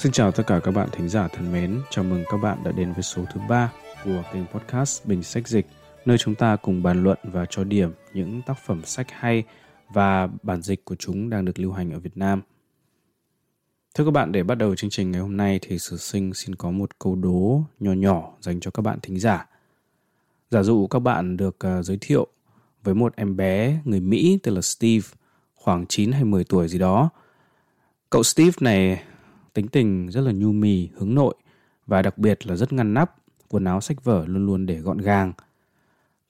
Xin 0.00 0.12
chào 0.12 0.32
tất 0.32 0.42
cả 0.46 0.60
các 0.64 0.70
bạn 0.70 0.88
thính 0.92 1.08
giả 1.08 1.28
thân 1.28 1.52
mến, 1.52 1.80
chào 1.90 2.04
mừng 2.04 2.24
các 2.30 2.36
bạn 2.36 2.58
đã 2.64 2.72
đến 2.72 2.92
với 2.92 3.02
số 3.02 3.24
thứ 3.34 3.40
ba 3.48 3.72
của 4.04 4.22
kênh 4.32 4.46
podcast 4.46 5.06
Bình 5.06 5.22
Sách 5.22 5.48
Dịch, 5.48 5.66
nơi 6.04 6.18
chúng 6.18 6.34
ta 6.34 6.56
cùng 6.56 6.82
bàn 6.82 7.02
luận 7.02 7.18
và 7.22 7.46
cho 7.50 7.64
điểm 7.64 7.92
những 8.12 8.42
tác 8.42 8.58
phẩm 8.66 8.84
sách 8.84 9.06
hay 9.10 9.44
và 9.94 10.28
bản 10.42 10.62
dịch 10.62 10.84
của 10.84 10.94
chúng 10.94 11.30
đang 11.30 11.44
được 11.44 11.58
lưu 11.58 11.72
hành 11.72 11.92
ở 11.92 11.98
Việt 11.98 12.16
Nam. 12.16 12.42
Thưa 13.94 14.04
các 14.04 14.10
bạn, 14.10 14.32
để 14.32 14.42
bắt 14.42 14.54
đầu 14.54 14.74
chương 14.76 14.90
trình 14.90 15.10
ngày 15.10 15.20
hôm 15.20 15.36
nay 15.36 15.58
thì 15.62 15.78
Sử 15.78 15.96
Sinh 15.96 16.34
xin 16.34 16.54
có 16.54 16.70
một 16.70 16.98
câu 16.98 17.16
đố 17.16 17.62
nhỏ 17.80 17.92
nhỏ 17.92 18.32
dành 18.40 18.60
cho 18.60 18.70
các 18.70 18.82
bạn 18.82 18.98
thính 19.02 19.18
giả. 19.18 19.46
Giả 20.50 20.62
dụ 20.62 20.86
các 20.86 20.98
bạn 20.98 21.36
được 21.36 21.56
à, 21.58 21.82
giới 21.82 21.98
thiệu 22.00 22.26
với 22.84 22.94
một 22.94 23.16
em 23.16 23.36
bé 23.36 23.80
người 23.84 24.00
Mỹ 24.00 24.38
tên 24.42 24.54
là 24.54 24.60
Steve, 24.60 25.08
khoảng 25.54 25.86
9 25.86 26.12
hay 26.12 26.24
10 26.24 26.44
tuổi 26.44 26.68
gì 26.68 26.78
đó. 26.78 27.08
Cậu 28.10 28.22
Steve 28.22 28.52
này 28.60 29.02
tính 29.52 29.68
tình 29.68 30.08
rất 30.10 30.20
là 30.20 30.32
nhu 30.32 30.52
mì, 30.52 30.88
hướng 30.96 31.14
nội 31.14 31.34
và 31.86 32.02
đặc 32.02 32.18
biệt 32.18 32.46
là 32.46 32.56
rất 32.56 32.72
ngăn 32.72 32.94
nắp, 32.94 33.16
quần 33.48 33.64
áo 33.64 33.80
sách 33.80 34.04
vở 34.04 34.24
luôn 34.26 34.46
luôn 34.46 34.66
để 34.66 34.78
gọn 34.78 34.98
gàng. 34.98 35.32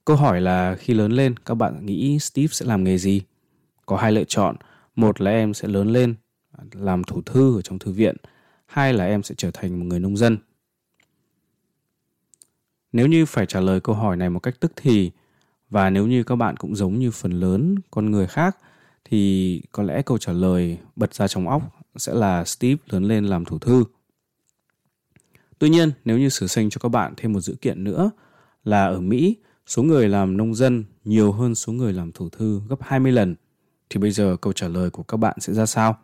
Câu 0.05 0.17
hỏi 0.17 0.41
là 0.41 0.77
khi 0.79 0.95
lớn 0.95 1.13
lên 1.13 1.35
các 1.37 1.55
bạn 1.55 1.87
nghĩ 1.87 2.19
Steve 2.19 2.49
sẽ 2.51 2.67
làm 2.67 2.85
nghề 2.85 2.99
gì? 2.99 3.23
Có 3.87 3.97
hai 3.97 4.13
lựa 4.13 4.25
chọn, 4.25 4.57
một 4.97 5.21
là 5.21 5.31
em 5.31 5.55
sẽ 5.55 5.69
lớn 5.69 5.89
lên 5.89 6.15
làm 6.73 7.05
thủ 7.05 7.23
thư 7.23 7.59
ở 7.59 7.63
trong 7.63 7.79
thư 7.79 7.93
viện, 7.93 8.17
hai 8.67 8.93
là 8.93 9.07
em 9.07 9.23
sẽ 9.23 9.35
trở 9.39 9.51
thành 9.51 9.79
một 9.79 9.85
người 9.87 10.01
nông 10.01 10.17
dân. 10.17 10.39
Nếu 12.93 13.07
như 13.07 13.27
phải 13.27 13.47
trả 13.47 13.61
lời 13.61 13.81
câu 13.81 13.95
hỏi 13.95 14.17
này 14.17 14.31
một 14.31 14.41
cách 14.41 14.55
tức 14.61 14.73
thì 14.77 15.11
và 15.71 15.91
nếu 15.91 16.07
như 16.07 16.23
các 16.23 16.37
bạn 16.37 16.57
cũng 16.57 16.77
giống 16.77 16.99
như 16.99 17.11
phần 17.11 17.33
lớn 17.33 17.75
con 17.91 18.11
người 18.11 18.27
khác 18.27 18.57
thì 19.05 19.63
có 19.73 19.83
lẽ 19.83 20.03
câu 20.03 20.19
trả 20.19 20.33
lời 20.33 20.79
bật 20.97 21.15
ra 21.15 21.29
trong 21.29 21.49
óc 21.49 21.63
sẽ 21.97 22.15
là 22.15 22.45
Steve 22.45 22.83
lớn 22.91 23.05
lên 23.05 23.27
làm 23.27 23.45
thủ 23.45 23.59
thư. 23.59 23.85
Tuy 25.59 25.69
nhiên, 25.69 25.93
nếu 26.05 26.19
như 26.19 26.29
sử 26.29 26.47
sinh 26.47 26.71
cho 26.71 26.79
các 26.79 26.89
bạn 26.89 27.15
thêm 27.17 27.33
một 27.33 27.41
dữ 27.41 27.55
kiện 27.61 27.85
nữa 27.85 28.11
là 28.65 28.87
ở 28.87 29.01
Mỹ, 29.01 29.37
số 29.67 29.83
người 29.83 30.09
làm 30.09 30.37
nông 30.37 30.55
dân 30.55 30.85
nhiều 31.05 31.33
hơn 31.33 31.55
số 31.55 31.73
người 31.73 31.93
làm 31.93 32.13
thủ 32.13 32.29
thư 32.29 32.61
gấp 32.69 32.77
20 32.81 33.13
lần, 33.13 33.35
thì 33.91 34.01
bây 34.01 34.11
giờ 34.11 34.37
câu 34.41 34.53
trả 34.53 34.69
lời 34.69 34.91
của 34.91 35.03
các 35.03 35.17
bạn 35.17 35.37
sẽ 35.41 35.53
ra 35.53 35.67
sao? 35.67 35.99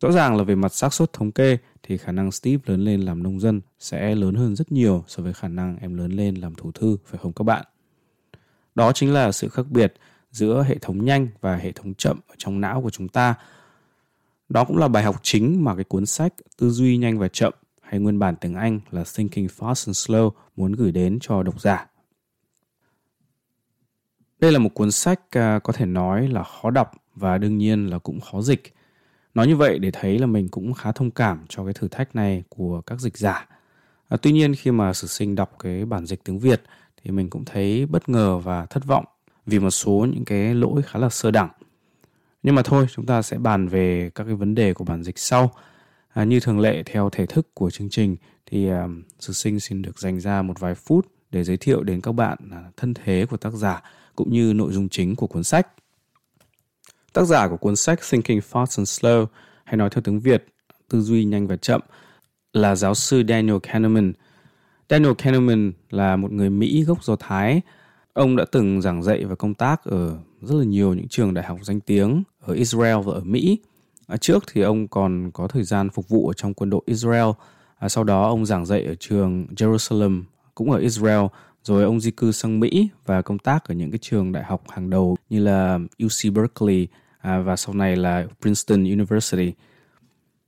Rõ 0.00 0.12
ràng 0.12 0.36
là 0.36 0.44
về 0.44 0.54
mặt 0.54 0.74
xác 0.74 0.94
suất 0.94 1.12
thống 1.12 1.32
kê 1.32 1.58
thì 1.82 1.96
khả 1.96 2.12
năng 2.12 2.32
Steve 2.32 2.62
lớn 2.66 2.84
lên 2.84 3.00
làm 3.00 3.22
nông 3.22 3.40
dân 3.40 3.60
sẽ 3.78 4.14
lớn 4.14 4.34
hơn 4.34 4.56
rất 4.56 4.72
nhiều 4.72 5.04
so 5.08 5.22
với 5.22 5.32
khả 5.32 5.48
năng 5.48 5.76
em 5.76 5.94
lớn 5.94 6.12
lên 6.12 6.34
làm 6.34 6.54
thủ 6.54 6.72
thư, 6.72 6.96
phải 7.06 7.18
không 7.22 7.32
các 7.32 7.42
bạn? 7.42 7.64
Đó 8.74 8.92
chính 8.92 9.12
là 9.12 9.32
sự 9.32 9.48
khác 9.48 9.66
biệt 9.70 9.94
giữa 10.30 10.62
hệ 10.68 10.78
thống 10.78 11.04
nhanh 11.04 11.28
và 11.40 11.56
hệ 11.56 11.72
thống 11.72 11.94
chậm 11.94 12.20
ở 12.28 12.34
trong 12.38 12.60
não 12.60 12.82
của 12.82 12.90
chúng 12.90 13.08
ta. 13.08 13.34
Đó 14.48 14.64
cũng 14.64 14.76
là 14.76 14.88
bài 14.88 15.02
học 15.02 15.16
chính 15.22 15.64
mà 15.64 15.74
cái 15.74 15.84
cuốn 15.84 16.06
sách 16.06 16.34
Tư 16.58 16.70
duy 16.70 16.96
nhanh 16.96 17.18
và 17.18 17.28
chậm 17.28 17.52
hay 17.82 18.00
nguyên 18.00 18.18
bản 18.18 18.36
tiếng 18.36 18.54
Anh 18.54 18.80
là 18.90 19.04
Thinking 19.16 19.46
Fast 19.46 19.68
and 19.68 19.90
Slow 19.90 20.30
muốn 20.56 20.72
gửi 20.72 20.92
đến 20.92 21.18
cho 21.20 21.42
độc 21.42 21.60
giả. 21.60 21.86
Đây 24.40 24.52
là 24.52 24.58
một 24.58 24.70
cuốn 24.74 24.90
sách 24.90 25.20
à, 25.30 25.58
có 25.64 25.72
thể 25.72 25.86
nói 25.86 26.28
là 26.28 26.42
khó 26.42 26.70
đọc 26.70 26.92
và 27.14 27.38
đương 27.38 27.58
nhiên 27.58 27.86
là 27.86 27.98
cũng 27.98 28.20
khó 28.20 28.42
dịch. 28.42 28.74
Nói 29.34 29.46
như 29.46 29.56
vậy 29.56 29.78
để 29.78 29.90
thấy 29.90 30.18
là 30.18 30.26
mình 30.26 30.48
cũng 30.48 30.74
khá 30.74 30.92
thông 30.92 31.10
cảm 31.10 31.44
cho 31.48 31.64
cái 31.64 31.74
thử 31.74 31.88
thách 31.88 32.16
này 32.16 32.42
của 32.48 32.80
các 32.80 33.00
dịch 33.00 33.16
giả. 33.16 33.46
À, 34.08 34.16
tuy 34.22 34.32
nhiên 34.32 34.54
khi 34.54 34.70
mà 34.70 34.92
sử 34.92 35.06
sinh 35.06 35.34
đọc 35.34 35.56
cái 35.58 35.84
bản 35.84 36.06
dịch 36.06 36.24
tiếng 36.24 36.38
Việt 36.38 36.62
thì 37.02 37.10
mình 37.10 37.30
cũng 37.30 37.44
thấy 37.44 37.86
bất 37.86 38.08
ngờ 38.08 38.38
và 38.38 38.66
thất 38.66 38.84
vọng 38.84 39.04
vì 39.46 39.58
một 39.58 39.70
số 39.70 40.06
những 40.12 40.24
cái 40.24 40.54
lỗi 40.54 40.82
khá 40.82 40.98
là 40.98 41.08
sơ 41.08 41.30
đẳng. 41.30 41.48
Nhưng 42.42 42.54
mà 42.54 42.62
thôi, 42.62 42.86
chúng 42.94 43.06
ta 43.06 43.22
sẽ 43.22 43.38
bàn 43.38 43.68
về 43.68 44.10
các 44.14 44.24
cái 44.24 44.34
vấn 44.34 44.54
đề 44.54 44.74
của 44.74 44.84
bản 44.84 45.02
dịch 45.02 45.18
sau. 45.18 45.52
À, 46.08 46.24
như 46.24 46.40
thường 46.40 46.60
lệ 46.60 46.82
theo 46.82 47.10
thể 47.12 47.26
thức 47.26 47.54
của 47.54 47.70
chương 47.70 47.90
trình 47.90 48.16
thì 48.46 48.68
à, 48.68 48.84
uh, 48.84 48.90
Sử 49.18 49.32
Sinh 49.32 49.60
xin 49.60 49.82
được 49.82 49.98
dành 49.98 50.20
ra 50.20 50.42
một 50.42 50.60
vài 50.60 50.74
phút 50.74 51.06
để 51.30 51.44
giới 51.44 51.56
thiệu 51.56 51.82
đến 51.82 52.00
các 52.00 52.12
bạn 52.12 52.38
à, 52.52 52.64
thân 52.76 52.94
thế 52.94 53.26
của 53.30 53.36
tác 53.36 53.52
giả 53.52 53.82
cũng 54.16 54.32
như 54.32 54.52
nội 54.52 54.72
dung 54.72 54.88
chính 54.88 55.16
của 55.16 55.26
cuốn 55.26 55.44
sách. 55.44 55.68
Tác 57.12 57.24
giả 57.24 57.48
của 57.48 57.56
cuốn 57.56 57.76
sách 57.76 58.00
Thinking 58.10 58.38
Fast 58.38 58.78
and 58.78 59.04
Slow 59.04 59.26
hay 59.64 59.76
nói 59.76 59.90
theo 59.90 60.02
tiếng 60.02 60.20
Việt 60.20 60.44
Tư 60.88 61.00
duy 61.00 61.24
nhanh 61.24 61.46
và 61.46 61.56
chậm 61.56 61.80
là 62.52 62.74
giáo 62.74 62.94
sư 62.94 63.22
Daniel 63.28 63.56
Kahneman. 63.62 64.12
Daniel 64.88 65.12
Kahneman 65.18 65.72
là 65.90 66.16
một 66.16 66.32
người 66.32 66.50
Mỹ 66.50 66.84
gốc 66.84 67.04
Do 67.04 67.16
Thái. 67.16 67.60
Ông 68.12 68.36
đã 68.36 68.44
từng 68.52 68.82
giảng 68.82 69.02
dạy 69.02 69.24
và 69.24 69.34
công 69.34 69.54
tác 69.54 69.84
ở 69.84 70.18
rất 70.42 70.56
là 70.56 70.64
nhiều 70.64 70.94
những 70.94 71.08
trường 71.08 71.34
đại 71.34 71.44
học 71.44 71.58
danh 71.62 71.80
tiếng 71.80 72.22
ở 72.40 72.54
Israel 72.54 72.96
và 73.04 73.12
ở 73.12 73.20
Mỹ. 73.24 73.58
À, 74.06 74.16
trước 74.16 74.44
thì 74.52 74.60
ông 74.60 74.88
còn 74.88 75.30
có 75.30 75.48
thời 75.48 75.62
gian 75.62 75.90
phục 75.90 76.08
vụ 76.08 76.28
ở 76.28 76.32
trong 76.32 76.54
quân 76.54 76.70
đội 76.70 76.82
Israel. 76.86 77.28
À, 77.78 77.88
sau 77.88 78.04
đó 78.04 78.28
ông 78.28 78.46
giảng 78.46 78.66
dạy 78.66 78.84
ở 78.84 78.94
trường 78.94 79.46
Jerusalem 79.56 80.22
cũng 80.54 80.70
ở 80.70 80.78
Israel 80.78 81.26
rồi 81.62 81.84
ông 81.84 82.00
di 82.00 82.10
cư 82.10 82.32
sang 82.32 82.60
Mỹ 82.60 82.88
và 83.06 83.22
công 83.22 83.38
tác 83.38 83.64
ở 83.64 83.74
những 83.74 83.90
cái 83.90 83.98
trường 83.98 84.32
đại 84.32 84.44
học 84.44 84.62
hàng 84.68 84.90
đầu 84.90 85.16
như 85.30 85.40
là 85.40 85.78
UC 86.04 86.34
Berkeley 86.34 86.86
à, 87.18 87.38
và 87.38 87.56
sau 87.56 87.74
này 87.74 87.96
là 87.96 88.26
Princeton 88.40 88.84
University. 88.84 89.52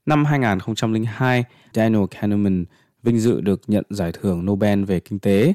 Năm 0.06 0.24
2002, 0.24 1.44
Daniel 1.74 2.04
Kahneman 2.10 2.64
vinh 3.02 3.20
dự 3.20 3.40
được 3.40 3.60
nhận 3.66 3.84
giải 3.90 4.12
thưởng 4.12 4.46
Nobel 4.46 4.84
về 4.84 5.00
kinh 5.00 5.18
tế 5.18 5.52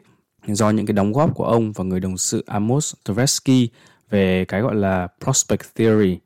do 0.48 0.70
những 0.70 0.86
cái 0.86 0.94
đóng 0.94 1.14
góp 1.14 1.36
của 1.36 1.46
ông 1.46 1.72
và 1.72 1.84
người 1.84 2.00
đồng 2.00 2.18
sự 2.18 2.44
Amos 2.48 2.94
Tversky 3.06 3.70
về 4.10 4.46
cái 4.46 4.62
gọi 4.62 4.76
là 4.76 5.08
Prospect 5.24 5.76
Theory. 5.76 6.20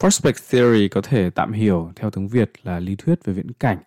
Prospect 0.00 0.36
Theory 0.50 0.88
có 0.88 1.00
thể 1.00 1.30
tạm 1.30 1.52
hiểu 1.52 1.92
theo 1.96 2.10
tiếng 2.10 2.28
Việt 2.28 2.52
là 2.62 2.80
lý 2.80 2.96
thuyết 2.96 3.24
về 3.24 3.32
viễn 3.32 3.52
cảnh. 3.52 3.78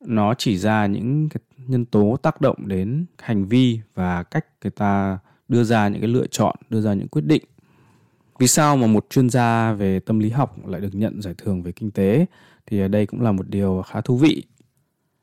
Nó 0.00 0.34
chỉ 0.34 0.58
ra 0.58 0.86
những 0.86 1.28
cái 1.28 1.40
nhân 1.56 1.84
tố 1.84 2.16
tác 2.22 2.40
động 2.40 2.68
đến 2.68 3.06
hành 3.18 3.46
vi 3.46 3.80
và 3.94 4.22
cách 4.22 4.46
người 4.62 4.70
ta 4.70 5.18
đưa 5.48 5.64
ra 5.64 5.88
những 5.88 6.00
cái 6.00 6.08
lựa 6.08 6.26
chọn, 6.26 6.56
đưa 6.70 6.80
ra 6.80 6.94
những 6.94 7.08
quyết 7.08 7.24
định. 7.24 7.42
Vì 8.38 8.46
sao 8.46 8.76
mà 8.76 8.86
một 8.86 9.06
chuyên 9.10 9.30
gia 9.30 9.72
về 9.72 10.00
tâm 10.00 10.18
lý 10.18 10.30
học 10.30 10.68
lại 10.68 10.80
được 10.80 10.94
nhận 10.94 11.22
giải 11.22 11.34
thưởng 11.38 11.62
về 11.62 11.72
kinh 11.72 11.90
tế 11.90 12.26
thì 12.66 12.80
ờ, 12.80 12.88
đây 12.88 13.06
cũng 13.06 13.20
là 13.20 13.32
một 13.32 13.48
điều 13.48 13.82
khá 13.86 14.00
thú 14.00 14.16
vị. 14.16 14.42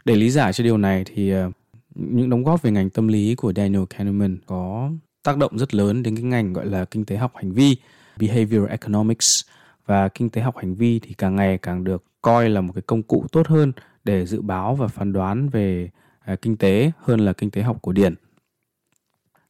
Để 0.06 0.16
lý 0.16 0.30
giải 0.30 0.54
cho 0.54 0.64
điều 0.64 0.78
này 0.78 1.04
thì 1.06 1.30
ờ, 1.30 1.52
những 1.96 2.30
đóng 2.30 2.44
góp 2.44 2.62
về 2.62 2.72
ngành 2.72 2.90
tâm 2.90 3.08
lý 3.08 3.36
của 3.36 3.54
Daniel 3.56 3.84
Kahneman 3.90 4.38
có 4.46 4.92
tác 5.28 5.38
động 5.38 5.58
rất 5.58 5.74
lớn 5.74 6.04
đến 6.04 6.16
cái 6.16 6.24
ngành 6.24 6.54
gọi 6.54 6.66
là 6.66 6.86
kinh 6.86 7.06
tế 7.06 7.18
học 7.18 7.32
hành 7.36 7.52
vi, 7.52 7.78
behavioral 8.20 8.70
economics 8.70 9.42
và 9.86 10.08
kinh 10.08 10.30
tế 10.30 10.42
học 10.42 10.58
hành 10.58 10.76
vi 10.76 11.00
thì 11.00 11.14
càng 11.14 11.36
ngày 11.36 11.58
càng 11.58 11.84
được 11.84 12.04
coi 12.22 12.50
là 12.50 12.62
một 12.62 12.74
cái 12.76 12.82
công 12.82 13.04
cụ 13.04 13.26
tốt 13.32 13.48
hơn 13.48 13.72
để 14.04 14.26
dự 14.26 14.42
báo 14.42 14.76
và 14.76 14.88
phán 14.88 15.14
đoán 15.14 15.50
về 15.50 15.90
à, 16.20 16.36
kinh 16.36 16.58
tế 16.58 16.92
hơn 17.02 17.20
là 17.20 17.34
kinh 17.34 17.52
tế 17.52 17.62
học 17.62 17.78
cổ 17.82 17.92
điển. 17.92 18.16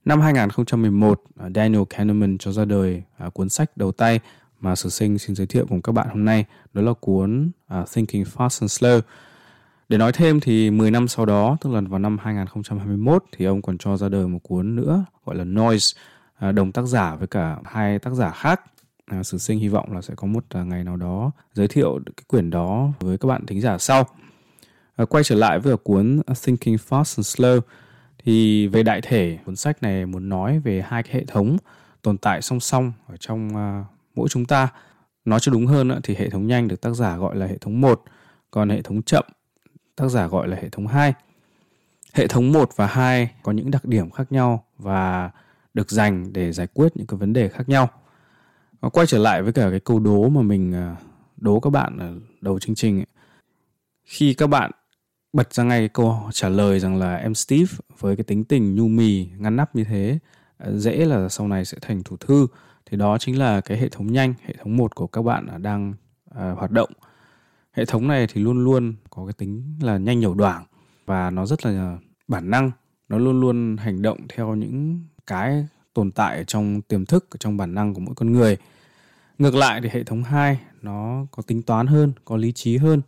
Năm 0.06 0.22
2011, 0.22 1.24
à, 1.40 1.50
Daniel 1.56 1.84
Kahneman 1.90 2.38
cho 2.38 2.52
ra 2.52 2.66
đời 2.66 3.04
à, 3.18 3.30
cuốn 3.30 3.50
sách 3.50 3.78
đầu 3.78 3.92
tay 3.92 4.20
mà 4.59 4.76
Sử 4.76 4.90
Sinh 4.90 5.18
xin 5.18 5.36
giới 5.36 5.48
thiệu 5.48 5.66
cùng 5.70 5.82
các 5.82 5.92
bạn 5.92 6.08
hôm 6.09 6.26
nay, 6.26 6.46
đó 6.74 6.82
là 6.82 6.94
cuốn 6.94 7.52
Thinking 7.94 8.24
Fast 8.24 8.62
and 8.62 8.84
Slow. 8.84 9.02
Để 9.90 9.98
nói 9.98 10.12
thêm 10.12 10.40
thì 10.40 10.72
10 10.72 10.92
năm 10.92 11.08
sau 11.08 11.25
đó, 11.25 11.58
tức 11.62 11.74
là 11.74 11.81
vào 11.81 12.00
năm 12.00 12.18
2021 12.18 13.24
thì 13.31 13.46
ông 13.46 13.62
còn 13.62 13.78
cho 13.78 13.98
ra 13.98 14.09
đời 14.09 14.28
một 14.28 14.40
cuốn 14.44 14.75
nữa 14.75 15.06
gọi 15.25 15.36
là 15.36 15.44
Noise, 15.44 16.00
à, 16.40 16.52
đồng 16.52 16.72
tác 16.72 16.81
giả 16.81 17.16
với 17.16 17.28
cả 17.28 17.58
hai 17.66 18.00
tác 18.00 18.14
giả 18.14 18.31
khác. 18.31 18.62
À, 19.06 19.24
sử 19.24 19.38
Sinh 19.38 19.59
hy 19.59 19.68
vọng 19.68 19.94
là 19.94 20.02
sẽ 20.02 20.14
có 20.16 20.28
một 20.28 20.44
à, 20.50 20.64
ngày 20.64 20.84
nào 20.84 20.96
đó 20.96 21.32
giới 21.53 21.67
thiệu 21.67 22.00
cái 22.06 22.23
quyển 22.28 22.50
đó 22.50 22.90
với 23.00 23.17
các 23.17 23.28
bạn 23.28 23.46
thính 23.46 23.61
giả 23.61 23.78
sau. 23.78 24.08
À, 24.96 25.06
quay 25.06 25.23
trở 25.23 25.35
lại 25.35 25.59
với 25.59 25.78
cuốn 25.78 26.22
Thinking 26.44 26.76
Fast 26.90 27.17
and 27.17 27.20
Slow 27.20 27.59
thì 28.23 28.67
về 28.67 28.84
đại 28.84 29.02
thể 29.02 29.38
cuốn 29.46 29.56
sách 29.56 29.84
này 29.84 30.06
muốn 30.06 30.29
nói 30.29 30.59
về 30.59 30.84
hai 30.88 31.03
cái 31.03 31.14
hệ 31.14 31.26
thống 31.26 31.58
tồn 32.02 32.17
tại 32.17 32.41
song 32.41 32.59
song 32.59 32.94
ở 33.08 33.16
trong 33.20 33.47
uh, 33.47 33.85
mỗi 34.16 34.29
chúng 34.29 34.46
ta. 34.46 34.67
Nói 35.26 35.40
cho 35.40 35.52
đúng 35.52 35.67
hơn 35.67 36.00
thì 36.03 36.16
hệ 36.16 36.29
thống 36.29 36.47
nhanh 36.47 36.67
được 36.67 36.82
tác 36.82 36.91
giả 36.91 37.17
gọi 37.17 37.35
là 37.35 37.46
hệ 37.46 37.58
thống 37.58 37.82
1, 37.82 38.03
còn 38.52 38.70
hệ 38.70 38.82
thống 38.82 39.02
chậm 39.02 39.26
tác 39.97 40.08
giả 40.08 40.28
gọi 40.28 40.47
là 40.47 40.58
hệ 40.61 40.70
thống 40.70 40.88
2. 40.88 41.14
Hệ 42.14 42.28
thống 42.28 42.52
1 42.52 42.70
và 42.76 42.88
2 42.88 43.32
có 43.44 43.52
những 43.52 43.72
đặc 43.72 43.85
điểm 43.85 44.09
khác 44.09 44.32
nhau 44.32 44.64
và 44.78 45.32
được 45.73 45.91
dành 45.91 46.34
để 46.34 46.52
giải 46.52 46.67
quyết 46.73 46.97
những 46.97 47.08
cái 47.08 47.17
vấn 47.17 47.34
đề 47.34 47.49
khác 47.49 47.70
nhau. 47.70 47.90
Và 48.79 48.90
quay 48.90 49.08
trở 49.08 49.17
lại 49.17 49.41
với 49.41 49.53
cả 49.53 49.70
cái 49.70 49.79
câu 49.79 49.99
đố 49.99 50.29
mà 50.29 50.41
mình 50.41 50.73
à, 50.73 50.96
đố 51.38 51.59
các 51.59 51.70
bạn 51.70 51.97
ở 51.97 52.14
đầu 52.41 52.59
chương 52.59 52.76
trình 52.76 52.99
ấy. 52.99 53.05
Khi 54.03 54.34
các 54.34 54.47
bạn 54.47 54.72
bật 55.34 55.53
ra 55.53 55.64
ngay 55.64 55.88
câu 55.88 56.29
trả 56.32 56.49
lời 56.49 56.79
rằng 56.79 56.99
là 56.99 57.16
em 57.16 57.35
Steve 57.35 57.73
với 57.99 58.16
cái 58.16 58.23
tính 58.23 58.44
tình 58.44 58.76
nhu 58.76 58.88
mì 58.88 59.28
ngăn 59.38 59.55
nắp 59.55 59.76
như 59.76 59.84
thế 59.84 60.20
à, 60.58 60.72
dễ 60.72 61.05
là 61.05 61.29
sau 61.29 61.47
này 61.47 61.66
sẽ 61.66 61.78
thành 61.82 62.03
thủ 62.03 62.17
thư 62.17 62.47
thì 62.85 62.97
đó 62.97 63.17
chính 63.17 63.40
là 63.40 63.61
cái 63.61 63.78
hệ 63.78 63.90
thống 63.90 64.11
nhanh 64.11 64.34
hệ 64.44 64.53
thống 64.64 64.78
một 64.78 64.96
của 64.96 65.08
các 65.08 65.22
bạn 65.22 65.47
à, 65.47 65.58
đang 65.58 65.94
uh, 66.29 66.58
hoạt 66.58 66.72
động 66.72 66.90
hệ 67.78 67.85
thống 67.85 68.08
này 68.08 68.28
thì 68.28 68.41
luôn 68.41 68.64
luôn 68.64 68.94
có 69.09 69.26
cái 69.26 69.34
tính 69.34 69.64
là 69.82 69.97
nhanh 69.97 70.20
nhẩu 70.20 70.34
đoảng 70.34 70.66
và 71.06 71.29
nó 71.29 71.46
rất 71.46 71.66
là 71.66 71.97
bản 72.28 72.50
năng. 72.50 72.72
Nó 73.09 73.18
luôn 73.18 73.40
luôn 73.40 73.78
hành 73.78 74.02
động 74.02 74.20
theo 74.29 74.56
những 74.56 75.02
cái 75.28 75.68
tồn 75.94 76.12
tại 76.12 76.44
trong 76.47 76.82
tiềm 76.82 77.06
thức 77.06 77.28
trong 77.40 77.58
bản 77.58 77.74
năng 77.74 77.94
của 77.94 78.00
mỗi 78.00 78.16
con 78.16 78.32
người. 78.32 78.58
Ngược 79.38 79.56
lại 79.56 79.82
thì 79.84 79.90
hệ 79.91 80.03
thống 80.03 80.24
2 80.24 80.59
nó 80.82 81.26
có 81.32 81.44
tính 81.44 81.62
toán 81.62 81.88
hơn, 81.88 82.12
có 82.26 82.38
lý 82.38 82.52
trí 82.52 82.78
hơn. 82.78 83.02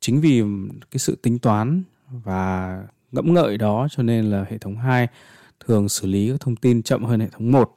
Chính 0.00 0.20
vì 0.20 0.42
cái 0.90 0.98
sự 0.98 1.16
tính 1.22 1.38
toán 1.38 1.82
và 2.10 2.82
ngẫm 3.12 3.34
ngợi 3.34 3.58
đó 3.58 3.88
cho 3.90 4.02
nên 4.02 4.24
là 4.24 4.44
hệ 4.50 4.58
thống 4.58 4.76
2 4.76 5.08
thường 5.66 5.88
xử 5.88 6.06
lý 6.06 6.30
các 6.30 6.40
thông 6.40 6.56
tin 6.56 6.82
chậm 6.82 7.04
hơn 7.04 7.20
hệ 7.20 7.28
thống 7.28 7.52
1. 7.52 7.74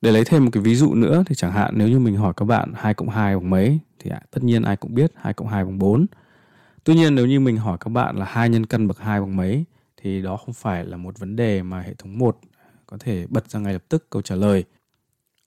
Để 0.00 0.12
lấy 0.12 0.24
thêm 0.24 0.44
một 0.44 0.50
cái 0.52 0.62
ví 0.62 0.74
dụ 0.74 0.94
nữa 0.94 1.24
thì 1.26 1.34
chẳng 1.34 1.52
hạn 1.52 1.74
nếu 1.76 1.88
như 1.88 1.98
mình 1.98 2.16
hỏi 2.16 2.32
các 2.36 2.44
bạn 2.44 2.72
2 2.74 2.94
cộng 2.94 3.08
2 3.08 3.36
bằng 3.36 3.50
mấy 3.50 3.78
thì 4.04 4.10
tất 4.30 4.44
nhiên 4.44 4.62
ai 4.62 4.76
cũng 4.76 4.94
biết 4.94 5.12
2 5.16 5.34
cộng 5.34 5.48
2 5.48 5.64
bằng 5.64 5.78
4. 5.78 6.06
Tuy 6.84 6.94
nhiên 6.94 7.14
nếu 7.14 7.26
như 7.26 7.40
mình 7.40 7.56
hỏi 7.56 7.78
các 7.80 7.88
bạn 7.88 8.16
là 8.16 8.24
2 8.24 8.48
nhân 8.48 8.66
căn 8.66 8.88
bậc 8.88 8.98
2 8.98 9.20
bằng 9.20 9.36
mấy, 9.36 9.64
thì 9.96 10.22
đó 10.22 10.36
không 10.36 10.54
phải 10.54 10.84
là 10.84 10.96
một 10.96 11.18
vấn 11.18 11.36
đề 11.36 11.62
mà 11.62 11.80
hệ 11.80 11.94
thống 11.94 12.18
1 12.18 12.38
có 12.86 12.96
thể 13.00 13.26
bật 13.28 13.50
ra 13.50 13.60
ngay 13.60 13.72
lập 13.72 13.84
tức 13.88 14.10
câu 14.10 14.22
trả 14.22 14.34
lời. 14.34 14.64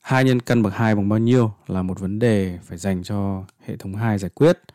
2 0.01 0.23
nhân 0.23 0.39
căn 0.39 0.63
bậc 0.63 0.73
2 0.73 0.95
bằng 0.95 1.09
bao 1.09 1.19
nhiêu 1.19 1.51
là 1.67 1.81
một 1.81 1.99
vấn 1.99 2.19
đề 2.19 2.59
phải 2.63 2.77
dành 2.77 3.03
cho 3.03 3.43
hệ 3.65 3.77
thống 3.77 3.95
2 3.95 4.17
giải 4.17 4.29
quyết. 4.29 4.59
Cái 4.67 4.73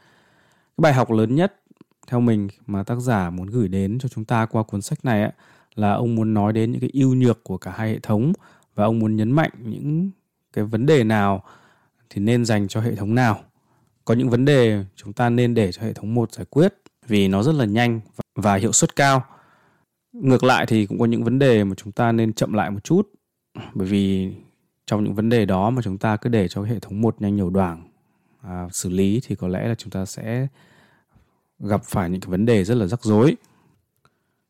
bài 0.77 0.93
học 0.93 1.11
lớn 1.11 1.35
nhất 1.35 1.61
theo 2.07 2.21
mình 2.21 2.49
mà 2.67 2.83
tác 2.83 2.97
giả 2.97 3.31
muốn 3.31 3.47
gửi 3.47 3.69
đến 3.69 3.99
cho 3.99 4.09
chúng 4.09 4.25
ta 4.25 4.47
qua 4.47 4.63
cuốn 4.63 4.83
sách 4.83 5.05
này 5.05 5.33
là 5.75 5.93
ông 5.93 6.15
muốn 6.15 6.35
nói 6.35 6.53
đến 6.53 6.73
những 6.73 6.81
cái 6.81 6.91
ưu 6.93 7.15
nhược 7.15 7.45
của 7.45 7.59
cả 7.59 7.73
hai 7.77 7.91
hệ 7.91 7.99
thống 7.99 8.33
và 8.75 8.85
ông 8.85 8.99
muốn 8.99 9.17
nhấn 9.17 9.33
mạnh 9.33 9.51
những 9.59 10.11
cái 10.53 10.65
vấn 10.65 10.87
đề 10.87 11.05
nào 11.05 11.43
thì 12.11 12.21
nên 12.21 12.45
dành 12.45 12.69
cho 12.69 12.81
hệ 12.81 12.95
thống 12.95 13.15
nào. 13.15 13.41
Có 14.05 14.15
những 14.15 14.31
vấn 14.31 14.45
đề 14.45 14.85
chúng 14.97 15.13
ta 15.13 15.31
nên 15.31 15.55
để 15.55 15.73
cho 15.73 15.83
hệ 15.83 15.93
thống 15.93 16.15
một 16.15 16.33
giải 16.33 16.47
quyết 16.51 16.75
vì 17.07 17.29
nó 17.29 17.43
rất 17.43 17.55
là 17.55 17.65
nhanh 17.65 18.01
và 18.35 18.55
hiệu 18.55 18.73
suất 18.73 18.97
cao. 18.97 19.25
Ngược 20.13 20.45
lại 20.45 20.67
thì 20.67 20.87
cũng 20.87 20.99
có 20.99 21.05
những 21.05 21.25
vấn 21.25 21.39
đề 21.39 21.65
mà 21.65 21.75
chúng 21.75 21.93
ta 21.93 22.13
nên 22.13 22.33
chậm 22.33 22.53
lại 22.53 22.71
một 22.71 22.85
chút 22.85 23.11
bởi 23.75 23.89
vì 23.89 24.33
trong 24.87 25.05
những 25.05 25.15
vấn 25.15 25.29
đề 25.29 25.47
đó 25.47 25.71
mà 25.71 25.83
chúng 25.83 25.99
ta 25.99 26.17
cứ 26.17 26.29
để 26.29 26.49
cho 26.49 26.63
hệ 26.63 26.79
thống 26.79 27.01
một 27.01 27.23
nhanh 27.23 27.37
nhiều 27.37 27.51
đoảng 27.51 27.89
à, 28.43 28.69
xử 28.73 28.89
lý 28.89 29.21
thì 29.27 29.35
có 29.35 29.49
lẽ 29.49 29.69
là 29.69 29.75
chúng 29.75 29.91
ta 29.91 30.05
sẽ 30.05 30.47
gặp 31.59 31.85
phải 31.85 32.11
những 32.11 32.21
cái 32.21 32.31
vấn 32.31 32.47
đề 32.47 32.65
rất 32.65 32.75
là 32.75 32.87
rắc 32.87 33.03
rối. 33.03 33.37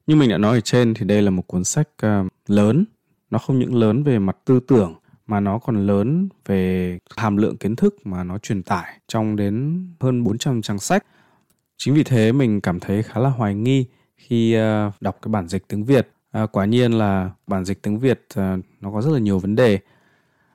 Như 0.06 0.16
mình 0.16 0.31
đã 0.31 0.38
nói 0.38 0.56
ở 0.56 0.60
trên 0.60 0.94
thì 0.94 1.05
đây 1.05 1.22
là 1.22 1.31
một 1.31 1.46
cuốn 1.46 1.64
sách 1.64 1.88
uh, 2.06 2.32
lớn, 2.46 2.84
nó 3.31 3.38
không 3.38 3.58
những 3.58 3.75
lớn 3.75 4.02
về 4.02 4.19
mặt 4.19 4.37
tư 4.44 4.60
tưởng 4.60 4.94
mà 5.32 5.40
nó 5.40 5.58
còn 5.58 5.87
lớn 5.87 6.29
về 6.46 6.99
hàm 7.17 7.37
lượng 7.37 7.56
kiến 7.56 7.76
thức 7.76 7.96
mà 8.05 8.25
nó 8.25 8.38
truyền 8.38 8.62
tải 8.62 9.00
trong 9.08 9.37
đến 9.37 9.87
hơn 10.00 10.25
400 10.25 10.62
trang 10.62 10.79
sách. 10.79 11.05
Chính 11.76 11.94
vì 11.94 12.05
thế 12.05 12.32
mình 12.32 12.61
cảm 12.61 12.81
thấy 12.81 13.02
khá 13.02 13.20
là 13.20 13.29
hoài 13.29 13.55
nghi 13.55 13.87
khi 14.17 14.55
ờ, 14.55 14.90
đọc 15.00 15.19
cái 15.23 15.31
bản 15.31 15.49
dịch 15.49 15.69
tiếng 15.69 15.84
Việt. 15.84 16.08
À, 16.31 16.46
quả 16.46 16.64
nhiên 16.64 16.93
là 16.93 17.31
bản 17.46 17.64
dịch 17.64 17.82
tiếng 17.82 17.99
Việt 17.99 18.26
à, 18.34 18.56
nó 18.81 18.93
có 18.93 19.02
rất 19.02 19.11
là 19.12 19.19
nhiều 19.19 19.38
vấn 19.38 19.56
đề. 19.56 19.79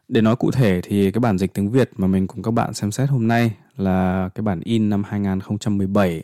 Để 0.07 0.21
nói 0.21 0.35
cụ 0.35 0.51
thể 0.51 0.81
thì 0.83 1.11
cái 1.11 1.19
bản 1.19 1.37
dịch 1.37 1.53
tiếng 1.53 1.71
Việt 1.71 1.91
mà 1.95 2.07
mình 2.07 2.27
cùng 2.27 2.43
các 2.43 2.51
bạn 2.51 2.73
xem 2.73 2.91
xét 2.91 3.09
hôm 3.09 3.27
nay 3.27 3.53
là 3.75 4.29
cái 4.35 4.41
bản 4.41 4.59
in 4.63 4.89
năm 4.89 5.03
2017 5.03 6.23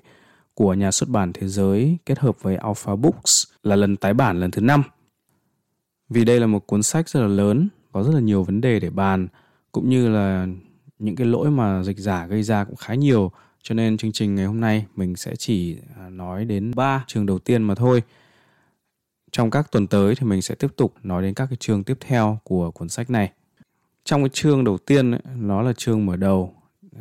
của 0.54 0.74
nhà 0.74 0.92
xuất 0.92 1.10
bản 1.10 1.34
thế 1.34 1.48
giới 1.48 1.98
kết 2.06 2.20
hợp 2.20 2.42
với 2.42 2.56
Alpha 2.56 2.96
Books 2.96 3.44
là 3.64 3.76
lần 3.76 3.98
tái 3.98 4.14
bản 4.14 4.40
lần 4.40 4.52
thứ 4.52 4.62
năm. 4.62 4.84
Vì 6.10 6.26
đây 6.26 6.40
là 6.40 6.48
một 6.48 6.68
cuốn 6.68 6.84
sách 6.84 7.10
rất 7.10 7.22
là 7.22 7.28
lớn, 7.28 7.70
có 7.94 8.04
rất 8.04 8.14
là 8.14 8.20
nhiều 8.20 8.44
vấn 8.44 8.62
đề 8.62 8.80
để 8.80 8.90
bàn, 8.90 9.28
cũng 9.72 9.90
như 9.90 10.10
là 10.10 10.48
những 11.00 11.16
cái 11.16 11.28
lỗi 11.28 11.52
mà 11.52 11.84
dịch 11.84 11.98
giả 11.98 12.28
gây 12.28 12.44
ra 12.44 12.64
cũng 12.64 12.76
khá 12.76 12.94
nhiều, 12.94 13.32
cho 13.62 13.76
nên 13.76 13.98
chương 13.98 14.12
trình 14.12 14.36
ngày 14.36 14.46
hôm 14.46 14.62
nay 14.62 14.86
mình 14.96 15.16
sẽ 15.16 15.36
chỉ 15.36 15.78
à, 16.00 16.10
nói 16.10 16.46
đến 16.46 16.72
ba 16.76 17.06
chương 17.08 17.26
đầu 17.26 17.40
tiên 17.40 17.64
mà 17.64 17.76
thôi. 17.76 18.04
Trong 19.32 19.52
các 19.52 19.72
tuần 19.72 19.88
tới 19.88 20.16
thì 20.16 20.28
mình 20.28 20.42
sẽ 20.42 20.56
tiếp 20.56 20.68
tục 20.76 20.94
nói 21.04 21.22
đến 21.22 21.34
các 21.34 21.46
cái 21.50 21.58
chương 21.60 21.84
tiếp 21.84 21.98
theo 22.00 22.40
của 22.44 22.72
cuốn 22.72 22.90
sách 22.90 23.10
này. 23.10 23.32
Trong 24.04 24.22
cái 24.22 24.30
chương 24.30 24.64
đầu 24.64 24.78
tiên 24.78 25.18
nó 25.36 25.62
là 25.62 25.74
chương 25.74 26.06
mở 26.06 26.16
đầu. 26.16 26.56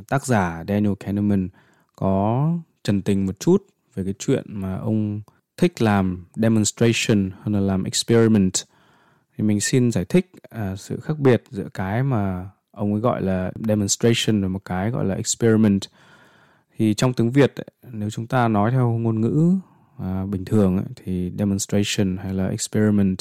Tác 0.08 0.26
giả 0.26 0.64
Daniel 0.68 0.94
Kahneman 1.00 1.48
có 1.96 2.48
trần 2.84 3.02
tình 3.02 3.26
một 3.26 3.40
chút 3.40 3.66
về 3.94 4.04
cái 4.04 4.14
chuyện 4.18 4.44
mà 4.48 4.76
ông 4.76 5.20
thích 5.56 5.82
làm 5.82 6.26
demonstration 6.36 7.30
hơn 7.40 7.54
là 7.54 7.60
làm 7.60 7.84
experiment 7.84 8.52
thì 9.36 9.44
mình 9.44 9.60
xin 9.60 9.90
giải 9.90 10.04
thích 10.04 10.32
uh, 10.54 10.78
sự 10.78 11.00
khác 11.00 11.18
biệt 11.18 11.42
giữa 11.50 11.68
cái 11.74 12.02
mà 12.02 12.50
ông 12.70 12.92
ấy 12.92 13.00
gọi 13.00 13.22
là 13.22 13.52
demonstration 13.66 14.42
và 14.42 14.48
một 14.48 14.64
cái 14.64 14.90
gọi 14.90 15.04
là 15.04 15.14
experiment. 15.14 15.80
Thì 16.76 16.94
trong 16.94 17.12
tiếng 17.12 17.30
Việt 17.30 17.54
nếu 17.92 18.10
chúng 18.10 18.26
ta 18.26 18.48
nói 18.48 18.70
theo 18.70 18.90
ngôn 18.90 19.20
ngữ 19.20 19.54
uh, 19.96 20.28
bình 20.28 20.44
thường 20.44 20.84
thì 20.96 21.32
demonstration 21.38 22.16
hay 22.16 22.34
là 22.34 22.48
experiment 22.48 23.18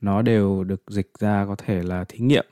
nó 0.00 0.22
đều 0.22 0.64
được 0.64 0.82
dịch 0.88 1.10
ra 1.18 1.44
có 1.48 1.56
thể 1.56 1.82
là 1.82 2.04
thí 2.08 2.18
nghiệm. 2.18 2.46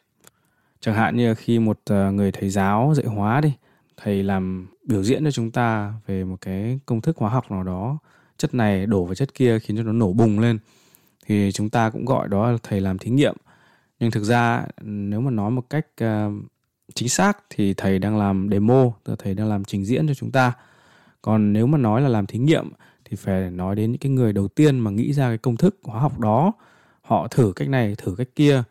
Chẳng 0.80 0.94
hạn 0.94 1.16
như 1.16 1.34
khi 1.34 1.58
một 1.58 1.80
uh, 1.92 2.14
người 2.14 2.32
thầy 2.32 2.50
giáo 2.50 2.92
dạy 2.96 3.06
hóa 3.06 3.40
đi 3.40 3.52
thầy 3.96 4.22
làm 4.22 4.66
biểu 4.84 5.02
diễn 5.02 5.24
cho 5.24 5.30
chúng 5.30 5.50
ta 5.50 5.94
về 6.06 6.24
một 6.24 6.36
cái 6.40 6.80
công 6.86 7.00
thức 7.00 7.16
hóa 7.16 7.30
học 7.30 7.50
nào 7.50 7.62
đó 7.62 7.98
chất 8.38 8.54
này 8.54 8.86
đổ 8.86 9.04
vào 9.04 9.14
chất 9.14 9.34
kia 9.34 9.58
khiến 9.58 9.76
cho 9.76 9.82
nó 9.82 9.92
nổ 9.92 10.12
bùng 10.12 10.38
lên 10.38 10.58
thì 11.26 11.52
chúng 11.52 11.70
ta 11.70 11.90
cũng 11.90 12.04
gọi 12.04 12.28
đó 12.28 12.50
là 12.50 12.58
thầy 12.62 12.80
làm 12.80 12.98
thí 12.98 13.10
nghiệm. 13.10 13.34
Nhưng 14.00 14.10
thực 14.10 14.24
ra 14.24 14.66
nếu 14.82 15.20
mà 15.20 15.30
nói 15.30 15.50
một 15.50 15.70
cách 15.70 15.86
uh, 16.04 16.32
chính 16.94 17.08
xác 17.08 17.38
thì 17.50 17.74
thầy 17.74 17.98
đang 17.98 18.18
làm 18.18 18.48
demo 18.50 18.92
tức 19.04 19.12
là 19.12 19.16
thầy 19.18 19.34
đang 19.34 19.48
làm 19.48 19.64
trình 19.64 19.84
diễn 19.84 20.08
cho 20.08 20.14
chúng 20.14 20.30
ta. 20.30 20.52
Còn 21.22 21.52
nếu 21.52 21.66
mà 21.66 21.78
nói 21.78 22.00
là 22.00 22.08
làm 22.08 22.26
thí 22.26 22.38
nghiệm 22.38 22.72
thì 23.04 23.16
phải 23.16 23.50
nói 23.50 23.76
đến 23.76 23.92
những 23.92 23.98
cái 23.98 24.12
người 24.12 24.32
đầu 24.32 24.48
tiên 24.48 24.78
mà 24.78 24.90
nghĩ 24.90 25.12
ra 25.12 25.28
cái 25.28 25.38
công 25.38 25.56
thức 25.56 25.78
hóa 25.82 26.00
học 26.00 26.18
đó. 26.18 26.52
Họ 27.02 27.28
thử 27.28 27.52
cách 27.56 27.68
này 27.68 27.94
thử 27.98 28.14
cách 28.18 28.28
kia. 28.34 28.62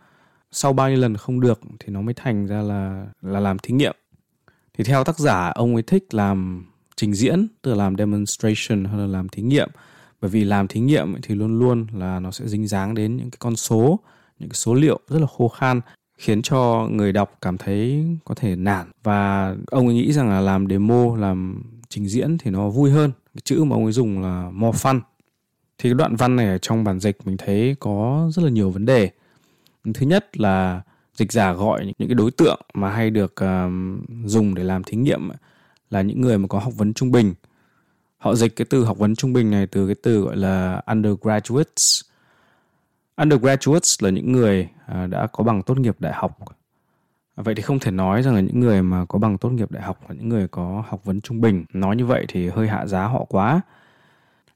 Sau 0.51 0.73
bao 0.73 0.89
nhiêu 0.89 0.99
lần 0.99 1.17
không 1.17 1.39
được 1.39 1.59
thì 1.79 1.93
nó 1.93 2.01
mới 2.01 2.13
thành 2.13 2.47
ra 2.47 2.61
là 2.61 3.07
là 3.21 3.39
làm 3.39 3.59
thí 3.59 3.73
nghiệm. 3.73 3.95
Thì 4.77 4.83
theo 4.83 5.03
tác 5.03 5.19
giả 5.19 5.49
ông 5.49 5.73
ấy 5.73 5.83
thích 5.83 6.13
làm 6.13 6.65
trình 6.95 7.13
diễn 7.13 7.47
tức 7.61 7.71
là 7.71 7.77
làm 7.77 7.95
demonstration 7.97 8.85
hơn 8.85 8.99
là 8.99 9.17
làm 9.17 9.29
thí 9.29 9.41
nghiệm 9.41 9.69
bởi 10.21 10.31
vì 10.31 10.43
làm 10.43 10.67
thí 10.67 10.79
nghiệm 10.79 11.15
thì 11.21 11.35
luôn 11.35 11.59
luôn 11.59 11.87
là 11.93 12.19
nó 12.19 12.31
sẽ 12.31 12.47
dính 12.47 12.67
dáng 12.67 12.93
đến 12.93 13.17
những 13.17 13.29
cái 13.31 13.37
con 13.39 13.55
số 13.55 13.99
những 14.39 14.49
cái 14.49 14.55
số 14.55 14.73
liệu 14.73 14.99
rất 15.09 15.19
là 15.19 15.27
khô 15.37 15.47
khan 15.47 15.81
khiến 16.17 16.41
cho 16.41 16.87
người 16.91 17.11
đọc 17.11 17.37
cảm 17.41 17.57
thấy 17.57 18.05
có 18.25 18.35
thể 18.35 18.55
nản. 18.55 18.91
Và 19.03 19.55
ông 19.67 19.87
ấy 19.87 19.95
nghĩ 19.95 20.13
rằng 20.13 20.29
là 20.29 20.39
làm 20.39 20.67
demo 20.69 21.15
làm 21.17 21.63
trình 21.89 22.07
diễn 22.07 22.37
thì 22.37 22.51
nó 22.51 22.69
vui 22.69 22.91
hơn. 22.91 23.11
Cái 23.33 23.41
chữ 23.43 23.63
mà 23.63 23.75
ông 23.75 23.83
ấy 23.83 23.91
dùng 23.91 24.21
là 24.21 24.49
more 24.53 24.77
fun. 24.77 24.99
Thì 25.77 25.89
cái 25.89 25.93
đoạn 25.93 26.15
văn 26.15 26.35
này 26.35 26.47
ở 26.47 26.57
trong 26.57 26.83
bản 26.83 26.99
dịch 26.99 27.17
mình 27.25 27.37
thấy 27.37 27.75
có 27.79 28.27
rất 28.33 28.43
là 28.43 28.49
nhiều 28.49 28.69
vấn 28.69 28.85
đề. 28.85 29.09
Thứ 29.93 30.05
nhất 30.05 30.37
là 30.37 30.81
dịch 31.13 31.31
giả 31.31 31.53
gọi 31.53 31.85
những 31.85 32.09
cái 32.09 32.15
đối 32.15 32.31
tượng 32.31 32.61
mà 32.73 32.89
hay 32.89 33.09
được 33.09 33.35
uh, 33.43 33.71
dùng 34.25 34.55
để 34.55 34.63
làm 34.63 34.83
thí 34.83 34.97
nghiệm 34.97 35.29
là 35.89 36.01
những 36.01 36.21
người 36.21 36.37
mà 36.37 36.47
có 36.47 36.59
học 36.59 36.73
vấn 36.75 36.93
trung 36.93 37.11
bình 37.11 37.33
họ 38.17 38.35
dịch 38.35 38.55
cái 38.55 38.65
từ 38.69 38.83
học 38.85 38.97
vấn 38.97 39.15
trung 39.15 39.33
bình 39.33 39.51
này 39.51 39.67
từ 39.67 39.87
cái 39.87 39.95
từ 40.03 40.21
gọi 40.21 40.37
là 40.37 40.81
undergraduates. 40.87 42.01
Undergraduates 43.17 44.03
là 44.03 44.09
những 44.09 44.31
người 44.31 44.69
à, 44.85 45.07
đã 45.07 45.27
có 45.27 45.43
bằng 45.43 45.61
tốt 45.63 45.79
nghiệp 45.79 45.95
đại 45.99 46.13
học. 46.13 46.37
Vậy 47.35 47.55
thì 47.55 47.61
không 47.61 47.79
thể 47.79 47.91
nói 47.91 48.23
rằng 48.23 48.35
là 48.35 48.41
những 48.41 48.59
người 48.59 48.81
mà 48.81 49.05
có 49.05 49.19
bằng 49.19 49.37
tốt 49.37 49.49
nghiệp 49.49 49.71
đại 49.71 49.83
học 49.83 49.99
là 50.09 50.15
những 50.15 50.29
người 50.29 50.47
có 50.47 50.83
học 50.87 51.05
vấn 51.05 51.21
trung 51.21 51.41
bình. 51.41 51.65
Nói 51.73 51.95
như 51.95 52.05
vậy 52.05 52.25
thì 52.27 52.49
hơi 52.49 52.67
hạ 52.67 52.85
giá 52.85 53.07
họ 53.07 53.25
quá. 53.29 53.61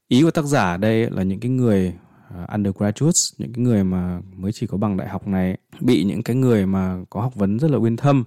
Ý 0.07 0.21
của 0.23 0.31
tác 0.31 0.45
giả 0.45 0.71
ở 0.71 0.77
đây 0.77 1.09
là 1.09 1.23
những 1.23 1.39
cái 1.39 1.51
người 1.51 1.93
à, 2.35 2.47
undergraduates, 2.51 3.33
những 3.37 3.53
cái 3.53 3.63
người 3.63 3.83
mà 3.83 4.21
mới 4.37 4.51
chỉ 4.51 4.67
có 4.67 4.77
bằng 4.77 4.97
đại 4.97 5.07
học 5.07 5.27
này, 5.27 5.57
bị 5.79 6.03
những 6.03 6.23
cái 6.23 6.35
người 6.35 6.65
mà 6.65 6.97
có 7.09 7.21
học 7.21 7.35
vấn 7.35 7.59
rất 7.59 7.71
là 7.71 7.77
uyên 7.77 7.97
thâm, 7.97 8.23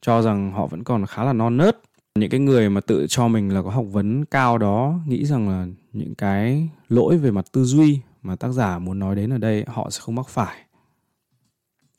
cho 0.00 0.22
rằng 0.22 0.52
họ 0.52 0.66
vẫn 0.66 0.84
còn 0.84 1.06
khá 1.06 1.24
là 1.24 1.32
non 1.32 1.56
nớt 1.56 1.78
những 2.14 2.30
cái 2.30 2.40
người 2.40 2.70
mà 2.70 2.80
tự 2.80 3.06
cho 3.08 3.28
mình 3.28 3.54
là 3.54 3.62
có 3.62 3.70
học 3.70 3.86
vấn 3.90 4.24
cao 4.24 4.58
đó, 4.58 5.00
nghĩ 5.06 5.24
rằng 5.24 5.48
là 5.48 5.66
những 5.92 6.14
cái 6.14 6.68
lỗi 6.88 7.18
về 7.18 7.30
mặt 7.30 7.44
tư 7.52 7.64
duy 7.64 8.00
mà 8.22 8.36
tác 8.36 8.48
giả 8.48 8.78
muốn 8.78 8.98
nói 8.98 9.16
đến 9.16 9.30
ở 9.30 9.38
đây, 9.38 9.64
họ 9.66 9.90
sẽ 9.90 10.00
không 10.00 10.14
mắc 10.14 10.28
phải. 10.28 10.56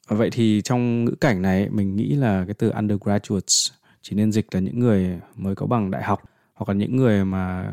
À, 0.07 0.17
vậy 0.17 0.29
thì 0.31 0.61
trong 0.63 1.05
ngữ 1.05 1.15
cảnh 1.21 1.41
này, 1.41 1.69
mình 1.69 1.95
nghĩ 1.95 2.15
là 2.15 2.45
cái 2.45 2.53
từ 2.53 2.69
undergraduates 2.69 3.71
chỉ 4.01 4.15
nên 4.15 4.31
dịch 4.31 4.47
là 4.51 4.59
những 4.59 4.79
người 4.79 5.19
mới 5.35 5.55
có 5.55 5.65
bằng 5.65 5.91
đại 5.91 6.03
học 6.03 6.21
hoặc 6.53 6.69
là 6.69 6.75
những 6.75 6.95
người 6.95 7.25
mà 7.25 7.71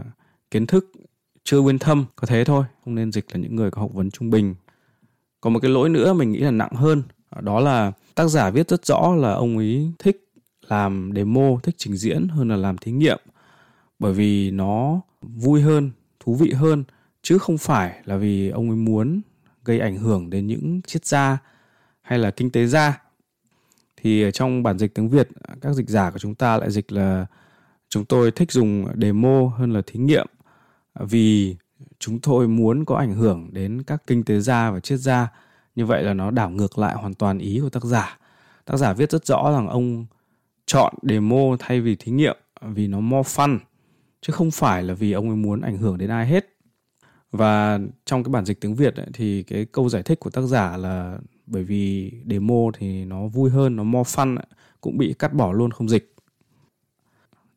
kiến 0.50 0.66
thức 0.66 0.92
chưa 1.44 1.60
nguyên 1.60 1.78
thâm, 1.78 2.04
có 2.16 2.26
thế 2.26 2.44
thôi, 2.44 2.64
không 2.84 2.94
nên 2.94 3.12
dịch 3.12 3.26
là 3.32 3.40
những 3.40 3.56
người 3.56 3.70
có 3.70 3.80
học 3.80 3.90
vấn 3.94 4.10
trung 4.10 4.30
bình. 4.30 4.54
Còn 5.40 5.52
một 5.52 5.60
cái 5.60 5.70
lỗi 5.70 5.88
nữa 5.88 6.12
mình 6.12 6.32
nghĩ 6.32 6.38
là 6.38 6.50
nặng 6.50 6.72
hơn, 6.74 7.02
đó 7.40 7.60
là 7.60 7.92
tác 8.14 8.28
giả 8.28 8.50
viết 8.50 8.68
rất 8.68 8.86
rõ 8.86 9.14
là 9.14 9.32
ông 9.32 9.56
ấy 9.56 9.92
thích 9.98 10.27
làm 10.68 11.10
demo, 11.14 11.58
thích 11.62 11.74
trình 11.78 11.96
diễn 11.96 12.28
hơn 12.28 12.48
là 12.48 12.56
làm 12.56 12.78
thí 12.78 12.92
nghiệm. 12.92 13.18
Bởi 13.98 14.12
vì 14.12 14.50
nó 14.50 15.00
vui 15.20 15.62
hơn, 15.62 15.90
thú 16.20 16.34
vị 16.34 16.52
hơn, 16.52 16.84
chứ 17.22 17.38
không 17.38 17.58
phải 17.58 18.00
là 18.04 18.16
vì 18.16 18.48
ông 18.48 18.70
ấy 18.70 18.76
muốn 18.76 19.20
gây 19.64 19.78
ảnh 19.78 19.96
hưởng 19.96 20.30
đến 20.30 20.46
những 20.46 20.80
triết 20.86 21.06
gia 21.06 21.38
hay 22.02 22.18
là 22.18 22.30
kinh 22.30 22.50
tế 22.50 22.66
gia. 22.66 23.02
Thì 23.96 24.30
trong 24.34 24.62
bản 24.62 24.78
dịch 24.78 24.94
tiếng 24.94 25.08
Việt, 25.08 25.28
các 25.60 25.72
dịch 25.72 25.88
giả 25.88 26.10
của 26.10 26.18
chúng 26.18 26.34
ta 26.34 26.56
lại 26.56 26.70
dịch 26.70 26.92
là 26.92 27.26
chúng 27.88 28.04
tôi 28.04 28.30
thích 28.30 28.52
dùng 28.52 28.86
demo 29.02 29.52
hơn 29.56 29.72
là 29.72 29.82
thí 29.86 30.00
nghiệm, 30.00 30.26
vì 31.00 31.56
chúng 31.98 32.20
tôi 32.20 32.48
muốn 32.48 32.84
có 32.84 32.96
ảnh 32.96 33.14
hưởng 33.14 33.48
đến 33.52 33.82
các 33.82 34.02
kinh 34.06 34.24
tế 34.24 34.40
gia 34.40 34.70
và 34.70 34.80
triết 34.80 34.98
gia. 34.98 35.32
Như 35.74 35.86
vậy 35.86 36.02
là 36.02 36.14
nó 36.14 36.30
đảo 36.30 36.50
ngược 36.50 36.78
lại 36.78 36.96
hoàn 36.96 37.14
toàn 37.14 37.38
ý 37.38 37.60
của 37.62 37.70
tác 37.70 37.84
giả. 37.84 38.18
Tác 38.64 38.76
giả 38.76 38.92
viết 38.92 39.10
rất 39.10 39.26
rõ 39.26 39.52
rằng 39.52 39.68
ông 39.68 40.06
chọn 40.68 40.94
demo 41.02 41.56
thay 41.58 41.80
vì 41.80 41.96
thí 41.96 42.12
nghiệm 42.12 42.36
vì 42.60 42.86
nó 42.86 43.00
more 43.00 43.28
fun 43.28 43.58
chứ 44.20 44.32
không 44.32 44.50
phải 44.50 44.82
là 44.82 44.94
vì 44.94 45.12
ông 45.12 45.28
ấy 45.28 45.36
muốn 45.36 45.60
ảnh 45.60 45.76
hưởng 45.76 45.98
đến 45.98 46.10
ai 46.10 46.26
hết. 46.26 46.54
Và 47.32 47.78
trong 48.04 48.24
cái 48.24 48.32
bản 48.32 48.44
dịch 48.44 48.60
tiếng 48.60 48.74
Việt 48.74 48.96
ấy, 48.96 49.06
thì 49.12 49.42
cái 49.42 49.64
câu 49.64 49.88
giải 49.88 50.02
thích 50.02 50.20
của 50.20 50.30
tác 50.30 50.42
giả 50.42 50.76
là 50.76 51.18
bởi 51.46 51.64
vì 51.64 52.12
demo 52.30 52.70
thì 52.78 53.04
nó 53.04 53.26
vui 53.26 53.50
hơn 53.50 53.76
nó 53.76 53.82
more 53.82 54.10
fun 54.16 54.36
ấy, 54.36 54.46
cũng 54.80 54.98
bị 54.98 55.14
cắt 55.18 55.34
bỏ 55.34 55.52
luôn 55.52 55.70
không 55.70 55.88
dịch. 55.88 56.14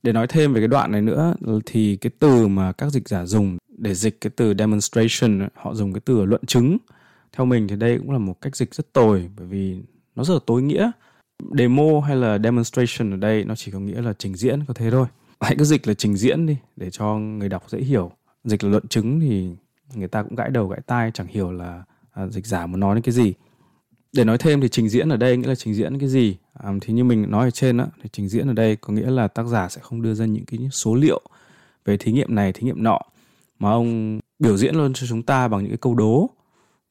Để 0.04 0.14
nói 0.14 0.28
thêm 0.28 0.54
về 0.54 0.62
cái 0.62 0.68
đoạn 0.68 0.92
này 0.92 1.02
nữa 1.02 1.34
thì 1.66 1.96
cái 1.96 2.12
từ 2.20 2.48
mà 2.48 2.72
các 2.72 2.90
dịch 2.90 3.10
giả 3.10 3.26
dùng 3.26 3.58
để 3.78 3.94
dịch 3.94 4.22
cái 4.22 4.32
từ 4.36 4.54
demonstration 4.60 5.48
họ 5.56 5.74
dùng 5.74 5.94
cái 5.94 6.02
từ 6.06 6.26
luận 6.26 6.46
chứng. 6.46 6.78
Theo 7.32 7.46
mình 7.46 7.68
thì 7.68 7.76
đây 7.76 7.98
cũng 7.98 8.12
là 8.12 8.18
một 8.18 8.42
cách 8.42 8.56
dịch 8.56 8.76
rất 8.76 8.94
tồi 8.94 9.30
bởi 9.38 9.48
vì 9.48 9.78
nó 10.16 10.24
rất 10.24 10.34
là 10.34 10.40
tối 10.46 10.62
nghĩa 10.62 10.92
demo 11.58 12.00
hay 12.00 12.16
là 12.16 12.38
demonstration 12.38 13.12
ở 13.14 13.18
đây 13.18 13.46
nó 13.46 13.56
chỉ 13.56 13.72
có 13.72 13.80
nghĩa 13.80 14.02
là 14.02 14.14
trình 14.14 14.36
diễn 14.36 14.66
có 14.68 14.74
thế 14.74 14.92
thôi. 14.92 15.08
Hãy 15.42 15.56
cứ 15.56 15.64
dịch 15.64 15.88
là 15.88 15.94
trình 15.94 16.18
diễn 16.18 16.46
đi 16.46 16.58
để 16.76 16.90
cho 16.90 17.16
người 17.16 17.50
đọc 17.50 17.64
dễ 17.68 17.80
hiểu. 17.80 18.12
Dịch 18.44 18.64
là 18.64 18.70
luận 18.70 18.88
chứng 18.88 19.20
thì 19.20 19.50
người 19.96 20.08
ta 20.08 20.24
cũng 20.24 20.36
gãi 20.36 20.50
đầu 20.50 20.68
gãi 20.68 20.82
tai 20.86 21.12
chẳng 21.14 21.28
hiểu 21.28 21.52
là 21.52 21.84
à, 22.12 22.28
dịch 22.28 22.46
giả 22.46 22.66
muốn 22.66 22.80
nói 22.80 22.96
đến 22.96 23.02
cái 23.02 23.14
gì. 23.14 23.34
Để 24.14 24.24
nói 24.24 24.38
thêm 24.38 24.62
thì 24.62 24.70
trình 24.70 24.90
diễn 24.90 25.10
ở 25.10 25.18
đây 25.18 25.38
nghĩa 25.38 25.48
là 25.48 25.56
trình 25.56 25.74
diễn 25.74 26.00
cái 26.00 26.10
gì? 26.10 26.38
À, 26.54 26.72
thì 26.82 26.94
như 26.94 27.04
mình 27.04 27.32
nói 27.32 27.48
ở 27.48 27.52
trên 27.52 27.78
đó 27.78 27.86
thì 28.04 28.10
trình 28.14 28.30
diễn 28.30 28.48
ở 28.48 28.54
đây 28.54 28.76
có 28.76 28.94
nghĩa 28.94 29.10
là 29.10 29.28
tác 29.28 29.44
giả 29.44 29.70
sẽ 29.70 29.82
không 29.82 30.02
đưa 30.02 30.14
ra 30.14 30.26
những 30.26 30.46
cái 30.46 30.60
số 30.72 30.96
liệu 30.96 31.22
về 31.86 31.98
thí 31.98 32.12
nghiệm 32.12 32.36
này 32.36 32.54
thí 32.54 32.62
nghiệm 32.62 32.84
nọ 32.84 33.00
mà 33.60 33.72
ông 33.72 34.20
biểu 34.40 34.58
diễn 34.58 34.76
luôn 34.76 34.94
cho 34.94 35.08
chúng 35.08 35.24
ta 35.24 35.48
bằng 35.48 35.62
những 35.62 35.72
cái 35.72 35.78
câu 35.78 35.96
đố. 35.96 36.30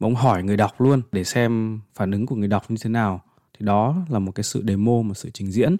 Mà 0.01 0.07
ông 0.07 0.15
hỏi 0.15 0.43
người 0.43 0.57
đọc 0.57 0.81
luôn 0.81 1.03
để 1.13 1.25
xem 1.25 1.81
phản 1.95 2.11
ứng 2.11 2.27
của 2.27 2.37
người 2.37 2.49
đọc 2.49 2.71
như 2.71 2.77
thế 2.81 2.91
nào 2.91 3.23
thì 3.61 3.67
đó 3.67 3.97
là 4.09 4.19
một 4.19 4.33
cái 4.33 4.45
sự 4.45 4.65
demo 4.67 5.03
một 5.03 5.15
sự 5.15 5.31
trình 5.31 5.53
diễn. 5.53 5.77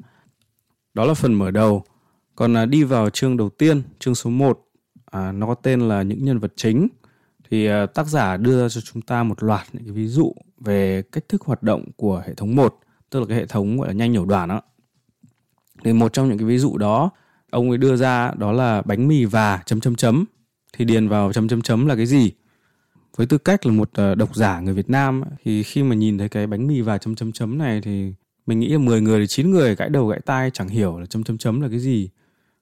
Đó 0.95 1.05
là 1.05 1.15
phần 1.15 1.35
mở 1.35 1.51
đầu. 1.51 1.85
Còn 2.37 2.57
à, 2.57 2.67
đi 2.67 2.85
vào 2.85 3.11
chương 3.11 3.37
đầu 3.37 3.51
tiên 3.51 3.83
chương 3.99 4.15
số 4.15 4.31
1 4.31 4.61
à, 5.05 5.33
nó 5.33 5.47
có 5.47 5.55
tên 5.55 5.81
là 5.81 6.03
những 6.03 6.25
nhân 6.25 6.39
vật 6.39 6.53
chính. 6.57 6.89
Thì 7.51 7.67
à, 7.67 7.87
tác 7.87 8.07
giả 8.07 8.37
đưa 8.37 8.69
cho 8.69 8.81
chúng 8.81 9.03
ta 9.03 9.23
một 9.23 9.43
loạt 9.43 9.67
những 9.73 9.85
cái 9.85 9.93
ví 9.93 10.07
dụ 10.07 10.35
về 10.61 11.03
cách 11.13 11.25
thức 11.29 11.43
hoạt 11.43 11.63
động 11.63 11.85
của 11.97 12.23
hệ 12.27 12.35
thống 12.35 12.57
1 12.57 12.79
tức 13.11 13.21
là 13.21 13.27
cái 13.29 13.37
hệ 13.37 13.47
thống 13.47 13.79
gọi 13.79 13.89
là 13.89 13.95
nhanh 13.95 14.13
nhẩu 14.13 14.25
đoàn 14.25 14.49
đó. 14.49 14.61
Thì 15.85 15.93
một 15.93 16.13
trong 16.13 16.29
những 16.29 16.39
cái 16.39 16.47
ví 16.47 16.59
dụ 16.59 16.77
đó 16.77 17.11
ông 17.51 17.69
ấy 17.69 17.79
đưa 17.79 17.97
ra 17.97 18.33
đó 18.37 18.53
là 18.53 18.83
bánh 18.83 19.09
mì 19.09 19.25
và 19.25 19.63
chấm 19.67 19.81
chấm 19.81 19.95
chấm. 19.95 20.25
Thì 20.73 20.85
điền 20.85 21.09
vào 21.09 21.33
chấm 21.33 21.49
chấm 21.49 21.63
chấm 21.63 21.87
là 21.87 21.97
cái 21.97 22.07
gì? 22.07 22.33
Với 23.17 23.27
tư 23.27 23.39
cách 23.39 23.67
là 23.67 23.73
một 23.73 23.91
ờ, 23.95 24.15
độc 24.15 24.37
giả 24.37 24.61
người 24.61 24.75
Việt 24.75 24.91
Nam 24.91 25.23
thì 25.45 25.63
khi 25.63 25.83
mà 25.83 25.95
nhìn 25.95 26.19
thấy 26.19 26.29
cái 26.29 26.47
bánh 26.47 26.67
mì 26.67 26.81
và 26.81 26.99
chấm 26.99 27.15
chấm 27.15 27.33
chấm 27.33 27.59
này 27.59 27.81
thì 27.81 28.13
mình 28.47 28.61
nghĩ 28.61 28.69
là 28.69 28.79
10 28.79 29.01
người 29.01 29.21
thì 29.21 29.27
9 29.27 29.51
người 29.51 29.75
gãi 29.75 29.89
đầu 29.89 30.07
gãi 30.07 30.21
tai 30.27 30.51
chẳng 30.51 30.69
hiểu 30.69 30.99
là 30.99 31.07
chấm 31.07 31.25
chấm 31.25 31.39
chấm 31.39 31.61
là 31.61 31.69
cái 31.69 31.79
gì. 31.79 32.11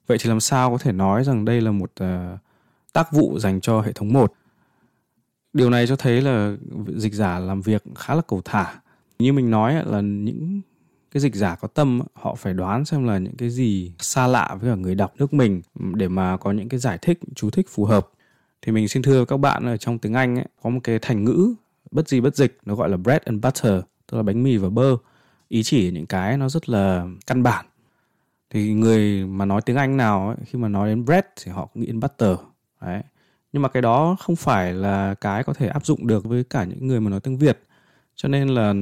Vậy 0.06 0.18
thì 0.20 0.28
làm 0.28 0.40
sao 0.40 0.70
có 0.70 0.78
thể 0.78 0.92
nói 0.92 1.24
rằng 1.24 1.44
đây 1.44 1.60
là 1.60 1.70
một 1.70 1.92
uh, 2.04 2.38
tác 2.92 3.12
vụ 3.12 3.38
dành 3.38 3.60
cho 3.60 3.80
hệ 3.80 3.92
thống 3.92 4.12
1? 4.12 4.32
Điều 5.52 5.70
này 5.70 5.86
cho 5.86 5.96
thấy 5.96 6.20
là 6.20 6.56
dịch 6.96 7.14
giả 7.14 7.38
làm 7.38 7.62
việc 7.62 7.84
khá 7.94 8.14
là 8.14 8.20
cầu 8.28 8.42
thả. 8.44 8.80
Như 9.18 9.32
mình 9.32 9.50
nói 9.50 9.74
là 9.86 10.00
những 10.00 10.60
cái 11.10 11.20
dịch 11.20 11.34
giả 11.34 11.54
có 11.54 11.68
tâm 11.68 12.00
họ 12.14 12.34
phải 12.34 12.54
đoán 12.54 12.84
xem 12.84 13.04
là 13.04 13.18
những 13.18 13.36
cái 13.36 13.50
gì 13.50 13.92
xa 13.98 14.26
lạ 14.26 14.56
với 14.60 14.70
cả 14.70 14.76
người 14.76 14.94
đọc 14.94 15.12
nước 15.18 15.34
mình 15.34 15.62
để 15.74 16.08
mà 16.08 16.36
có 16.36 16.52
những 16.52 16.68
cái 16.68 16.80
giải 16.80 16.98
thích 17.02 17.18
chú 17.34 17.50
thích 17.50 17.66
phù 17.68 17.84
hợp 17.84 18.08
thì 18.62 18.72
mình 18.72 18.88
xin 18.88 19.02
thưa 19.02 19.24
các 19.24 19.36
bạn 19.36 19.66
ở 19.66 19.76
trong 19.76 19.98
tiếng 19.98 20.14
Anh 20.14 20.36
ấy, 20.36 20.46
có 20.62 20.70
một 20.70 20.80
cái 20.84 20.98
thành 20.98 21.24
ngữ 21.24 21.54
bất 21.90 22.08
gì 22.08 22.20
bất 22.20 22.36
dịch 22.36 22.58
nó 22.64 22.74
gọi 22.74 22.88
là 22.88 22.96
bread 22.96 23.22
and 23.22 23.44
butter 23.44 23.80
tức 24.06 24.16
là 24.16 24.22
bánh 24.22 24.42
mì 24.42 24.56
và 24.56 24.68
bơ. 24.68 24.96
Ý 25.48 25.62
chỉ 25.62 25.90
những 25.90 26.06
cái 26.06 26.36
nó 26.36 26.48
rất 26.48 26.68
là 26.68 27.06
căn 27.26 27.42
bản. 27.42 27.66
Thì 28.50 28.72
người 28.72 29.26
mà 29.26 29.44
nói 29.44 29.62
tiếng 29.62 29.76
Anh 29.76 29.96
nào 29.96 30.28
ấy, 30.28 30.36
khi 30.46 30.58
mà 30.58 30.68
nói 30.68 30.88
đến 30.88 31.04
bread 31.04 31.24
thì 31.36 31.52
họ 31.52 31.66
cũng 31.66 31.82
nghĩ 31.82 31.86
đến 31.86 32.00
butter. 32.00 32.36
Đấy. 32.80 33.02
Nhưng 33.52 33.62
mà 33.62 33.68
cái 33.68 33.82
đó 33.82 34.16
không 34.20 34.36
phải 34.36 34.74
là 34.74 35.14
cái 35.14 35.44
có 35.44 35.52
thể 35.52 35.68
áp 35.68 35.86
dụng 35.86 36.06
được 36.06 36.24
với 36.24 36.44
cả 36.44 36.64
những 36.64 36.86
người 36.86 37.00
mà 37.00 37.10
nói 37.10 37.20
tiếng 37.20 37.38
Việt. 37.38 37.60
Cho 38.16 38.28
nên 38.28 38.48
là 38.48 38.74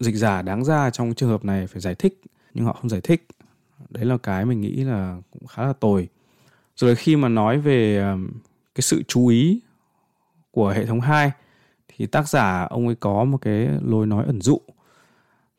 dịch 0.00 0.14
giả 0.14 0.42
đáng 0.42 0.64
ra 0.64 0.90
trong 0.90 1.14
trường 1.14 1.28
hợp 1.28 1.44
này 1.44 1.66
phải 1.66 1.80
giải 1.80 1.94
thích 1.94 2.20
nhưng 2.54 2.64
họ 2.64 2.72
không 2.72 2.88
giải 2.88 3.00
thích. 3.00 3.26
Đấy 3.90 4.04
là 4.04 4.18
cái 4.18 4.44
mình 4.44 4.60
nghĩ 4.60 4.84
là 4.84 5.16
cũng 5.30 5.46
khá 5.46 5.66
là 5.66 5.72
tồi. 5.72 6.08
Rồi 6.76 6.96
khi 6.96 7.16
mà 7.16 7.28
nói 7.28 7.58
về 7.58 7.98
ờ, 7.98 8.16
cái 8.78 8.82
sự 8.82 9.02
chú 9.08 9.26
ý 9.26 9.60
của 10.50 10.68
hệ 10.68 10.86
thống 10.86 11.00
2 11.00 11.30
thì 11.88 12.06
tác 12.06 12.28
giả 12.28 12.66
ông 12.70 12.86
ấy 12.86 12.94
có 12.94 13.24
một 13.24 13.38
cái 13.38 13.68
lối 13.82 14.06
nói 14.06 14.24
ẩn 14.26 14.40
dụ. 14.40 14.60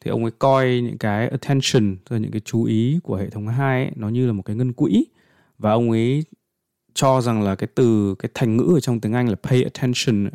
Thì 0.02 0.12
ông 0.12 0.24
ấy 0.24 0.32
coi 0.40 0.82
những 0.84 0.98
cái 0.98 1.28
attention 1.28 1.98
tức 1.98 2.16
là 2.16 2.18
những 2.18 2.32
cái 2.32 2.42
chú 2.46 2.64
ý 2.64 3.00
của 3.04 3.16
hệ 3.16 3.30
thống 3.30 3.48
2 3.48 3.84
ấy, 3.84 3.92
nó 3.96 4.10
như 4.10 4.28
là 4.28 4.34
một 4.34 4.44
cái 4.46 4.56
ngân 4.56 4.74
quỹ. 4.74 5.06
Và 5.58 5.72
ông 5.72 5.92
ấy 5.92 6.24
cho 6.94 7.22
rằng 7.22 7.42
là 7.42 7.56
cái 7.56 7.68
từ 7.76 8.16
cái 8.20 8.30
thành 8.34 8.58
ngữ 8.58 8.72
ở 8.76 8.80
trong 8.80 9.00
tiếng 9.00 9.14
Anh 9.14 9.30
là 9.30 9.36
pay 9.44 9.64
attention 9.64 10.30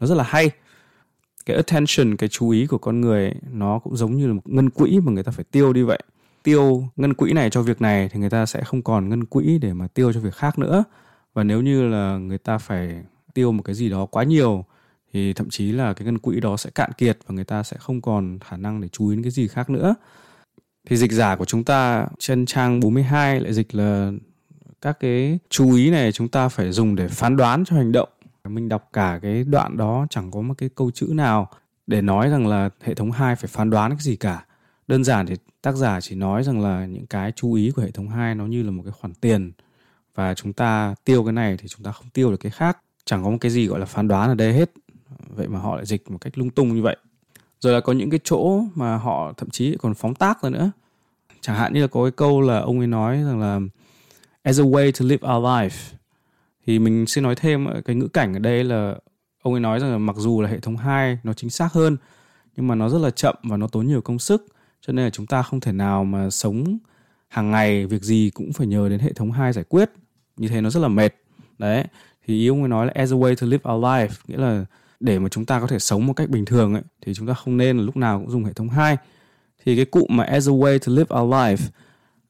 nó 0.00 0.06
rất 0.06 0.14
là 0.14 0.24
hay. 0.24 0.50
Cái 1.46 1.56
attention 1.56 2.16
cái 2.16 2.28
chú 2.28 2.50
ý 2.50 2.66
của 2.66 2.78
con 2.78 3.00
người 3.00 3.24
ấy, 3.24 3.34
nó 3.52 3.78
cũng 3.78 3.96
giống 3.96 4.14
như 4.16 4.26
là 4.26 4.32
một 4.32 4.42
ngân 4.44 4.70
quỹ 4.70 5.00
mà 5.00 5.12
người 5.12 5.22
ta 5.22 5.32
phải 5.32 5.44
tiêu 5.50 5.72
đi 5.72 5.82
vậy. 5.82 6.00
Tiêu 6.42 6.88
ngân 6.96 7.14
quỹ 7.14 7.32
này 7.32 7.50
cho 7.50 7.62
việc 7.62 7.80
này 7.82 8.08
thì 8.08 8.20
người 8.20 8.30
ta 8.30 8.46
sẽ 8.46 8.64
không 8.64 8.82
còn 8.82 9.08
ngân 9.08 9.24
quỹ 9.24 9.58
để 9.58 9.72
mà 9.72 9.86
tiêu 9.86 10.12
cho 10.12 10.20
việc 10.20 10.34
khác 10.34 10.58
nữa 10.58 10.84
và 11.34 11.44
nếu 11.44 11.60
như 11.60 11.88
là 11.88 12.18
người 12.18 12.38
ta 12.38 12.58
phải 12.58 13.02
tiêu 13.34 13.52
một 13.52 13.62
cái 13.62 13.74
gì 13.74 13.90
đó 13.90 14.06
quá 14.06 14.24
nhiều, 14.24 14.64
thì 15.12 15.32
thậm 15.32 15.50
chí 15.50 15.72
là 15.72 15.92
cái 15.92 16.04
ngân 16.06 16.18
quỹ 16.18 16.40
đó 16.40 16.56
sẽ 16.56 16.70
cạn 16.70 16.90
kiệt 16.92 17.18
và 17.26 17.34
người 17.34 17.44
ta 17.44 17.62
sẽ 17.62 17.76
không 17.80 18.00
còn 18.00 18.38
khả 18.38 18.56
năng 18.56 18.80
để 18.80 18.88
chú 18.88 19.08
ý 19.08 19.16
đến 19.16 19.22
cái 19.22 19.30
gì 19.30 19.48
khác 19.48 19.70
nữa. 19.70 19.94
Thì 20.88 20.96
dịch 20.96 21.12
giả 21.12 21.36
của 21.36 21.44
chúng 21.44 21.64
ta 21.64 22.06
trên 22.18 22.46
trang 22.46 22.80
42 22.80 23.40
lại 23.40 23.52
dịch 23.52 23.74
là 23.74 24.12
các 24.80 25.00
cái 25.00 25.38
chú 25.48 25.74
ý 25.74 25.90
này 25.90 26.12
chúng 26.12 26.28
ta 26.28 26.48
phải 26.48 26.72
dùng 26.72 26.96
để 26.96 27.08
phán 27.08 27.36
đoán 27.36 27.64
cho 27.64 27.76
hành 27.76 27.92
động. 27.92 28.08
Mình 28.44 28.68
đọc 28.68 28.88
cả 28.92 29.18
cái 29.22 29.44
đoạn 29.44 29.76
đó 29.76 30.06
chẳng 30.10 30.30
có 30.30 30.40
một 30.40 30.54
cái 30.58 30.68
câu 30.74 30.90
chữ 30.90 31.06
nào 31.14 31.48
để 31.86 32.02
nói 32.02 32.28
rằng 32.28 32.46
là 32.46 32.70
hệ 32.82 32.94
thống 32.94 33.10
2 33.10 33.36
phải 33.36 33.48
phán 33.48 33.70
đoán 33.70 33.90
cái 33.90 34.00
gì 34.00 34.16
cả. 34.16 34.44
Đơn 34.88 35.04
giản 35.04 35.26
thì 35.26 35.34
tác 35.62 35.76
giả 35.76 36.00
chỉ 36.00 36.14
nói 36.14 36.42
rằng 36.42 36.60
là 36.60 36.86
những 36.86 37.06
cái 37.06 37.32
chú 37.32 37.52
ý 37.52 37.70
của 37.70 37.82
hệ 37.82 37.90
thống 37.90 38.08
2 38.08 38.34
nó 38.34 38.46
như 38.46 38.62
là 38.62 38.70
một 38.70 38.82
cái 38.82 38.92
khoản 38.92 39.14
tiền 39.14 39.52
và 40.20 40.34
chúng 40.34 40.52
ta 40.52 40.94
tiêu 41.04 41.24
cái 41.24 41.32
này 41.32 41.56
thì 41.56 41.68
chúng 41.68 41.82
ta 41.82 41.92
không 41.92 42.10
tiêu 42.10 42.30
được 42.30 42.36
cái 42.36 42.52
khác. 42.52 42.78
Chẳng 43.04 43.24
có 43.24 43.30
một 43.30 43.36
cái 43.40 43.50
gì 43.50 43.66
gọi 43.66 43.80
là 43.80 43.86
phán 43.86 44.08
đoán 44.08 44.28
ở 44.28 44.34
đây 44.34 44.52
hết. 44.52 44.70
Vậy 45.36 45.48
mà 45.48 45.58
họ 45.58 45.76
lại 45.76 45.86
dịch 45.86 46.10
một 46.10 46.18
cách 46.20 46.38
lung 46.38 46.50
tung 46.50 46.74
như 46.74 46.82
vậy. 46.82 46.96
Rồi 47.60 47.72
là 47.72 47.80
có 47.80 47.92
những 47.92 48.10
cái 48.10 48.20
chỗ 48.24 48.62
mà 48.74 48.96
họ 48.96 49.32
thậm 49.36 49.50
chí 49.50 49.76
còn 49.78 49.94
phóng 49.94 50.14
tác 50.14 50.42
ra 50.42 50.50
nữa. 50.50 50.70
Chẳng 51.40 51.56
hạn 51.56 51.72
như 51.72 51.80
là 51.80 51.86
có 51.86 52.04
cái 52.04 52.10
câu 52.10 52.40
là 52.40 52.58
ông 52.58 52.78
ấy 52.78 52.86
nói 52.86 53.16
rằng 53.16 53.40
là, 53.40 53.60
as 54.42 54.60
a 54.60 54.64
way 54.64 54.92
to 54.92 55.06
live 55.06 55.28
our 55.28 55.44
life. 55.44 55.94
Thì 56.66 56.78
mình 56.78 57.06
xin 57.06 57.24
nói 57.24 57.34
thêm, 57.34 57.66
cái 57.84 57.96
ngữ 57.96 58.08
cảnh 58.08 58.32
ở 58.34 58.38
đây 58.38 58.64
là 58.64 58.94
ông 59.42 59.54
ấy 59.54 59.60
nói 59.60 59.80
rằng 59.80 59.92
là 59.92 59.98
mặc 59.98 60.16
dù 60.18 60.40
là 60.40 60.48
hệ 60.48 60.60
thống 60.60 60.76
2 60.76 61.18
nó 61.22 61.32
chính 61.32 61.50
xác 61.50 61.72
hơn, 61.72 61.96
nhưng 62.56 62.68
mà 62.68 62.74
nó 62.74 62.88
rất 62.88 62.98
là 62.98 63.10
chậm 63.10 63.34
và 63.42 63.56
nó 63.56 63.66
tốn 63.66 63.86
nhiều 63.86 64.00
công 64.00 64.18
sức. 64.18 64.46
Cho 64.80 64.92
nên 64.92 65.04
là 65.04 65.10
chúng 65.10 65.26
ta 65.26 65.42
không 65.42 65.60
thể 65.60 65.72
nào 65.72 66.04
mà 66.04 66.30
sống 66.30 66.78
hàng 67.28 67.50
ngày, 67.50 67.86
việc 67.86 68.02
gì 68.02 68.30
cũng 68.34 68.52
phải 68.52 68.66
nhờ 68.66 68.88
đến 68.88 69.00
hệ 69.00 69.12
thống 69.12 69.32
2 69.32 69.52
giải 69.52 69.64
quyết 69.68 69.90
như 70.40 70.48
thế 70.48 70.60
nó 70.60 70.70
rất 70.70 70.80
là 70.80 70.88
mệt. 70.88 71.14
Đấy 71.58 71.84
thì 72.26 72.34
ý 72.34 72.48
ông 72.48 72.62
ấy 72.62 72.68
nói 72.68 72.86
là 72.86 72.92
as 72.94 73.12
a 73.12 73.16
way 73.16 73.34
to 73.34 73.46
live 73.46 73.72
our 73.72 73.84
life 73.84 74.08
nghĩa 74.28 74.36
là 74.36 74.64
để 75.00 75.18
mà 75.18 75.28
chúng 75.28 75.46
ta 75.46 75.60
có 75.60 75.66
thể 75.66 75.78
sống 75.78 76.06
một 76.06 76.12
cách 76.12 76.30
bình 76.30 76.44
thường 76.44 76.74
ấy, 76.74 76.82
thì 77.06 77.14
chúng 77.14 77.26
ta 77.26 77.34
không 77.34 77.56
nên 77.56 77.78
là 77.78 77.82
lúc 77.82 77.96
nào 77.96 78.20
cũng 78.20 78.30
dùng 78.30 78.44
hệ 78.44 78.52
thống 78.52 78.68
hai. 78.68 78.96
Thì 79.64 79.76
cái 79.76 79.84
cụm 79.84 80.06
mà 80.08 80.24
as 80.24 80.48
a 80.48 80.52
way 80.52 80.78
to 80.78 80.92
live 80.92 81.16
our 81.20 81.34
life 81.34 81.68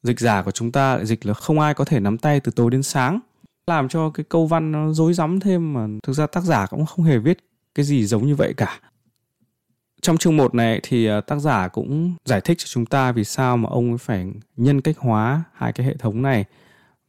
dịch 0.03 0.21
giả 0.21 0.43
của 0.43 0.51
chúng 0.51 0.73
ta 0.73 0.97
lại 0.97 1.07
dịch 1.07 1.27
là 1.27 1.35
không 1.35 1.61
ai 1.61 1.75
có 1.75 1.85
thể 1.85 2.01
nắm 2.01 2.19
tay 2.19 2.41
từ 2.41 2.53
tối 2.57 2.71
đến 2.71 2.83
sáng. 2.83 3.21
Làm 3.67 3.89
cho 3.89 4.11
cái 4.11 4.25
câu 4.29 4.47
văn 4.47 4.73
nó 4.73 4.93
rối 4.93 5.15
rắm 5.15 5.41
thêm 5.41 5.73
mà 5.73 5.87
thực 6.03 6.13
ra 6.13 6.27
tác 6.27 6.45
giả 6.45 6.67
cũng 6.67 6.87
không 6.87 7.05
hề 7.05 7.19
viết 7.19 7.39
cái 7.75 7.85
gì 7.85 8.07
giống 8.07 8.27
như 8.27 8.35
vậy 8.35 8.55
cả. 8.57 8.81
Trong 10.03 10.17
chương 10.17 10.37
1 10.37 10.55
này 10.55 10.81
thì 10.83 11.07
à, 11.07 11.21
tác 11.21 11.37
giả 11.37 11.69
cũng 11.69 12.15
giải 12.25 12.41
thích 12.41 12.59
cho 12.59 12.67
chúng 12.69 12.87
ta 12.87 13.13
vì 13.13 13.25
sao 13.25 13.57
mà 13.57 13.69
ông 13.69 13.89
ấy 13.89 13.99
phải 13.99 14.33
nhân 14.57 14.81
cách 14.81 14.99
hóa 14.99 15.43
hai 15.55 15.73
cái 15.73 15.87
hệ 15.87 15.97
thống 15.97 16.23
này 16.23 16.45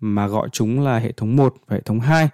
mà 0.02 0.28
gọi 0.28 0.50
chúng 0.52 0.80
là 0.82 1.00
hệ 1.00 1.12
thống 1.12 1.36
1 1.36 1.56
và 1.68 1.76
hệ 1.76 1.82
thống 1.82 2.00
2. 2.00 2.30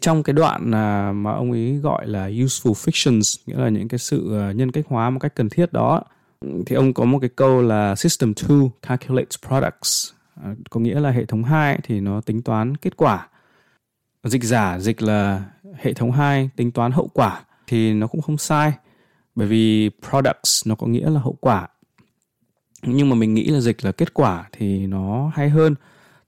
Trong 0.00 0.22
cái 0.22 0.34
đoạn 0.34 0.74
à, 0.74 1.12
mà 1.12 1.32
ông 1.32 1.52
ấy 1.52 1.78
gọi 1.82 2.06
là 2.06 2.28
useful 2.28 2.72
fictions, 2.72 3.42
nghĩa 3.46 3.56
là 3.56 3.68
những 3.68 3.88
cái 3.88 3.98
sự 3.98 4.38
à, 4.38 4.52
nhân 4.52 4.72
cách 4.72 4.84
hóa 4.88 5.10
một 5.10 5.18
cách 5.18 5.34
cần 5.34 5.48
thiết 5.48 5.72
đó, 5.72 6.02
thì 6.66 6.76
ông 6.76 6.94
có 6.94 7.04
một 7.04 7.18
cái 7.18 7.30
câu 7.36 7.62
là 7.62 7.94
system 7.96 8.32
2 8.48 8.58
calculates 8.82 9.38
products, 9.48 10.12
à, 10.44 10.54
có 10.70 10.80
nghĩa 10.80 11.00
là 11.00 11.10
hệ 11.10 11.24
thống 11.24 11.44
2 11.44 11.78
thì 11.82 12.00
nó 12.00 12.20
tính 12.20 12.42
toán 12.42 12.76
kết 12.76 12.96
quả. 12.96 13.28
Dịch 14.24 14.44
giả 14.44 14.78
dịch 14.78 15.02
là 15.02 15.44
hệ 15.74 15.92
thống 15.92 16.12
2 16.12 16.50
tính 16.56 16.70
toán 16.70 16.92
hậu 16.92 17.08
quả 17.12 17.44
thì 17.66 17.92
nó 17.92 18.06
cũng 18.06 18.22
không 18.22 18.38
sai 18.38 18.72
bởi 19.34 19.46
vì 19.46 19.90
products 20.10 20.66
nó 20.66 20.74
có 20.74 20.86
nghĩa 20.86 21.10
là 21.10 21.20
hậu 21.20 21.36
quả 21.40 21.68
nhưng 22.86 23.08
mà 23.08 23.16
mình 23.16 23.34
nghĩ 23.34 23.44
là 23.44 23.60
dịch 23.60 23.84
là 23.84 23.92
kết 23.92 24.14
quả 24.14 24.48
thì 24.52 24.86
nó 24.86 25.30
hay 25.34 25.50
hơn 25.50 25.74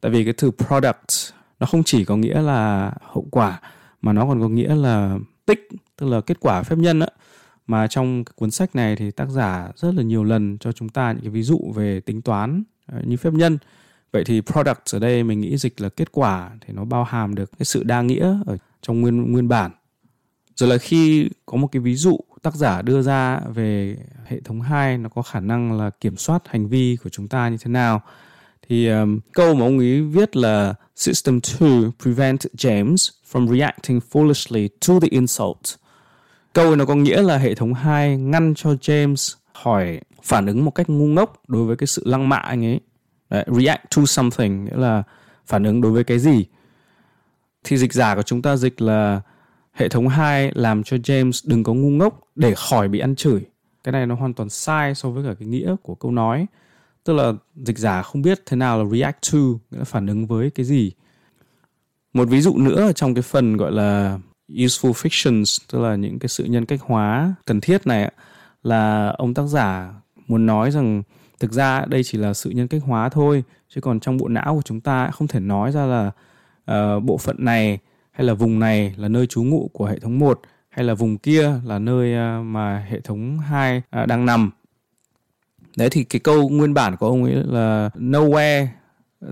tại 0.00 0.12
vì 0.12 0.24
cái 0.24 0.32
từ 0.32 0.50
product 0.50 1.32
nó 1.60 1.66
không 1.66 1.82
chỉ 1.82 2.04
có 2.04 2.16
nghĩa 2.16 2.42
là 2.42 2.92
hậu 3.00 3.26
quả, 3.30 3.60
mà 4.02 4.12
nó 4.12 4.26
còn 4.26 4.40
có 4.40 4.48
nghĩa 4.48 4.74
là 4.74 5.18
tích, 5.46 5.68
tức 5.96 6.06
là 6.06 6.20
kết 6.20 6.40
quả 6.40 6.62
phép 6.62 6.76
nhân 6.78 7.00
á. 7.00 7.06
Mà 7.66 7.86
trong 7.86 8.24
cái 8.24 8.32
cuốn 8.36 8.50
sách 8.50 8.76
này 8.76 8.96
thì 8.96 9.10
tác 9.10 9.28
giả 9.28 9.68
rất 9.76 9.94
là 9.94 10.02
nhiều 10.02 10.24
lần 10.24 10.58
cho 10.58 10.72
chúng 10.72 10.88
ta 10.88 11.12
những 11.12 11.22
cái 11.22 11.30
ví 11.30 11.42
dụ 11.42 11.72
về 11.74 12.00
tính 12.00 12.22
toán 12.22 12.62
ờ, 12.86 13.02
như 13.06 13.16
phép 13.16 13.32
nhân. 13.32 13.58
Vậy 14.12 14.24
thì 14.24 14.40
product 14.40 14.94
ở 14.94 14.98
đây 14.98 15.22
mình 15.24 15.40
nghĩ 15.40 15.56
dịch 15.56 15.80
là 15.80 15.88
kết 15.88 16.12
quả 16.12 16.50
thì 16.60 16.74
nó 16.74 16.84
bao 16.84 17.04
hàm 17.04 17.34
được 17.34 17.50
cái 17.58 17.64
sự 17.64 17.82
đa 17.84 18.02
nghĩa 18.02 18.36
ở 18.46 18.56
trong 18.82 19.00
nguyên 19.00 19.32
nguyên 19.32 19.48
bản. 19.48 19.70
Rồi 20.56 20.70
là 20.70 20.78
khi 20.78 21.30
có 21.46 21.56
một 21.56 21.68
cái 21.72 21.80
ví 21.80 21.94
dụ 21.94 22.18
tác 22.42 22.54
giả 22.54 22.82
đưa 22.82 23.02
ra 23.02 23.40
về 23.54 23.96
hệ 24.24 24.40
thống 24.40 24.60
2 24.60 24.98
nó 24.98 25.08
có 25.08 25.22
khả 25.22 25.40
năng 25.40 25.78
là 25.78 25.90
kiểm 25.90 26.16
soát 26.16 26.48
hành 26.48 26.68
vi 26.68 26.96
của 27.04 27.10
chúng 27.10 27.28
ta 27.28 27.48
như 27.48 27.56
thế 27.60 27.70
nào 27.70 28.02
thì 28.68 28.88
um, 28.88 29.20
câu 29.32 29.54
mà 29.54 29.66
ông 29.66 29.78
ấy 29.78 30.02
viết 30.02 30.36
là 30.36 30.74
System 30.96 31.40
2 31.60 31.70
prevent 32.02 32.40
James 32.40 33.10
from 33.32 33.58
reacting 33.58 34.00
foolishly 34.10 34.68
to 34.88 35.00
the 35.00 35.08
insult. 35.10 35.60
Câu 36.52 36.76
nó 36.76 36.84
có 36.84 36.94
nghĩa 36.94 37.22
là 37.22 37.38
hệ 37.38 37.54
thống 37.54 37.74
2 37.74 38.16
ngăn 38.16 38.54
cho 38.54 38.70
James 38.70 39.36
hỏi 39.52 40.00
phản 40.22 40.46
ứng 40.46 40.64
một 40.64 40.70
cách 40.70 40.90
ngu 40.90 41.06
ngốc 41.06 41.42
đối 41.48 41.64
với 41.64 41.76
cái 41.76 41.86
sự 41.86 42.02
lăng 42.06 42.28
mạ 42.28 42.36
anh 42.36 42.64
ấy. 42.64 42.80
Đấy, 43.30 43.44
react 43.46 43.96
to 43.96 44.04
something 44.04 44.64
nghĩa 44.64 44.76
là 44.76 45.02
phản 45.46 45.64
ứng 45.64 45.80
đối 45.80 45.92
với 45.92 46.04
cái 46.04 46.18
gì. 46.18 46.44
Thì 47.64 47.76
dịch 47.76 47.92
giả 47.92 48.14
của 48.14 48.22
chúng 48.22 48.42
ta 48.42 48.56
dịch 48.56 48.82
là 48.82 49.20
hệ 49.72 49.88
thống 49.88 50.08
2 50.08 50.52
làm 50.54 50.82
cho 50.82 50.96
James 50.96 51.50
đừng 51.50 51.62
có 51.64 51.74
ngu 51.74 51.90
ngốc 51.90 52.20
để 52.34 52.54
khỏi 52.54 52.88
bị 52.88 52.98
ăn 52.98 53.16
chửi. 53.16 53.40
Cái 53.84 53.92
này 53.92 54.06
nó 54.06 54.14
hoàn 54.14 54.34
toàn 54.34 54.48
sai 54.48 54.94
so 54.94 55.10
với 55.10 55.24
cả 55.24 55.34
cái 55.38 55.48
nghĩa 55.48 55.76
của 55.82 55.94
câu 55.94 56.10
nói. 56.10 56.46
Tức 57.06 57.12
là 57.12 57.32
dịch 57.56 57.78
giả 57.78 58.02
không 58.02 58.22
biết 58.22 58.42
thế 58.46 58.56
nào 58.56 58.84
là 58.84 58.90
react 58.90 59.18
to, 59.32 59.38
nghĩa 59.38 59.78
là 59.78 59.84
phản 59.84 60.06
ứng 60.06 60.26
với 60.26 60.50
cái 60.50 60.66
gì. 60.66 60.92
Một 62.12 62.28
ví 62.28 62.40
dụ 62.40 62.56
nữa 62.56 62.92
trong 62.92 63.14
cái 63.14 63.22
phần 63.22 63.56
gọi 63.56 63.72
là 63.72 64.18
useful 64.48 64.92
fictions, 64.92 65.64
tức 65.72 65.78
là 65.78 65.96
những 65.96 66.18
cái 66.18 66.28
sự 66.28 66.44
nhân 66.44 66.66
cách 66.66 66.80
hóa 66.82 67.34
cần 67.44 67.60
thiết 67.60 67.86
này 67.86 68.12
là 68.62 69.14
ông 69.18 69.34
tác 69.34 69.42
giả 69.42 69.94
muốn 70.26 70.46
nói 70.46 70.70
rằng 70.70 71.02
thực 71.40 71.52
ra 71.52 71.84
đây 71.84 72.04
chỉ 72.04 72.18
là 72.18 72.34
sự 72.34 72.50
nhân 72.50 72.68
cách 72.68 72.82
hóa 72.84 73.08
thôi 73.08 73.44
chứ 73.68 73.80
còn 73.80 74.00
trong 74.00 74.16
bộ 74.16 74.28
não 74.28 74.54
của 74.54 74.62
chúng 74.62 74.80
ta 74.80 75.10
không 75.10 75.28
thể 75.28 75.40
nói 75.40 75.72
ra 75.72 75.86
là 75.86 76.10
uh, 76.70 77.02
bộ 77.02 77.18
phận 77.18 77.36
này 77.38 77.78
hay 78.10 78.26
là 78.26 78.34
vùng 78.34 78.58
này 78.58 78.94
là 78.96 79.08
nơi 79.08 79.26
trú 79.26 79.42
ngụ 79.42 79.70
của 79.72 79.86
hệ 79.86 79.98
thống 79.98 80.18
1 80.18 80.40
hay 80.68 80.84
là 80.84 80.94
vùng 80.94 81.18
kia 81.18 81.52
là 81.64 81.78
nơi 81.78 82.38
uh, 82.40 82.46
mà 82.46 82.86
hệ 82.88 83.00
thống 83.00 83.38
2 83.38 83.78
uh, 83.78 83.84
ờ, 83.90 84.06
đang 84.06 84.26
nằm. 84.26 84.50
Đấy, 85.76 85.90
thì 85.90 86.04
cái 86.04 86.20
câu 86.20 86.48
nguyên 86.48 86.74
bản 86.74 86.96
của 86.96 87.06
ông 87.06 87.24
ấy 87.24 87.34
là, 87.34 87.90
nowhere 87.94 88.66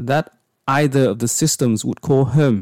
that 0.09 0.27
either 0.67 1.09
of 1.09 1.19
the 1.19 1.27
systems 1.27 1.87
would 1.87 2.09
call 2.09 2.23
home. 2.23 2.61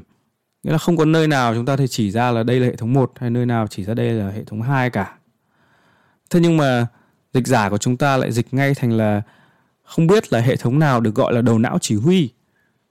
Nghĩa 0.63 0.73
là 0.73 0.79
không 0.79 0.97
có 0.97 1.05
nơi 1.05 1.29
nào 1.29 1.55
chúng 1.55 1.67
ta 1.67 1.77
thể 1.77 1.87
chỉ 1.87 2.11
ra 2.11 2.31
là 2.31 2.43
đây 2.43 2.61
là 2.61 2.67
hệ 2.67 2.77
thống 2.77 2.93
1 2.93 3.13
hay 3.17 3.31
nơi 3.31 3.47
nào 3.47 3.67
chỉ 3.67 3.85
ra 3.85 3.95
đây 3.95 4.11
là 4.13 4.31
hệ 4.31 4.45
thống 4.45 4.63
2 4.63 4.91
cả. 4.91 5.15
Thế 6.31 6.41
nhưng 6.41 6.57
mà 6.57 6.87
dịch 7.33 7.47
giả 7.47 7.69
của 7.71 7.79
chúng 7.79 7.97
ta 7.97 8.17
lại 8.17 8.33
dịch 8.33 8.55
ngay 8.55 8.75
thành 8.75 8.93
là 8.93 9.23
không 9.83 10.07
biết 10.07 10.33
là 10.33 10.41
hệ 10.41 10.57
thống 10.57 10.79
nào 10.79 11.01
được 11.01 11.15
gọi 11.15 11.33
là 11.33 11.43
đầu 11.43 11.59
não 11.59 11.79
chỉ 11.79 11.97
huy. 11.97 12.31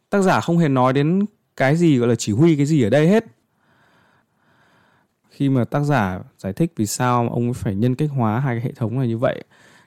Tác 0.09 0.21
giả 0.21 0.41
không 0.41 0.57
hề 0.57 0.67
nói 0.67 0.93
đến 0.93 1.25
cái 1.55 1.75
gì 1.75 1.97
gọi 1.97 2.09
là 2.09 2.15
chỉ 2.15 2.31
huy 2.31 2.55
cái 2.55 2.65
gì 2.65 2.83
ở 2.83 2.89
đây 2.89 3.07
hết. 3.07 3.25
Khi 5.29 5.49
mà 5.49 5.63
tác 5.63 5.79
giả 5.79 6.19
giải 6.37 6.53
thích 6.53 6.73
vì 6.75 6.85
sao 6.85 7.29
ông 7.29 7.53
phải 7.53 7.75
nhân 7.75 7.95
cách 7.95 8.09
hóa 8.11 8.39
hai 8.39 8.55
cái 8.55 8.63
hệ 8.65 8.71
thống 8.71 8.99
này 8.99 9.07
như 9.07 9.17
vậy 9.17 9.43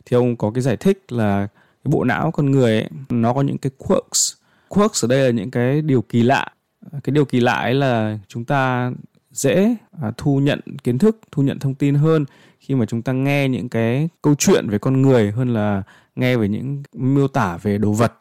thì 0.06 0.14
ông 0.14 0.36
có 0.36 0.50
cái 0.50 0.62
giải 0.62 0.76
thích 0.76 1.12
là 1.12 1.46
cái 1.84 1.90
bộ 1.90 2.04
não 2.04 2.30
con 2.30 2.50
người 2.50 2.80
ấy, 2.80 2.90
nó 3.08 3.32
có 3.32 3.42
những 3.42 3.58
cái 3.58 3.70
quirks. 3.78 4.32
Quirks 4.68 5.04
ở 5.04 5.08
đây 5.08 5.24
là 5.24 5.30
những 5.30 5.50
cái 5.50 5.82
điều 5.82 6.02
kỳ 6.02 6.22
lạ. 6.22 6.46
Cái 6.92 7.12
điều 7.12 7.24
kỳ 7.24 7.40
lạ 7.40 7.54
ấy 7.54 7.74
là 7.74 8.18
chúng 8.28 8.44
ta 8.44 8.92
dễ 9.30 9.76
à, 10.02 10.12
thu 10.16 10.38
nhận 10.38 10.60
kiến 10.84 10.98
thức, 10.98 11.20
thu 11.32 11.42
nhận 11.42 11.58
thông 11.58 11.74
tin 11.74 11.94
hơn 11.94 12.24
khi 12.66 12.74
mà 12.74 12.86
chúng 12.86 13.02
ta 13.02 13.12
nghe 13.12 13.48
những 13.48 13.68
cái 13.68 14.08
câu 14.22 14.34
chuyện 14.38 14.68
về 14.68 14.78
con 14.78 15.02
người 15.02 15.30
hơn 15.30 15.54
là 15.54 15.82
nghe 16.16 16.36
về 16.36 16.48
những 16.48 16.82
miêu 16.92 17.28
tả 17.28 17.56
về 17.56 17.78
đồ 17.78 17.92
vật 17.92 18.12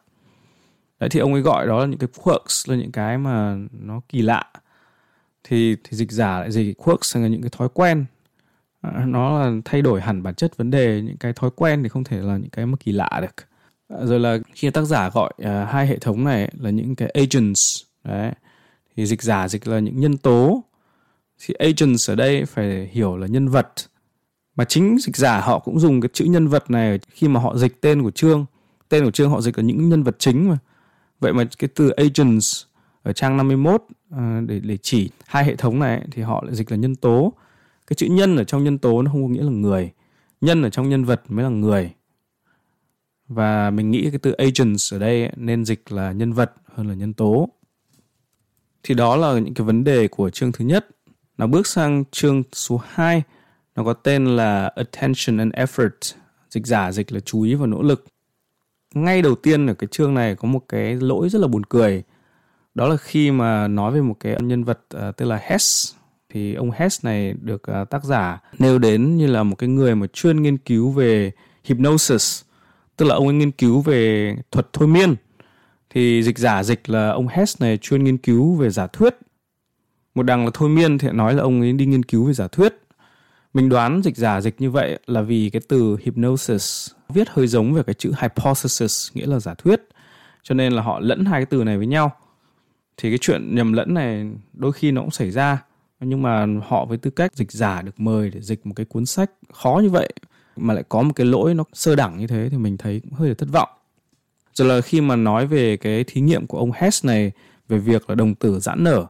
đấy 1.00 1.10
thì 1.10 1.20
ông 1.20 1.34
ấy 1.34 1.42
gọi 1.42 1.68
đó 1.68 1.80
là 1.80 1.86
những 1.86 2.00
cái 2.00 2.10
quirks 2.24 2.70
là 2.70 2.76
những 2.76 2.92
cái 2.92 3.18
mà 3.18 3.58
nó 3.72 4.02
kỳ 4.10 4.22
lạ 4.22 4.46
thì 5.44 5.76
thì 5.84 5.98
dịch 5.98 6.12
giả 6.12 6.40
lại 6.40 6.52
dịch 6.52 6.78
quirks 6.78 7.18
là 7.18 7.28
những 7.28 7.42
cái 7.42 7.50
thói 7.50 7.70
quen 7.74 8.06
Ờ, 8.84 8.92
nó 9.06 9.40
là 9.40 9.52
thay 9.66 9.82
đổi 9.82 10.02
hẳn 10.02 10.24
bản 10.24 10.36
chất 10.36 10.58
vấn 10.58 10.72
đề 10.72 11.02
những 11.02 11.18
cái 11.18 11.34
thói 11.34 11.50
quen 11.56 11.84
thì 11.84 11.90
không 11.90 12.04
thể 12.04 12.18
là 12.18 12.38
những 12.38 12.50
cái 12.50 12.66
mà 12.66 12.78
kỳ 12.80 12.92
lạ 12.92 13.20
được. 13.22 13.46
Ờ, 13.88 14.06
rồi 14.06 14.20
là 14.20 14.38
khi 14.54 14.70
tác 14.70 14.82
giả 14.82 15.10
gọi 15.10 15.34
uh, 15.42 15.70
hai 15.70 15.88
hệ 15.88 15.98
thống 15.98 16.24
này 16.24 16.52
là 16.60 16.70
những 16.70 16.96
cái 16.96 17.10
agents 17.10 17.82
đấy 18.04 18.32
thì 18.96 19.06
dịch 19.06 19.22
giả 19.22 19.48
dịch 19.48 19.68
là 19.68 19.80
những 19.80 20.00
nhân 20.00 20.18
tố. 20.18 20.64
Thì 21.46 21.54
agents 21.54 22.10
ở 22.10 22.16
đây 22.16 22.46
phải 22.46 22.90
hiểu 22.92 23.18
là 23.18 23.28
nhân 23.28 23.48
vật. 23.48 23.72
Mà 24.56 24.66
chính 24.66 24.98
dịch 25.00 25.18
giả 25.18 25.40
họ 25.40 25.60
cũng 25.60 25.80
dùng 25.80 26.02
cái 26.02 26.10
chữ 26.14 26.26
nhân 26.26 26.48
vật 26.48 26.72
này 26.72 27.00
khi 27.10 27.28
mà 27.28 27.40
họ 27.40 27.58
dịch 27.58 27.82
tên 27.82 28.04
của 28.04 28.12
chương. 28.12 28.46
Tên 28.90 29.06
của 29.06 29.12
chương 29.12 29.30
họ 29.30 29.42
dịch 29.42 29.58
là 29.58 29.64
những 29.64 29.90
nhân 29.90 30.04
vật 30.04 30.16
chính 30.20 30.50
mà. 30.50 30.58
Vậy 31.20 31.34
mà 31.34 31.44
cái 31.58 31.70
từ 31.76 31.90
agents 31.90 32.64
ở 33.04 33.14
trang 33.14 33.38
51 33.38 33.82
uh, 33.82 34.20
để 34.48 34.60
để 34.60 34.78
chỉ 34.82 35.10
hai 35.26 35.46
hệ 35.46 35.56
thống 35.56 35.80
này 35.80 36.02
thì 36.12 36.22
họ 36.22 36.44
lại 36.46 36.56
dịch 36.56 36.72
là 36.72 36.78
nhân 36.78 36.96
tố 36.96 37.34
cái 37.94 38.08
chữ 38.08 38.14
nhân 38.16 38.38
ở 38.38 38.44
trong 38.44 38.64
nhân 38.64 38.78
tố 38.78 39.02
nó 39.02 39.12
không 39.12 39.24
có 39.24 39.30
nghĩa 39.30 39.44
là 39.44 39.52
người. 39.52 39.92
Nhân 40.42 40.64
ở 40.64 40.70
trong 40.70 40.90
nhân 40.90 41.06
vật 41.06 41.22
mới 41.28 41.44
là 41.44 41.50
người. 41.50 41.94
Và 43.28 43.70
mình 43.70 43.92
nghĩ 43.92 44.10
cái 44.10 44.20
từ 44.20 44.32
agents 44.32 44.94
ở 44.94 45.00
đây 45.00 45.32
nên 45.36 45.66
dịch 45.66 45.92
là 45.92 46.12
nhân 46.12 46.34
vật 46.34 46.52
hơn 46.74 46.88
là 46.88 46.94
nhân 46.94 47.14
tố. 47.14 47.50
Thì 48.84 48.96
đó 48.96 49.16
là 49.16 49.40
những 49.40 49.54
cái 49.54 49.66
vấn 49.66 49.84
đề 49.84 50.08
của 50.08 50.30
chương 50.30 50.52
thứ 50.52 50.66
nhất. 50.66 50.88
Nó 51.38 51.48
bước 51.48 51.68
sang 51.68 52.04
chương 52.12 52.44
số 52.54 52.82
2 52.88 53.24
nó 53.76 53.84
có 53.84 53.94
tên 53.94 54.26
là 54.26 54.72
Attention 54.76 55.38
and 55.38 55.54
Effort, 55.54 56.16
dịch 56.50 56.66
giả 56.66 56.92
dịch 56.92 57.12
là 57.12 57.20
chú 57.20 57.42
ý 57.42 57.54
và 57.54 57.66
nỗ 57.66 57.82
lực. 57.82 58.06
Ngay 58.94 59.22
đầu 59.22 59.36
tiên 59.36 59.68
ở 59.68 59.74
cái 59.74 59.88
chương 59.92 60.14
này 60.14 60.36
có 60.36 60.48
một 60.48 60.62
cái 60.70 60.96
lỗi 60.96 61.30
rất 61.30 61.40
là 61.40 61.48
buồn 61.48 61.66
cười. 61.66 62.04
Đó 62.76 62.88
là 62.88 62.98
khi 62.98 63.32
mà 63.32 63.68
nói 63.68 63.92
về 63.92 64.02
một 64.02 64.16
cái 64.20 64.38
nhân 64.42 64.64
vật 64.64 64.80
uh, 64.96 65.18
tên 65.18 65.28
là 65.28 65.40
Hess 65.44 65.96
thì 66.34 66.54
ông 66.54 66.72
Hess 66.72 67.06
này 67.06 67.34
được 67.42 67.62
uh, 67.82 67.90
tác 67.90 68.04
giả 68.04 68.40
nêu 68.60 68.78
đến 68.78 69.18
như 69.18 69.28
là 69.28 69.44
một 69.44 69.56
cái 69.56 69.70
người 69.70 69.96
mà 69.96 70.08
chuyên 70.08 70.44
nghiên 70.44 70.58
cứu 70.58 70.92
về 70.92 71.32
hypnosis, 71.64 72.42
tức 72.98 73.06
là 73.06 73.16
ông 73.16 73.28
ấy 73.28 73.34
nghiên 73.34 73.52
cứu 73.52 73.82
về 73.82 74.36
thuật 74.52 74.74
thôi 74.74 74.88
miên. 74.88 75.16
Thì 75.90 76.24
dịch 76.24 76.38
giả 76.38 76.64
dịch 76.64 76.90
là 76.90 77.10
ông 77.10 77.28
Hess 77.28 77.62
này 77.62 77.78
chuyên 77.78 78.04
nghiên 78.04 78.18
cứu 78.18 78.56
về 78.56 78.70
giả 78.70 78.88
thuyết. 78.88 79.18
Một 80.16 80.24
đằng 80.24 80.46
là 80.46 80.52
thôi 80.54 80.70
miên 80.70 80.98
thì 80.98 81.08
nói 81.12 81.34
là 81.34 81.44
ông 81.44 81.62
ấy 81.62 81.74
đi 81.74 81.86
nghiên 81.86 82.04
cứu 82.04 82.26
về 82.26 82.34
giả 82.34 82.48
thuyết 82.48 82.74
mình 83.54 83.70
đoán 83.70 84.02
dịch 84.04 84.18
giả 84.18 84.42
dịch 84.42 84.62
như 84.62 84.72
vậy 84.72 85.00
là 85.06 85.22
vì 85.22 85.50
cái 85.54 85.62
từ 85.68 85.98
hypnosis 86.04 86.92
viết 87.10 87.30
hơi 87.30 87.48
giống 87.48 87.74
về 87.74 87.84
cái 87.84 87.94
chữ 87.94 88.12
hypothesis 88.22 89.12
nghĩa 89.14 89.26
là 89.26 89.40
giả 89.40 89.54
thuyết 89.54 89.82
cho 90.44 90.56
nên 90.56 90.74
là 90.74 90.82
họ 90.82 91.00
lẫn 91.00 91.26
hai 91.26 91.40
cái 91.40 91.46
từ 91.46 91.64
này 91.64 91.78
với 91.78 91.88
nhau 91.88 92.12
thì 92.98 93.10
cái 93.10 93.18
chuyện 93.18 93.56
nhầm 93.56 93.74
lẫn 93.74 93.94
này 93.94 94.32
đôi 94.54 94.72
khi 94.72 94.92
nó 94.92 95.02
cũng 95.02 95.12
xảy 95.12 95.32
ra 95.32 95.64
nhưng 96.06 96.22
mà 96.22 96.48
họ 96.68 96.86
với 96.86 96.98
tư 96.98 97.10
cách 97.10 97.36
dịch 97.36 97.52
giả 97.52 97.82
được 97.82 98.00
mời 98.00 98.30
để 98.30 98.42
dịch 98.42 98.66
một 98.66 98.74
cái 98.76 98.86
cuốn 98.86 99.06
sách 99.06 99.32
khó 99.54 99.80
như 99.84 99.90
vậy, 99.90 100.10
mà 100.56 100.74
lại 100.74 100.84
có 100.90 101.02
một 101.02 101.14
cái 101.16 101.28
lỗi 101.28 101.54
nó 101.54 101.64
sơ 101.74 101.96
đẳng 101.96 102.18
như 102.18 102.28
thế 102.28 102.50
thì 102.52 102.58
mình 102.58 102.78
thấy 102.78 103.00
cũng 103.04 103.14
hơi 103.14 103.30
là 103.30 103.36
thất 103.36 103.50
vọng. 103.52 103.70
Rồi 104.54 104.68
là 104.68 104.82
khi 104.82 105.02
mà 105.02 105.16
nói 105.16 105.48
về 105.48 105.78
cái 105.78 106.04
thí 106.04 106.22
nghiệm 106.22 106.48
của 106.48 106.58
ông 106.58 106.72
Hess 106.72 107.06
này 107.06 107.32
về 107.70 107.78
việc 107.78 108.10
là 108.10 108.16
đồng 108.16 108.36
tử 108.36 108.60
giãn 108.60 108.84
nở 108.84 109.06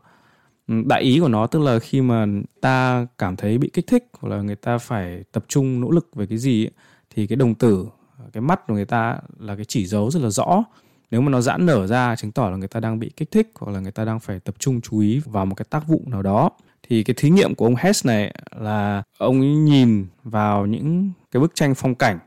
ừ, 0.67 0.75
đại 0.85 1.01
ý 1.01 1.19
của 1.19 1.27
nó 1.27 1.47
tức 1.47 1.61
là 1.61 1.79
khi 1.79 2.01
mà 2.01 2.25
ta 2.61 3.07
cảm 3.17 3.35
thấy 3.35 3.57
bị 3.57 3.69
kích 3.73 3.87
thích 3.87 4.09
hoặc 4.19 4.29
là 4.35 4.41
người 4.41 4.55
ta 4.55 4.77
phải 4.77 5.23
tập 5.31 5.45
trung 5.47 5.81
nỗ 5.81 5.91
lực 5.91 6.09
về 6.15 6.25
cái 6.25 6.37
gì 6.37 6.67
thì 7.09 7.27
cái 7.27 7.35
đồng 7.35 7.55
tử, 7.55 7.87
cái 8.33 8.41
mắt 8.41 8.67
của 8.67 8.73
người 8.73 8.85
ta 8.85 9.19
là 9.39 9.55
cái 9.55 9.65
chỉ 9.65 9.85
dấu 9.85 10.11
rất 10.11 10.21
là 10.23 10.29
rõ. 10.29 10.63
Nếu 11.11 11.21
mà 11.21 11.29
nó 11.29 11.41
giãn 11.41 11.65
nở 11.65 11.87
ra 11.87 12.15
chứng 12.15 12.31
tỏ 12.31 12.49
là 12.49 12.57
người 12.57 12.67
ta 12.67 12.79
đang 12.79 12.99
bị 12.99 13.11
kích 13.17 13.31
thích 13.31 13.51
hoặc 13.59 13.71
là 13.71 13.79
người 13.79 13.91
ta 13.91 14.05
đang 14.05 14.19
phải 14.19 14.39
tập 14.39 14.55
trung 14.59 14.81
chú 14.81 14.99
ý 14.99 15.21
vào 15.25 15.45
một 15.45 15.55
cái 15.55 15.65
tác 15.69 15.87
vụ 15.87 16.03
nào 16.05 16.21
đó 16.21 16.49
thì 16.93 17.03
cái 17.03 17.13
thí 17.17 17.29
nghiệm 17.29 17.55
của 17.55 17.65
ông 17.65 17.75
Hess 17.75 18.05
này 18.05 18.35
là 18.59 19.03
ông 19.17 19.39
ấy 19.41 19.49
nhìn 19.49 20.05
vào 20.23 20.65
những 20.65 21.11
cái 21.31 21.41
bức 21.41 21.55
tranh 21.55 21.75
phong 21.75 21.95
cảnh 21.95 22.19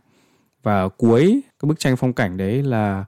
và 0.62 0.88
cuối 0.88 1.40
cái 1.60 1.66
bức 1.66 1.78
tranh 1.78 1.96
phong 1.96 2.12
cảnh 2.12 2.36
đấy 2.36 2.62
là 2.62 3.04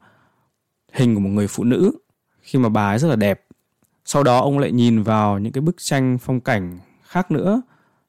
hình 0.92 1.14
của 1.14 1.20
một 1.20 1.28
người 1.28 1.48
phụ 1.48 1.64
nữ 1.64 1.92
khi 2.40 2.58
mà 2.58 2.68
bà 2.68 2.90
ấy 2.90 2.98
rất 2.98 3.08
là 3.08 3.16
đẹp. 3.16 3.44
Sau 4.04 4.22
đó 4.22 4.40
ông 4.40 4.58
lại 4.58 4.72
nhìn 4.72 5.02
vào 5.02 5.38
những 5.38 5.52
cái 5.52 5.60
bức 5.60 5.76
tranh 5.78 6.18
phong 6.20 6.40
cảnh 6.40 6.78
khác 7.02 7.30
nữa. 7.30 7.62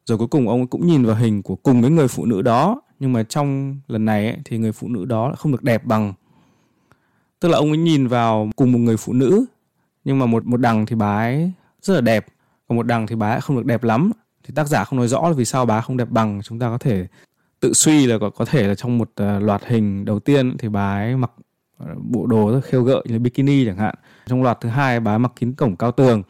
Rồi 0.05 0.17
cuối 0.17 0.27
cùng 0.27 0.49
ông 0.49 0.67
cũng 0.67 0.87
nhìn 0.87 1.05
vào 1.05 1.15
hình 1.15 1.41
của 1.41 1.55
cùng 1.55 1.81
cái 1.81 1.91
người 1.91 2.07
phụ 2.07 2.25
nữ 2.25 2.41
đó. 2.41 2.81
Nhưng 2.99 3.13
mà 3.13 3.23
trong 3.23 3.77
lần 3.87 4.05
này 4.05 4.25
ấy, 4.25 4.37
thì 4.45 4.57
người 4.57 4.71
phụ 4.71 4.87
nữ 4.87 5.05
đó 5.05 5.33
không 5.37 5.51
được 5.51 5.63
đẹp 5.63 5.85
bằng. 5.85 6.13
Tức 7.39 7.49
là 7.49 7.57
ông 7.57 7.69
ấy 7.69 7.77
nhìn 7.77 8.07
vào 8.07 8.49
cùng 8.55 8.71
một 8.71 8.79
người 8.79 8.97
phụ 8.97 9.13
nữ 9.13 9.45
nhưng 10.03 10.19
mà 10.19 10.25
một 10.25 10.45
một 10.45 10.57
đằng 10.57 10.85
thì 10.85 10.95
bà 10.95 11.17
ấy 11.17 11.51
rất 11.81 11.93
là 11.93 12.01
đẹp 12.01 12.25
còn 12.69 12.77
một 12.77 12.87
đằng 12.87 13.07
thì 13.07 13.15
bà 13.15 13.39
không 13.39 13.57
được 13.57 13.65
đẹp 13.65 13.83
lắm. 13.83 14.11
Thì 14.43 14.53
tác 14.55 14.67
giả 14.67 14.83
không 14.83 14.99
nói 14.99 15.07
rõ 15.07 15.27
là 15.27 15.33
vì 15.33 15.45
sao 15.45 15.65
bà 15.65 15.81
không 15.81 15.97
đẹp 15.97 16.09
bằng. 16.09 16.41
Chúng 16.43 16.59
ta 16.59 16.67
có 16.67 16.77
thể 16.77 17.07
tự 17.59 17.73
suy 17.73 18.05
là 18.05 18.17
có, 18.17 18.29
có 18.29 18.45
thể 18.45 18.67
là 18.67 18.75
trong 18.75 18.97
một 18.97 19.11
ờ, 19.15 19.39
loạt 19.39 19.61
hình 19.65 20.05
đầu 20.05 20.19
tiên 20.19 20.57
thì 20.57 20.69
bà 20.69 20.97
ấy 20.97 21.15
mặc 21.15 21.31
ờ, 21.77 21.95
bộ 21.97 22.25
đồ 22.25 22.51
rất 22.51 22.61
khêu 22.63 22.83
gợi 22.83 23.01
như 23.05 23.19
bikini 23.19 23.65
chẳng 23.65 23.77
hạn. 23.77 23.95
Trong 24.27 24.43
loạt 24.43 24.57
thứ 24.61 24.69
hai 24.69 24.99
bà 24.99 25.17
mặc 25.17 25.31
kín 25.35 25.53
cổng 25.53 25.75
cao 25.75 25.91
tường. 25.91 26.23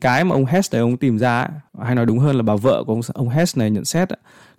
Cái 0.00 0.24
mà 0.24 0.34
ông 0.34 0.46
Hess 0.46 0.72
này 0.72 0.80
ông 0.80 0.96
tìm 0.96 1.18
ra 1.18 1.48
hay 1.82 1.94
nói 1.94 2.06
đúng 2.06 2.18
hơn 2.18 2.36
là 2.36 2.42
bà 2.42 2.56
vợ 2.56 2.84
của 2.86 2.92
ông 2.92 3.00
ông 3.14 3.28
Hess 3.28 3.58
này 3.58 3.70
nhận 3.70 3.84
xét 3.84 4.08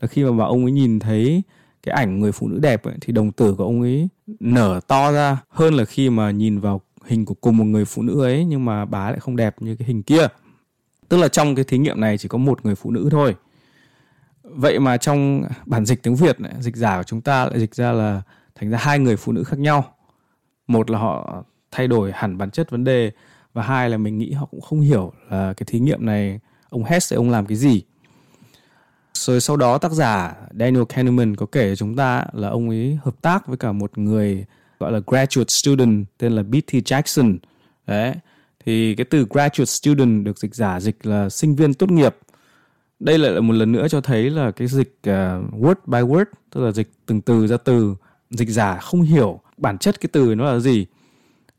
là 0.01 0.07
khi 0.07 0.23
mà 0.23 0.31
bà 0.31 0.45
ông 0.45 0.63
ấy 0.63 0.71
nhìn 0.71 0.99
thấy 0.99 1.43
cái 1.83 1.95
ảnh 1.95 2.19
người 2.19 2.31
phụ 2.31 2.47
nữ 2.47 2.59
đẹp 2.59 2.83
ấy, 2.83 2.95
thì 3.01 3.13
đồng 3.13 3.31
tử 3.31 3.55
của 3.57 3.63
ông 3.63 3.81
ấy 3.81 4.09
nở 4.39 4.79
to 4.87 5.11
ra 5.11 5.37
hơn 5.49 5.73
là 5.73 5.85
khi 5.85 6.09
mà 6.09 6.31
nhìn 6.31 6.59
vào 6.59 6.81
hình 7.05 7.25
của 7.25 7.33
cùng 7.33 7.57
một 7.57 7.63
người 7.63 7.85
phụ 7.85 8.01
nữ 8.01 8.23
ấy 8.23 8.45
nhưng 8.45 8.65
mà 8.65 8.85
bà 8.85 9.09
lại 9.09 9.19
không 9.19 9.35
đẹp 9.35 9.55
như 9.59 9.75
cái 9.75 9.87
hình 9.87 10.03
kia 10.03 10.27
tức 11.09 11.17
là 11.17 11.27
trong 11.27 11.55
cái 11.55 11.65
thí 11.65 11.77
nghiệm 11.77 12.01
này 12.01 12.17
chỉ 12.17 12.27
có 12.27 12.37
một 12.37 12.65
người 12.65 12.75
phụ 12.75 12.91
nữ 12.91 13.07
thôi 13.11 13.35
vậy 14.43 14.79
mà 14.79 14.97
trong 14.97 15.43
bản 15.65 15.85
dịch 15.85 16.03
tiếng 16.03 16.15
việt 16.15 16.39
này, 16.39 16.53
dịch 16.59 16.75
giả 16.75 16.97
của 16.97 17.03
chúng 17.03 17.21
ta 17.21 17.45
lại 17.45 17.59
dịch 17.59 17.75
ra 17.75 17.91
là 17.91 18.21
thành 18.55 18.69
ra 18.69 18.77
hai 18.77 18.99
người 18.99 19.17
phụ 19.17 19.31
nữ 19.31 19.43
khác 19.43 19.59
nhau 19.59 19.95
một 20.67 20.89
là 20.89 20.99
họ 20.99 21.43
thay 21.71 21.87
đổi 21.87 22.11
hẳn 22.11 22.37
bản 22.37 22.51
chất 22.51 22.71
vấn 22.71 22.83
đề 22.83 23.11
và 23.53 23.63
hai 23.63 23.89
là 23.89 23.97
mình 23.97 24.17
nghĩ 24.17 24.31
họ 24.31 24.45
cũng 24.45 24.61
không 24.61 24.81
hiểu 24.81 25.13
là 25.29 25.53
cái 25.53 25.65
thí 25.69 25.79
nghiệm 25.79 26.05
này 26.05 26.39
ông 26.69 26.83
Hess 26.83 27.13
ông 27.13 27.29
làm 27.29 27.45
cái 27.45 27.57
gì 27.57 27.83
rồi 29.13 29.41
sau 29.41 29.57
đó 29.57 29.77
tác 29.77 29.91
giả 29.91 30.35
Daniel 30.59 30.83
Kahneman 30.89 31.35
có 31.35 31.45
kể 31.45 31.69
cho 31.69 31.75
chúng 31.75 31.95
ta 31.95 32.25
là 32.33 32.49
ông 32.49 32.69
ấy 32.69 32.99
hợp 33.03 33.21
tác 33.21 33.47
với 33.47 33.57
cả 33.57 33.71
một 33.71 33.97
người 33.97 34.45
gọi 34.79 34.91
là 34.91 34.99
graduate 35.07 35.47
student 35.47 36.05
tên 36.17 36.31
là 36.31 36.43
Betty 36.43 36.81
Jackson. 36.81 37.37
Đấy. 37.87 38.15
Thì 38.65 38.95
cái 38.95 39.05
từ 39.05 39.25
graduate 39.29 39.65
student 39.65 40.25
được 40.25 40.37
dịch 40.37 40.55
giả 40.55 40.79
dịch 40.79 41.05
là 41.05 41.29
sinh 41.29 41.55
viên 41.55 41.73
tốt 41.73 41.91
nghiệp. 41.91 42.17
Đây 42.99 43.17
lại 43.17 43.31
là 43.31 43.41
một 43.41 43.53
lần 43.53 43.71
nữa 43.71 43.87
cho 43.87 44.01
thấy 44.01 44.29
là 44.29 44.51
cái 44.51 44.67
dịch 44.67 44.95
uh, 45.09 45.13
word 45.53 45.75
by 45.85 45.99
word, 45.99 46.25
tức 46.51 46.61
là 46.61 46.71
dịch 46.71 46.91
từng 47.05 47.21
từ 47.21 47.47
ra 47.47 47.57
từ, 47.57 47.95
dịch 48.29 48.49
giả 48.49 48.77
không 48.77 49.01
hiểu 49.01 49.39
bản 49.57 49.77
chất 49.77 50.01
cái 50.01 50.09
từ 50.11 50.35
nó 50.35 50.45
là 50.45 50.59
gì. 50.59 50.85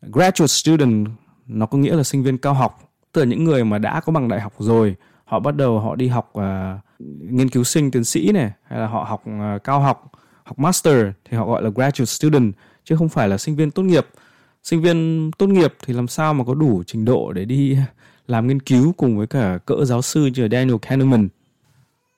Graduate 0.02 0.46
student 0.46 1.08
nó 1.46 1.66
có 1.66 1.78
nghĩa 1.78 1.96
là 1.96 2.02
sinh 2.02 2.22
viên 2.22 2.38
cao 2.38 2.54
học, 2.54 2.92
tức 3.12 3.20
là 3.20 3.26
những 3.26 3.44
người 3.44 3.64
mà 3.64 3.78
đã 3.78 4.00
có 4.00 4.12
bằng 4.12 4.28
đại 4.28 4.40
học 4.40 4.52
rồi, 4.58 4.94
họ 5.24 5.40
bắt 5.40 5.56
đầu 5.56 5.80
họ 5.80 5.94
đi 5.94 6.08
học 6.08 6.32
uh, 6.38 6.44
nghiên 7.30 7.48
cứu 7.48 7.64
sinh 7.64 7.90
tiến 7.90 8.04
sĩ 8.04 8.32
này 8.32 8.52
hay 8.64 8.80
là 8.80 8.86
họ 8.86 9.04
học 9.04 9.24
uh, 9.28 9.64
cao 9.64 9.80
học 9.80 10.12
học 10.44 10.58
master 10.58 11.06
thì 11.24 11.36
họ 11.36 11.46
gọi 11.46 11.62
là 11.62 11.70
graduate 11.70 12.04
student 12.04 12.54
chứ 12.84 12.96
không 12.96 13.08
phải 13.08 13.28
là 13.28 13.38
sinh 13.38 13.56
viên 13.56 13.70
tốt 13.70 13.82
nghiệp 13.82 14.06
sinh 14.66 14.82
viên 14.82 15.30
tốt 15.38 15.46
nghiệp 15.46 15.74
thì 15.84 15.94
làm 15.94 16.08
sao 16.08 16.34
mà 16.34 16.44
có 16.44 16.54
đủ 16.54 16.82
trình 16.86 17.04
độ 17.04 17.32
để 17.32 17.44
đi 17.44 17.78
làm 18.26 18.46
nghiên 18.46 18.60
cứu 18.60 18.94
cùng 18.96 19.18
với 19.18 19.26
cả 19.26 19.58
cỡ 19.66 19.84
giáo 19.84 20.02
sư 20.02 20.26
như 20.26 20.48
Daniel 20.52 20.76
Kahneman? 20.82 21.28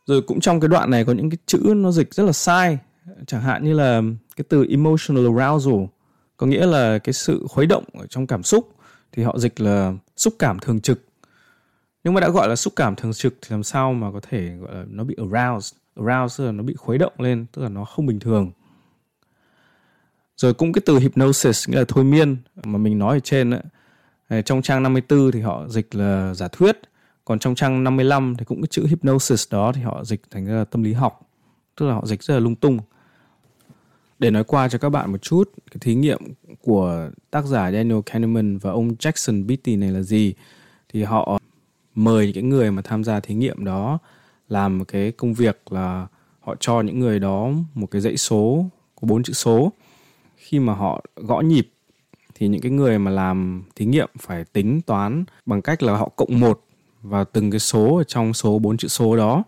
Rồi 0.07 0.23
cũng 0.23 0.41
trong 0.41 0.61
cái 0.61 0.69
đoạn 0.69 0.91
này 0.91 1.05
có 1.05 1.13
những 1.13 1.31
cái 1.31 1.39
chữ 1.47 1.59
nó 1.77 1.91
dịch 1.91 2.15
rất 2.15 2.25
là 2.25 2.33
sai, 2.33 2.79
chẳng 3.27 3.43
hạn 3.43 3.65
như 3.65 3.73
là 3.73 4.03
cái 4.37 4.45
từ 4.49 4.67
emotional 4.71 5.39
arousal, 5.39 5.75
có 6.37 6.47
nghĩa 6.47 6.67
là 6.67 6.99
cái 6.99 7.13
sự 7.13 7.47
khuấy 7.49 7.67
động 7.67 7.85
ở 7.93 8.07
trong 8.07 8.27
cảm 8.27 8.43
xúc, 8.43 8.75
thì 9.13 9.23
họ 9.23 9.39
dịch 9.39 9.61
là 9.61 9.95
xúc 10.17 10.35
cảm 10.39 10.59
thường 10.59 10.81
trực. 10.81 11.05
Nhưng 12.05 12.15
mà 12.15 12.21
đã 12.21 12.29
gọi 12.29 12.49
là 12.49 12.57
xúc 12.57 12.73
cảm 12.77 12.97
thường 12.97 13.13
trực 13.13 13.35
thì 13.43 13.49
làm 13.51 13.63
sao 13.63 13.93
mà 13.93 14.13
có 14.13 14.21
thể 14.29 14.57
gọi 14.57 14.75
là 14.75 14.85
nó 14.89 15.05
bị 15.05 15.17
aroused? 15.33 15.75
Aroused 16.07 16.47
là 16.47 16.53
nó 16.53 16.63
bị 16.63 16.75
khuấy 16.75 16.99
động 16.99 17.13
lên, 17.19 17.47
tức 17.53 17.63
là 17.63 17.69
nó 17.69 17.85
không 17.85 18.07
bình 18.07 18.19
thường 18.19 18.51
rồi 20.39 20.55
cũng 20.55 20.73
cái 20.73 20.83
từ 20.87 20.99
hypnosis 20.99 21.69
nghĩa 21.69 21.79
là 21.79 21.85
thôi 21.89 22.05
miên 22.05 22.37
mà 22.65 22.79
mình 22.79 22.99
nói 22.99 23.17
ở 23.17 23.21
trên 23.21 23.51
ấy, 24.29 24.43
trong 24.43 24.63
trang 24.63 24.83
54 24.83 25.31
thì 25.33 25.41
họ 25.41 25.69
dịch 25.69 25.95
là 25.95 26.35
giả 26.35 26.49
thuyết. 26.49 26.81
Còn 27.25 27.39
trong 27.39 27.55
trang 27.55 27.85
55 27.85 28.35
thì 28.39 28.45
cũng 28.45 28.63
cái 28.63 28.69
chữ 28.71 28.87
hypnosis 28.87 29.53
đó 29.53 29.73
thì 29.75 29.81
họ 29.81 30.05
dịch 30.05 30.23
thành 30.31 30.47
ra 30.47 30.65
tâm 30.65 30.83
lý 30.83 30.93
học. 30.93 31.31
Tức 31.77 31.87
là 31.87 31.95
họ 31.95 32.07
dịch 32.07 32.23
rất 32.23 32.35
là 32.35 32.41
lung 32.41 32.55
tung. 32.55 32.79
Để 34.19 34.31
nói 34.31 34.45
qua 34.45 34.69
cho 34.69 34.79
các 34.79 34.91
bạn 34.91 35.13
một 35.13 35.23
chút 35.23 35.53
cái 35.71 35.79
thí 35.81 35.95
nghiệm 35.95 36.19
của 36.63 37.11
tác 37.31 37.45
giả 37.45 37.73
Daniel 37.73 38.01
Kahneman 38.07 38.59
và 38.59 38.71
ông 38.71 38.89
Jackson 38.89 39.47
Beatty 39.47 39.77
này 39.77 39.93
là 39.93 40.03
gì? 40.03 40.35
Thì 40.89 41.03
họ 41.03 41.41
mời 41.95 42.27
những 42.27 42.35
cái 42.35 42.43
người 42.43 42.71
mà 42.71 42.83
tham 42.83 43.05
gia 43.05 43.21
thí 43.21 43.35
nghiệm 43.35 43.65
đó 43.65 43.99
làm 44.49 44.79
một 44.79 44.85
cái 44.89 45.13
công 45.13 45.35
việc 45.35 45.73
là 45.73 46.07
họ 46.41 46.55
cho 46.61 46.81
những 46.81 46.99
người 46.99 47.19
đó 47.19 47.51
một 47.75 47.87
cái 47.87 48.01
dãy 48.01 48.17
số 48.17 48.65
có 49.01 49.07
bốn 49.07 49.23
chữ 49.23 49.33
số 49.33 49.73
khi 50.49 50.59
mà 50.59 50.75
họ 50.75 51.05
gõ 51.17 51.41
nhịp, 51.41 51.71
thì 52.35 52.49
những 52.49 52.61
cái 52.61 52.71
người 52.71 52.99
mà 52.99 53.11
làm 53.11 53.63
thí 53.77 53.85
nghiệm 53.85 54.09
phải 54.19 54.45
tính 54.45 54.81
toán 54.81 55.25
bằng 55.47 55.63
cách 55.63 55.83
là 55.83 55.97
họ 55.97 56.09
cộng 56.17 56.41
một 56.41 56.65
vào 57.03 57.25
từng 57.25 57.51
cái 57.51 57.61
số 57.61 57.97
ở 57.97 58.05
trong 58.05 58.35
số 58.35 58.59
bốn 58.59 58.77
chữ 58.77 58.89
số 58.89 59.17
đó. 59.17 59.43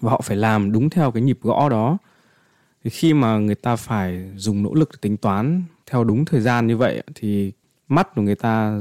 Và 0.00 0.10
họ 0.10 0.20
phải 0.20 0.36
làm 0.36 0.72
đúng 0.72 0.90
theo 0.90 1.10
cái 1.10 1.22
nhịp 1.22 1.38
gõ 1.42 1.68
đó. 1.68 1.98
Thì 2.84 2.90
khi 2.90 3.14
mà 3.14 3.38
người 3.38 3.54
ta 3.54 3.76
phải 3.76 4.30
dùng 4.36 4.62
nỗ 4.62 4.74
lực 4.74 4.88
để 4.92 4.98
tính 5.00 5.16
toán 5.16 5.62
theo 5.90 6.04
đúng 6.04 6.24
thời 6.24 6.40
gian 6.40 6.66
như 6.66 6.76
vậy, 6.76 7.02
thì 7.14 7.52
mắt 7.88 8.14
của 8.14 8.22
người 8.22 8.34
ta 8.34 8.80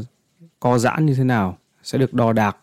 co 0.60 0.78
giãn 0.78 1.06
như 1.06 1.14
thế 1.16 1.24
nào 1.24 1.58
sẽ 1.84 1.98
được 1.98 2.14
đo 2.14 2.34
đạc. 2.34 2.58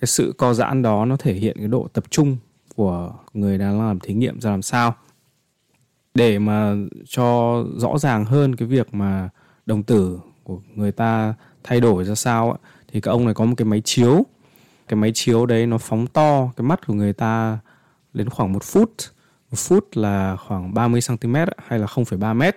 Cái 0.00 0.06
sự 0.06 0.34
co 0.38 0.54
giãn 0.54 0.82
đó 0.82 1.04
nó 1.04 1.16
thể 1.16 1.34
hiện 1.34 1.56
cái 1.58 1.68
độ 1.68 1.88
tập 1.92 2.04
trung 2.10 2.36
của 2.74 3.12
người 3.34 3.58
đang 3.58 3.80
làm 3.80 4.00
thí 4.00 4.14
nghiệm 4.14 4.40
ra 4.40 4.50
làm 4.50 4.62
sao 4.62 4.94
để 6.16 6.38
mà 6.38 6.74
cho 7.08 7.64
rõ 7.76 7.98
ràng 7.98 8.24
hơn 8.24 8.56
cái 8.56 8.68
việc 8.68 8.94
mà 8.94 9.28
đồng 9.66 9.82
tử 9.82 10.20
của 10.44 10.60
người 10.74 10.92
ta 10.92 11.34
thay 11.64 11.80
đổi 11.80 12.04
ra 12.04 12.14
sao 12.14 12.58
thì 12.92 13.00
các 13.00 13.10
ông 13.10 13.24
này 13.24 13.34
có 13.34 13.44
một 13.44 13.54
cái 13.56 13.66
máy 13.66 13.82
chiếu. 13.84 14.26
Cái 14.88 14.96
máy 14.96 15.10
chiếu 15.14 15.46
đấy 15.46 15.66
nó 15.66 15.78
phóng 15.78 16.06
to 16.06 16.50
cái 16.56 16.64
mắt 16.64 16.86
của 16.86 16.94
người 16.94 17.12
ta 17.12 17.58
đến 18.14 18.30
khoảng 18.30 18.52
một 18.52 18.62
phút. 18.64 18.92
Một 19.50 19.58
phút 19.58 19.96
là 19.96 20.36
khoảng 20.36 20.74
30 20.74 21.00
cm 21.08 21.34
hay 21.66 21.78
là 21.78 21.86
0,3 21.86 22.34
mét. 22.34 22.56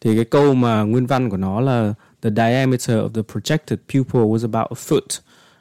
Thì 0.00 0.16
cái 0.16 0.24
câu 0.24 0.54
mà 0.54 0.82
nguyên 0.82 1.06
văn 1.06 1.30
của 1.30 1.36
nó 1.36 1.60
là 1.60 1.94
the 2.22 2.30
diameter 2.30 2.98
of 2.98 3.08
the 3.08 3.22
projected 3.22 3.76
pupil 3.76 4.22
was 4.22 4.52
about 4.52 4.70
a 4.70 4.78
foot. 4.88 5.20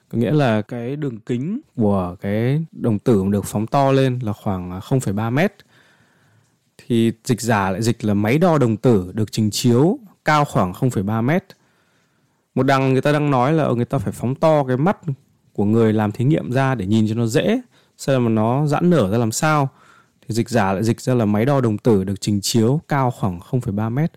Có 0.09 0.17
nghĩa 0.17 0.31
là 0.31 0.61
cái 0.61 0.95
đường 0.95 1.19
kính 1.19 1.59
của 1.75 2.15
cái 2.21 2.65
đồng 2.71 2.99
tử 2.99 3.23
được 3.29 3.45
phóng 3.45 3.67
to 3.67 3.91
lên 3.91 4.19
là 4.21 4.33
khoảng 4.33 4.79
0,3 4.79 5.31
mét 5.31 5.53
thì 6.87 7.11
dịch 7.23 7.41
giả 7.41 7.71
lại 7.71 7.81
dịch 7.81 8.05
là 8.05 8.13
máy 8.13 8.37
đo 8.37 8.57
đồng 8.57 8.77
tử 8.77 9.11
được 9.13 9.31
trình 9.31 9.51
chiếu 9.51 9.99
cao 10.25 10.45
khoảng 10.45 10.71
0,3 10.71 11.23
mét. 11.23 11.43
Một 12.55 12.63
đằng 12.63 12.93
người 12.93 13.01
ta 13.01 13.11
đang 13.11 13.31
nói 13.31 13.53
là 13.53 13.63
ờ, 13.63 13.75
người 13.75 13.85
ta 13.85 13.97
phải 13.97 14.11
phóng 14.11 14.35
to 14.35 14.63
cái 14.63 14.77
mắt 14.77 14.97
của 15.53 15.65
người 15.65 15.93
làm 15.93 16.11
thí 16.11 16.25
nghiệm 16.25 16.51
ra 16.51 16.75
để 16.75 16.85
nhìn 16.85 17.07
cho 17.09 17.15
nó 17.15 17.25
dễ, 17.25 17.61
xem 17.97 18.23
là 18.23 18.29
nó 18.29 18.67
giãn 18.67 18.89
nở 18.89 19.11
ra 19.11 19.17
làm 19.17 19.31
sao. 19.31 19.69
Thì 20.21 20.35
dịch 20.35 20.49
giả 20.49 20.73
lại 20.73 20.83
dịch 20.83 21.01
ra 21.01 21.13
là 21.13 21.25
máy 21.25 21.45
đo 21.45 21.61
đồng 21.61 21.77
tử 21.77 22.03
được 22.03 22.21
trình 22.21 22.41
chiếu 22.41 22.81
cao 22.87 23.11
khoảng 23.11 23.39
0,3 23.39 23.93
mét. 23.93 24.11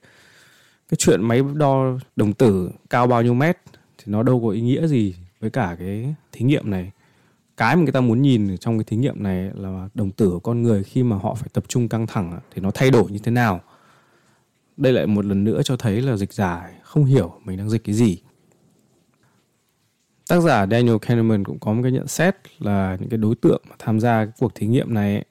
Cái 0.89 0.97
chuyện 0.99 1.23
máy 1.23 1.43
đo 1.55 1.99
đồng 2.17 2.33
tử 2.33 2.71
cao 2.91 3.07
bao 3.07 3.23
nhiêu 3.23 3.35
mét 3.35 3.59
thì 3.99 4.05
nó 4.07 4.23
đâu 4.23 4.41
có 4.45 4.49
ý 4.49 4.61
nghĩa 4.61 4.87
gì 4.87 5.15
với 5.41 5.51
cả 5.51 5.77
cái 5.79 6.15
thí 6.33 6.45
nghiệm 6.45 6.71
này 6.71 6.91
cái 7.61 7.77
mà 7.77 7.83
người 7.83 7.92
ta 7.92 8.01
muốn 8.01 8.23
nhìn 8.23 8.57
trong 8.59 8.79
cái 8.79 8.85
thí 8.85 8.96
nghiệm 8.96 9.23
này 9.23 9.51
là 9.55 9.88
đồng 9.94 10.11
tử 10.11 10.31
của 10.31 10.40
con 10.40 10.62
người 10.62 10.85
khi 10.85 11.03
mà 11.03 11.16
họ 11.16 11.35
phải 11.35 11.49
tập 11.53 11.64
trung 11.68 11.88
căng 11.88 12.07
thẳng 12.07 12.40
thì 12.55 12.62
nó 12.62 12.70
thay 12.70 12.90
đổi 12.90 13.11
như 13.11 13.18
thế 13.18 13.31
nào? 13.31 13.61
Đây 14.77 14.92
lại 14.92 15.07
một 15.07 15.25
lần 15.25 15.44
nữa 15.44 15.62
cho 15.64 15.77
thấy 15.77 16.03
là 16.03 16.16
dịch 16.16 16.33
giả 16.33 16.70
không 16.83 17.05
hiểu 17.05 17.33
mình 17.44 17.59
đang 17.59 17.70
dịch 17.70 17.85
cái 17.85 17.94
gì. 17.94 18.18
Tác 20.29 20.40
giả 20.40 20.66
Daniel 20.70 20.96
Kahneman 21.01 21.44
cũng 21.44 21.59
có 21.59 21.73
một 21.73 21.81
cái 21.83 21.92
nhận 21.92 22.07
xét 22.07 22.37
là 22.59 22.96
những 23.01 23.09
cái 23.09 23.18
đối 23.18 23.35
tượng 23.35 23.62
mà 23.68 23.77
tham 23.79 24.01
gia 24.01 24.25
cái 24.25 24.33
cuộc 24.38 24.55
thí 24.55 24.66
nghiệm 24.66 24.94
này 24.94 25.25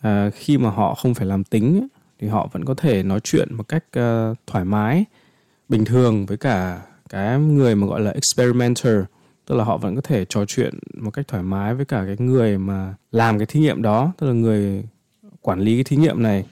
à, 0.00 0.30
khi 0.30 0.58
mà 0.58 0.70
họ 0.70 0.94
không 0.94 1.14
phải 1.14 1.26
làm 1.26 1.44
tính 1.44 1.88
thì 2.18 2.28
họ 2.28 2.48
vẫn 2.52 2.64
có 2.64 2.74
thể 2.74 3.02
nói 3.02 3.20
chuyện 3.20 3.54
một 3.54 3.68
cách 3.68 3.84
uh, 3.98 4.38
thoải 4.46 4.64
mái 4.64 5.04
bình 5.68 5.84
thường 5.84 6.26
với 6.26 6.36
cả 6.36 6.82
cái 7.08 7.38
người 7.38 7.74
mà 7.74 7.86
gọi 7.86 8.00
là 8.00 8.10
experimenter 8.10 8.96
tức 9.52 9.58
là 9.58 9.64
họ 9.64 9.76
vẫn 9.76 9.94
có 9.94 10.00
thể 10.00 10.24
trò 10.24 10.44
chuyện 10.44 10.78
một 11.00 11.10
cách 11.10 11.28
thoải 11.28 11.42
mái 11.42 11.74
với 11.74 11.84
cả 11.84 12.04
cái 12.06 12.26
người 12.26 12.58
mà 12.58 12.94
làm 13.10 13.38
cái 13.38 13.46
thí 13.46 13.60
nghiệm 13.60 13.82
đó, 13.82 14.12
tức 14.18 14.26
là 14.26 14.32
người 14.32 14.84
quản 15.40 15.60
lý 15.60 15.76
cái 15.76 15.84
thí 15.84 15.96
nghiệm 15.96 16.22
này. 16.22 16.44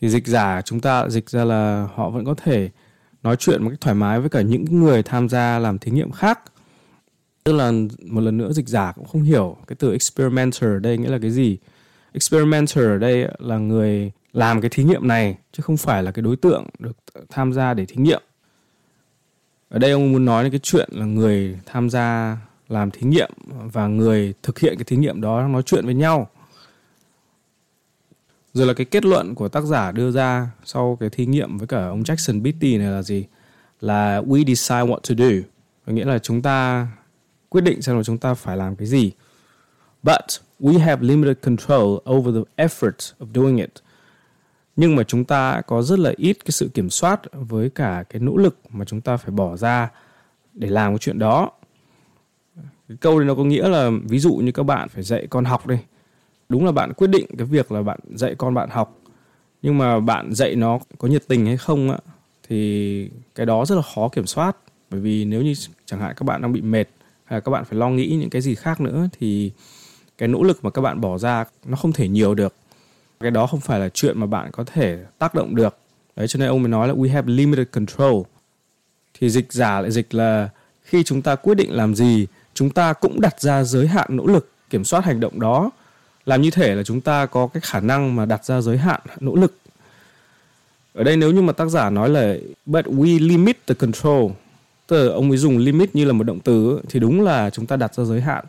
Thì 0.00 0.08
dịch 0.08 0.26
giả 0.26 0.62
chúng 0.62 0.80
ta, 0.80 1.08
dịch 1.08 1.30
ra 1.30 1.44
là 1.44 1.88
họ 1.94 2.10
vẫn 2.10 2.24
có 2.24 2.34
thể 2.34 2.70
nói 3.22 3.36
chuyện 3.36 3.62
một 3.62 3.70
cách 3.70 3.80
thoải 3.80 3.94
mái 3.94 4.20
với 4.20 4.28
cả 4.28 4.40
những 4.40 4.64
người 4.70 5.02
tham 5.02 5.28
gia 5.28 5.58
làm 5.58 5.78
thí 5.78 5.90
nghiệm 5.90 6.10
khác. 6.10 6.40
Tức 7.44 7.52
là 7.52 7.72
một 8.02 8.20
lần 8.20 8.36
nữa 8.36 8.52
dịch 8.52 8.68
giả 8.68 8.92
cũng 8.92 9.06
không 9.06 9.22
hiểu 9.22 9.56
cái 9.66 9.76
từ 9.78 9.92
experimenter 9.92 10.62
ở 10.62 10.78
đây 10.78 10.98
nghĩa 10.98 11.10
là 11.10 11.18
cái 11.22 11.30
gì. 11.30 11.58
Experimenter 12.12 12.84
ở 12.84 12.98
đây 12.98 13.28
là 13.38 13.58
người 13.58 14.12
làm 14.32 14.60
cái 14.60 14.70
thí 14.70 14.84
nghiệm 14.84 15.08
này, 15.08 15.36
chứ 15.52 15.62
không 15.62 15.76
phải 15.76 16.02
là 16.02 16.10
cái 16.10 16.22
đối 16.22 16.36
tượng 16.36 16.66
được 16.78 16.96
tham 17.28 17.52
gia 17.52 17.74
để 17.74 17.86
thí 17.86 17.96
nghiệm 17.96 18.22
ở 19.68 19.78
đây 19.78 19.90
ông 19.90 20.12
muốn 20.12 20.24
nói 20.24 20.42
đến 20.42 20.52
cái 20.52 20.60
chuyện 20.62 20.88
là 20.92 21.06
người 21.06 21.58
tham 21.66 21.90
gia 21.90 22.38
làm 22.68 22.90
thí 22.90 23.06
nghiệm 23.06 23.30
và 23.72 23.86
người 23.86 24.34
thực 24.42 24.58
hiện 24.58 24.74
cái 24.78 24.84
thí 24.84 24.96
nghiệm 24.96 25.20
đó 25.20 25.48
nói 25.48 25.62
chuyện 25.62 25.84
với 25.84 25.94
nhau. 25.94 26.30
Rồi 28.52 28.66
là 28.66 28.74
cái 28.74 28.84
kết 28.84 29.04
luận 29.04 29.34
của 29.34 29.48
tác 29.48 29.64
giả 29.64 29.92
đưa 29.92 30.10
ra 30.10 30.50
sau 30.64 30.96
cái 31.00 31.10
thí 31.10 31.26
nghiệm 31.26 31.58
với 31.58 31.66
cả 31.66 31.86
ông 31.86 32.02
Jackson 32.02 32.42
Beatty 32.42 32.78
này 32.78 32.90
là 32.90 33.02
gì? 33.02 33.24
Là 33.80 34.20
we 34.20 34.44
decide 34.46 34.92
what 34.92 34.98
to 35.08 35.14
do. 35.24 35.48
Có 35.86 35.92
nghĩa 35.92 36.04
là 36.04 36.18
chúng 36.18 36.42
ta 36.42 36.86
quyết 37.48 37.60
định 37.60 37.82
xem 37.82 37.96
là 37.96 38.02
chúng 38.02 38.18
ta 38.18 38.34
phải 38.34 38.56
làm 38.56 38.76
cái 38.76 38.86
gì. 38.86 39.12
But 40.02 40.24
we 40.60 40.78
have 40.78 41.02
limited 41.02 41.36
control 41.42 41.98
over 42.10 42.34
the 42.34 42.64
effort 42.64 43.12
of 43.20 43.26
doing 43.34 43.56
it 43.56 43.70
nhưng 44.76 44.96
mà 44.96 45.02
chúng 45.02 45.24
ta 45.24 45.62
có 45.66 45.82
rất 45.82 45.98
là 45.98 46.12
ít 46.16 46.36
cái 46.44 46.50
sự 46.50 46.70
kiểm 46.74 46.90
soát 46.90 47.20
với 47.32 47.70
cả 47.70 48.04
cái 48.08 48.20
nỗ 48.20 48.36
lực 48.36 48.58
mà 48.70 48.84
chúng 48.84 49.00
ta 49.00 49.16
phải 49.16 49.30
bỏ 49.30 49.56
ra 49.56 49.90
để 50.54 50.68
làm 50.68 50.92
cái 50.92 50.98
chuyện 50.98 51.18
đó. 51.18 51.50
Cái 52.88 52.96
câu 53.00 53.18
này 53.18 53.28
nó 53.28 53.34
có 53.34 53.44
nghĩa 53.44 53.68
là 53.68 53.90
ví 54.08 54.18
dụ 54.18 54.34
như 54.34 54.52
các 54.52 54.62
bạn 54.62 54.88
phải 54.88 55.02
dạy 55.02 55.26
con 55.30 55.44
học 55.44 55.66
đi. 55.66 55.76
Đúng 56.48 56.64
là 56.64 56.72
bạn 56.72 56.92
quyết 56.92 57.06
định 57.06 57.26
cái 57.38 57.46
việc 57.46 57.72
là 57.72 57.82
bạn 57.82 57.98
dạy 58.14 58.34
con 58.38 58.54
bạn 58.54 58.70
học, 58.70 59.00
nhưng 59.62 59.78
mà 59.78 60.00
bạn 60.00 60.34
dạy 60.34 60.54
nó 60.54 60.78
có 60.98 61.08
nhiệt 61.08 61.22
tình 61.28 61.46
hay 61.46 61.56
không 61.56 61.90
á, 61.90 61.98
thì 62.48 63.10
cái 63.34 63.46
đó 63.46 63.64
rất 63.64 63.74
là 63.74 63.82
khó 63.94 64.08
kiểm 64.08 64.26
soát. 64.26 64.56
Bởi 64.90 65.00
vì 65.00 65.24
nếu 65.24 65.42
như 65.42 65.54
chẳng 65.86 66.00
hạn 66.00 66.14
các 66.16 66.24
bạn 66.24 66.42
đang 66.42 66.52
bị 66.52 66.60
mệt 66.60 66.84
hay 67.24 67.36
là 67.36 67.40
các 67.40 67.50
bạn 67.50 67.64
phải 67.64 67.78
lo 67.78 67.88
nghĩ 67.88 68.16
những 68.20 68.30
cái 68.30 68.42
gì 68.42 68.54
khác 68.54 68.80
nữa, 68.80 69.08
thì 69.18 69.50
cái 70.18 70.28
nỗ 70.28 70.42
lực 70.42 70.64
mà 70.64 70.70
các 70.70 70.82
bạn 70.82 71.00
bỏ 71.00 71.18
ra 71.18 71.44
nó 71.64 71.76
không 71.76 71.92
thể 71.92 72.08
nhiều 72.08 72.34
được 72.34 72.54
cái 73.20 73.30
đó 73.30 73.46
không 73.46 73.60
phải 73.60 73.80
là 73.80 73.88
chuyện 73.88 74.20
mà 74.20 74.26
bạn 74.26 74.50
có 74.52 74.64
thể 74.64 74.98
tác 75.18 75.34
động 75.34 75.54
được. 75.54 75.76
Đấy, 76.16 76.28
cho 76.28 76.38
nên 76.38 76.48
ông 76.48 76.62
mới 76.62 76.68
nói 76.68 76.88
là 76.88 76.94
we 76.94 77.12
have 77.12 77.32
limited 77.32 77.66
control. 77.72 78.22
Thì 79.18 79.30
dịch 79.30 79.52
giả 79.52 79.80
lại 79.80 79.90
dịch 79.90 80.14
là 80.14 80.48
khi 80.82 81.02
chúng 81.02 81.22
ta 81.22 81.34
quyết 81.34 81.54
định 81.54 81.72
làm 81.72 81.94
gì, 81.94 82.26
chúng 82.54 82.70
ta 82.70 82.92
cũng 82.92 83.20
đặt 83.20 83.40
ra 83.40 83.64
giới 83.64 83.86
hạn 83.86 84.16
nỗ 84.16 84.26
lực 84.26 84.50
kiểm 84.70 84.84
soát 84.84 85.04
hành 85.04 85.20
động 85.20 85.40
đó. 85.40 85.70
Làm 86.26 86.42
như 86.42 86.50
thể 86.50 86.74
là 86.74 86.82
chúng 86.82 87.00
ta 87.00 87.26
có 87.26 87.46
cái 87.46 87.60
khả 87.60 87.80
năng 87.80 88.16
mà 88.16 88.26
đặt 88.26 88.44
ra 88.44 88.60
giới 88.60 88.78
hạn 88.78 89.00
nỗ 89.20 89.34
lực. 89.34 89.56
Ở 90.94 91.04
đây 91.04 91.16
nếu 91.16 91.30
như 91.30 91.42
mà 91.42 91.52
tác 91.52 91.68
giả 91.68 91.90
nói 91.90 92.08
là, 92.08 92.34
but 92.66 92.86
we 92.86 93.28
limit 93.28 93.66
the 93.66 93.74
control. 93.74 94.30
Tức 94.86 95.08
là 95.08 95.14
ông 95.14 95.30
ấy 95.30 95.36
dùng 95.36 95.58
limit 95.58 95.94
như 95.94 96.04
là 96.04 96.12
một 96.12 96.24
động 96.24 96.40
từ 96.40 96.80
thì 96.88 97.00
đúng 97.00 97.20
là 97.20 97.50
chúng 97.50 97.66
ta 97.66 97.76
đặt 97.76 97.94
ra 97.94 98.04
giới 98.04 98.20
hạn. 98.20 98.44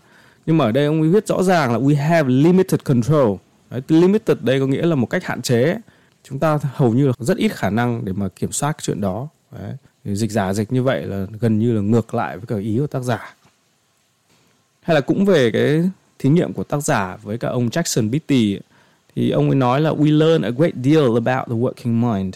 Nhưng 0.45 0.57
mà 0.57 0.65
ở 0.65 0.71
đây 0.71 0.85
ông 0.85 1.01
ấy 1.01 1.09
viết 1.09 1.27
rõ 1.27 1.43
ràng 1.43 1.73
là 1.73 1.79
we 1.79 1.95
have 1.97 2.29
limited 2.29 2.79
control. 2.83 3.35
Đấy, 3.69 3.81
limited 3.87 4.37
đây 4.41 4.59
có 4.59 4.67
nghĩa 4.67 4.85
là 4.85 4.95
một 4.95 5.09
cách 5.09 5.23
hạn 5.23 5.41
chế. 5.41 5.77
Chúng 6.23 6.39
ta 6.39 6.59
hầu 6.73 6.93
như 6.93 7.07
là 7.07 7.13
rất 7.19 7.37
ít 7.37 7.51
khả 7.55 7.69
năng 7.69 8.05
để 8.05 8.13
mà 8.13 8.27
kiểm 8.27 8.51
soát 8.51 8.71
cái 8.71 8.81
chuyện 8.83 9.01
đó. 9.01 9.27
Đấy. 9.51 9.73
dịch 10.15 10.31
giả 10.31 10.53
dịch 10.53 10.71
như 10.71 10.83
vậy 10.83 11.05
là 11.05 11.25
gần 11.39 11.59
như 11.59 11.73
là 11.73 11.81
ngược 11.81 12.13
lại 12.13 12.37
với 12.37 12.45
cả 12.47 12.57
ý 12.57 12.77
của 12.79 12.87
tác 12.87 13.03
giả. 13.03 13.35
Hay 14.81 14.95
là 14.95 15.01
cũng 15.01 15.25
về 15.25 15.51
cái 15.51 15.89
thí 16.19 16.29
nghiệm 16.29 16.53
của 16.53 16.63
tác 16.63 16.83
giả 16.83 17.17
với 17.23 17.37
cả 17.37 17.49
ông 17.49 17.67
Jackson 17.67 18.11
Beatty 18.11 18.59
thì 19.15 19.29
ông 19.29 19.49
ấy 19.49 19.55
nói 19.55 19.81
là 19.81 19.91
we 19.91 20.17
learn 20.17 20.41
a 20.41 20.49
great 20.49 20.73
deal 20.83 21.03
about 21.03 21.47
the 21.47 21.55
working 21.55 22.13
mind. 22.13 22.35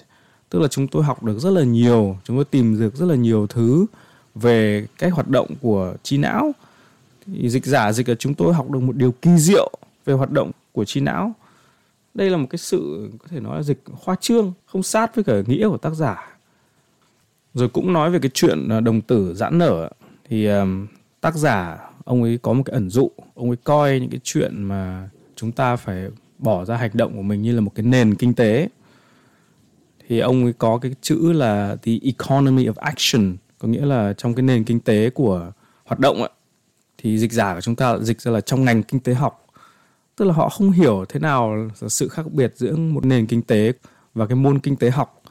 Tức 0.50 0.60
là 0.60 0.68
chúng 0.68 0.88
tôi 0.88 1.04
học 1.04 1.24
được 1.24 1.40
rất 1.40 1.50
là 1.50 1.64
nhiều 1.64 2.18
chúng 2.24 2.38
tôi 2.38 2.46
tìm 2.46 2.80
được 2.80 2.96
rất 2.96 3.06
là 3.06 3.16
nhiều 3.16 3.48
thứ 3.48 3.86
về 4.36 4.86
cách 4.98 5.14
hoạt 5.14 5.28
động 5.28 5.48
của 5.62 5.96
trí 6.04 6.18
não. 6.18 6.52
Thì 7.26 7.50
dịch 7.50 7.66
giả 7.66 7.92
dịch 7.92 8.10
là 8.10 8.16
chúng 8.16 8.34
tôi 8.34 8.54
học 8.54 8.72
được 8.72 8.80
một 8.80 8.96
điều 8.96 9.12
kỳ 9.12 9.32
diệu 9.38 9.72
về 10.06 10.14
hoạt 10.14 10.32
động 10.32 10.52
của 10.72 10.86
trí 10.86 11.02
não. 11.02 11.36
Đây 12.14 12.30
là 12.30 12.38
một 12.38 12.48
cái 12.50 12.58
sự 12.58 13.10
có 13.20 13.28
thể 13.28 13.40
nói 13.40 13.58
là 13.58 13.64
dịch 13.64 13.84
khoa 13.92 14.16
trương 14.16 14.54
không 14.66 14.84
sát 14.84 15.16
với 15.16 15.24
cả 15.24 15.34
nghĩa 15.48 15.68
của 15.68 15.78
tác 15.78 15.94
giả. 15.94 16.38
Rồi 17.54 17.70
cũng 17.70 17.94
nói 17.94 18.12
về 18.12 18.20
cái 18.20 18.32
chuyện 18.34 18.70
à, 18.70 18.80
đồng 18.80 19.02
tử 19.02 19.34
giãn 19.34 19.58
nở. 19.58 19.90
Thì 20.30 20.48
tác 21.22 21.36
giả 21.36 21.78
ông 22.06 22.24
ấy 22.24 22.40
có 22.42 22.54
một 22.54 22.64
cái 22.66 22.74
ẩn 22.74 22.90
dụ 22.90 23.12
ông 23.36 23.50
ấy 23.50 23.58
coi 23.64 24.00
những 24.00 24.10
cái 24.10 24.20
chuyện 24.24 24.64
mà 24.64 25.10
chúng 25.36 25.52
ta 25.52 25.76
phải 25.76 26.10
bỏ 26.38 26.66
ra 26.66 26.78
hành 26.78 26.92
động 26.94 27.16
của 27.16 27.22
mình 27.22 27.42
như 27.42 27.56
là 27.56 27.62
một 27.62 27.72
cái 27.76 27.86
nền 27.86 28.16
kinh 28.16 28.34
tế. 28.34 28.70
Thì 30.08 30.20
ông 30.20 30.44
ấy 30.44 30.54
có 30.54 30.78
cái 30.78 30.96
chữ 31.02 31.32
là 31.32 31.76
the 31.82 31.92
economy 32.04 32.66
of 32.66 32.74
action 32.76 33.38
có 33.60 33.68
nghĩa 33.68 33.86
là 33.86 34.14
trong 34.14 34.34
cái 34.34 34.44
nền 34.44 34.64
kinh 34.64 34.80
tế 34.80 35.10
của 35.10 35.52
hoạt 35.86 36.00
động 36.00 36.18
ấy, 36.18 36.30
thì 36.98 37.18
dịch 37.18 37.32
giả 37.32 37.56
của 37.56 37.62
chúng 37.62 37.76
ta 37.76 37.98
dịch 37.98 38.22
ra 38.22 38.32
là 38.32 38.42
trong 38.42 38.66
ngành 38.66 38.84
kinh 38.84 39.00
tế 39.00 39.14
học 39.14 39.41
tức 40.16 40.26
là 40.26 40.34
họ 40.34 40.50
không 40.50 40.72
hiểu 40.72 41.06
thế 41.10 41.20
nào 41.20 41.56
là 41.56 41.88
sự 41.88 42.08
khác 42.08 42.32
biệt 42.32 42.54
giữa 42.56 42.76
một 42.76 43.06
nền 43.06 43.26
kinh 43.26 43.42
tế 43.42 43.74
và 44.14 44.26
cái 44.26 44.36
môn 44.36 44.60
kinh 44.60 44.76
tế 44.76 44.90
học. 44.90 45.22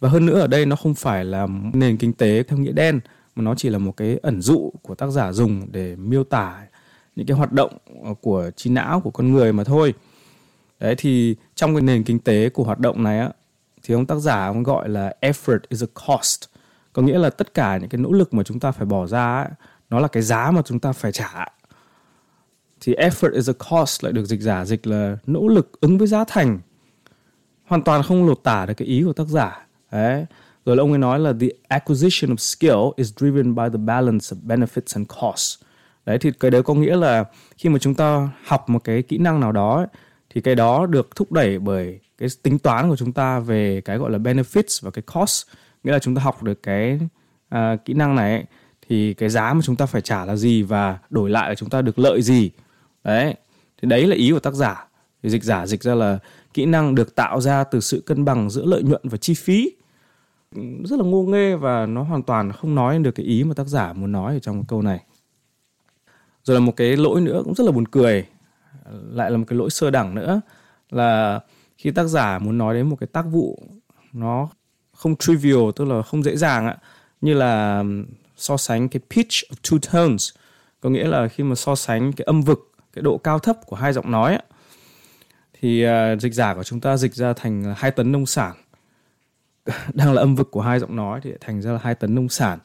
Và 0.00 0.08
hơn 0.08 0.26
nữa 0.26 0.40
ở 0.40 0.46
đây 0.46 0.66
nó 0.66 0.76
không 0.76 0.94
phải 0.94 1.24
là 1.24 1.46
nền 1.72 1.96
kinh 1.96 2.12
tế 2.12 2.42
theo 2.42 2.58
nghĩa 2.58 2.72
đen 2.72 3.00
mà 3.36 3.42
nó 3.42 3.54
chỉ 3.54 3.68
là 3.68 3.78
một 3.78 3.96
cái 3.96 4.18
ẩn 4.22 4.40
dụ 4.40 4.72
của 4.82 4.94
tác 4.94 5.06
giả 5.10 5.32
dùng 5.32 5.72
để 5.72 5.96
miêu 5.96 6.24
tả 6.24 6.62
những 7.16 7.26
cái 7.26 7.36
hoạt 7.36 7.52
động 7.52 7.72
ờ, 8.04 8.14
của 8.20 8.50
trí 8.56 8.70
não 8.70 9.00
của 9.00 9.10
con 9.10 9.32
người 9.32 9.52
mà 9.52 9.64
thôi. 9.64 9.94
Đấy 10.80 10.94
thì 10.98 11.36
trong 11.54 11.74
cái 11.74 11.82
nền 11.82 12.04
kinh 12.04 12.18
tế 12.18 12.48
của 12.48 12.64
hoạt 12.64 12.78
động 12.78 13.02
này 13.02 13.18
á 13.18 13.30
thì 13.82 13.94
ông 13.94 14.06
tác 14.06 14.14
giả 14.14 14.46
ông 14.46 14.62
gọi 14.62 14.88
là 14.88 15.14
effort 15.20 15.58
is 15.68 15.82
a 15.82 15.86
cost. 16.06 16.44
Có 16.92 17.02
nghĩa 17.02 17.18
là 17.18 17.30
tất 17.30 17.54
cả 17.54 17.78
những 17.78 17.88
cái 17.88 18.00
nỗ 18.00 18.12
lực 18.12 18.34
mà 18.34 18.42
chúng 18.42 18.60
ta 18.60 18.72
phải 18.72 18.86
bỏ 18.86 19.06
ra 19.06 19.36
ấy, 19.36 19.48
nó 19.90 20.00
là 20.00 20.08
cái 20.08 20.22
giá 20.22 20.50
mà 20.50 20.62
chúng 20.64 20.80
ta 20.80 20.92
phải 20.92 21.12
trả 21.12 21.46
thì 22.84 22.94
effort 22.94 23.34
is 23.34 23.50
a 23.50 23.52
cost 23.70 24.04
lại 24.04 24.12
được 24.12 24.24
dịch 24.24 24.40
giả 24.40 24.64
dịch 24.64 24.86
là 24.86 25.16
nỗ 25.26 25.48
lực 25.48 25.80
ứng 25.80 25.98
với 25.98 26.06
giá 26.06 26.24
thành. 26.28 26.58
Hoàn 27.64 27.82
toàn 27.82 28.02
không 28.02 28.26
lột 28.26 28.40
tả 28.42 28.66
được 28.66 28.74
cái 28.74 28.88
ý 28.88 29.02
của 29.02 29.12
tác 29.12 29.26
giả. 29.26 29.66
Đấy. 29.92 30.26
Rồi 30.64 30.76
là 30.76 30.82
ông 30.82 30.92
ấy 30.92 30.98
nói 30.98 31.18
là 31.18 31.32
the 31.40 31.46
acquisition 31.68 32.34
of 32.34 32.36
skill 32.36 32.80
is 32.96 33.12
driven 33.16 33.54
by 33.54 33.62
the 33.72 33.78
balance 33.78 34.26
of 34.36 34.36
benefits 34.46 34.94
and 34.94 35.06
costs. 35.20 35.62
Đấy 36.06 36.18
thì 36.18 36.30
cái 36.40 36.50
đấy 36.50 36.62
có 36.62 36.74
nghĩa 36.74 36.96
là 36.96 37.24
khi 37.56 37.68
mà 37.68 37.78
chúng 37.78 37.94
ta 37.94 38.28
học 38.44 38.70
một 38.70 38.84
cái 38.84 39.02
kỹ 39.02 39.18
năng 39.18 39.40
nào 39.40 39.52
đó 39.52 39.76
ấy, 39.76 39.86
thì 40.30 40.40
cái 40.40 40.54
đó 40.54 40.86
được 40.86 41.16
thúc 41.16 41.32
đẩy 41.32 41.58
bởi 41.58 42.00
cái 42.18 42.28
tính 42.42 42.58
toán 42.58 42.88
của 42.88 42.96
chúng 42.96 43.12
ta 43.12 43.38
về 43.38 43.80
cái 43.80 43.98
gọi 43.98 44.10
là 44.10 44.18
benefits 44.18 44.80
và 44.82 44.90
cái 44.90 45.02
cost 45.14 45.46
nghĩa 45.84 45.92
là 45.92 45.98
chúng 45.98 46.14
ta 46.14 46.22
học 46.22 46.42
được 46.42 46.62
cái 46.62 47.00
uh, 47.54 47.58
kỹ 47.84 47.94
năng 47.94 48.16
này 48.16 48.32
ấy, 48.32 48.44
thì 48.88 49.14
cái 49.14 49.28
giá 49.28 49.52
mà 49.54 49.60
chúng 49.64 49.76
ta 49.76 49.86
phải 49.86 50.02
trả 50.02 50.24
là 50.24 50.36
gì 50.36 50.62
và 50.62 50.98
đổi 51.10 51.30
lại 51.30 51.48
là 51.48 51.54
chúng 51.54 51.70
ta 51.70 51.82
được 51.82 51.98
lợi 51.98 52.22
gì 52.22 52.50
đấy, 53.04 53.34
thì 53.82 53.88
đấy 53.88 54.06
là 54.06 54.16
ý 54.16 54.30
của 54.30 54.40
tác 54.40 54.54
giả. 54.54 54.88
Thì 55.22 55.30
dịch 55.30 55.42
giả 55.42 55.66
dịch 55.66 55.82
ra 55.82 55.94
là 55.94 56.18
kỹ 56.54 56.66
năng 56.66 56.94
được 56.94 57.14
tạo 57.14 57.40
ra 57.40 57.64
từ 57.64 57.80
sự 57.80 58.02
cân 58.06 58.24
bằng 58.24 58.50
giữa 58.50 58.64
lợi 58.64 58.82
nhuận 58.82 59.00
và 59.04 59.18
chi 59.18 59.34
phí. 59.34 59.72
Rất 60.84 60.98
là 60.98 61.04
ngô 61.04 61.22
nghê 61.22 61.56
và 61.56 61.86
nó 61.86 62.02
hoàn 62.02 62.22
toàn 62.22 62.52
không 62.52 62.74
nói 62.74 62.98
được 62.98 63.10
cái 63.14 63.26
ý 63.26 63.44
mà 63.44 63.54
tác 63.54 63.66
giả 63.66 63.92
muốn 63.92 64.12
nói 64.12 64.34
ở 64.34 64.38
trong 64.38 64.64
câu 64.64 64.82
này. 64.82 65.00
Rồi 66.44 66.54
là 66.54 66.60
một 66.60 66.76
cái 66.76 66.96
lỗi 66.96 67.20
nữa 67.20 67.42
cũng 67.44 67.54
rất 67.54 67.64
là 67.64 67.72
buồn 67.72 67.88
cười, 67.88 68.26
lại 69.10 69.30
là 69.30 69.36
một 69.36 69.44
cái 69.48 69.58
lỗi 69.58 69.70
sơ 69.70 69.90
đẳng 69.90 70.14
nữa, 70.14 70.40
là 70.90 71.40
khi 71.78 71.90
tác 71.90 72.04
giả 72.04 72.38
muốn 72.38 72.58
nói 72.58 72.74
đến 72.74 72.88
một 72.88 72.96
cái 73.00 73.06
tác 73.06 73.22
vụ 73.22 73.62
nó 74.12 74.48
không 74.92 75.16
trivial, 75.16 75.62
tức 75.76 75.84
là 75.84 76.02
không 76.02 76.22
dễ 76.22 76.36
dàng 76.36 76.66
ạ, 76.66 76.76
như 77.20 77.34
là 77.34 77.84
so 78.36 78.56
sánh 78.56 78.88
cái 78.88 79.00
pitch 79.10 79.30
of 79.30 79.54
two 79.62 79.78
tones. 79.92 80.30
Có 80.80 80.90
nghĩa 80.90 81.06
là 81.06 81.28
khi 81.28 81.44
mà 81.44 81.54
so 81.54 81.74
sánh 81.74 82.12
cái 82.12 82.24
âm 82.24 82.42
vực 82.42 82.71
cái 82.92 83.02
độ 83.02 83.18
cao 83.18 83.38
thấp 83.38 83.56
của 83.66 83.76
hai 83.76 83.92
giọng 83.92 84.10
nói 84.10 84.32
ấy, 84.32 84.42
thì 85.60 85.86
uh, 85.86 86.20
dịch 86.20 86.34
giả 86.34 86.54
của 86.54 86.62
chúng 86.62 86.80
ta 86.80 86.96
dịch 86.96 87.14
ra 87.14 87.32
thành 87.32 87.74
hai 87.76 87.90
tấn 87.90 88.12
nông 88.12 88.26
sản. 88.26 88.52
Đang 89.94 90.12
là 90.12 90.22
âm 90.22 90.34
vực 90.34 90.48
của 90.50 90.60
hai 90.60 90.78
giọng 90.78 90.96
nói 90.96 91.20
thì 91.22 91.30
thành 91.40 91.62
ra 91.62 91.72
là 91.72 91.78
hai 91.82 91.94
tấn 91.94 92.14
nông 92.14 92.28
sản. 92.28 92.58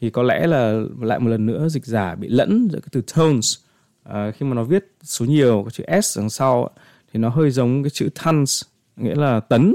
Thì 0.00 0.10
có 0.10 0.22
lẽ 0.22 0.46
là 0.46 0.80
lại 1.00 1.20
một 1.20 1.30
lần 1.30 1.46
nữa 1.46 1.68
dịch 1.68 1.86
giả 1.86 2.14
bị 2.14 2.28
lẫn 2.28 2.68
giữa 2.72 2.80
cái 2.80 2.88
từ 2.92 3.02
tones. 3.16 3.56
À, 4.04 4.30
khi 4.30 4.46
mà 4.46 4.54
nó 4.54 4.62
viết 4.62 4.84
số 5.02 5.24
nhiều 5.24 5.64
cái 5.66 5.70
chữ 5.70 6.00
s 6.02 6.18
đằng 6.18 6.30
sau 6.30 6.70
thì 7.12 7.20
nó 7.20 7.28
hơi 7.28 7.50
giống 7.50 7.82
cái 7.82 7.90
chữ 7.90 8.08
tons 8.24 8.62
nghĩa 8.96 9.14
là 9.14 9.40
tấn. 9.40 9.74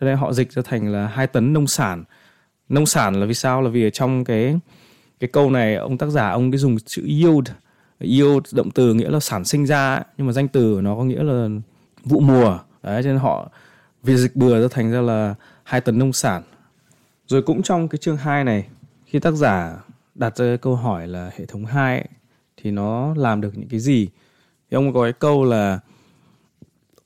Cho 0.00 0.06
nên 0.06 0.16
họ 0.16 0.32
dịch 0.32 0.52
ra 0.52 0.62
thành 0.62 0.92
là 0.92 1.06
hai 1.06 1.26
tấn 1.26 1.52
nông 1.52 1.66
sản. 1.66 2.04
Nông 2.68 2.86
sản 2.86 3.20
là 3.20 3.26
vì 3.26 3.34
sao? 3.34 3.62
Là 3.62 3.70
vì 3.70 3.86
ở 3.86 3.90
trong 3.90 4.24
cái 4.24 4.58
cái 5.20 5.30
câu 5.32 5.50
này 5.50 5.74
ông 5.74 5.98
tác 5.98 6.06
giả 6.06 6.30
ông 6.30 6.50
cái 6.50 6.58
dùng 6.58 6.78
chữ 6.78 7.02
yield 7.06 7.48
yêu 7.98 8.40
động 8.52 8.70
từ 8.70 8.94
nghĩa 8.94 9.10
là 9.10 9.20
sản 9.20 9.44
sinh 9.44 9.66
ra 9.66 10.02
nhưng 10.16 10.26
mà 10.26 10.32
danh 10.32 10.48
từ 10.48 10.80
nó 10.82 10.96
có 10.96 11.04
nghĩa 11.04 11.22
là 11.22 11.48
vụ 12.04 12.20
mùa. 12.20 12.58
Đấy 12.82 13.02
cho 13.02 13.08
nên 13.08 13.18
họ 13.18 13.50
vì 14.02 14.16
dịch 14.16 14.36
bừa 14.36 14.60
ra 14.62 14.68
thành 14.70 14.92
ra 14.92 15.00
là 15.00 15.34
hai 15.64 15.80
tấn 15.80 15.98
nông 15.98 16.12
sản. 16.12 16.42
Rồi 17.26 17.42
cũng 17.42 17.62
trong 17.62 17.88
cái 17.88 17.98
chương 17.98 18.16
2 18.16 18.44
này 18.44 18.68
khi 19.04 19.18
tác 19.18 19.34
giả 19.34 19.76
đặt 20.14 20.36
ra 20.36 20.56
câu 20.56 20.76
hỏi 20.76 21.08
là 21.08 21.30
hệ 21.36 21.46
thống 21.46 21.64
2 21.64 22.08
thì 22.56 22.70
nó 22.70 23.14
làm 23.14 23.40
được 23.40 23.58
những 23.58 23.68
cái 23.68 23.80
gì? 23.80 24.08
Thì 24.70 24.74
ông 24.74 24.94
có 24.94 25.02
cái 25.02 25.12
câu 25.12 25.44
là 25.44 25.80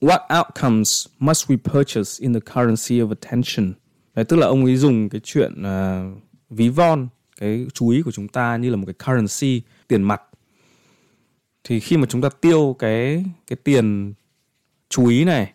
what 0.00 0.38
outcomes 0.38 1.06
must 1.18 1.50
we 1.50 1.56
purchase 1.56 2.22
in 2.22 2.34
the 2.34 2.40
currency 2.40 3.00
of 3.00 3.08
attention? 3.08 3.72
Đấy, 4.14 4.24
tức 4.24 4.36
là 4.36 4.46
ông 4.46 4.64
ấy 4.64 4.76
dùng 4.76 5.08
cái 5.08 5.20
chuyện 5.24 5.62
uh, 5.62 6.22
ví 6.50 6.68
von 6.68 7.08
cái 7.40 7.66
chú 7.74 7.88
ý 7.88 8.02
của 8.02 8.12
chúng 8.12 8.28
ta 8.28 8.56
như 8.56 8.70
là 8.70 8.76
một 8.76 8.86
cái 8.86 8.94
currency 9.06 9.62
tiền 9.88 10.02
mặt 10.02 10.22
thì 11.64 11.80
khi 11.80 11.96
mà 11.96 12.06
chúng 12.08 12.20
ta 12.20 12.28
tiêu 12.40 12.76
cái 12.78 13.24
cái 13.46 13.56
tiền 13.64 14.12
chú 14.88 15.06
ý 15.06 15.24
này 15.24 15.52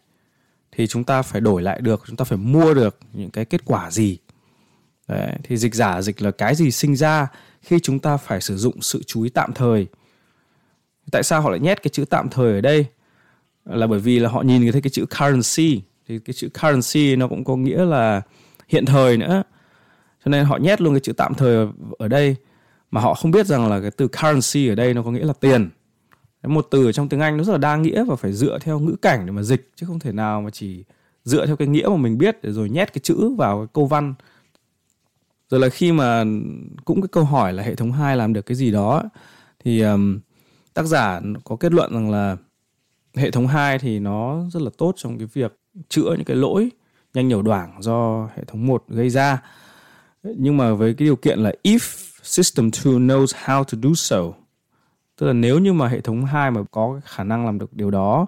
thì 0.71 0.87
chúng 0.87 1.03
ta 1.03 1.21
phải 1.21 1.41
đổi 1.41 1.61
lại 1.61 1.81
được 1.81 2.03
chúng 2.07 2.15
ta 2.15 2.25
phải 2.25 2.37
mua 2.37 2.73
được 2.73 2.99
những 3.13 3.29
cái 3.29 3.45
kết 3.45 3.61
quả 3.65 3.91
gì? 3.91 4.17
Đấy, 5.07 5.35
thì 5.43 5.57
dịch 5.57 5.75
giả 5.75 6.01
dịch 6.01 6.21
là 6.21 6.31
cái 6.31 6.55
gì 6.55 6.71
sinh 6.71 6.95
ra 6.95 7.27
khi 7.61 7.79
chúng 7.79 7.99
ta 7.99 8.17
phải 8.17 8.41
sử 8.41 8.57
dụng 8.57 8.81
sự 8.81 9.03
chú 9.03 9.21
ý 9.21 9.29
tạm 9.29 9.53
thời? 9.53 9.87
Tại 11.11 11.23
sao 11.23 11.41
họ 11.41 11.49
lại 11.49 11.59
nhét 11.59 11.83
cái 11.83 11.89
chữ 11.89 12.05
tạm 12.09 12.29
thời 12.29 12.53
ở 12.53 12.61
đây? 12.61 12.85
Là 13.65 13.87
bởi 13.87 13.99
vì 13.99 14.19
là 14.19 14.29
họ 14.29 14.41
nhìn 14.41 14.71
thấy 14.71 14.81
cái 14.81 14.89
chữ 14.89 15.05
currency. 15.05 15.81
Thì 16.07 16.19
cái 16.19 16.33
chữ 16.33 16.49
currency 16.61 17.15
nó 17.15 17.27
cũng 17.27 17.43
có 17.43 17.55
nghĩa 17.55 17.85
là 17.85 18.21
hiện 18.67 18.85
thời 18.85 19.17
nữa. 19.17 19.43
Cho 20.25 20.29
nên 20.29 20.45
họ 20.45 20.57
nhét 20.57 20.81
luôn 20.81 20.93
cái 20.93 20.99
chữ 20.99 21.13
tạm 21.13 21.33
thời 21.33 21.67
ở 21.97 22.07
đây 22.07 22.35
mà 22.91 23.01
họ 23.01 23.13
không 23.13 23.31
biết 23.31 23.45
rằng 23.45 23.69
là 23.69 23.81
cái 23.81 23.91
từ 23.91 24.07
currency 24.07 24.67
ở 24.67 24.75
đây 24.75 24.93
nó 24.93 25.03
có 25.03 25.11
nghĩa 25.11 25.25
là 25.25 25.33
tiền 25.39 25.69
một 26.47 26.67
từ 26.71 26.85
ở 26.85 26.91
trong 26.91 27.09
tiếng 27.09 27.19
Anh 27.19 27.37
nó 27.37 27.43
rất 27.43 27.51
là 27.51 27.57
đa 27.57 27.75
nghĩa 27.75 28.03
và 28.03 28.15
phải 28.15 28.33
dựa 28.33 28.59
theo 28.61 28.79
ngữ 28.79 28.95
cảnh 29.01 29.25
để 29.25 29.31
mà 29.31 29.41
dịch 29.41 29.71
chứ 29.75 29.85
không 29.85 29.99
thể 29.99 30.11
nào 30.11 30.41
mà 30.41 30.49
chỉ 30.49 30.83
dựa 31.23 31.45
theo 31.45 31.55
cái 31.55 31.67
nghĩa 31.67 31.87
mà 31.87 31.95
mình 31.97 32.17
biết 32.17 32.37
để 32.41 32.51
rồi 32.51 32.69
nhét 32.69 32.93
cái 32.93 33.01
chữ 33.03 33.29
vào 33.37 33.57
cái 33.57 33.67
câu 33.73 33.85
văn 33.85 34.13
rồi 35.49 35.59
là 35.59 35.69
khi 35.69 35.91
mà 35.91 36.23
cũng 36.85 37.01
cái 37.01 37.07
câu 37.11 37.23
hỏi 37.23 37.53
là 37.53 37.63
hệ 37.63 37.75
thống 37.75 37.91
2 37.91 38.17
làm 38.17 38.33
được 38.33 38.45
cái 38.45 38.55
gì 38.55 38.71
đó 38.71 39.03
thì 39.63 39.81
um, 39.81 40.19
tác 40.73 40.83
giả 40.83 41.21
có 41.43 41.55
kết 41.55 41.73
luận 41.73 41.93
rằng 41.93 42.11
là 42.11 42.37
hệ 43.15 43.31
thống 43.31 43.47
2 43.47 43.79
thì 43.79 43.99
nó 43.99 44.45
rất 44.51 44.61
là 44.61 44.69
tốt 44.77 44.93
trong 44.97 45.17
cái 45.17 45.27
việc 45.33 45.59
chữa 45.89 46.13
những 46.15 46.25
cái 46.25 46.37
lỗi 46.37 46.69
nhanh 47.13 47.27
nhiều 47.27 47.41
đoảng 47.41 47.81
do 47.81 48.29
hệ 48.35 48.43
thống 48.43 48.67
1 48.67 48.83
gây 48.87 49.09
ra. 49.09 49.41
Nhưng 50.23 50.57
mà 50.57 50.73
với 50.73 50.93
cái 50.93 51.05
điều 51.05 51.15
kiện 51.15 51.39
là 51.39 51.53
if 51.63 52.09
system 52.23 52.69
2 52.85 52.93
knows 52.93 53.25
how 53.45 53.63
to 53.63 53.77
do 53.83 53.89
so. 53.95 54.44
Tức 55.17 55.27
là 55.27 55.33
nếu 55.33 55.59
như 55.59 55.73
mà 55.73 55.87
hệ 55.87 56.01
thống 56.01 56.25
hai 56.25 56.51
mà 56.51 56.61
có 56.71 56.99
khả 57.05 57.23
năng 57.23 57.45
làm 57.45 57.59
được 57.59 57.73
điều 57.73 57.91
đó 57.91 58.27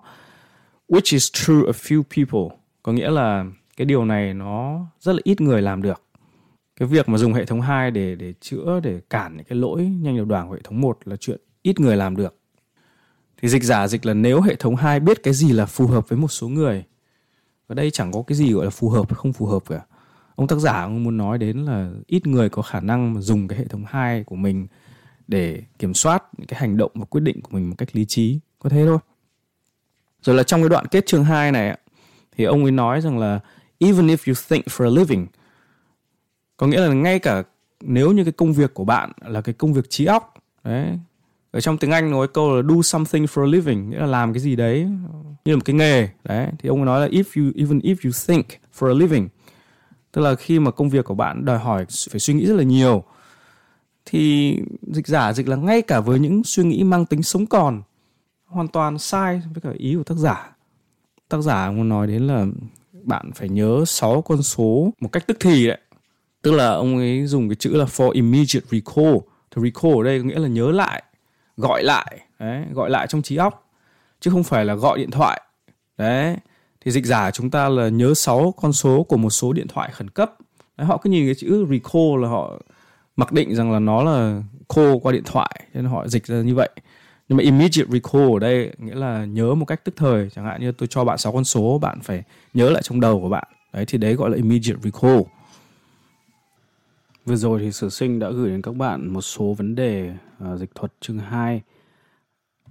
which 0.89 1.13
is 1.13 1.31
true 1.33 1.55
of 1.55 1.71
few 1.71 2.03
people, 2.03 2.57
có 2.83 2.91
nghĩa 2.91 3.09
là 3.09 3.45
cái 3.77 3.85
điều 3.85 4.05
này 4.05 4.33
nó 4.33 4.85
rất 4.99 5.13
là 5.13 5.19
ít 5.23 5.41
người 5.41 5.61
làm 5.61 5.81
được. 5.81 6.01
Cái 6.75 6.87
việc 6.87 7.09
mà 7.09 7.17
dùng 7.17 7.33
hệ 7.33 7.45
thống 7.45 7.61
2 7.61 7.91
để 7.91 8.15
để 8.15 8.33
chữa 8.41 8.79
để 8.83 9.01
cản 9.09 9.37
những 9.37 9.45
cái 9.45 9.57
lỗi 9.57 9.81
nhanh 9.85 10.15
nhiều 10.15 10.25
đoảng 10.25 10.47
của 10.47 10.53
hệ 10.53 10.61
thống 10.63 10.81
1 10.81 10.97
là 11.05 11.15
chuyện 11.15 11.39
ít 11.61 11.79
người 11.79 11.97
làm 11.97 12.15
được. 12.15 12.35
Thì 13.41 13.47
dịch 13.47 13.63
giả 13.63 13.87
dịch 13.87 14.05
là 14.05 14.13
nếu 14.13 14.41
hệ 14.41 14.55
thống 14.55 14.75
2 14.75 14.99
biết 14.99 15.23
cái 15.23 15.33
gì 15.33 15.51
là 15.51 15.65
phù 15.65 15.87
hợp 15.87 16.09
với 16.09 16.19
một 16.19 16.27
số 16.27 16.47
người. 16.47 16.83
Ở 17.67 17.75
đây 17.75 17.91
chẳng 17.91 18.11
có 18.11 18.21
cái 18.27 18.35
gì 18.35 18.53
gọi 18.53 18.65
là 18.65 18.69
phù 18.69 18.89
hợp 18.89 19.15
không 19.15 19.33
phù 19.33 19.45
hợp 19.45 19.63
cả. 19.69 19.81
Ông 20.35 20.47
tác 20.47 20.55
giả 20.55 20.81
ông 20.81 21.03
muốn 21.03 21.17
nói 21.17 21.37
đến 21.37 21.57
là 21.57 21.91
ít 22.07 22.27
người 22.27 22.49
có 22.49 22.61
khả 22.61 22.79
năng 22.79 23.13
mà 23.13 23.21
dùng 23.21 23.47
cái 23.47 23.59
hệ 23.59 23.65
thống 23.65 23.83
2 23.87 24.23
của 24.23 24.35
mình 24.35 24.67
để 25.27 25.63
kiểm 25.79 25.93
soát 25.93 26.23
những 26.37 26.47
cái 26.47 26.59
hành 26.59 26.77
động 26.77 26.91
và 26.95 27.05
quyết 27.05 27.21
định 27.21 27.41
của 27.41 27.49
mình 27.51 27.69
một 27.69 27.75
cách 27.77 27.89
lý 27.93 28.05
trí. 28.05 28.39
Có 28.59 28.69
thế 28.69 28.85
thôi. 28.85 28.97
Rồi 30.21 30.35
là 30.35 30.43
trong 30.43 30.61
cái 30.61 30.69
đoạn 30.69 30.85
kết 30.85 31.05
chương 31.05 31.23
2 31.23 31.51
này 31.51 31.77
thì 32.37 32.43
ông 32.43 32.63
ấy 32.63 32.71
nói 32.71 33.01
rằng 33.01 33.19
là 33.19 33.39
even 33.79 34.07
if 34.07 34.17
you 34.27 34.33
think 34.49 34.65
for 34.65 34.85
a 34.85 34.89
living, 34.89 35.27
có 36.57 36.67
nghĩa 36.67 36.81
là 36.81 36.93
ngay 36.93 37.19
cả 37.19 37.43
nếu 37.81 38.11
như 38.11 38.23
cái 38.23 38.31
công 38.31 38.53
việc 38.53 38.73
của 38.73 38.85
bạn 38.85 39.11
là 39.25 39.41
cái 39.41 39.53
công 39.53 39.73
việc 39.73 39.89
trí 39.89 40.05
óc, 40.05 40.33
đấy, 40.63 40.99
ở 41.51 41.61
trong 41.61 41.77
tiếng 41.77 41.91
Anh 41.91 42.11
nói 42.11 42.27
câu 42.27 42.55
là 42.55 42.61
do 42.69 42.81
something 42.81 43.25
for 43.25 43.43
a 43.43 43.47
living, 43.47 43.89
nghĩa 43.89 43.99
là 43.99 44.05
làm 44.05 44.33
cái 44.33 44.39
gì 44.39 44.55
đấy, 44.55 44.87
như 45.45 45.51
là 45.51 45.55
một 45.55 45.65
cái 45.65 45.75
nghề, 45.75 46.09
đấy, 46.23 46.47
thì 46.59 46.69
ông 46.69 46.79
ấy 46.79 46.85
nói 46.85 47.01
là 47.01 47.07
if 47.07 47.23
you, 47.35 47.51
even 47.55 47.79
if 47.79 47.95
you 48.03 48.11
think 48.27 48.45
for 48.79 48.87
a 48.87 48.93
living, 48.93 49.27
tức 50.11 50.21
là 50.21 50.35
khi 50.35 50.59
mà 50.59 50.71
công 50.71 50.89
việc 50.89 51.05
của 51.05 51.15
bạn 51.15 51.45
đòi 51.45 51.59
hỏi 51.59 51.85
phải 52.11 52.19
suy 52.19 52.33
nghĩ 52.33 52.45
rất 52.45 52.55
là 52.55 52.63
nhiều 52.63 53.03
thì 54.09 54.57
dịch 54.81 55.07
giả 55.07 55.33
dịch 55.33 55.47
là 55.47 55.55
ngay 55.55 55.81
cả 55.81 55.99
với 55.99 56.19
những 56.19 56.43
suy 56.43 56.63
nghĩ 56.63 56.83
mang 56.83 57.05
tính 57.05 57.23
sống 57.23 57.45
còn 57.45 57.81
hoàn 58.45 58.67
toàn 58.67 58.99
sai 58.99 59.41
với 59.53 59.61
cả 59.61 59.69
ý 59.77 59.95
của 59.95 60.03
tác 60.03 60.17
giả. 60.17 60.55
Tác 61.29 61.41
giả 61.41 61.71
muốn 61.71 61.89
nói 61.89 62.07
đến 62.07 62.27
là 62.27 62.45
bạn 63.03 63.31
phải 63.35 63.49
nhớ 63.49 63.83
6 63.87 64.21
con 64.21 64.43
số 64.43 64.93
một 64.99 65.09
cách 65.11 65.27
tức 65.27 65.37
thì 65.39 65.67
đấy. 65.67 65.77
Tức 66.41 66.51
là 66.51 66.71
ông 66.71 66.97
ấy 66.97 67.27
dùng 67.27 67.49
cái 67.49 67.55
chữ 67.55 67.69
là 67.75 67.85
for 67.85 68.11
immediate 68.11 68.65
recall. 68.71 69.17
Thì 69.51 69.61
recall 69.61 69.97
ở 69.97 70.03
đây 70.03 70.19
có 70.19 70.25
nghĩa 70.25 70.39
là 70.39 70.47
nhớ 70.47 70.71
lại 70.71 71.03
gọi 71.57 71.83
lại 71.83 72.19
đấy, 72.39 72.63
gọi 72.73 72.89
lại 72.89 73.07
trong 73.07 73.21
trí 73.21 73.35
óc 73.35 73.69
chứ 74.19 74.31
không 74.31 74.43
phải 74.43 74.65
là 74.65 74.75
gọi 74.75 74.97
điện 74.97 75.11
thoại. 75.11 75.41
Đấy 75.97 76.37
thì 76.81 76.91
dịch 76.91 77.05
giả 77.05 77.31
chúng 77.31 77.49
ta 77.49 77.69
là 77.69 77.89
nhớ 77.89 78.13
6 78.13 78.53
con 78.61 78.73
số 78.73 79.03
của 79.03 79.17
một 79.17 79.29
số 79.29 79.53
điện 79.53 79.67
thoại 79.67 79.91
khẩn 79.93 80.09
cấp. 80.09 80.33
Đấy, 80.77 80.87
họ 80.87 80.97
cứ 80.97 81.09
nhìn 81.09 81.27
cái 81.27 81.35
chữ 81.35 81.65
recall 81.69 82.21
là 82.21 82.29
họ 82.29 82.59
mặc 83.17 83.31
định 83.31 83.55
rằng 83.55 83.71
là 83.71 83.79
nó 83.79 84.03
là 84.03 84.41
call 84.75 84.93
qua 85.01 85.11
điện 85.11 85.23
thoại 85.25 85.63
nên 85.73 85.85
họ 85.85 86.07
dịch 86.07 86.25
ra 86.25 86.41
như 86.41 86.55
vậy 86.55 86.69
nhưng 87.29 87.37
mà 87.37 87.43
immediate 87.43 87.89
recall 87.91 88.33
ở 88.33 88.39
đây 88.39 88.73
nghĩa 88.77 88.95
là 88.95 89.25
nhớ 89.25 89.55
một 89.55 89.65
cách 89.65 89.85
tức 89.85 89.95
thời 89.95 90.29
chẳng 90.29 90.45
hạn 90.45 90.61
như 90.61 90.71
tôi 90.71 90.87
cho 90.87 91.03
bạn 91.03 91.17
6 91.17 91.31
con 91.31 91.43
số 91.43 91.79
bạn 91.79 91.99
phải 92.03 92.23
nhớ 92.53 92.69
lại 92.69 92.81
trong 92.85 92.99
đầu 92.99 93.21
của 93.21 93.29
bạn 93.29 93.47
đấy 93.73 93.85
thì 93.87 93.97
đấy 93.97 94.13
gọi 94.13 94.29
là 94.29 94.35
immediate 94.35 94.79
recall 94.83 95.21
Vừa 97.27 97.35
rồi 97.35 97.59
thì 97.59 97.71
Sử 97.71 97.89
Sinh 97.89 98.19
đã 98.19 98.31
gửi 98.31 98.49
đến 98.49 98.61
các 98.61 98.75
bạn 98.75 99.13
một 99.13 99.21
số 99.21 99.53
vấn 99.53 99.75
đề 99.75 100.13
uh, 100.43 100.59
dịch 100.59 100.75
thuật 100.75 100.93
chương 100.99 101.17
2. 101.17 101.61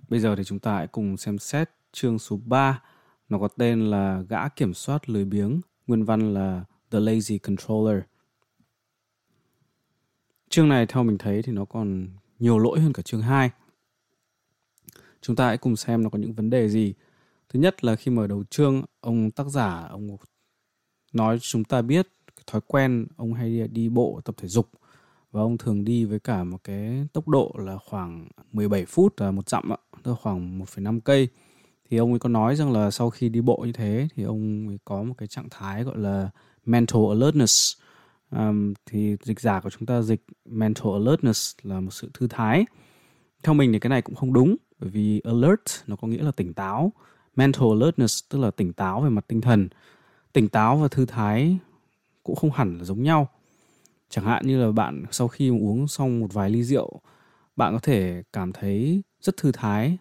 Bây 0.08 0.20
giờ 0.20 0.36
thì 0.36 0.44
chúng 0.44 0.58
ta 0.58 0.74
hãy 0.74 0.86
cùng 0.86 1.16
xem 1.16 1.38
xét 1.38 1.70
chương 1.92 2.18
số 2.18 2.40
3. 2.44 2.82
Nó 3.28 3.38
có 3.38 3.48
tên 3.48 3.90
là 3.90 4.22
Gã 4.28 4.48
kiểm 4.48 4.74
soát 4.74 5.08
lười 5.08 5.24
biếng, 5.24 5.60
nguyên 5.86 6.04
văn 6.04 6.34
là 6.34 6.64
The 6.90 6.98
Lazy 6.98 7.38
Controller. 7.42 8.02
Chương 10.48 10.68
này 10.68 10.86
theo 10.86 11.04
mình 11.04 11.18
thấy 11.18 11.42
thì 11.42 11.52
nó 11.52 11.64
còn 11.64 12.08
nhiều 12.38 12.58
lỗi 12.58 12.80
hơn 12.80 12.92
cả 12.92 13.02
chương 13.02 13.22
2. 13.22 13.50
Chúng 15.20 15.36
ta 15.36 15.46
hãy 15.46 15.58
cùng 15.58 15.76
xem 15.76 16.02
nó 16.02 16.10
có 16.10 16.18
những 16.18 16.32
vấn 16.32 16.50
đề 16.50 16.68
gì. 16.68 16.94
Thứ 17.48 17.60
nhất 17.60 17.84
là 17.84 17.96
khi 17.96 18.10
mở 18.10 18.26
đầu 18.26 18.44
chương, 18.50 18.82
ông 19.00 19.30
tác 19.30 19.46
giả 19.46 19.86
ông 19.90 20.16
nói 21.12 21.38
chúng 21.40 21.64
ta 21.64 21.82
biết 21.82 22.08
thói 22.46 22.60
quen 22.66 23.06
ông 23.16 23.34
hay 23.34 23.68
đi 23.68 23.88
bộ 23.88 24.20
tập 24.24 24.34
thể 24.38 24.48
dục 24.48 24.68
và 25.32 25.40
ông 25.40 25.58
thường 25.58 25.84
đi 25.84 26.04
với 26.04 26.20
cả 26.20 26.44
một 26.44 26.64
cái 26.64 27.06
tốc 27.12 27.28
độ 27.28 27.54
là 27.58 27.76
khoảng 27.78 28.28
17 28.52 28.84
phút 28.84 29.20
là 29.20 29.30
một 29.30 29.48
dặm 29.48 29.72
ạ, 29.72 29.78
tức 30.02 30.10
là 30.10 30.16
khoảng 30.20 30.58
1,5 30.58 31.00
cây. 31.00 31.28
Thì 31.90 31.96
ông 31.96 32.12
ấy 32.12 32.18
có 32.18 32.28
nói 32.28 32.56
rằng 32.56 32.72
là 32.72 32.90
sau 32.90 33.10
khi 33.10 33.28
đi 33.28 33.40
bộ 33.40 33.62
như 33.66 33.72
thế 33.72 34.08
thì 34.14 34.22
ông 34.22 34.68
ấy 34.68 34.78
có 34.84 35.02
một 35.02 35.14
cái 35.18 35.28
trạng 35.28 35.48
thái 35.50 35.84
gọi 35.84 35.98
là 35.98 36.30
mental 36.64 37.02
alertness. 37.10 37.76
Um, 38.38 38.74
thì 38.86 39.16
dịch 39.22 39.40
giả 39.40 39.60
của 39.60 39.70
chúng 39.70 39.86
ta 39.86 40.02
dịch 40.02 40.22
mental 40.44 40.92
alertness 40.92 41.56
là 41.62 41.80
một 41.80 41.90
sự 41.90 42.10
thư 42.14 42.26
thái. 42.30 42.64
Theo 43.42 43.54
mình 43.54 43.72
thì 43.72 43.78
cái 43.78 43.90
này 43.90 44.02
cũng 44.02 44.14
không 44.14 44.32
đúng 44.32 44.56
bởi 44.78 44.90
vì 44.90 45.20
alert 45.20 45.62
nó 45.86 45.96
có 45.96 46.08
nghĩa 46.08 46.22
là 46.22 46.30
tỉnh 46.30 46.54
táo. 46.54 46.92
Mental 47.36 47.68
alertness 47.80 48.24
tức 48.28 48.38
là 48.38 48.50
tỉnh 48.50 48.72
táo 48.72 49.00
về 49.00 49.10
mặt 49.10 49.24
tinh 49.28 49.40
thần. 49.40 49.68
Tỉnh 50.32 50.48
táo 50.48 50.76
và 50.76 50.88
thư 50.88 51.06
thái 51.06 51.58
cũng 52.22 52.36
không 52.36 52.50
hẳn 52.50 52.78
là 52.78 52.84
giống 52.84 53.02
nhau 53.02 53.28
chẳng 54.08 54.24
hạn 54.24 54.46
như 54.46 54.64
là 54.64 54.72
bạn 54.72 55.04
sau 55.10 55.28
khi 55.28 55.48
uống 55.48 55.88
xong 55.88 56.20
một 56.20 56.32
vài 56.32 56.50
ly 56.50 56.62
rượu 56.62 57.00
bạn 57.56 57.72
có 57.72 57.78
thể 57.78 58.22
cảm 58.32 58.52
thấy 58.52 59.02
rất 59.20 59.36
thư 59.36 59.52
thái 59.52 59.98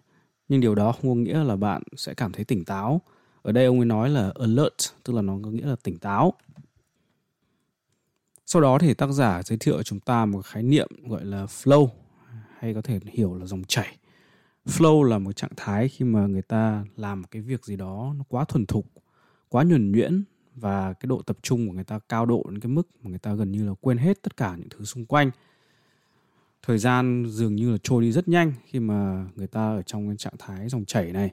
nhưng 0.47 0.61
điều 0.61 0.75
đó 0.75 0.91
không 0.91 1.11
có 1.11 1.15
nghĩa 1.15 1.43
là 1.43 1.55
bạn 1.55 1.81
sẽ 1.97 2.13
cảm 2.13 2.31
thấy 2.31 2.45
tỉnh 2.45 2.65
táo 2.65 3.01
ở 3.41 3.51
đây 3.51 3.65
ông 3.65 3.79
ấy 3.79 3.85
nói 3.85 4.09
là 4.09 4.31
alert 4.39 4.93
tức 5.03 5.13
là 5.13 5.21
nó 5.21 5.37
có 5.43 5.49
nghĩa 5.49 5.65
là 5.65 5.75
tỉnh 5.83 5.97
táo 5.97 6.33
sau 8.45 8.61
đó 8.61 8.77
thì 8.79 8.93
tác 8.93 9.11
giả 9.11 9.43
giới 9.43 9.57
thiệu 9.57 9.83
chúng 9.83 9.99
ta 9.99 10.25
một 10.25 10.45
khái 10.45 10.63
niệm 10.63 10.87
gọi 11.07 11.25
là 11.25 11.45
flow 11.45 11.87
hay 12.59 12.73
có 12.73 12.81
thể 12.81 12.99
hiểu 13.05 13.35
là 13.35 13.45
dòng 13.45 13.63
chảy. 13.67 13.97
Flow 14.65 15.03
là 15.03 15.19
một 15.19 15.31
trạng 15.35 15.51
thái 15.57 15.87
khi 15.87 16.05
mà 16.05 16.25
người 16.25 16.41
ta 16.41 16.85
làm 16.97 17.21
một 17.21 17.27
cái 17.31 17.41
việc 17.41 17.65
gì 17.65 17.75
đó 17.75 18.13
nó 18.17 18.23
quá 18.29 18.45
thuần 18.45 18.65
thục 18.65 18.85
quá 19.49 19.63
nhuần 19.63 19.91
nhuyễn 19.91 20.23
và 20.55 20.93
cái 20.93 21.07
độ 21.07 21.21
tập 21.21 21.37
trung 21.41 21.67
của 21.67 21.73
người 21.73 21.83
ta 21.83 21.99
cao 22.09 22.25
độ 22.25 22.45
đến 22.49 22.59
cái 22.59 22.69
mức 22.69 22.87
mà 23.03 23.09
người 23.09 23.19
ta 23.19 23.33
gần 23.33 23.51
như 23.51 23.67
là 23.67 23.73
quên 23.81 23.97
hết 23.97 24.21
tất 24.21 24.37
cả 24.37 24.55
những 24.57 24.69
thứ 24.69 24.85
xung 24.85 25.05
quanh. 25.05 25.31
Thời 26.63 26.77
gian 26.77 27.25
dường 27.29 27.55
như 27.55 27.71
là 27.71 27.77
trôi 27.83 28.01
đi 28.01 28.11
rất 28.11 28.27
nhanh 28.27 28.53
khi 28.65 28.79
mà 28.79 29.27
người 29.35 29.47
ta 29.47 29.61
ở 29.61 29.81
trong 29.81 30.07
cái 30.07 30.17
trạng 30.17 30.33
thái 30.39 30.69
dòng 30.69 30.85
chảy 30.85 31.11
này. 31.11 31.31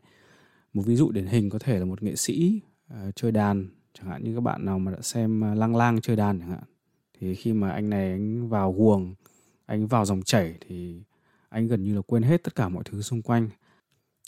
Một 0.75 0.83
ví 0.87 0.96
dụ 0.96 1.11
điển 1.11 1.27
hình 1.27 1.51
có 1.51 1.59
thể 1.59 1.79
là 1.79 1.85
một 1.85 2.03
nghệ 2.03 2.16
sĩ 2.16 2.61
uh, 2.92 3.16
chơi 3.16 3.33
đàn 3.33 3.68
chẳng 3.94 4.07
hạn 4.07 4.25
như 4.25 4.35
các 4.35 4.40
bạn 4.40 4.64
nào 4.64 4.79
mà 4.79 4.90
đã 4.90 4.98
xem 5.03 5.53
uh, 5.53 5.59
lang 5.59 5.77
lang 5.77 6.01
chơi 6.01 6.16
đàn 6.16 6.40
chẳng 6.40 6.51
hạn 6.51 6.62
thì 7.22 7.35
khi 7.35 7.52
mà 7.52 7.70
anh 7.70 7.90
này 7.90 8.11
anh 8.11 8.48
vào 8.48 8.72
guồng, 8.72 9.14
anh 9.66 9.87
vào 9.87 10.04
dòng 10.04 10.22
chảy 10.22 10.54
thì 10.68 11.02
anh 11.48 11.68
gần 11.68 11.85
như 11.85 11.94
là 11.94 12.02
quên 12.06 12.22
hết 12.22 12.44
tất 12.44 12.54
cả 12.54 12.68
mọi 12.68 12.85
thứ 12.85 13.02
xung 13.02 13.22
quanh. 13.22 13.48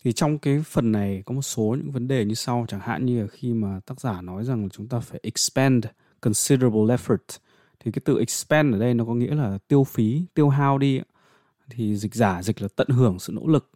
Thì 0.04 0.12
trong 0.12 0.38
cái 0.38 0.62
phần 0.66 0.92
này 0.92 1.22
có 1.26 1.34
một 1.34 1.42
số 1.42 1.76
những 1.78 1.90
vấn 1.90 2.08
đề 2.08 2.24
như 2.24 2.34
sau, 2.34 2.64
chẳng 2.68 2.80
hạn 2.80 3.06
như 3.06 3.22
là 3.22 3.26
khi 3.26 3.52
mà 3.52 3.80
tác 3.86 4.00
giả 4.00 4.20
nói 4.20 4.44
rằng 4.44 4.68
chúng 4.70 4.88
ta 4.88 5.00
phải 5.00 5.20
expend 5.22 5.84
considerable 6.20 6.96
effort. 6.96 7.38
Thì 7.80 7.92
cái 7.92 8.02
từ 8.04 8.18
expend 8.18 8.74
ở 8.74 8.78
đây 8.78 8.94
nó 8.94 9.04
có 9.04 9.14
nghĩa 9.14 9.34
là 9.34 9.58
tiêu 9.68 9.84
phí, 9.84 10.24
tiêu 10.34 10.48
hao 10.48 10.78
đi 10.78 11.00
thì 11.70 11.96
dịch 11.96 12.14
giả 12.14 12.42
dịch 12.42 12.62
là 12.62 12.68
tận 12.76 12.88
hưởng 12.88 13.18
sự 13.18 13.32
nỗ 13.32 13.46
lực, 13.46 13.70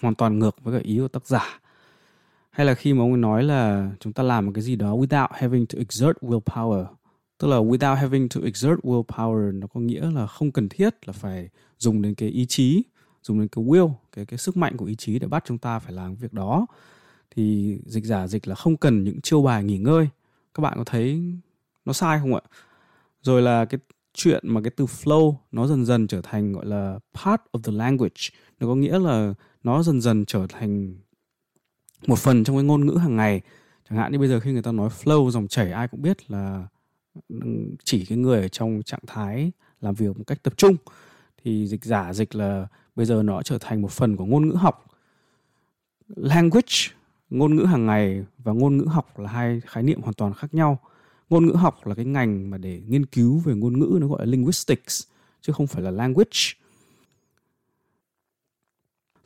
hoàn 0.00 0.14
toàn 0.14 0.38
ngược 0.38 0.56
với 0.62 0.74
cái 0.74 0.82
ý 0.82 0.98
của 0.98 1.08
tác 1.08 1.26
giả. 1.26 1.60
Hay 2.50 2.66
là 2.66 2.74
khi 2.74 2.94
mà 2.94 3.02
ông 3.02 3.12
ấy 3.12 3.18
nói 3.18 3.44
là 3.44 3.90
chúng 4.00 4.12
ta 4.12 4.22
làm 4.22 4.46
một 4.46 4.52
cái 4.54 4.62
gì 4.62 4.76
đó 4.76 4.96
without 4.96 5.28
having 5.30 5.66
to 5.66 5.78
exert 5.78 6.16
willpower 6.20 6.86
tức 7.38 7.48
là 7.48 7.56
without 7.56 7.94
having 7.94 8.28
to 8.28 8.40
exert 8.44 8.80
willpower 8.82 9.58
nó 9.58 9.66
có 9.66 9.80
nghĩa 9.80 10.10
là 10.10 10.26
không 10.26 10.52
cần 10.52 10.68
thiết 10.68 11.08
là 11.08 11.12
phải 11.12 11.48
dùng 11.78 12.02
đến 12.02 12.14
cái 12.14 12.28
ý 12.28 12.46
chí, 12.46 12.82
dùng 13.22 13.40
đến 13.40 13.48
cái 13.48 13.64
will, 13.64 13.92
cái 14.12 14.26
cái 14.26 14.38
sức 14.38 14.56
mạnh 14.56 14.76
của 14.76 14.84
ý 14.84 14.94
chí 14.94 15.18
để 15.18 15.26
bắt 15.26 15.44
chúng 15.46 15.58
ta 15.58 15.78
phải 15.78 15.92
làm 15.92 16.16
việc 16.16 16.32
đó. 16.32 16.66
Thì 17.30 17.78
dịch 17.86 18.04
giả 18.04 18.26
dịch 18.26 18.48
là 18.48 18.54
không 18.54 18.76
cần 18.76 19.04
những 19.04 19.20
chiêu 19.20 19.42
bài 19.42 19.64
nghỉ 19.64 19.78
ngơi. 19.78 20.08
Các 20.54 20.60
bạn 20.60 20.74
có 20.76 20.84
thấy 20.84 21.22
nó 21.84 21.92
sai 21.92 22.18
không 22.20 22.34
ạ? 22.34 22.40
Rồi 23.22 23.42
là 23.42 23.64
cái 23.64 23.78
chuyện 24.14 24.48
mà 24.48 24.60
cái 24.60 24.70
từ 24.70 24.84
flow 24.84 25.34
nó 25.52 25.66
dần 25.66 25.84
dần 25.84 26.06
trở 26.06 26.20
thành 26.20 26.52
gọi 26.52 26.66
là 26.66 26.98
part 27.14 27.40
of 27.52 27.62
the 27.62 27.72
language. 27.72 28.30
Nó 28.60 28.66
có 28.66 28.74
nghĩa 28.74 28.98
là 28.98 29.34
nó 29.62 29.82
dần 29.82 30.00
dần 30.00 30.24
trở 30.26 30.46
thành 30.46 30.94
một 32.06 32.18
phần 32.18 32.44
trong 32.44 32.56
cái 32.56 32.64
ngôn 32.64 32.86
ngữ 32.86 32.96
hàng 32.96 33.16
ngày. 33.16 33.40
Chẳng 33.88 33.98
hạn 33.98 34.12
như 34.12 34.18
bây 34.18 34.28
giờ 34.28 34.40
khi 34.40 34.52
người 34.52 34.62
ta 34.62 34.72
nói 34.72 34.88
flow 34.88 35.30
dòng 35.30 35.48
chảy, 35.48 35.72
ai 35.72 35.88
cũng 35.88 36.02
biết 36.02 36.30
là 36.30 36.66
chỉ 37.84 38.04
cái 38.04 38.18
người 38.18 38.40
ở 38.40 38.48
trong 38.48 38.82
trạng 38.82 39.00
thái 39.06 39.52
làm 39.80 39.94
việc 39.94 40.18
một 40.18 40.24
cách 40.26 40.42
tập 40.42 40.52
trung, 40.56 40.76
thì 41.44 41.66
dịch 41.66 41.84
giả 41.84 42.12
dịch 42.12 42.34
là 42.34 42.68
bây 42.96 43.06
giờ 43.06 43.22
nó 43.22 43.42
trở 43.42 43.58
thành 43.58 43.82
một 43.82 43.90
phần 43.90 44.16
của 44.16 44.24
ngôn 44.24 44.48
ngữ 44.48 44.54
học. 44.54 44.86
Language, 46.16 46.76
ngôn 47.30 47.56
ngữ 47.56 47.64
hàng 47.64 47.86
ngày 47.86 48.24
và 48.38 48.52
ngôn 48.52 48.76
ngữ 48.76 48.84
học 48.84 49.18
là 49.18 49.28
hai 49.28 49.60
khái 49.60 49.82
niệm 49.82 50.00
hoàn 50.00 50.14
toàn 50.14 50.34
khác 50.34 50.54
nhau. 50.54 50.78
Ngôn 51.30 51.46
ngữ 51.46 51.52
học 51.52 51.86
là 51.86 51.94
cái 51.94 52.04
ngành 52.04 52.50
mà 52.50 52.58
để 52.58 52.82
nghiên 52.86 53.06
cứu 53.06 53.38
về 53.38 53.54
ngôn 53.54 53.78
ngữ, 53.78 53.98
nó 54.00 54.06
gọi 54.06 54.26
là 54.26 54.30
linguistics, 54.30 55.02
chứ 55.40 55.52
không 55.52 55.66
phải 55.66 55.82
là 55.82 55.90
language. 55.90 56.40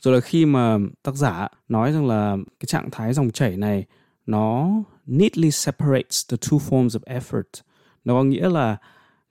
Rồi 0.00 0.14
là 0.14 0.20
khi 0.20 0.46
mà 0.46 0.78
tác 1.02 1.14
giả 1.14 1.48
nói 1.68 1.92
rằng 1.92 2.06
là 2.06 2.36
cái 2.60 2.66
trạng 2.66 2.90
thái 2.90 3.14
dòng 3.14 3.30
chảy 3.30 3.56
này, 3.56 3.84
nó 4.26 4.70
neatly 5.06 5.50
separates 5.50 6.28
the 6.28 6.36
two 6.36 6.58
forms 6.58 6.88
of 6.88 7.20
effort. 7.20 7.62
Nó 8.04 8.14
có 8.14 8.24
nghĩa 8.24 8.48
là 8.48 8.76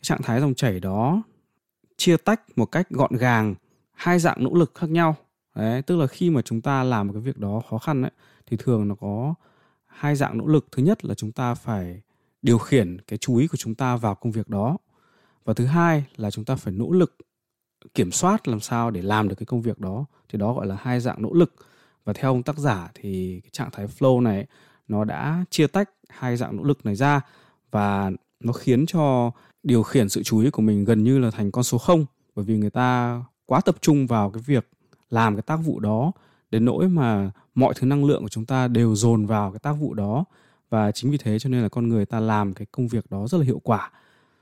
trạng 0.02 0.22
thái 0.22 0.42
dòng 0.42 0.54
chảy 0.54 0.80
đó 0.80 1.24
chia 1.98 2.18
tách 2.18 2.42
một 2.56 2.66
cách 2.66 2.90
gọn 2.90 3.16
gàng 3.16 3.56
hai 3.92 4.20
dạng 4.20 4.44
nỗ 4.44 4.54
lực 4.54 4.72
khác 4.76 4.90
nhau. 4.90 5.16
Đấy, 5.56 5.82
tức 5.82 5.98
là 5.98 6.08
khi 6.08 6.30
mà 6.30 6.42
chúng 6.42 6.62
ta 6.62 6.84
làm 6.84 7.08
một 7.08 7.14
cái 7.14 7.22
việc 7.22 7.38
đó 7.38 7.62
khó 7.70 7.78
khăn 7.78 8.02
ấy, 8.02 8.12
thì 8.46 8.58
thường 8.58 8.88
nó 8.88 8.96
có 8.96 9.34
hai 9.86 10.16
dạng 10.16 10.38
nỗ 10.38 10.48
lực. 10.48 10.68
Thứ 10.72 10.84
nhất 10.84 11.06
là 11.06 11.14
chúng 11.14 11.32
ta 11.32 11.54
phải 11.54 12.02
điều 12.42 12.58
khiển 12.58 12.98
cái 13.08 13.18
chú 13.18 13.38
ý 13.38 13.48
của 13.48 13.58
chúng 13.58 13.76
ta 13.76 13.96
vào 13.96 14.16
công 14.16 14.32
việc 14.32 14.50
đó. 14.50 14.78
Và 15.46 15.54
thứ 15.54 15.66
hai 15.66 16.04
là 16.16 16.32
chúng 16.32 16.46
ta 16.46 16.56
phải 16.56 16.74
nỗ 16.74 16.92
lực 16.92 17.18
kiểm 17.94 18.12
soát 18.12 18.48
làm 18.48 18.60
sao 18.60 18.92
để 18.92 19.02
làm 19.02 19.28
được 19.28 19.36
cái 19.36 19.46
công 19.46 19.62
việc 19.62 19.80
đó. 19.80 20.06
Thì 20.30 20.40
đó 20.40 20.54
gọi 20.54 20.68
là 20.68 20.78
hai 20.82 21.00
dạng 21.00 21.22
nỗ 21.22 21.34
lực. 21.34 21.56
Và 22.06 22.14
theo 22.14 22.32
ông 22.32 22.44
tác 22.44 22.58
giả 22.58 22.90
thì 22.94 23.40
cái 23.44 23.50
trạng 23.52 23.72
thái 23.72 23.88
flow 23.88 24.22
này 24.22 24.48
nó 24.88 25.04
đã 25.04 25.46
chia 25.50 25.68
tách 25.68 25.90
hai 26.10 26.38
dạng 26.38 26.58
nỗ 26.58 26.64
lực 26.64 26.86
này 26.86 26.96
ra 26.96 27.22
và 27.72 28.12
nó 28.40 28.54
khiến 28.54 28.86
cho 28.86 29.32
điều 29.64 29.84
khiển 29.84 30.10
sự 30.10 30.24
chú 30.24 30.40
ý 30.40 30.50
của 30.50 30.62
mình 30.62 30.86
gần 30.86 31.04
như 31.04 31.20
là 31.20 31.32
thành 31.32 31.52
con 31.52 31.64
số 31.64 31.78
0 31.78 32.06
bởi 32.36 32.46
vì 32.46 32.58
người 32.58 32.70
ta 32.70 33.22
quá 33.46 33.62
tập 33.62 33.76
trung 33.82 34.08
vào 34.08 34.32
cái 34.32 34.44
việc 34.46 34.70
làm 35.10 35.36
cái 35.36 35.42
tác 35.42 35.56
vụ 35.56 35.80
đó 35.80 36.12
đến 36.52 36.66
nỗi 36.66 36.88
mà 36.88 37.32
mọi 37.56 37.74
thứ 37.78 37.88
năng 37.88 38.06
lượng 38.06 38.22
của 38.22 38.30
chúng 38.30 38.46
ta 38.46 38.68
đều 38.68 38.96
dồn 38.96 39.26
vào 39.26 39.52
cái 39.52 39.60
tác 39.60 39.74
vụ 39.74 39.94
đó. 39.94 40.26
Và 40.70 40.92
chính 40.92 41.12
vì 41.12 41.18
thế 41.18 41.40
cho 41.40 41.50
nên 41.50 41.62
là 41.62 41.70
con 41.70 41.90
người 41.90 42.06
ta 42.06 42.20
làm 42.20 42.54
cái 42.54 42.68
công 42.72 42.88
việc 42.88 43.12
đó 43.12 43.28
rất 43.28 43.38
là 43.38 43.44
hiệu 43.44 43.62
quả. 43.64 43.92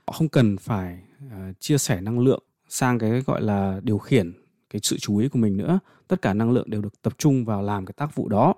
Họ 0.06 0.12
không 0.12 0.28
cần 0.28 0.56
phải 0.58 0.98
uh, 1.26 1.60
chia 1.60 1.78
sẻ 1.78 2.00
năng 2.00 2.18
lượng 2.18 2.42
sang 2.68 2.98
cái 2.98 3.22
gọi 3.26 3.42
là 3.42 3.80
điều 3.82 3.98
khiển 3.98 4.32
cái 4.70 4.80
sự 4.82 4.98
chú 4.98 5.18
ý 5.18 5.28
của 5.28 5.38
mình 5.38 5.56
nữa. 5.56 5.78
Tất 6.08 6.22
cả 6.22 6.34
năng 6.34 6.50
lượng 6.50 6.70
đều 6.70 6.82
được 6.82 7.02
tập 7.02 7.12
trung 7.18 7.44
vào 7.44 7.62
làm 7.62 7.86
cái 7.86 7.94
tác 7.96 8.14
vụ 8.14 8.28
đó. 8.28 8.54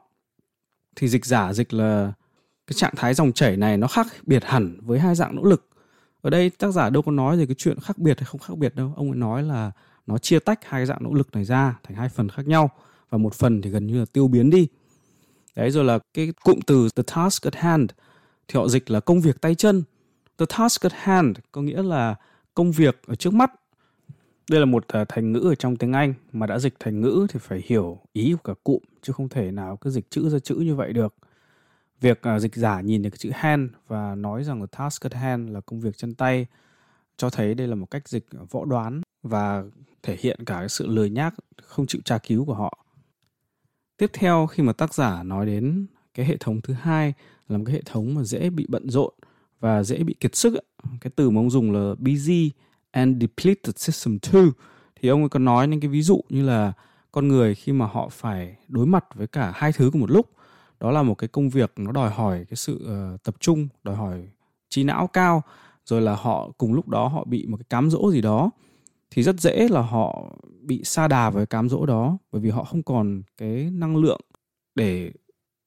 Thì 0.97 1.09
dịch 1.09 1.25
giả 1.25 1.53
dịch 1.53 1.75
là 1.75 2.13
cái 2.71 2.75
trạng 2.77 2.95
thái 2.97 3.15
dòng 3.15 3.33
chảy 3.33 3.57
này 3.57 3.77
nó 3.77 3.87
khác 3.87 4.07
biệt 4.27 4.45
hẳn 4.45 4.77
với 4.83 4.99
hai 4.99 5.15
dạng 5.15 5.37
nỗ 5.37 5.45
lực. 5.45 5.67
Ở 6.23 6.31
đây 6.31 6.51
tác 6.51 6.71
giả 6.71 6.91
đâu 6.91 7.03
có 7.03 7.13
nói 7.13 7.37
về 7.37 7.47
cái 7.47 7.55
chuyện 7.59 7.81
khác 7.81 7.99
biệt 7.99 8.19
hay 8.19 8.25
không 8.25 8.41
khác 8.41 8.59
biệt 8.59 8.75
đâu. 8.77 8.93
Ông 8.97 9.11
ấy 9.11 9.17
nói 9.17 9.43
là 9.43 9.73
nó 10.07 10.19
chia 10.19 10.39
tách 10.39 10.61
hai 10.65 10.87
dạng 10.87 11.03
nỗ 11.03 11.15
lực 11.15 11.29
này 11.33 11.45
ra 11.45 11.79
thành 11.83 11.97
hai 11.97 12.09
phần 12.09 12.29
khác 12.29 12.47
nhau. 12.47 12.71
Và 13.11 13.19
một 13.19 13.35
phần 13.35 13.63
thì 13.63 13.71
gần 13.71 13.87
như 13.87 13.99
là 13.99 14.05
tiêu 14.13 14.29
biến 14.29 14.51
đi. 14.51 14.69
Đấy, 15.57 15.71
rồi 15.71 15.85
là 15.85 15.99
cái 16.15 16.33
cụm 16.45 16.61
từ 16.67 16.89
the 16.97 17.03
task 17.15 17.45
at 17.45 17.55
hand 17.55 17.91
thì 18.49 18.59
họ 18.59 18.69
dịch 18.69 18.91
là 18.91 19.01
công 19.01 19.21
việc 19.21 19.41
tay 19.41 19.55
chân 19.55 19.83
the 20.39 20.47
task 20.59 20.83
at 20.83 20.93
hand 20.95 21.37
có 21.53 21.63
nghĩa 21.63 21.83
là 21.83 22.15
công 22.55 22.73
việc 22.73 23.03
ở 23.07 23.15
trước 23.15 23.35
mắt. 23.35 23.51
Đây 24.51 24.61
là 24.61 24.67
một 24.67 24.89
à, 24.89 25.05
thành 25.09 25.33
ngữ 25.33 25.41
ở 25.41 25.55
trong 25.55 25.77
tiếng 25.77 25.93
Anh. 25.93 26.15
Mà 26.33 26.47
đã 26.47 26.59
dịch 26.59 26.75
thành 26.81 27.01
ngữ 27.01 27.27
thì 27.31 27.41
phải 27.43 27.63
hiểu 27.67 27.99
ý 28.13 28.33
của 28.33 28.55
cả 28.55 28.61
cụm, 28.65 28.79
chứ 29.03 29.13
không 29.13 29.29
thể 29.29 29.51
nào 29.51 29.77
cứ 29.77 29.91
dịch 29.91 30.11
chữ 30.11 30.29
ra 30.29 30.39
chữ 30.39 30.55
như 30.55 30.75
vậy 30.75 30.93
được. 30.93 31.15
Việc 32.01 32.23
à, 32.23 32.39
dịch 32.39 32.55
giả 32.55 32.81
nhìn 32.81 33.03
được 33.03 33.11
cái 33.11 33.19
chữ 33.19 33.31
hand 33.35 33.71
và 33.89 34.15
nói 34.15 34.45
rằng 34.45 34.61
là 34.61 34.67
task 34.67 35.03
at 35.03 35.15
hand 35.15 35.51
là 35.51 35.61
công 35.61 35.81
việc 35.81 35.97
chân 35.97 36.15
tay, 36.15 36.47
cho 37.17 37.31
thấy 37.31 37.55
đây 37.55 37.69
là 37.69 37.75
một 37.75 37.87
cách 37.91 38.09
dịch 38.09 38.27
võ 38.51 38.65
đoán 38.65 39.01
và 39.23 39.65
thể 40.03 40.17
hiện 40.21 40.45
cả 40.45 40.59
cái 40.59 40.69
sự 40.69 40.87
lười 40.87 41.11
nhác, 41.11 41.35
không 41.63 41.87
chịu 41.87 42.01
tra 42.05 42.19
cứu 42.19 42.45
của 42.45 42.55
họ. 42.55 42.79
Tiếp 43.97 44.11
theo, 44.13 44.47
khi 44.47 44.63
mà 44.63 44.73
tác 44.73 44.95
giả 44.95 45.23
nói 45.23 45.47
đến 45.47 45.87
cái 46.15 46.27
hệ 46.27 46.37
thống 46.37 46.61
thứ 46.61 46.75
hai 46.75 47.15
là 47.49 47.59
một 47.59 47.65
cái 47.67 47.75
hệ 47.75 47.83
thống 47.85 48.15
mà 48.15 48.23
dễ 48.23 48.51
bị 48.51 48.67
bận 48.69 48.91
rộn 48.91 49.15
và 49.61 49.83
dễ 49.83 50.03
bị 50.03 50.15
kiệt 50.21 50.37
sức 50.37 50.55
cái 51.01 51.11
từ 51.17 51.31
mà 51.31 51.41
ông 51.41 51.51
dùng 51.51 51.73
là 51.73 51.95
busy 51.99 52.51
and 52.91 53.21
depleted 53.21 53.77
system 53.77 54.19
2 54.33 54.43
thì 55.01 55.09
ông 55.09 55.23
ấy 55.23 55.29
còn 55.29 55.45
nói 55.45 55.69
những 55.69 55.81
cái 55.81 55.89
ví 55.89 56.03
dụ 56.03 56.21
như 56.29 56.43
là 56.43 56.73
con 57.13 57.29
người 57.29 57.55
khi 57.55 57.73
mà 57.73 57.87
họ 57.87 58.09
phải 58.09 58.57
đối 58.69 58.87
mặt 58.87 59.05
với 59.15 59.27
cả 59.27 59.53
hai 59.55 59.73
thứ 59.73 59.91
cùng 59.93 60.01
một 60.01 60.11
lúc 60.11 60.31
đó 60.81 60.91
là 60.91 61.03
một 61.03 61.15
cái 61.15 61.29
công 61.29 61.49
việc 61.49 61.73
nó 61.77 61.93
đòi 61.93 62.11
hỏi 62.11 62.45
cái 62.49 62.57
sự 62.57 62.89
uh, 63.15 63.23
tập 63.23 63.35
trung 63.41 63.69
đòi 63.83 63.97
hỏi 63.97 64.29
trí 64.69 64.85
não 64.85 65.07
cao 65.07 65.43
rồi 65.85 66.01
là 66.01 66.15
họ 66.15 66.51
cùng 66.59 66.75
lúc 66.75 66.89
đó 66.89 67.09
họ 67.09 67.25
bị 67.25 67.47
một 67.47 67.57
cái 67.57 67.67
cám 67.69 67.91
dỗ 67.91 68.11
gì 68.11 68.21
đó. 68.21 68.51
Thì 69.11 69.23
rất 69.23 69.41
dễ 69.41 69.69
là 69.69 69.81
họ 69.81 70.37
bị 70.61 70.85
sa 70.85 71.09
đà 71.09 71.31
với 71.31 71.47
cám 71.47 71.69
dỗ 71.69 71.87
đó 71.87 72.19
bởi 72.33 72.41
vì 72.41 72.51
họ 72.51 72.65
không 72.65 72.83
còn 72.83 73.23
cái 73.37 73.71
năng 73.73 73.97
lượng 73.97 74.21
để 74.75 75.13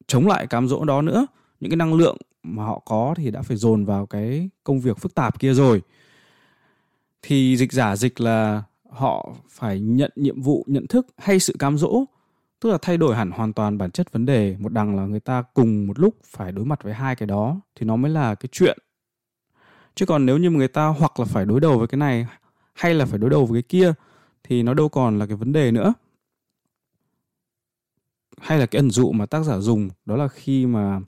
chống 0.07 0.27
lại 0.27 0.47
cám 0.47 0.67
dỗ 0.67 0.85
đó 0.85 1.01
nữa. 1.01 1.27
Những 1.59 1.71
cái 1.71 1.77
năng 1.77 1.93
lượng 1.93 2.17
mà 2.43 2.65
họ 2.65 2.81
có 2.85 3.13
thì 3.17 3.31
đã 3.31 3.41
phải 3.41 3.57
dồn 3.57 3.85
vào 3.85 4.05
cái 4.05 4.49
công 4.63 4.79
việc 4.79 4.97
phức 4.97 5.15
tạp 5.15 5.39
kia 5.39 5.53
rồi. 5.53 5.81
Thì 7.21 7.57
dịch 7.57 7.71
giả 7.71 7.95
dịch 7.95 8.21
là 8.21 8.63
họ 8.89 9.33
phải 9.49 9.79
nhận 9.79 10.11
nhiệm 10.15 10.41
vụ 10.41 10.63
nhận 10.67 10.87
thức 10.87 11.07
hay 11.17 11.39
sự 11.39 11.55
cám 11.59 11.77
dỗ 11.77 12.05
tức 12.63 12.69
là 12.69 12.77
thay 12.81 12.97
đổi 12.97 13.15
hẳn 13.15 13.31
hoàn 13.31 13.53
toàn 13.53 13.77
bản 13.77 13.91
chất 13.91 14.11
vấn 14.11 14.25
đề, 14.25 14.55
một 14.59 14.71
đằng 14.71 14.95
là 14.95 15.05
người 15.05 15.19
ta 15.19 15.41
cùng 15.53 15.87
một 15.87 15.99
lúc 15.99 16.15
phải 16.25 16.51
đối 16.51 16.65
mặt 16.65 16.83
với 16.83 16.93
hai 16.93 17.15
cái 17.15 17.27
đó, 17.27 17.61
thì 17.75 17.85
nó 17.85 17.95
mới 17.95 18.11
là 18.11 18.35
cái 18.35 18.49
chuyện. 18.51 18.77
Chứ 19.95 20.05
còn 20.05 20.25
nếu 20.25 20.37
như 20.37 20.49
người 20.49 20.67
ta 20.67 20.87
hoặc 20.87 21.19
là 21.19 21.25
phải 21.25 21.45
đối 21.45 21.59
đầu 21.59 21.77
với 21.77 21.87
cái 21.87 21.97
này, 21.97 22.27
hay 22.73 22.93
là 22.93 23.05
phải 23.05 23.19
đối 23.19 23.29
đầu 23.29 23.45
với 23.45 23.61
cái 23.61 23.67
kia, 23.67 23.93
thì 24.43 24.63
nó 24.63 24.73
đâu 24.73 24.89
còn 24.89 25.19
là 25.19 25.25
cái 25.25 25.35
vấn 25.35 25.53
đề 25.53 25.71
nữa. 25.71 25.93
Hay 28.41 28.59
là 28.59 28.65
cái 28.65 28.79
ẩn 28.79 28.89
dụ 28.89 29.11
mà 29.11 29.25
tác 29.25 29.43
giả 29.43 29.57
dùng, 29.57 29.89
đó 30.05 30.15
là 30.15 30.27
khi 30.27 30.65
mà 30.65 30.99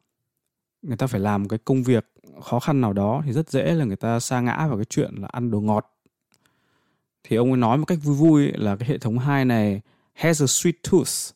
người 0.81 0.97
ta 0.97 1.07
phải 1.07 1.19
làm 1.19 1.47
cái 1.47 1.59
công 1.65 1.83
việc 1.83 2.11
khó 2.43 2.59
khăn 2.59 2.81
nào 2.81 2.93
đó, 2.93 3.21
thì 3.25 3.31
rất 3.33 3.49
dễ 3.49 3.73
là 3.73 3.85
người 3.85 3.97
ta 3.97 4.19
sa 4.19 4.41
ngã 4.41 4.67
vào 4.67 4.77
cái 4.77 4.85
chuyện 4.85 5.15
là 5.15 5.27
ăn 5.31 5.51
đồ 5.51 5.61
ngọt. 5.61 5.91
Thì 7.23 7.35
ông 7.35 7.51
ấy 7.51 7.57
nói 7.57 7.77
một 7.77 7.85
cách 7.85 7.99
vui 8.03 8.15
vui 8.15 8.51
là 8.51 8.75
cái 8.75 8.89
hệ 8.89 8.97
thống 8.97 9.19
hai 9.19 9.45
này, 9.45 9.81
has 10.13 10.41
a 10.41 10.45
sweet 10.45 10.73
tooth 10.91 11.35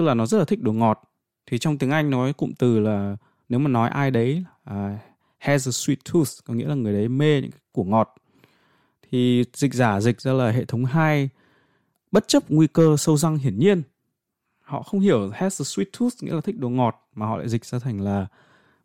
tức 0.00 0.04
là 0.04 0.14
nó 0.14 0.26
rất 0.26 0.38
là 0.38 0.44
thích 0.44 0.62
đồ 0.62 0.72
ngọt. 0.72 1.02
Thì 1.46 1.58
trong 1.58 1.78
tiếng 1.78 1.90
Anh 1.90 2.10
nói 2.10 2.32
cụm 2.32 2.52
từ 2.58 2.80
là 2.80 3.16
nếu 3.48 3.58
mà 3.60 3.68
nói 3.68 3.88
ai 3.88 4.10
đấy 4.10 4.44
uh, 4.70 4.74
has 5.38 5.68
a 5.68 5.70
sweet 5.70 5.96
tooth 6.12 6.28
có 6.44 6.54
nghĩa 6.54 6.66
là 6.66 6.74
người 6.74 6.92
đấy 6.92 7.08
mê 7.08 7.40
những 7.40 7.50
cái 7.50 7.60
của 7.72 7.84
ngọt. 7.84 8.14
Thì 9.10 9.44
dịch 9.54 9.74
giả 9.74 10.00
dịch 10.00 10.20
ra 10.20 10.32
là 10.32 10.50
hệ 10.50 10.64
thống 10.64 10.84
hai 10.84 11.28
bất 12.12 12.28
chấp 12.28 12.50
nguy 12.50 12.66
cơ 12.66 12.96
sâu 12.96 13.16
răng 13.16 13.36
hiển 13.36 13.58
nhiên. 13.58 13.82
Họ 14.60 14.82
không 14.82 15.00
hiểu 15.00 15.30
has 15.34 15.60
a 15.60 15.64
sweet 15.64 15.84
tooth 15.98 16.12
nghĩa 16.20 16.34
là 16.34 16.40
thích 16.40 16.58
đồ 16.58 16.68
ngọt 16.68 17.08
mà 17.14 17.26
họ 17.26 17.36
lại 17.36 17.48
dịch 17.48 17.64
ra 17.64 17.78
thành 17.78 18.00
là 18.00 18.26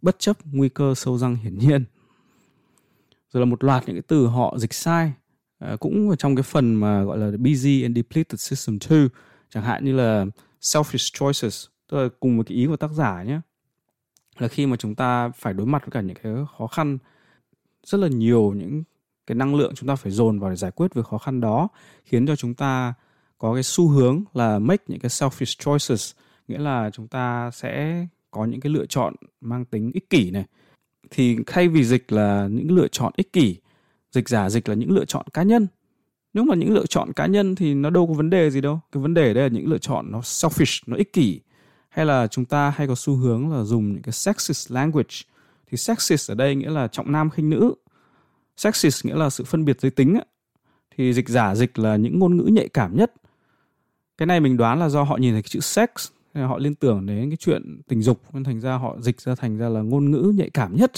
bất 0.01 0.19
chấp 0.19 0.37
nguy 0.51 0.69
cơ 0.69 0.93
sâu 0.95 1.17
răng 1.17 1.35
hiển 1.35 1.57
nhiên. 1.57 1.85
Rồi 3.33 3.41
là 3.41 3.45
một 3.45 3.63
loạt 3.63 3.83
những 3.87 3.95
cái 3.95 4.03
từ 4.07 4.27
họ 4.27 4.57
dịch 4.57 4.73
sai 4.73 5.13
à, 5.59 5.75
cũng 5.79 6.09
ở 6.09 6.15
trong 6.15 6.35
cái 6.35 6.43
phần 6.43 6.75
mà 6.75 7.03
gọi 7.03 7.17
là 7.17 7.31
busy 7.37 7.83
and 7.83 7.95
depleted 7.95 8.39
system 8.39 8.77
2 8.89 9.07
chẳng 9.49 9.63
hạn 9.63 9.85
như 9.85 9.93
là 9.93 10.25
selfish 10.65 11.19
choices, 11.19 11.65
tức 11.87 11.97
là 11.97 12.09
cùng 12.19 12.37
với 12.37 12.45
cái 12.45 12.57
ý 12.57 12.65
của 12.65 12.77
tác 12.77 12.91
giả 12.91 13.23
nhé, 13.23 13.39
là 14.37 14.47
khi 14.47 14.65
mà 14.65 14.77
chúng 14.77 14.95
ta 14.95 15.29
phải 15.29 15.53
đối 15.53 15.67
mặt 15.67 15.81
với 15.81 15.91
cả 15.91 16.01
những 16.01 16.17
cái 16.23 16.33
khó 16.57 16.67
khăn, 16.67 16.97
rất 17.83 17.97
là 17.97 18.07
nhiều 18.07 18.53
những 18.53 18.83
cái 19.27 19.35
năng 19.35 19.55
lượng 19.55 19.73
chúng 19.75 19.87
ta 19.87 19.95
phải 19.95 20.11
dồn 20.11 20.39
vào 20.39 20.49
để 20.49 20.55
giải 20.55 20.71
quyết 20.71 20.93
việc 20.93 21.05
khó 21.05 21.17
khăn 21.17 21.41
đó, 21.41 21.67
khiến 22.05 22.27
cho 22.27 22.35
chúng 22.35 22.53
ta 22.53 22.93
có 23.37 23.53
cái 23.53 23.63
xu 23.63 23.87
hướng 23.87 24.23
là 24.33 24.59
make 24.59 24.83
những 24.87 24.99
cái 24.99 25.09
selfish 25.09 25.63
choices, 25.63 26.11
nghĩa 26.47 26.57
là 26.57 26.89
chúng 26.93 27.07
ta 27.07 27.51
sẽ 27.51 28.05
có 28.31 28.45
những 28.45 28.61
cái 28.61 28.71
lựa 28.71 28.85
chọn 28.85 29.13
mang 29.41 29.65
tính 29.65 29.91
ích 29.93 30.09
kỷ 30.09 30.31
này. 30.31 30.45
Thì 31.09 31.37
thay 31.45 31.67
vì 31.67 31.83
dịch 31.83 32.11
là 32.11 32.47
những 32.51 32.71
lựa 32.71 32.87
chọn 32.87 33.13
ích 33.15 33.33
kỷ, 33.33 33.57
dịch 34.11 34.29
giả 34.29 34.49
dịch 34.49 34.69
là 34.69 34.75
những 34.75 34.91
lựa 34.91 35.05
chọn 35.05 35.25
cá 35.33 35.43
nhân 35.43 35.67
nếu 36.35 36.43
mà 36.43 36.55
những 36.55 36.73
lựa 36.73 36.85
chọn 36.85 37.13
cá 37.13 37.25
nhân 37.25 37.55
thì 37.55 37.73
nó 37.73 37.89
đâu 37.89 38.07
có 38.07 38.13
vấn 38.13 38.29
đề 38.29 38.49
gì 38.49 38.61
đâu. 38.61 38.79
Cái 38.91 39.03
vấn 39.03 39.13
đề 39.13 39.33
đây 39.33 39.43
là 39.43 39.55
những 39.55 39.67
lựa 39.67 39.77
chọn 39.77 40.11
nó 40.11 40.19
selfish, 40.19 40.83
nó 40.87 40.97
ích 40.97 41.13
kỷ. 41.13 41.39
Hay 41.89 42.05
là 42.05 42.27
chúng 42.27 42.45
ta 42.45 42.73
hay 42.75 42.87
có 42.87 42.95
xu 42.95 43.15
hướng 43.15 43.51
là 43.51 43.63
dùng 43.63 43.93
những 43.93 44.01
cái 44.01 44.11
sexist 44.11 44.71
language. 44.71 45.15
Thì 45.71 45.77
sexist 45.77 46.31
ở 46.31 46.35
đây 46.35 46.55
nghĩa 46.55 46.69
là 46.69 46.87
trọng 46.87 47.11
nam 47.11 47.29
khinh 47.29 47.49
nữ. 47.49 47.73
Sexist 48.57 49.05
nghĩa 49.05 49.15
là 49.15 49.29
sự 49.29 49.43
phân 49.43 49.65
biệt 49.65 49.81
giới 49.81 49.91
tính 49.91 50.19
thì 50.97 51.13
dịch 51.13 51.29
giả 51.29 51.55
dịch 51.55 51.79
là 51.79 51.95
những 51.95 52.19
ngôn 52.19 52.37
ngữ 52.37 52.43
nhạy 52.43 52.69
cảm 52.69 52.97
nhất. 52.97 53.13
Cái 54.17 54.25
này 54.25 54.39
mình 54.39 54.57
đoán 54.57 54.79
là 54.79 54.89
do 54.89 55.03
họ 55.03 55.17
nhìn 55.17 55.33
thấy 55.33 55.41
cái 55.41 55.49
chữ 55.49 55.59
sex 55.59 55.89
họ 56.33 56.57
liên 56.57 56.75
tưởng 56.75 57.05
đến 57.05 57.29
cái 57.29 57.37
chuyện 57.37 57.81
tình 57.87 58.01
dục, 58.01 58.21
nên 58.33 58.43
thành 58.43 58.61
ra 58.61 58.75
họ 58.75 58.95
dịch 58.99 59.21
ra 59.21 59.35
thành 59.35 59.57
ra 59.57 59.69
là 59.69 59.81
ngôn 59.81 60.11
ngữ 60.11 60.33
nhạy 60.35 60.49
cảm 60.49 60.75
nhất. 60.75 60.91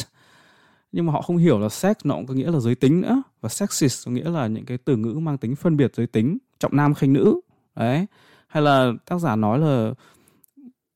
Nhưng 0.91 1.05
mà 1.05 1.13
họ 1.13 1.21
không 1.21 1.37
hiểu 1.37 1.59
là 1.59 1.69
sex 1.69 1.95
nó 2.03 2.15
cũng 2.15 2.27
có 2.27 2.33
nghĩa 2.33 2.51
là 2.51 2.59
giới 2.59 2.75
tính 2.75 3.01
nữa 3.01 3.21
và 3.41 3.49
sexist 3.49 4.05
có 4.05 4.11
nghĩa 4.11 4.29
là 4.29 4.47
những 4.47 4.65
cái 4.65 4.77
từ 4.77 4.95
ngữ 4.95 5.13
mang 5.13 5.37
tính 5.37 5.55
phân 5.55 5.77
biệt 5.77 5.95
giới 5.95 6.07
tính, 6.07 6.37
trọng 6.59 6.75
nam 6.75 6.93
khinh 6.93 7.13
nữ. 7.13 7.41
Đấy. 7.75 8.05
Hay 8.47 8.63
là 8.63 8.91
tác 9.05 9.19
giả 9.19 9.35
nói 9.35 9.59
là 9.59 9.93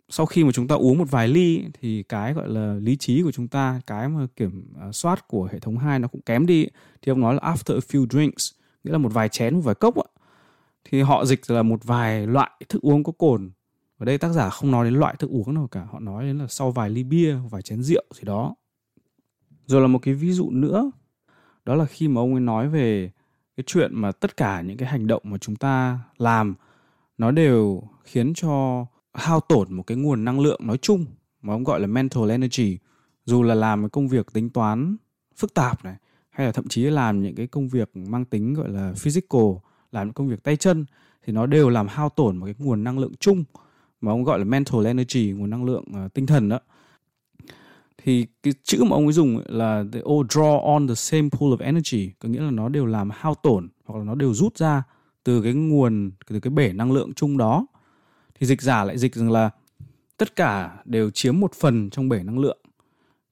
sau 0.10 0.26
khi 0.26 0.44
mà 0.44 0.52
chúng 0.52 0.68
ta 0.68 0.76
uống 0.76 0.98
một 0.98 1.12
vài 1.12 1.28
ly 1.28 1.64
thì 1.82 2.04
cái 2.04 2.34
gọi 2.34 2.50
là 2.50 2.74
lý 2.74 2.96
trí 2.96 3.24
của 3.24 3.32
chúng 3.32 3.48
ta, 3.48 3.82
cái 3.88 4.10
mà 4.10 4.28
kiểm 4.36 4.74
à, 4.80 4.92
soát 4.92 5.28
của 5.28 5.50
hệ 5.52 5.60
thống 5.60 5.78
hai 5.78 6.00
nó 6.00 6.08
cũng 6.08 6.22
kém 6.22 6.46
đi. 6.46 6.68
Thì 7.02 7.10
ông 7.10 7.22
nói 7.22 7.36
là 7.36 7.42
after 7.42 7.76
a 7.76 7.80
few 7.80 8.08
drinks, 8.10 8.52
nghĩa 8.84 8.92
là 8.92 8.98
một 8.98 9.14
vài 9.14 9.30
chén, 9.30 9.56
một 9.56 9.62
vài 9.62 9.76
cốc 9.76 9.96
ạ. 9.96 10.08
Thì 10.84 11.02
họ 11.02 11.26
dịch 11.26 11.52
là 11.52 11.64
một 11.64 11.84
vài 11.84 12.28
loại 12.28 12.52
thức 12.70 12.82
uống 12.82 13.04
có 13.04 13.12
cồn. 13.12 13.52
Ở 13.98 14.06
đây 14.06 14.18
tác 14.18 14.30
giả 14.30 14.50
không 14.50 14.72
nói 14.72 14.86
đến 14.86 14.94
loại 14.94 15.16
thức 15.20 15.30
uống 15.30 15.54
nào 15.54 15.68
cả, 15.68 15.88
họ 15.92 16.00
nói 16.00 16.26
đến 16.26 16.38
là 16.38 16.48
sau 16.48 16.72
vài 16.72 16.90
ly 16.90 17.04
bia, 17.04 17.36
vài 17.50 17.62
chén 17.62 17.84
rượu 17.84 18.04
gì 18.14 18.22
đó. 18.24 18.56
Rồi 19.66 19.82
là 19.82 19.88
một 19.88 20.00
cái 20.02 20.14
ví 20.14 20.32
dụ 20.32 20.50
nữa 20.50 20.92
đó 21.66 21.76
là 21.76 21.86
khi 21.86 22.08
mà 22.08 22.22
ông 22.22 22.34
ấy 22.34 22.42
nói 22.42 22.70
về 22.70 23.12
cái 23.58 23.64
chuyện 23.68 23.92
mà 23.94 24.12
tất 24.12 24.38
cả 24.38 24.62
những 24.62 24.78
cái 24.78 24.90
hành 24.90 25.08
động 25.08 25.22
mà 25.26 25.38
chúng 25.38 25.56
ta 25.56 26.00
làm 26.18 26.56
nó 27.18 27.32
đều 27.32 27.84
khiến 28.04 28.34
cho 28.34 28.86
hao 29.14 29.40
tổn 29.40 29.74
một 29.74 29.84
cái 29.84 29.98
nguồn 29.98 30.26
năng 30.26 30.40
lượng 30.40 30.60
nói 30.68 30.78
chung 30.78 31.06
mà 31.42 31.54
ông 31.54 31.64
gọi 31.64 31.80
là 31.80 31.88
mental 31.88 32.32
energy. 32.32 32.78
Dù 33.26 33.44
là 33.44 33.56
làm 33.56 33.82
cái 33.82 33.90
công 33.90 34.08
việc 34.08 34.34
tính 34.34 34.50
toán 34.50 34.98
phức 35.38 35.54
tạp 35.54 35.86
này 35.86 35.96
hay 36.30 36.46
là 36.46 36.52
thậm 36.52 36.68
chí 36.68 36.84
làm 36.84 37.22
những 37.24 37.36
cái 37.36 37.48
công 37.48 37.70
việc 37.70 37.90
mang 37.96 38.26
tính 38.26 38.54
gọi 38.54 38.70
là 38.70 38.94
physical 38.98 39.52
làm 39.92 40.08
những 40.08 40.14
công 40.14 40.28
việc 40.28 40.44
tay 40.44 40.58
chân 40.58 40.86
thì 41.26 41.34
nó 41.34 41.46
đều 41.46 41.70
làm 41.70 41.88
hao 41.88 42.10
tổn 42.10 42.38
một 42.38 42.46
cái 42.46 42.56
nguồn 42.58 42.84
năng 42.84 43.00
lượng 43.00 43.14
chung 43.20 43.44
mà 44.02 44.12
ông 44.12 44.24
gọi 44.24 44.40
là 44.40 44.46
mental 44.46 44.86
energy 44.86 45.32
nguồn 45.32 45.50
năng 45.50 45.64
lượng 45.64 45.84
uh, 46.06 46.14
tinh 46.14 46.26
thần 46.26 46.50
đó 46.50 46.60
thì 48.04 48.26
cái 48.44 48.54
chữ 48.64 48.84
mà 48.84 48.96
ông 48.96 49.04
ấy 49.04 49.14
dùng 49.14 49.42
là 49.46 49.84
they 49.92 50.02
all 50.02 50.22
draw 50.30 50.74
on 50.74 50.88
the 50.88 50.96
same 50.96 51.30
pool 51.30 51.50
of 51.54 51.58
energy, 51.58 52.12
có 52.20 52.30
nghĩa 52.30 52.42
là 52.42 52.52
nó 52.52 52.70
đều 52.70 52.86
làm 52.86 53.10
hao 53.14 53.36
tổn 53.36 53.70
hoặc 53.86 54.00
là 54.00 54.04
nó 54.04 54.16
đều 54.16 54.34
rút 54.34 54.58
ra 54.58 54.84
từ 55.24 55.42
cái 55.42 55.54
nguồn, 55.54 56.12
từ 56.28 56.40
cái 56.40 56.52
bể 56.52 56.74
năng 56.74 56.92
lượng 56.92 57.14
chung 57.14 57.38
đó. 57.38 57.66
Thì 58.40 58.48
dịch 58.48 58.62
giả 58.62 58.84
lại 58.84 58.98
dịch 58.98 59.16
rằng 59.16 59.32
là 59.32 59.50
tất 60.18 60.36
cả 60.36 60.82
đều 60.86 61.10
chiếm 61.10 61.40
một 61.40 61.54
phần 61.54 61.90
trong 61.90 62.10
bể 62.10 62.24
năng 62.24 62.40
lượng. 62.40 62.58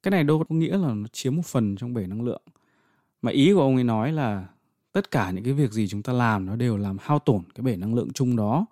Cái 0.03 0.11
này 0.11 0.23
đâu 0.23 0.43
có 0.49 0.55
nghĩa 0.55 0.77
là 0.77 0.93
nó 0.93 1.07
chiếm 1.11 1.35
một 1.35 1.45
phần 1.45 1.75
trong 1.75 1.93
bể 1.93 2.07
năng 2.07 2.21
lượng. 2.21 2.41
Mà 3.21 3.31
ý 3.31 3.53
của 3.53 3.61
ông 3.61 3.75
ấy 3.75 3.83
nói 3.83 4.11
là 4.11 4.47
tất 4.91 5.11
cả 5.11 5.31
những 5.31 5.43
cái 5.43 5.53
việc 5.53 5.71
gì 5.71 5.87
chúng 5.87 6.03
ta 6.03 6.13
làm 6.13 6.45
nó 6.45 6.55
đều 6.55 6.77
làm 6.77 6.97
hao 7.01 7.19
tổn 7.19 7.41
cái 7.55 7.63
bể 7.63 7.75
năng 7.75 7.95
lượng 7.95 8.13
chung 8.13 8.35
đó. 8.35 8.65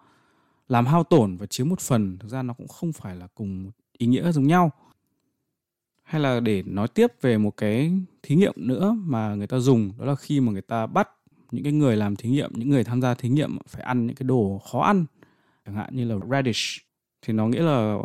Làm 0.67 0.85
hao 0.85 1.03
tổn 1.03 1.37
và 1.37 1.45
chiếm 1.45 1.69
một 1.69 1.79
phần, 1.79 2.17
thực 2.17 2.31
ra 2.31 2.43
nó 2.43 2.53
cũng 2.53 2.67
không 2.67 2.93
phải 2.93 3.15
là 3.15 3.27
cùng 3.35 3.71
ý 3.97 4.07
nghĩa 4.07 4.31
giống 4.31 4.47
nhau 4.47 4.71
hay 6.07 6.21
là 6.21 6.39
để 6.39 6.63
nói 6.65 6.87
tiếp 6.87 7.11
về 7.21 7.37
một 7.37 7.57
cái 7.57 7.91
thí 8.23 8.35
nghiệm 8.35 8.53
nữa 8.55 8.95
mà 8.99 9.35
người 9.35 9.47
ta 9.47 9.59
dùng, 9.59 9.91
đó 9.99 10.05
là 10.05 10.15
khi 10.15 10.39
mà 10.39 10.51
người 10.51 10.61
ta 10.61 10.85
bắt 10.85 11.09
những 11.51 11.63
cái 11.63 11.73
người 11.73 11.95
làm 11.95 12.15
thí 12.15 12.29
nghiệm, 12.29 12.51
những 12.55 12.69
người 12.69 12.83
tham 12.83 13.01
gia 13.01 13.13
thí 13.13 13.29
nghiệm 13.29 13.57
phải 13.67 13.81
ăn 13.81 14.07
những 14.07 14.15
cái 14.15 14.27
đồ 14.27 14.61
khó 14.71 14.81
ăn, 14.81 15.05
chẳng 15.65 15.75
hạn 15.75 15.95
như 15.95 16.05
là 16.05 16.15
radish. 16.31 16.81
Thì 17.21 17.33
nó 17.33 17.47
nghĩa 17.47 17.61
là 17.61 17.97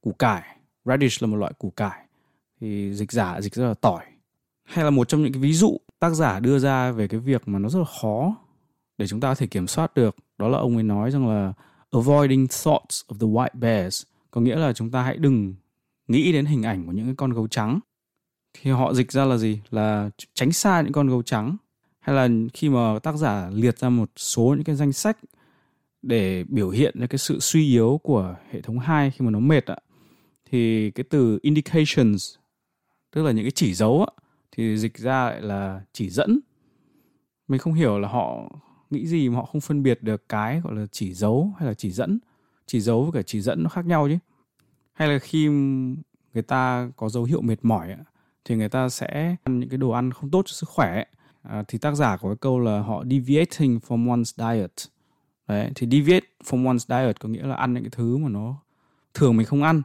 củ 0.00 0.12
cải. 0.12 0.42
Radish 0.84 1.22
là 1.22 1.26
một 1.26 1.36
loại 1.36 1.52
củ 1.58 1.70
cải. 1.70 2.06
Thì 2.60 2.94
dịch 2.94 3.12
giả, 3.12 3.40
dịch 3.40 3.54
ra 3.54 3.66
là 3.66 3.74
tỏi. 3.74 4.04
Hay 4.64 4.84
là 4.84 4.90
một 4.90 5.08
trong 5.08 5.22
những 5.22 5.32
cái 5.32 5.42
ví 5.42 5.52
dụ 5.52 5.76
tác 5.98 6.10
giả 6.10 6.40
đưa 6.40 6.58
ra 6.58 6.92
về 6.92 7.08
cái 7.08 7.20
việc 7.20 7.48
mà 7.48 7.58
nó 7.58 7.68
rất 7.68 7.78
là 7.78 7.84
khó 8.00 8.36
để 8.98 9.06
chúng 9.06 9.20
ta 9.20 9.28
có 9.28 9.34
thể 9.34 9.46
kiểm 9.46 9.66
soát 9.66 9.94
được, 9.94 10.16
đó 10.38 10.48
là 10.48 10.58
ông 10.58 10.74
ấy 10.74 10.82
nói 10.82 11.10
rằng 11.10 11.28
là, 11.28 11.52
avoiding 11.90 12.46
thoughts 12.46 13.02
of 13.08 13.18
the 13.20 13.26
white 13.26 13.60
bears. 13.60 14.02
Có 14.30 14.40
nghĩa 14.40 14.56
là 14.56 14.72
chúng 14.72 14.90
ta 14.90 15.02
hãy 15.02 15.16
đừng 15.16 15.54
nghĩ 16.08 16.32
đến 16.32 16.46
hình 16.46 16.62
ảnh 16.62 16.86
của 16.86 16.92
những 16.92 17.06
cái 17.06 17.14
con 17.14 17.32
gấu 17.32 17.48
trắng. 17.48 17.80
Thì 18.54 18.70
họ 18.70 18.94
dịch 18.94 19.12
ra 19.12 19.24
là 19.24 19.36
gì? 19.36 19.60
Là 19.70 20.10
tránh 20.34 20.52
xa 20.52 20.80
những 20.80 20.92
con 20.92 21.08
gấu 21.08 21.22
trắng. 21.22 21.56
Hay 22.00 22.16
là 22.16 22.28
khi 22.54 22.68
mà 22.68 22.98
tác 22.98 23.16
giả 23.16 23.50
liệt 23.52 23.78
ra 23.78 23.88
một 23.88 24.10
số 24.16 24.54
những 24.56 24.64
cái 24.64 24.76
danh 24.76 24.92
sách 24.92 25.18
để 26.02 26.44
biểu 26.48 26.70
hiện 26.70 26.94
ra 27.00 27.06
cái 27.06 27.18
sự 27.18 27.40
suy 27.40 27.68
yếu 27.68 28.00
của 28.02 28.36
hệ 28.50 28.60
thống 28.60 28.78
2 28.78 29.10
khi 29.10 29.24
mà 29.24 29.30
nó 29.30 29.38
mệt 29.38 29.66
ạ, 29.66 29.76
thì 30.50 30.90
cái 30.90 31.04
từ 31.10 31.38
indications, 31.42 32.34
tức 33.10 33.22
là 33.22 33.32
những 33.32 33.44
cái 33.44 33.50
chỉ 33.50 33.74
dấu 33.74 34.04
á 34.04 34.24
thì 34.52 34.76
dịch 34.76 34.98
ra 34.98 35.24
lại 35.24 35.42
là 35.42 35.82
chỉ 35.92 36.10
dẫn. 36.10 36.40
Mình 37.48 37.60
không 37.60 37.74
hiểu 37.74 37.98
là 37.98 38.08
họ 38.08 38.50
nghĩ 38.90 39.06
gì 39.06 39.28
mà 39.28 39.36
họ 39.36 39.44
không 39.44 39.60
phân 39.60 39.82
biệt 39.82 40.02
được 40.02 40.28
cái 40.28 40.60
gọi 40.60 40.74
là 40.74 40.86
chỉ 40.92 41.14
dấu 41.14 41.52
hay 41.58 41.68
là 41.68 41.74
chỉ 41.74 41.90
dẫn. 41.90 42.18
Chỉ 42.66 42.80
dấu 42.80 43.02
với 43.02 43.12
cả 43.12 43.22
chỉ 43.26 43.40
dẫn 43.40 43.62
nó 43.62 43.68
khác 43.68 43.86
nhau 43.86 44.08
chứ 44.08 44.18
hay 44.94 45.08
là 45.08 45.18
khi 45.18 45.48
người 46.34 46.42
ta 46.42 46.90
có 46.96 47.08
dấu 47.08 47.24
hiệu 47.24 47.40
mệt 47.40 47.58
mỏi 47.62 47.96
thì 48.44 48.56
người 48.56 48.68
ta 48.68 48.88
sẽ 48.88 49.36
ăn 49.42 49.60
những 49.60 49.68
cái 49.68 49.78
đồ 49.78 49.90
ăn 49.90 50.12
không 50.12 50.30
tốt 50.30 50.42
cho 50.46 50.52
sức 50.52 50.68
khỏe 50.68 51.04
à, 51.42 51.62
thì 51.68 51.78
tác 51.78 51.94
giả 51.94 52.16
có 52.16 52.28
cái 52.28 52.36
câu 52.40 52.58
là 52.58 52.80
họ 52.80 53.04
deviating 53.10 53.80
from 53.88 54.06
one's 54.06 54.24
diet. 54.24 54.72
Đấy 55.48 55.70
thì 55.74 55.86
deviate 55.90 56.26
from 56.44 56.64
one's 56.64 56.78
diet 56.78 57.20
có 57.20 57.28
nghĩa 57.28 57.46
là 57.46 57.54
ăn 57.54 57.74
những 57.74 57.82
cái 57.82 57.90
thứ 57.90 58.16
mà 58.16 58.28
nó 58.28 58.56
thường 59.14 59.36
mình 59.36 59.46
không 59.46 59.62
ăn. 59.62 59.82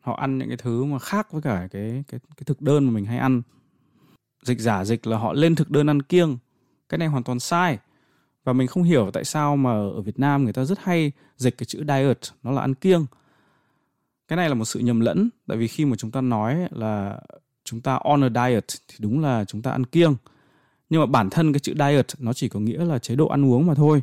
Họ 0.00 0.14
ăn 0.14 0.38
những 0.38 0.48
cái 0.48 0.56
thứ 0.56 0.84
mà 0.84 0.98
khác 0.98 1.32
với 1.32 1.42
cả 1.42 1.68
cái 1.72 2.04
cái 2.08 2.20
cái 2.36 2.44
thực 2.46 2.60
đơn 2.60 2.84
mà 2.84 2.90
mình 2.90 3.04
hay 3.04 3.18
ăn. 3.18 3.42
Dịch 4.42 4.60
giả 4.60 4.84
dịch 4.84 5.06
là 5.06 5.18
họ 5.18 5.32
lên 5.32 5.54
thực 5.54 5.70
đơn 5.70 5.90
ăn 5.90 6.02
kiêng. 6.02 6.38
Cái 6.88 6.98
này 6.98 7.08
hoàn 7.08 7.22
toàn 7.22 7.40
sai. 7.40 7.78
Và 8.44 8.52
mình 8.52 8.66
không 8.66 8.82
hiểu 8.82 9.10
tại 9.12 9.24
sao 9.24 9.56
mà 9.56 9.70
ở 9.70 10.00
Việt 10.00 10.18
Nam 10.18 10.44
người 10.44 10.52
ta 10.52 10.64
rất 10.64 10.78
hay 10.82 11.12
dịch 11.36 11.58
cái 11.58 11.66
chữ 11.66 11.84
diet 11.88 12.18
nó 12.42 12.50
là 12.50 12.60
ăn 12.60 12.74
kiêng 12.74 13.06
cái 14.28 14.36
này 14.36 14.48
là 14.48 14.54
một 14.54 14.64
sự 14.64 14.80
nhầm 14.80 15.00
lẫn 15.00 15.30
tại 15.46 15.56
vì 15.56 15.68
khi 15.68 15.84
mà 15.84 15.96
chúng 15.96 16.10
ta 16.10 16.20
nói 16.20 16.68
là 16.70 17.20
chúng 17.64 17.80
ta 17.80 17.94
on 18.04 18.24
a 18.24 18.28
diet 18.28 18.64
thì 18.88 18.96
đúng 18.98 19.20
là 19.20 19.44
chúng 19.44 19.62
ta 19.62 19.70
ăn 19.70 19.86
kiêng. 19.86 20.16
Nhưng 20.90 21.00
mà 21.00 21.06
bản 21.06 21.30
thân 21.30 21.52
cái 21.52 21.60
chữ 21.60 21.74
diet 21.78 22.06
nó 22.18 22.32
chỉ 22.32 22.48
có 22.48 22.60
nghĩa 22.60 22.84
là 22.84 22.98
chế 22.98 23.16
độ 23.16 23.28
ăn 23.28 23.44
uống 23.44 23.66
mà 23.66 23.74
thôi. 23.74 24.02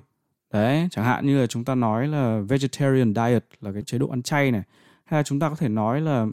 Đấy 0.53 0.88
chẳng 0.91 1.05
hạn 1.05 1.28
như 1.28 1.41
là 1.41 1.47
chúng 1.47 1.65
ta 1.65 1.76
nói 1.76 2.07
là 2.07 2.41
vegetarian 2.47 3.13
diet 3.15 3.45
là 3.61 3.72
cái 3.74 3.82
chế 3.82 3.97
độ 3.97 4.09
ăn 4.09 4.22
chay 4.22 4.51
này 4.51 4.63
hay 5.03 5.19
là 5.19 5.24
chúng 5.24 5.39
ta 5.39 5.49
có 5.49 5.55
thể 5.55 5.69
nói 5.69 6.01
là 6.01 6.26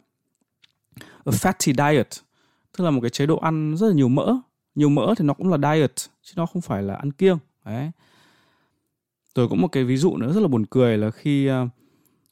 a 1.24 1.30
fatty 1.30 1.92
diet 1.92 2.08
tức 2.76 2.84
là 2.84 2.90
một 2.90 3.00
cái 3.00 3.10
chế 3.10 3.26
độ 3.26 3.36
ăn 3.36 3.76
rất 3.76 3.86
là 3.86 3.94
nhiều 3.94 4.08
mỡ. 4.08 4.36
Nhiều 4.74 4.88
mỡ 4.88 5.14
thì 5.18 5.24
nó 5.24 5.34
cũng 5.34 5.48
là 5.48 5.58
diet 5.58 5.92
chứ 6.22 6.32
nó 6.36 6.46
không 6.46 6.62
phải 6.62 6.82
là 6.82 6.94
ăn 6.94 7.12
kiêng. 7.12 7.38
Đấy. 7.64 7.90
Tôi 9.34 9.48
cũng 9.48 9.60
một 9.60 9.68
cái 9.68 9.84
ví 9.84 9.96
dụ 9.96 10.16
nữa 10.16 10.32
rất 10.32 10.40
là 10.40 10.48
buồn 10.48 10.66
cười 10.66 10.98
là 10.98 11.10
khi 11.10 11.50
uh, 11.50 11.68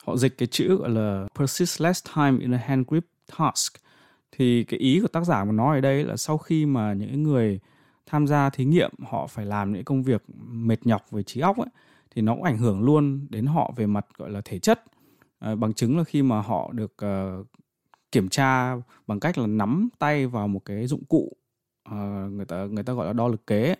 họ 0.06 0.16
dịch 0.16 0.38
cái 0.38 0.46
chữ 0.46 0.76
gọi 0.76 0.90
là 0.90 1.26
persist 1.34 1.80
less 1.80 2.04
time 2.16 2.38
in 2.40 2.54
a 2.54 2.58
hand 2.58 2.86
grip 2.88 3.06
task. 3.38 3.74
Thì 4.32 4.64
cái 4.64 4.80
ý 4.80 5.00
của 5.00 5.08
tác 5.08 5.24
giả 5.24 5.44
mà 5.44 5.52
nói 5.52 5.76
ở 5.76 5.80
đây 5.80 6.04
là 6.04 6.16
sau 6.16 6.38
khi 6.38 6.66
mà 6.66 6.92
những 6.92 7.22
người 7.22 7.60
tham 8.06 8.26
gia 8.26 8.50
thí 8.50 8.64
nghiệm 8.64 8.90
họ 9.06 9.26
phải 9.26 9.46
làm 9.46 9.72
những 9.72 9.84
công 9.84 10.02
việc 10.02 10.22
mệt 10.48 10.86
nhọc 10.86 11.10
về 11.10 11.22
trí 11.22 11.40
óc 11.40 11.58
ấy 11.58 11.68
thì 12.10 12.22
nó 12.22 12.34
cũng 12.34 12.42
ảnh 12.42 12.58
hưởng 12.58 12.82
luôn 12.82 13.26
đến 13.30 13.46
họ 13.46 13.72
về 13.76 13.86
mặt 13.86 14.06
gọi 14.16 14.30
là 14.30 14.40
thể 14.44 14.58
chất. 14.58 14.84
À, 15.38 15.54
bằng 15.54 15.72
chứng 15.72 15.98
là 15.98 16.04
khi 16.04 16.22
mà 16.22 16.40
họ 16.40 16.72
được 16.72 16.94
uh, 17.04 17.46
kiểm 18.12 18.28
tra 18.28 18.76
bằng 19.06 19.20
cách 19.20 19.38
là 19.38 19.46
nắm 19.46 19.88
tay 19.98 20.26
vào 20.26 20.48
một 20.48 20.64
cái 20.64 20.86
dụng 20.86 21.04
cụ 21.04 21.36
uh, 21.90 22.32
người 22.32 22.44
ta 22.44 22.64
người 22.64 22.84
ta 22.84 22.92
gọi 22.92 23.06
là 23.06 23.12
đo 23.12 23.28
lực 23.28 23.46
kế 23.46 23.66
ấy, 23.66 23.76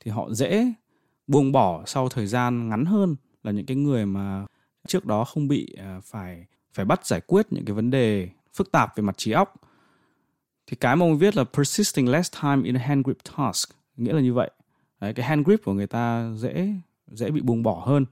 thì 0.00 0.10
họ 0.10 0.30
dễ 0.32 0.72
buông 1.26 1.52
bỏ 1.52 1.82
sau 1.86 2.08
thời 2.08 2.26
gian 2.26 2.68
ngắn 2.68 2.84
hơn 2.84 3.16
là 3.42 3.52
những 3.52 3.66
cái 3.66 3.76
người 3.76 4.06
mà 4.06 4.46
trước 4.88 5.04
đó 5.06 5.24
không 5.24 5.48
bị 5.48 5.74
à, 5.78 6.00
phải 6.04 6.46
phải 6.72 6.84
bắt 6.84 7.06
giải 7.06 7.20
quyết 7.20 7.46
những 7.52 7.64
cái 7.64 7.74
vấn 7.74 7.90
đề 7.90 8.28
phức 8.54 8.72
tạp 8.72 8.96
về 8.96 9.02
mặt 9.02 9.18
trí 9.18 9.32
óc. 9.32 9.54
Thì 10.66 10.76
cái 10.76 10.96
mà 10.96 11.06
ông 11.06 11.18
viết 11.18 11.36
là 11.36 11.44
persisting 11.44 12.08
less 12.08 12.32
time 12.42 12.62
in 12.64 12.76
a 12.76 12.80
hand 12.80 13.04
grip 13.04 13.18
task 13.36 13.70
nghĩa 13.96 14.12
là 14.12 14.20
như 14.20 14.34
vậy. 14.34 14.50
Đấy, 15.00 15.14
cái 15.14 15.26
hand 15.26 15.46
grip 15.46 15.64
của 15.64 15.72
người 15.72 15.86
ta 15.86 16.32
dễ 16.36 16.74
dễ 17.06 17.30
bị 17.30 17.40
buông 17.40 17.62
bỏ 17.62 17.82
hơn. 17.86 18.06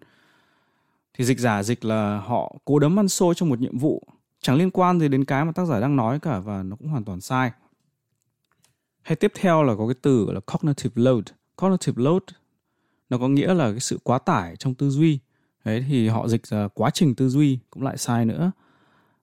Thì 1.15 1.25
dịch 1.25 1.39
giả 1.39 1.63
dịch 1.63 1.85
là 1.85 2.19
họ 2.19 2.57
cố 2.65 2.79
đấm 2.79 2.99
ăn 2.99 3.09
xôi 3.09 3.35
trong 3.35 3.49
một 3.49 3.61
nhiệm 3.61 3.79
vụ. 3.79 4.03
Chẳng 4.41 4.57
liên 4.57 4.71
quan 4.71 5.01
gì 5.01 5.09
đến 5.09 5.25
cái 5.25 5.45
mà 5.45 5.53
tác 5.53 5.65
giả 5.65 5.81
đang 5.81 5.97
nói 5.97 6.21
cả 6.21 6.39
và 6.39 6.63
nó 6.63 6.77
cũng 6.77 6.89
hoàn 6.89 7.05
toàn 7.05 7.21
sai. 7.21 7.51
Hay 9.03 9.17
tiếp 9.17 9.33
theo 9.35 9.63
là 9.63 9.75
có 9.79 9.87
cái 9.87 9.95
từ 10.03 10.25
gọi 10.25 10.35
là 10.35 10.41
cognitive 10.41 11.03
load. 11.03 11.25
Cognitive 11.57 12.05
load 12.05 12.23
nó 13.11 13.19
có 13.19 13.29
nghĩa 13.29 13.55
là 13.55 13.71
cái 13.71 13.81
sự 13.81 13.99
quá 14.03 14.19
tải 14.19 14.57
trong 14.57 14.75
tư 14.75 14.91
duy 14.91 15.19
đấy 15.67 15.85
thì 15.89 16.09
họ 16.09 16.29
dịch 16.29 16.43
là 16.51 16.69
quá 16.75 16.91
trình 16.91 17.15
tư 17.15 17.29
duy 17.29 17.59
cũng 17.71 17.83
lại 17.83 17.97
sai 17.97 18.25
nữa. 18.25 18.53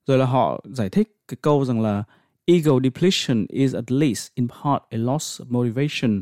Rồi 0.05 0.17
là 0.17 0.25
họ 0.25 0.61
giải 0.65 0.89
thích 0.89 1.17
cái 1.27 1.37
câu 1.41 1.65
rằng 1.65 1.81
là 1.81 2.03
ego 2.45 2.79
depletion 2.83 3.45
is 3.49 3.75
at 3.75 3.91
least 3.91 4.27
in 4.35 4.47
part 4.47 4.83
a 4.89 4.97
loss 4.97 5.41
of 5.41 5.45
motivation. 5.49 6.21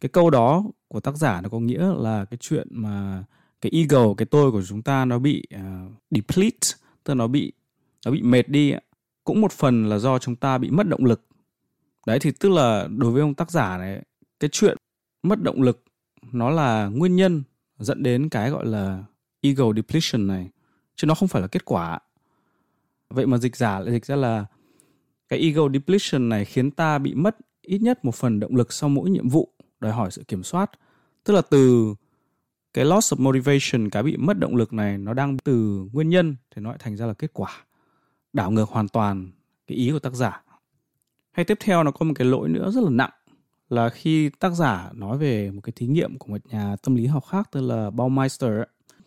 Cái 0.00 0.08
câu 0.08 0.30
đó 0.30 0.64
của 0.88 1.00
tác 1.00 1.16
giả 1.16 1.40
nó 1.40 1.48
có 1.48 1.60
nghĩa 1.60 1.92
là 1.98 2.24
cái 2.24 2.38
chuyện 2.40 2.66
mà 2.70 3.24
cái 3.60 3.72
ego 3.74 4.14
cái 4.14 4.26
tôi 4.26 4.52
của 4.52 4.62
chúng 4.62 4.82
ta 4.82 5.04
nó 5.04 5.18
bị 5.18 5.42
uh, 5.54 5.92
deplete 6.10 6.68
tức 7.04 7.14
là 7.14 7.14
nó 7.14 7.26
bị 7.26 7.52
nó 8.04 8.10
bị 8.10 8.22
mệt 8.22 8.48
đi 8.48 8.74
cũng 9.24 9.40
một 9.40 9.52
phần 9.52 9.88
là 9.88 9.98
do 9.98 10.18
chúng 10.18 10.36
ta 10.36 10.58
bị 10.58 10.70
mất 10.70 10.88
động 10.88 11.04
lực. 11.04 11.26
Đấy 12.06 12.18
thì 12.18 12.30
tức 12.30 12.48
là 12.48 12.88
đối 12.96 13.12
với 13.12 13.22
ông 13.22 13.34
tác 13.34 13.50
giả 13.50 13.78
này 13.78 14.02
cái 14.40 14.50
chuyện 14.52 14.76
mất 15.22 15.42
động 15.42 15.62
lực 15.62 15.84
nó 16.32 16.50
là 16.50 16.86
nguyên 16.86 17.16
nhân 17.16 17.42
dẫn 17.78 18.02
đến 18.02 18.28
cái 18.28 18.50
gọi 18.50 18.66
là 18.66 19.04
ego 19.40 19.72
depletion 19.76 20.26
này, 20.26 20.50
chứ 20.96 21.06
nó 21.06 21.14
không 21.14 21.28
phải 21.28 21.42
là 21.42 21.48
kết 21.48 21.64
quả. 21.64 21.98
Vậy 23.10 23.26
mà 23.26 23.38
dịch 23.38 23.56
giả 23.56 23.80
lại 23.80 23.92
dịch 23.92 24.06
ra 24.06 24.16
là 24.16 24.46
cái 25.28 25.38
ego 25.38 25.68
depletion 25.72 26.28
này 26.28 26.44
khiến 26.44 26.70
ta 26.70 26.98
bị 26.98 27.14
mất 27.14 27.36
ít 27.62 27.78
nhất 27.82 28.04
một 28.04 28.14
phần 28.14 28.40
động 28.40 28.56
lực 28.56 28.72
sau 28.72 28.88
mỗi 28.88 29.10
nhiệm 29.10 29.28
vụ, 29.28 29.48
đòi 29.80 29.92
hỏi 29.92 30.10
sự 30.10 30.24
kiểm 30.28 30.42
soát. 30.42 30.70
Tức 31.24 31.34
là 31.34 31.42
từ 31.50 31.94
cái 32.74 32.84
loss 32.84 33.14
of 33.14 33.22
motivation, 33.22 33.90
cái 33.90 34.02
bị 34.02 34.16
mất 34.16 34.38
động 34.38 34.56
lực 34.56 34.72
này, 34.72 34.98
nó 34.98 35.14
đang 35.14 35.38
từ 35.38 35.86
nguyên 35.92 36.08
nhân 36.08 36.36
thì 36.50 36.62
nó 36.62 36.70
lại 36.70 36.78
thành 36.82 36.96
ra 36.96 37.06
là 37.06 37.14
kết 37.14 37.30
quả. 37.32 37.64
Đảo 38.32 38.50
ngược 38.50 38.68
hoàn 38.68 38.88
toàn 38.88 39.30
cái 39.66 39.78
ý 39.78 39.90
của 39.90 39.98
tác 39.98 40.14
giả. 40.14 40.42
Hay 41.32 41.44
tiếp 41.44 41.58
theo 41.60 41.82
nó 41.82 41.90
có 41.90 42.04
một 42.06 42.12
cái 42.16 42.26
lỗi 42.26 42.48
nữa 42.48 42.70
rất 42.70 42.84
là 42.84 42.90
nặng, 42.90 43.10
là 43.68 43.88
khi 43.88 44.30
tác 44.30 44.50
giả 44.50 44.90
nói 44.94 45.18
về 45.18 45.50
một 45.50 45.60
cái 45.60 45.72
thí 45.76 45.86
nghiệm 45.86 46.18
của 46.18 46.26
một 46.26 46.46
nhà 46.46 46.76
tâm 46.82 46.94
lý 46.94 47.06
học 47.06 47.24
khác 47.30 47.48
tên 47.52 47.64
là 47.64 47.90
Baumeister 47.90 48.52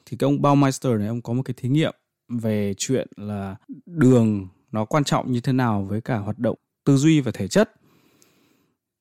thì 0.05 0.17
cái 0.17 0.25
ông 0.25 0.41
Baumeister 0.41 0.99
này, 0.99 1.07
ông 1.07 1.21
có 1.21 1.33
một 1.33 1.41
cái 1.45 1.53
thí 1.57 1.69
nghiệm 1.69 1.93
về 2.29 2.73
chuyện 2.77 3.07
là 3.15 3.55
đường 3.85 4.47
nó 4.71 4.85
quan 4.85 5.03
trọng 5.03 5.31
như 5.31 5.39
thế 5.41 5.53
nào 5.53 5.83
với 5.83 6.01
cả 6.01 6.17
hoạt 6.17 6.39
động 6.39 6.57
tư 6.85 6.97
duy 6.97 7.21
và 7.21 7.31
thể 7.31 7.47
chất. 7.47 7.71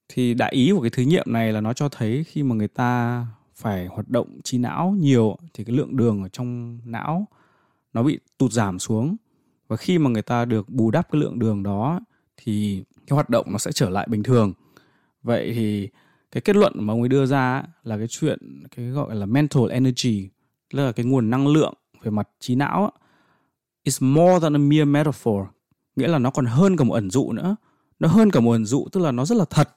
Thì 0.09 0.35
đại 0.35 0.53
ý 0.53 0.73
của 0.73 0.81
cái 0.81 0.91
thí 0.91 1.05
nghiệm 1.05 1.33
này 1.33 1.53
là 1.53 1.61
nó 1.61 1.73
cho 1.73 1.89
thấy 1.89 2.25
khi 2.25 2.43
mà 2.43 2.55
người 2.55 2.69
ta 2.69 3.27
phải 3.55 3.87
hoạt 3.87 4.09
động 4.09 4.41
trí 4.45 4.59
não 4.59 4.97
nhiều, 4.99 5.37
thì 5.55 5.65
cái 5.65 5.77
lượng 5.77 5.97
đường 5.97 6.23
ở 6.23 6.29
trong 6.29 6.81
não 6.85 7.27
nó 7.93 8.03
bị 8.03 8.19
tụt 8.39 8.53
giảm 8.53 8.79
xuống. 8.79 9.17
Và 9.69 9.77
khi 9.77 9.99
mà 9.99 10.11
người 10.11 10.23
ta 10.23 10.45
được 10.45 10.69
bù 10.69 10.91
đắp 10.91 11.11
cái 11.13 11.21
lượng 11.21 11.39
đường 11.39 11.63
đó, 11.63 12.01
thì 12.37 12.85
cái 13.07 13.15
hoạt 13.15 13.31
động 13.31 13.47
nó 13.53 13.59
sẽ 13.59 13.73
trở 13.73 13.91
lại 13.91 14.07
bình 14.11 14.23
thường. 14.23 14.53
Vậy 15.23 15.53
thì 15.55 15.89
cái 16.33 16.41
kết 16.41 16.57
luận 16.57 16.73
mà 16.77 16.93
ông 16.93 17.03
ấy 17.03 17.09
đưa 17.09 17.27
ra 17.27 17.63
là 17.85 17.99
cái 17.99 18.07
chuyện, 18.09 18.65
cái 18.77 18.87
gọi 18.87 19.17
là 19.17 19.27
mental 19.27 19.71
energy 19.71 20.29
là 20.71 20.93
cái 20.93 21.07
nguồn 21.07 21.31
năng 21.31 21.47
lượng 21.47 21.75
về 22.03 22.11
mặt 22.11 22.29
trí 22.41 22.55
não 22.55 22.91
is 23.83 24.03
more 24.03 24.41
than 24.41 24.57
a 24.57 24.59
mere 24.59 24.85
metaphor. 24.85 25.47
Nghĩa 25.97 26.09
là 26.09 26.19
nó 26.19 26.31
còn 26.31 26.47
hơn 26.47 26.77
cả 26.77 26.85
một 26.85 26.95
ẩn 26.95 27.11
dụ 27.11 27.33
nữa. 27.33 27.57
Nó 27.99 28.09
hơn 28.09 28.31
cả 28.31 28.41
một 28.41 28.53
ẩn 28.53 28.65
dụ, 28.65 28.89
tức 28.93 29.01
là 29.01 29.13
nó 29.13 29.25
rất 29.25 29.39
là 29.39 29.45
thật. 29.51 29.77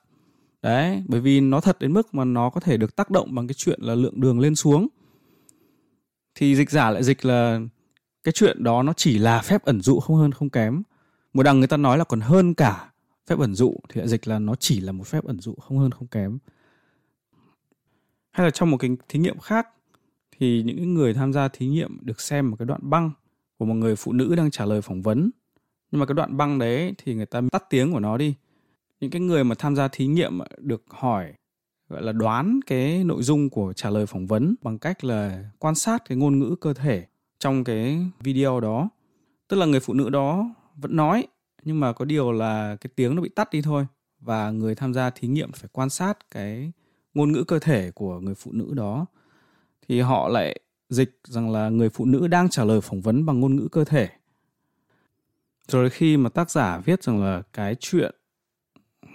Đấy, 0.61 1.03
bởi 1.07 1.21
vì 1.21 1.41
nó 1.41 1.61
thật 1.61 1.77
đến 1.79 1.93
mức 1.93 2.13
mà 2.13 2.25
nó 2.25 2.49
có 2.49 2.59
thể 2.59 2.77
được 2.77 2.95
tác 2.95 3.09
động 3.09 3.35
bằng 3.35 3.47
cái 3.47 3.53
chuyện 3.53 3.81
là 3.81 3.95
lượng 3.95 4.21
đường 4.21 4.39
lên 4.39 4.55
xuống. 4.55 4.87
Thì 6.35 6.55
dịch 6.55 6.69
giả 6.69 6.89
lại 6.89 7.03
dịch 7.03 7.25
là 7.25 7.59
cái 8.23 8.31
chuyện 8.31 8.63
đó 8.63 8.83
nó 8.83 8.93
chỉ 8.93 9.17
là 9.17 9.41
phép 9.41 9.63
ẩn 9.65 9.81
dụ 9.81 9.99
không 9.99 10.15
hơn 10.15 10.31
không 10.31 10.49
kém. 10.49 10.83
Một 11.33 11.43
đằng 11.43 11.59
người 11.59 11.67
ta 11.67 11.77
nói 11.77 11.97
là 11.97 12.03
còn 12.03 12.21
hơn 12.21 12.53
cả 12.53 12.91
phép 13.27 13.39
ẩn 13.39 13.55
dụ, 13.55 13.75
thì 13.89 13.99
lại 14.01 14.07
dịch 14.07 14.27
là 14.27 14.39
nó 14.39 14.55
chỉ 14.55 14.79
là 14.79 14.91
một 14.91 15.07
phép 15.07 15.25
ẩn 15.25 15.39
dụ 15.39 15.55
không 15.55 15.77
hơn 15.77 15.91
không 15.91 16.07
kém. 16.07 16.37
Hay 18.31 18.45
là 18.47 18.51
trong 18.51 18.71
một 18.71 18.77
cái 18.77 18.91
thí 19.09 19.19
nghiệm 19.19 19.39
khác 19.39 19.67
thì 20.39 20.63
những 20.63 20.93
người 20.93 21.13
tham 21.13 21.34
gia 21.34 21.47
thí 21.47 21.67
nghiệm 21.67 21.97
được 22.01 22.21
xem 22.21 22.49
một 22.49 22.55
cái 22.59 22.65
đoạn 22.65 22.89
băng 22.89 23.11
của 23.57 23.65
một 23.65 23.73
người 23.73 23.95
phụ 23.95 24.13
nữ 24.13 24.36
đang 24.36 24.51
trả 24.51 24.65
lời 24.65 24.81
phỏng 24.81 25.01
vấn. 25.01 25.31
Nhưng 25.91 25.99
mà 25.99 26.05
cái 26.05 26.13
đoạn 26.13 26.38
băng 26.38 26.59
đấy 26.59 26.93
thì 26.97 27.15
người 27.15 27.25
ta 27.25 27.41
tắt 27.51 27.63
tiếng 27.69 27.93
của 27.93 27.99
nó 27.99 28.17
đi. 28.17 28.36
Những 28.99 29.11
cái 29.11 29.21
người 29.21 29.43
mà 29.43 29.55
tham 29.59 29.75
gia 29.75 29.88
thí 29.88 30.07
nghiệm 30.07 30.39
được 30.57 30.84
hỏi, 30.89 31.34
gọi 31.89 32.01
là 32.01 32.11
đoán 32.11 32.59
cái 32.65 33.03
nội 33.03 33.23
dung 33.23 33.49
của 33.49 33.73
trả 33.73 33.89
lời 33.89 34.05
phỏng 34.05 34.27
vấn 34.27 34.55
bằng 34.61 34.79
cách 34.79 35.03
là 35.03 35.49
quan 35.59 35.75
sát 35.75 36.03
cái 36.05 36.17
ngôn 36.17 36.39
ngữ 36.39 36.55
cơ 36.61 36.73
thể 36.73 37.05
trong 37.39 37.63
cái 37.63 38.05
video 38.19 38.59
đó. 38.59 38.89
Tức 39.47 39.57
là 39.57 39.65
người 39.65 39.79
phụ 39.79 39.93
nữ 39.93 40.09
đó 40.09 40.55
vẫn 40.75 40.95
nói, 40.95 41.27
nhưng 41.63 41.79
mà 41.79 41.93
có 41.93 42.05
điều 42.05 42.31
là 42.31 42.75
cái 42.81 42.91
tiếng 42.95 43.15
nó 43.15 43.21
bị 43.21 43.29
tắt 43.29 43.49
đi 43.51 43.61
thôi 43.61 43.86
và 44.19 44.51
người 44.51 44.75
tham 44.75 44.93
gia 44.93 45.09
thí 45.09 45.27
nghiệm 45.27 45.51
phải 45.51 45.69
quan 45.73 45.89
sát 45.89 46.17
cái 46.31 46.71
ngôn 47.13 47.31
ngữ 47.31 47.43
cơ 47.43 47.59
thể 47.59 47.91
của 47.91 48.19
người 48.19 48.36
phụ 48.36 48.51
nữ 48.51 48.73
đó 48.73 49.05
thì 49.88 50.01
họ 50.01 50.27
lại 50.27 50.59
dịch 50.89 51.19
rằng 51.23 51.51
là 51.51 51.69
người 51.69 51.89
phụ 51.89 52.05
nữ 52.05 52.27
đang 52.27 52.49
trả 52.49 52.63
lời 52.63 52.81
phỏng 52.81 53.01
vấn 53.01 53.25
bằng 53.25 53.39
ngôn 53.39 53.55
ngữ 53.55 53.67
cơ 53.71 53.84
thể. 53.84 54.09
Rồi 55.67 55.89
khi 55.89 56.17
mà 56.17 56.29
tác 56.29 56.51
giả 56.51 56.77
viết 56.77 57.03
rằng 57.03 57.23
là 57.23 57.41
cái 57.53 57.75
chuyện 57.79 58.15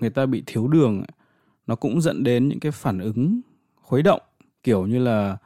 người 0.00 0.10
ta 0.10 0.26
bị 0.26 0.42
thiếu 0.46 0.68
đường 0.68 1.04
nó 1.66 1.74
cũng 1.74 2.00
dẫn 2.00 2.24
đến 2.24 2.48
những 2.48 2.60
cái 2.60 2.72
phản 2.72 2.98
ứng 2.98 3.40
khuấy 3.76 4.02
động 4.02 4.20
kiểu 4.62 4.86
như 4.86 4.98
là 4.98 5.36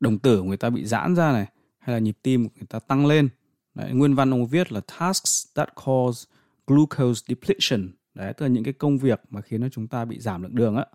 đồng 0.00 0.18
tử 0.18 0.38
của 0.38 0.44
người 0.44 0.56
ta 0.56 0.70
bị 0.70 0.84
giãn 0.84 1.16
ra 1.16 1.32
này 1.32 1.46
hay 1.78 1.96
là 1.96 1.98
nhịp 1.98 2.18
tim 2.22 2.48
của 2.48 2.54
người 2.56 2.66
ta 2.66 2.78
tăng 2.78 3.06
lên. 3.06 3.28
Đấy, 3.74 3.92
nguyên 3.92 4.14
văn 4.14 4.34
ông 4.34 4.46
viết 4.46 4.72
là 4.72 4.80
tasks 4.98 5.46
that 5.54 5.68
cause 5.86 6.26
glucose 6.66 7.22
depletion. 7.28 7.90
Đấy 8.14 8.32
tức 8.32 8.46
là 8.46 8.48
những 8.48 8.64
cái 8.64 8.72
công 8.72 8.98
việc 8.98 9.20
mà 9.30 9.40
khiến 9.40 9.62
cho 9.62 9.68
chúng 9.68 9.86
ta 9.86 10.04
bị 10.04 10.20
giảm 10.20 10.42
lượng 10.42 10.54
đường 10.54 10.76
á. 10.76 10.86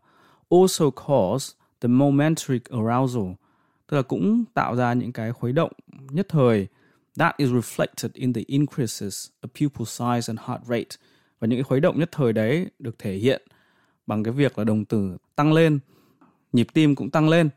Also 0.49 0.89
cause 0.89 1.54
the 1.82 1.88
momentary 1.88 2.60
arousal 2.70 3.24
tức 3.88 3.98
là 3.98 4.04
cũng 4.04 4.44
tạo 4.54 4.76
ra 4.76 4.94
những 4.94 5.12
cái 5.12 5.32
khuấy 5.32 5.54
động 5.54 5.72
nhất 6.12 6.26
thời. 6.30 6.68
That 7.18 7.38
is 7.38 7.50
reflected 7.50 8.10
in 8.14 8.34
the 8.34 8.42
increases 8.48 9.30
of 9.42 9.48
pupil 9.48 9.86
size 9.86 10.22
and 10.28 10.40
heart 10.40 10.64
rate. 10.66 10.98
Và 11.40 11.48
những 11.48 11.58
cái 11.58 11.64
khuấy 11.64 11.80
động 11.80 12.00
nhất 12.00 12.10
thời 12.12 12.34
đấy 12.34 12.68
được 12.80 13.00
thể 13.00 13.14
hiện 13.14 13.42
bằng 14.08 14.24
cái 14.24 14.34
việc 14.34 14.58
là 14.58 14.64
đồng 14.64 14.86
tử 14.86 15.18
tăng 15.36 15.54
lên, 15.54 15.80
nhịp 16.54 16.68
tim 16.74 16.96
cũng 16.96 17.10
tăng 17.10 17.30
lên. 17.30 17.50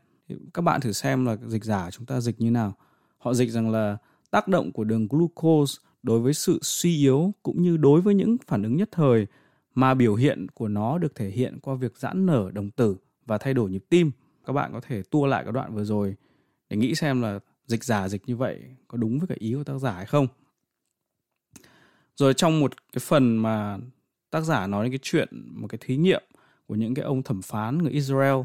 Các 0.53 0.61
bạn 0.61 0.81
thử 0.81 0.91
xem 0.91 1.25
là 1.25 1.37
dịch 1.47 1.63
giả 1.63 1.91
chúng 1.91 2.05
ta 2.05 2.21
dịch 2.21 2.41
như 2.41 2.51
nào. 2.51 2.73
Họ 3.17 3.33
dịch 3.33 3.49
rằng 3.49 3.69
là 3.69 3.97
tác 4.31 4.47
động 4.47 4.71
của 4.71 4.83
đường 4.83 5.07
glucose 5.07 5.73
đối 6.03 6.19
với 6.19 6.33
sự 6.33 6.59
suy 6.61 6.97
yếu 6.97 7.33
cũng 7.43 7.61
như 7.61 7.77
đối 7.77 8.01
với 8.01 8.15
những 8.15 8.37
phản 8.47 8.63
ứng 8.63 8.75
nhất 8.75 8.89
thời 8.91 9.27
mà 9.75 9.93
biểu 9.93 10.15
hiện 10.15 10.47
của 10.53 10.67
nó 10.67 10.97
được 10.97 11.15
thể 11.15 11.29
hiện 11.29 11.59
qua 11.61 11.75
việc 11.75 11.97
giãn 11.97 12.25
nở 12.25 12.51
đồng 12.53 12.71
tử 12.71 12.97
và 13.25 13.37
thay 13.37 13.53
đổi 13.53 13.69
nhịp 13.69 13.83
tim. 13.89 14.11
Các 14.47 14.53
bạn 14.53 14.73
có 14.73 14.81
thể 14.81 15.01
tua 15.01 15.25
lại 15.25 15.43
cái 15.43 15.53
đoạn 15.53 15.75
vừa 15.75 15.83
rồi 15.83 16.15
để 16.69 16.77
nghĩ 16.77 16.95
xem 16.95 17.21
là 17.21 17.39
dịch 17.65 17.83
giả 17.83 18.07
dịch 18.07 18.21
như 18.25 18.35
vậy 18.35 18.61
có 18.87 18.97
đúng 18.97 19.19
với 19.19 19.27
cái 19.27 19.37
ý 19.37 19.53
của 19.53 19.63
tác 19.63 19.77
giả 19.77 19.91
hay 19.91 20.05
không. 20.05 20.27
Rồi 22.15 22.33
trong 22.33 22.59
một 22.59 22.73
cái 22.93 22.99
phần 22.99 23.37
mà 23.37 23.77
tác 24.29 24.41
giả 24.41 24.67
nói 24.67 24.85
đến 24.85 24.91
cái 24.91 24.99
chuyện 25.01 25.29
một 25.61 25.67
cái 25.67 25.77
thí 25.81 25.97
nghiệm 25.97 26.23
của 26.67 26.75
những 26.75 26.93
cái 26.93 27.05
ông 27.05 27.23
thẩm 27.23 27.41
phán 27.41 27.77
người 27.77 27.91
Israel 27.91 28.35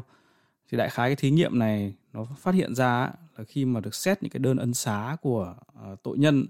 thì 0.69 0.77
đại 0.77 0.89
khái 0.89 1.09
cái 1.09 1.15
thí 1.15 1.31
nghiệm 1.31 1.59
này 1.59 1.93
nó 2.13 2.25
phát 2.37 2.55
hiện 2.55 2.75
ra 2.75 3.11
là 3.37 3.43
khi 3.47 3.65
mà 3.65 3.79
được 3.79 3.95
xét 3.95 4.23
những 4.23 4.31
cái 4.31 4.39
đơn 4.39 4.57
ân 4.57 4.73
xá 4.73 5.17
của 5.21 5.55
uh, 5.91 6.03
tội 6.03 6.17
nhân 6.17 6.45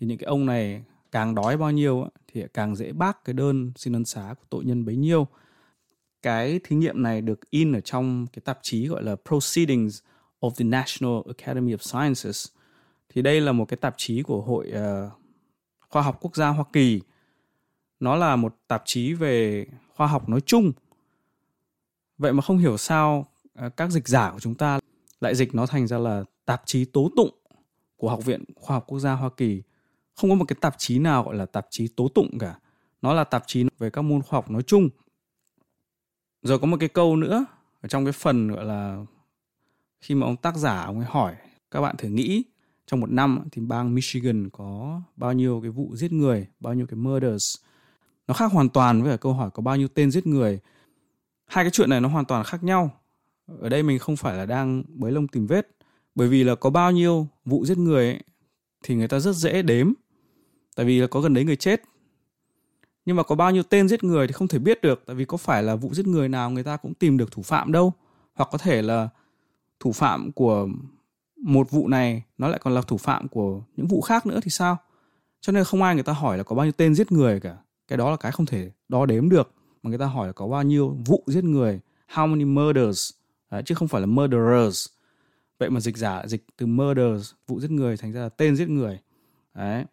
thì 0.00 0.06
những 0.06 0.18
cái 0.18 0.26
ông 0.26 0.46
này 0.46 0.84
càng 1.12 1.34
đói 1.34 1.56
bao 1.56 1.70
nhiêu 1.70 2.08
thì 2.32 2.44
càng 2.54 2.76
dễ 2.76 2.92
bác 2.92 3.24
cái 3.24 3.34
đơn 3.34 3.72
xin 3.76 3.92
ân 3.92 4.04
xá 4.04 4.34
của 4.38 4.46
tội 4.50 4.64
nhân 4.64 4.84
bấy 4.84 4.96
nhiêu 4.96 5.26
cái 6.26 6.60
thí 6.64 6.76
nghiệm 6.76 7.02
này 7.02 7.20
được 7.20 7.50
in 7.50 7.72
ở 7.72 7.80
trong 7.80 8.26
cái 8.32 8.42
tạp 8.44 8.58
chí 8.62 8.86
gọi 8.86 9.02
là 9.02 9.16
Proceedings 9.28 9.98
of 10.40 10.50
the 10.50 10.64
National 10.64 11.20
Academy 11.26 11.74
of 11.74 11.76
Sciences 11.76 12.48
thì 13.08 13.22
đây 13.22 13.40
là 13.40 13.52
một 13.52 13.64
cái 13.64 13.76
tạp 13.76 13.94
chí 13.96 14.22
của 14.22 14.40
hội 14.40 14.72
uh, 14.72 15.12
khoa 15.88 16.02
học 16.02 16.18
quốc 16.20 16.36
gia 16.36 16.48
Hoa 16.48 16.64
Kỳ 16.72 17.00
nó 18.00 18.16
là 18.16 18.36
một 18.36 18.56
tạp 18.68 18.82
chí 18.84 19.12
về 19.12 19.66
khoa 19.94 20.06
học 20.06 20.28
nói 20.28 20.40
chung 20.40 20.72
vậy 22.18 22.32
mà 22.32 22.42
không 22.42 22.58
hiểu 22.58 22.76
sao 22.76 23.26
uh, 23.66 23.76
các 23.76 23.90
dịch 23.90 24.08
giả 24.08 24.30
của 24.30 24.40
chúng 24.40 24.54
ta 24.54 24.80
lại 25.20 25.34
dịch 25.34 25.54
nó 25.54 25.66
thành 25.66 25.86
ra 25.86 25.98
là 25.98 26.24
tạp 26.44 26.62
chí 26.66 26.84
tố 26.84 27.10
tụng 27.16 27.34
của 27.96 28.10
Học 28.10 28.24
viện 28.24 28.44
Khoa 28.56 28.76
học 28.76 28.84
Quốc 28.86 28.98
gia 28.98 29.12
Hoa 29.12 29.30
Kỳ. 29.36 29.62
Không 30.14 30.30
có 30.30 30.36
một 30.36 30.44
cái 30.48 30.56
tạp 30.60 30.74
chí 30.78 30.98
nào 30.98 31.22
gọi 31.22 31.34
là 31.34 31.46
tạp 31.46 31.66
chí 31.70 31.88
tố 31.88 32.08
tụng 32.08 32.38
cả. 32.38 32.58
Nó 33.02 33.14
là 33.14 33.24
tạp 33.24 33.44
chí 33.46 33.64
về 33.78 33.90
các 33.90 34.02
môn 34.02 34.22
khoa 34.22 34.36
học 34.36 34.50
nói 34.50 34.62
chung. 34.62 34.88
Rồi 36.42 36.58
có 36.58 36.66
một 36.66 36.76
cái 36.80 36.88
câu 36.88 37.16
nữa 37.16 37.46
ở 37.80 37.88
trong 37.88 38.04
cái 38.04 38.12
phần 38.12 38.48
gọi 38.48 38.64
là 38.64 39.04
khi 40.00 40.14
mà 40.14 40.26
ông 40.26 40.36
tác 40.36 40.56
giả 40.56 40.82
ông 40.82 40.98
ấy 40.98 41.06
hỏi 41.10 41.36
các 41.70 41.80
bạn 41.80 41.96
thử 41.96 42.08
nghĩ 42.08 42.44
trong 42.86 43.00
một 43.00 43.10
năm 43.10 43.44
thì 43.52 43.62
bang 43.62 43.94
Michigan 43.94 44.50
có 44.50 45.00
bao 45.16 45.32
nhiêu 45.32 45.60
cái 45.62 45.70
vụ 45.70 45.96
giết 45.96 46.12
người, 46.12 46.46
bao 46.60 46.74
nhiêu 46.74 46.86
cái 46.86 46.96
murders. 46.96 47.56
Nó 48.28 48.34
khác 48.34 48.52
hoàn 48.52 48.68
toàn 48.68 49.02
với 49.02 49.12
cả 49.12 49.16
câu 49.16 49.32
hỏi 49.32 49.50
có 49.54 49.62
bao 49.62 49.76
nhiêu 49.76 49.88
tên 49.88 50.10
giết 50.10 50.26
người. 50.26 50.60
Hai 51.46 51.64
cái 51.64 51.70
chuyện 51.70 51.90
này 51.90 52.00
nó 52.00 52.08
hoàn 52.08 52.24
toàn 52.24 52.44
khác 52.44 52.64
nhau 52.64 52.90
ở 53.46 53.68
đây 53.68 53.82
mình 53.82 53.98
không 53.98 54.16
phải 54.16 54.36
là 54.36 54.46
đang 54.46 54.82
bới 54.88 55.12
lông 55.12 55.28
tìm 55.28 55.46
vết 55.46 55.68
bởi 56.14 56.28
vì 56.28 56.44
là 56.44 56.54
có 56.54 56.70
bao 56.70 56.92
nhiêu 56.92 57.26
vụ 57.44 57.64
giết 57.64 57.78
người 57.78 58.06
ấy, 58.06 58.22
thì 58.82 58.94
người 58.94 59.08
ta 59.08 59.18
rất 59.18 59.32
dễ 59.32 59.62
đếm 59.62 59.92
tại 60.76 60.86
vì 60.86 61.00
là 61.00 61.06
có 61.06 61.20
gần 61.20 61.34
đấy 61.34 61.44
người 61.44 61.56
chết 61.56 61.82
nhưng 63.06 63.16
mà 63.16 63.22
có 63.22 63.34
bao 63.34 63.50
nhiêu 63.50 63.62
tên 63.62 63.88
giết 63.88 64.04
người 64.04 64.26
thì 64.26 64.32
không 64.32 64.48
thể 64.48 64.58
biết 64.58 64.82
được 64.82 65.02
tại 65.06 65.16
vì 65.16 65.24
có 65.24 65.36
phải 65.36 65.62
là 65.62 65.76
vụ 65.76 65.94
giết 65.94 66.06
người 66.06 66.28
nào 66.28 66.50
người 66.50 66.62
ta 66.62 66.76
cũng 66.76 66.94
tìm 66.94 67.16
được 67.16 67.32
thủ 67.32 67.42
phạm 67.42 67.72
đâu. 67.72 67.92
Hoặc 68.34 68.48
có 68.52 68.58
thể 68.58 68.82
là 68.82 69.08
thủ 69.80 69.92
phạm 69.92 70.32
của 70.32 70.68
một 71.36 71.70
vụ 71.70 71.88
này 71.88 72.22
nó 72.38 72.48
lại 72.48 72.60
còn 72.62 72.74
là 72.74 72.82
thủ 72.82 72.96
phạm 72.96 73.28
của 73.28 73.62
những 73.76 73.86
vụ 73.86 74.00
khác 74.00 74.26
nữa 74.26 74.40
thì 74.42 74.50
sao? 74.50 74.76
Cho 75.40 75.52
nên 75.52 75.64
không 75.64 75.82
ai 75.82 75.94
người 75.94 76.04
ta 76.04 76.12
hỏi 76.12 76.38
là 76.38 76.42
có 76.42 76.56
bao 76.56 76.66
nhiêu 76.66 76.72
tên 76.72 76.94
giết 76.94 77.12
người 77.12 77.40
cả. 77.40 77.56
Cái 77.88 77.96
đó 77.96 78.10
là 78.10 78.16
cái 78.16 78.32
không 78.32 78.46
thể 78.46 78.70
đo 78.88 79.06
đếm 79.06 79.28
được 79.28 79.52
mà 79.82 79.88
người 79.88 79.98
ta 79.98 80.06
hỏi 80.06 80.26
là 80.26 80.32
có 80.32 80.48
bao 80.48 80.62
nhiêu 80.62 80.96
vụ 81.06 81.22
giết 81.26 81.44
người 81.44 81.80
how 82.12 82.26
many 82.28 82.44
murders. 82.44 83.10
Đấy, 83.50 83.62
chứ 83.66 83.74
không 83.74 83.88
phải 83.88 84.00
là 84.00 84.06
murderers. 84.06 84.88
Vậy 85.58 85.70
mà 85.70 85.80
dịch 85.80 85.96
giả 85.96 86.22
dịch 86.26 86.44
từ 86.56 86.66
murders 86.66 87.32
vụ 87.46 87.60
giết 87.60 87.70
người 87.70 87.96
thành 87.96 88.12
ra 88.12 88.20
là 88.20 88.28
tên 88.28 88.56
giết 88.56 88.68
người. 88.68 88.98
Đấy 89.54 89.84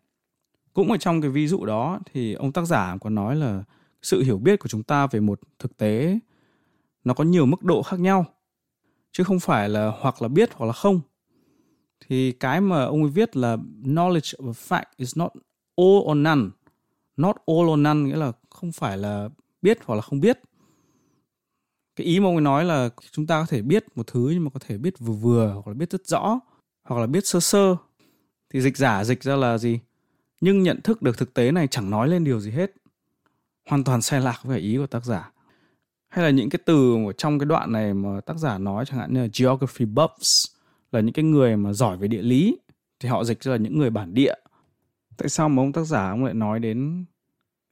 cũng 0.74 0.92
ở 0.92 0.98
trong 0.98 1.22
cái 1.22 1.30
ví 1.30 1.48
dụ 1.48 1.66
đó 1.66 2.00
thì 2.14 2.34
ông 2.34 2.52
tác 2.52 2.66
giả 2.66 2.98
còn 3.02 3.16
nói 3.16 3.36
là 3.36 3.64
sự 4.02 4.24
hiểu 4.24 4.38
biết 4.38 4.60
của 4.60 4.68
chúng 4.68 4.84
ta 4.84 5.08
về 5.08 5.20
một 5.20 5.40
thực 5.60 5.78
tế 5.78 6.20
nó 7.04 7.14
có 7.14 7.24
nhiều 7.24 7.46
mức 7.46 7.64
độ 7.64 7.84
khác 7.84 8.00
nhau, 8.00 8.26
chứ 9.12 9.24
không 9.24 9.40
phải 9.40 9.70
là 9.70 9.92
hoặc 10.00 10.22
là 10.22 10.28
biết 10.28 10.50
hoặc 10.54 10.66
là 10.66 10.74
không. 10.74 11.02
Thì 12.08 12.32
cái 12.32 12.62
mà 12.62 12.84
ông 12.84 13.02
ấy 13.02 13.12
viết 13.12 13.36
là 13.36 13.58
knowledge 13.84 14.38
of 14.38 14.48
a 14.48 14.52
fact 14.52 14.86
is 14.98 15.18
not 15.18 15.32
all 15.76 15.98
or 16.12 16.18
none. 16.18 16.50
Not 17.18 17.36
all 17.46 17.70
or 17.70 17.80
none 17.80 18.00
nghĩa 18.00 18.16
là 18.16 18.32
không 18.50 18.72
phải 18.72 18.98
là 18.98 19.30
biết 19.62 19.78
hoặc 19.86 19.96
là 19.96 20.02
không 20.02 20.20
biết. 20.20 20.40
Cái 21.96 22.08
ý 22.08 22.20
mà 22.20 22.28
ông 22.28 22.36
ấy 22.36 22.42
nói 22.42 22.66
là 22.66 22.90
chúng 23.12 23.28
ta 23.28 23.40
có 23.40 23.46
thể 23.50 23.62
biết 23.62 23.86
một 23.96 24.08
thứ 24.08 24.30
nhưng 24.34 24.44
mà 24.44 24.50
có 24.54 24.60
thể 24.68 24.78
biết 24.78 25.00
vừa 25.00 25.14
vừa 25.14 25.52
hoặc 25.54 25.68
là 25.68 25.74
biết 25.74 25.90
rất 25.92 26.08
rõ 26.08 26.40
hoặc 26.84 27.00
là 27.00 27.08
biết 27.08 27.28
sơ 27.28 27.40
sơ. 27.40 27.76
Thì 28.50 28.62
dịch 28.62 28.78
giả 28.78 29.04
dịch 29.04 29.24
ra 29.24 29.36
là 29.36 29.58
gì? 29.58 29.80
Nhưng 30.44 30.64
nhận 30.64 30.82
thức 30.82 31.02
được 31.02 31.18
thực 31.18 31.34
tế 31.34 31.52
này 31.52 31.68
chẳng 31.68 31.90
nói 31.90 32.08
lên 32.08 32.24
điều 32.24 32.40
gì 32.40 32.52
hết. 32.52 32.72
Hoàn 33.70 33.84
toàn 33.84 34.02
sai 34.02 34.22
lạc 34.22 34.40
với 34.44 34.60
ý 34.60 34.78
của 34.78 34.88
tác 34.88 35.06
giả. 35.06 35.32
Hay 36.10 36.26
là 36.26 36.32
những 36.32 36.50
cái 36.50 36.60
từ 36.66 36.96
ở 37.08 37.12
trong 37.14 37.40
cái 37.40 37.46
đoạn 37.46 37.72
này 37.72 37.94
mà 37.94 38.22
tác 38.22 38.38
giả 38.38 38.58
nói 38.58 38.86
chẳng 38.86 39.00
hạn 39.00 39.14
như 39.14 39.22
là 39.22 39.28
geography 39.40 39.86
buffs 39.86 40.54
là 40.92 41.00
những 41.00 41.14
cái 41.14 41.26
người 41.26 41.58
mà 41.58 41.74
giỏi 41.74 41.98
về 41.98 42.08
địa 42.08 42.22
lý 42.22 42.58
thì 43.00 43.10
họ 43.10 43.24
dịch 43.24 43.44
ra 43.44 43.52
là 43.52 43.58
những 43.58 43.78
người 43.78 43.90
bản 43.90 44.14
địa. 44.14 44.34
Tại 45.18 45.30
sao 45.30 45.50
mà 45.50 45.62
ông 45.62 45.72
tác 45.72 45.84
giả 45.84 46.10
ông 46.10 46.26
lại 46.26 46.34
nói 46.34 46.60
đến 46.60 47.06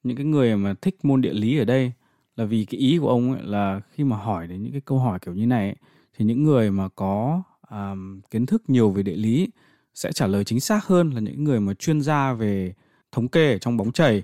những 0.03 0.17
cái 0.17 0.26
người 0.26 0.57
mà 0.57 0.74
thích 0.82 1.05
môn 1.05 1.22
địa 1.22 1.34
lý 1.34 1.57
ở 1.57 1.65
đây? 1.65 1.91
Là 2.36 2.45
vì 2.45 2.65
cái 2.65 2.80
ý 2.80 2.97
của 2.97 3.09
ông 3.09 3.34
ấy 3.34 3.43
là 3.43 3.82
khi 3.91 4.03
mà 4.03 4.17
hỏi 4.17 4.47
đến 4.47 4.63
những 4.63 4.72
cái 4.72 4.82
câu 4.82 4.99
hỏi 4.99 5.19
kiểu 5.19 5.34
như 5.34 5.45
này 5.47 5.65
ấy, 5.65 5.76
thì 6.17 6.26
những 6.26 6.43
người 6.43 6.72
mà 6.72 6.89
có 6.95 7.43
um, 7.72 8.22
kiến 8.22 8.45
thức 8.45 8.63
nhiều 8.67 8.89
về 8.91 9.03
địa 9.03 9.15
lý 9.15 9.49
sẽ 9.93 10.11
trả 10.11 10.27
lời 10.27 10.43
chính 10.43 10.59
xác 10.59 10.85
hơn 10.85 11.11
là 11.11 11.19
những 11.19 11.43
người 11.43 11.59
mà 11.59 11.73
chuyên 11.73 12.01
gia 12.01 12.33
về 12.33 12.73
thống 13.11 13.27
kê 13.27 13.51
ở 13.51 13.57
trong 13.57 13.77
bóng 13.77 13.91
chày. 13.91 14.23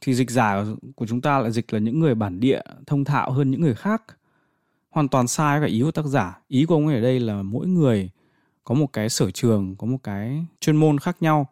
Thì 0.00 0.14
dịch 0.14 0.30
giả 0.30 0.64
của 0.96 1.06
chúng 1.06 1.20
ta 1.20 1.38
lại 1.38 1.52
dịch 1.52 1.72
là 1.72 1.78
những 1.78 1.98
người 1.98 2.14
bản 2.14 2.40
địa 2.40 2.60
thông 2.86 3.04
thạo 3.04 3.30
hơn 3.30 3.50
những 3.50 3.60
người 3.60 3.74
khác. 3.74 4.02
Hoàn 4.90 5.08
toàn 5.08 5.28
sai 5.28 5.60
cái 5.60 5.68
ý 5.68 5.82
của 5.82 5.90
tác 5.90 6.06
giả. 6.06 6.40
Ý 6.48 6.64
của 6.64 6.74
ông 6.74 6.86
ấy 6.86 6.96
ở 6.96 7.02
đây 7.02 7.20
là 7.20 7.42
mỗi 7.42 7.66
người 7.66 8.10
có 8.64 8.74
một 8.74 8.92
cái 8.92 9.08
sở 9.08 9.30
trường, 9.30 9.76
có 9.76 9.86
một 9.86 9.98
cái 10.02 10.46
chuyên 10.60 10.76
môn 10.76 10.98
khác 10.98 11.16
nhau. 11.20 11.46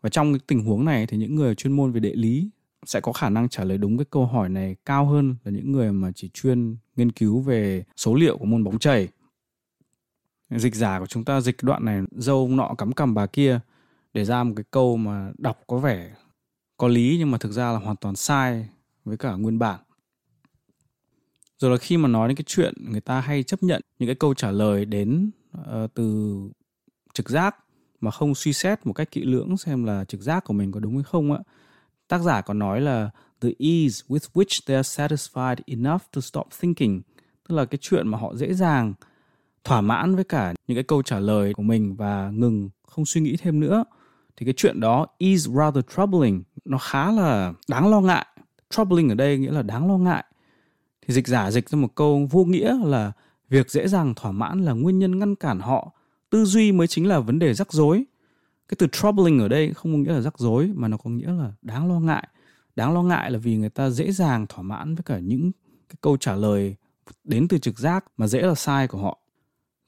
Và 0.00 0.10
trong 0.10 0.32
cái 0.32 0.40
tình 0.46 0.64
huống 0.64 0.84
này 0.84 1.06
thì 1.06 1.16
những 1.16 1.34
người 1.34 1.54
chuyên 1.54 1.72
môn 1.72 1.92
về 1.92 2.00
địa 2.00 2.14
lý 2.14 2.50
sẽ 2.86 3.00
có 3.00 3.12
khả 3.12 3.30
năng 3.30 3.48
trả 3.48 3.64
lời 3.64 3.78
đúng 3.78 3.98
cái 3.98 4.04
câu 4.10 4.26
hỏi 4.26 4.48
này 4.48 4.76
cao 4.84 5.06
hơn 5.06 5.36
là 5.44 5.52
những 5.52 5.72
người 5.72 5.92
mà 5.92 6.12
chỉ 6.14 6.30
chuyên 6.34 6.76
nghiên 6.96 7.12
cứu 7.12 7.40
về 7.40 7.84
số 7.96 8.14
liệu 8.14 8.38
của 8.38 8.44
môn 8.44 8.64
bóng 8.64 8.78
chày 8.78 9.08
dịch 10.50 10.74
giả 10.74 10.98
của 10.98 11.06
chúng 11.06 11.24
ta 11.24 11.40
dịch 11.40 11.56
đoạn 11.62 11.84
này 11.84 12.02
dâu 12.10 12.48
nọ 12.48 12.74
cắm 12.78 12.92
cằm 12.92 13.14
bà 13.14 13.26
kia 13.26 13.60
để 14.14 14.24
ra 14.24 14.44
một 14.44 14.52
cái 14.56 14.64
câu 14.70 14.96
mà 14.96 15.32
đọc 15.38 15.60
có 15.66 15.78
vẻ 15.78 16.14
có 16.76 16.88
lý 16.88 17.16
nhưng 17.18 17.30
mà 17.30 17.38
thực 17.38 17.52
ra 17.52 17.72
là 17.72 17.78
hoàn 17.78 17.96
toàn 17.96 18.16
sai 18.16 18.68
với 19.04 19.16
cả 19.16 19.32
nguyên 19.32 19.58
bản. 19.58 19.80
Rồi 21.58 21.70
là 21.70 21.76
khi 21.76 21.96
mà 21.96 22.08
nói 22.08 22.28
đến 22.28 22.36
cái 22.36 22.44
chuyện 22.46 22.74
người 22.90 23.00
ta 23.00 23.20
hay 23.20 23.42
chấp 23.42 23.62
nhận 23.62 23.82
những 23.98 24.08
cái 24.08 24.14
câu 24.14 24.34
trả 24.34 24.50
lời 24.50 24.84
đến 24.84 25.30
uh, 25.58 25.94
từ 25.94 26.38
trực 27.14 27.30
giác 27.30 27.56
mà 28.00 28.10
không 28.10 28.34
suy 28.34 28.52
xét 28.52 28.86
một 28.86 28.92
cách 28.92 29.10
kỹ 29.10 29.24
lưỡng 29.24 29.56
xem 29.56 29.84
là 29.84 30.04
trực 30.04 30.20
giác 30.20 30.44
của 30.44 30.52
mình 30.52 30.72
có 30.72 30.80
đúng 30.80 30.94
hay 30.94 31.04
không 31.04 31.32
ạ 31.32 31.38
tác 32.08 32.18
giả 32.18 32.40
còn 32.40 32.58
nói 32.58 32.80
là 32.80 33.10
the 33.40 33.48
ease 33.58 34.04
with 34.08 34.28
which 34.32 34.60
they 34.66 34.76
are 34.76 35.04
satisfied 35.04 35.56
enough 35.66 36.02
to 36.12 36.20
stop 36.20 36.46
thinking 36.60 37.00
tức 37.48 37.54
là 37.54 37.64
cái 37.64 37.78
chuyện 37.80 38.08
mà 38.08 38.18
họ 38.18 38.34
dễ 38.34 38.54
dàng 38.54 38.94
thỏa 39.64 39.80
mãn 39.80 40.14
với 40.14 40.24
cả 40.24 40.54
những 40.66 40.76
cái 40.76 40.84
câu 40.84 41.02
trả 41.02 41.18
lời 41.18 41.54
của 41.54 41.62
mình 41.62 41.96
và 41.96 42.30
ngừng, 42.30 42.70
không 42.86 43.06
suy 43.06 43.20
nghĩ 43.20 43.36
thêm 43.36 43.60
nữa. 43.60 43.84
Thì 44.36 44.46
cái 44.46 44.54
chuyện 44.56 44.80
đó 44.80 45.06
is 45.18 45.48
rather 45.48 45.84
troubling. 45.96 46.42
Nó 46.64 46.78
khá 46.78 47.10
là 47.10 47.52
đáng 47.68 47.90
lo 47.90 48.00
ngại. 48.00 48.26
Troubling 48.70 49.08
ở 49.08 49.14
đây 49.14 49.38
nghĩa 49.38 49.50
là 49.50 49.62
đáng 49.62 49.88
lo 49.88 49.98
ngại. 49.98 50.24
Thì 51.06 51.14
dịch 51.14 51.26
giả 51.26 51.50
dịch 51.50 51.68
ra 51.68 51.78
một 51.78 51.94
câu 51.94 52.28
vô 52.30 52.44
nghĩa 52.44 52.76
là 52.84 53.12
việc 53.48 53.70
dễ 53.70 53.88
dàng 53.88 54.14
thỏa 54.14 54.32
mãn 54.32 54.64
là 54.64 54.72
nguyên 54.72 54.98
nhân 54.98 55.18
ngăn 55.18 55.34
cản 55.34 55.60
họ. 55.60 55.92
Tư 56.30 56.44
duy 56.44 56.72
mới 56.72 56.86
chính 56.86 57.08
là 57.08 57.20
vấn 57.20 57.38
đề 57.38 57.54
rắc 57.54 57.72
rối. 57.72 58.04
Cái 58.68 58.76
từ 58.78 58.86
troubling 58.92 59.38
ở 59.38 59.48
đây 59.48 59.74
không 59.74 59.92
có 59.92 59.98
nghĩa 59.98 60.12
là 60.12 60.20
rắc 60.20 60.38
rối, 60.38 60.70
mà 60.74 60.88
nó 60.88 60.96
có 60.96 61.10
nghĩa 61.10 61.32
là 61.32 61.52
đáng 61.62 61.88
lo 61.88 62.00
ngại. 62.00 62.28
Đáng 62.76 62.94
lo 62.94 63.02
ngại 63.02 63.30
là 63.30 63.38
vì 63.38 63.56
người 63.56 63.70
ta 63.70 63.90
dễ 63.90 64.12
dàng 64.12 64.46
thỏa 64.46 64.62
mãn 64.62 64.94
với 64.94 65.02
cả 65.02 65.18
những 65.18 65.52
cái 65.88 65.96
câu 66.00 66.16
trả 66.16 66.34
lời 66.34 66.76
đến 67.24 67.48
từ 67.48 67.58
trực 67.58 67.78
giác 67.78 68.04
mà 68.16 68.26
dễ 68.26 68.42
là 68.42 68.54
sai 68.54 68.88
của 68.88 68.98
họ 68.98 69.19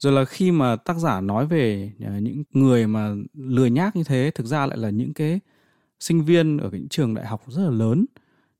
rồi 0.03 0.13
là 0.13 0.25
khi 0.25 0.51
mà 0.51 0.75
tác 0.75 0.97
giả 0.97 1.21
nói 1.21 1.47
về 1.47 1.91
ờ, 2.05 2.19
những 2.19 2.43
người 2.53 2.87
mà 2.87 3.15
lười 3.33 3.69
nhác 3.69 3.95
như 3.95 4.03
thế 4.03 4.31
thực 4.35 4.45
ra 4.45 4.65
lại 4.65 4.77
là 4.77 4.89
những 4.89 5.13
cái 5.13 5.39
sinh 5.99 6.25
viên 6.25 6.57
ở 6.57 6.69
những 6.71 6.89
trường 6.89 7.13
đại 7.13 7.25
học 7.25 7.43
rất 7.47 7.63
là 7.63 7.69
lớn. 7.69 8.05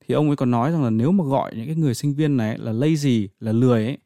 Thì 0.00 0.14
ông 0.14 0.26
ấy 0.26 0.36
còn 0.36 0.50
nói 0.50 0.72
rằng 0.72 0.84
là 0.84 0.90
nếu 0.90 1.12
mà 1.12 1.24
gọi 1.24 1.52
những 1.56 1.66
cái 1.66 1.76
người 1.76 1.94
sinh 1.94 2.14
viên 2.14 2.36
này 2.36 2.58
là 2.58 2.72
lazy 2.72 3.28
là 3.40 3.52
lười 3.52 3.84
ấy 3.84 3.98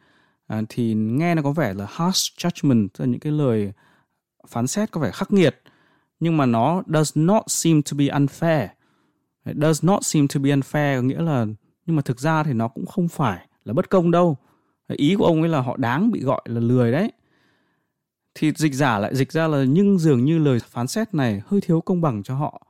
à, 0.47 0.63
thì 0.69 0.95
nghe 0.95 1.35
nó 1.35 1.43
có 1.43 1.53
vẻ 1.53 1.75
là 1.75 1.87
harsh 1.91 2.39
judgment 2.39 2.89
tức 2.89 3.05
là 3.05 3.11
những 3.11 3.21
cái 3.21 3.33
lời 3.33 3.73
phán 4.49 4.67
xét 4.67 4.91
có 4.91 5.01
vẻ 5.01 5.11
khắc 5.11 5.33
nghiệt. 5.33 5.63
Nhưng 6.21 6.37
mà 6.37 6.47
nó 6.47 6.83
does 6.87 7.13
not 7.15 7.43
seem 7.47 7.83
to 7.83 7.97
be 7.99 8.05
unfair. 8.05 8.69
It 9.47 9.57
does 9.57 9.85
not 9.85 10.05
seem 10.05 10.29
to 10.29 10.41
be 10.41 10.51
unfair 10.51 10.97
có 10.97 11.03
nghĩa 11.03 11.23
là 11.23 11.47
nhưng 11.87 11.97
mà 11.97 12.03
thực 12.03 12.21
ra 12.21 12.43
thì 12.43 12.53
nó 12.53 12.69
cũng 12.69 12.87
không 12.87 13.09
phải 13.09 13.47
là 13.65 13.73
bất 13.73 13.91
công 13.91 14.11
đâu. 14.11 14.37
Ý 14.89 15.15
của 15.19 15.25
ông 15.25 15.43
ấy 15.43 15.49
là 15.49 15.61
họ 15.61 15.77
đáng 15.77 16.11
bị 16.11 16.21
gọi 16.21 16.43
là 16.45 16.61
lười 16.61 16.93
đấy 16.93 17.13
thì 18.39 18.53
dịch 18.57 18.75
giả 18.75 18.99
lại, 18.99 19.15
dịch 19.17 19.33
ra 19.33 19.49
là 19.49 19.65
nhưng 19.65 19.99
dường 19.99 20.25
như 20.25 20.39
lời 20.39 20.59
phán 20.67 20.87
xét 20.87 21.15
này 21.15 21.43
hơi 21.47 21.61
thiếu 21.61 21.81
công 21.81 22.01
bằng 22.01 22.23
cho 22.23 22.35
họ. 22.35 22.67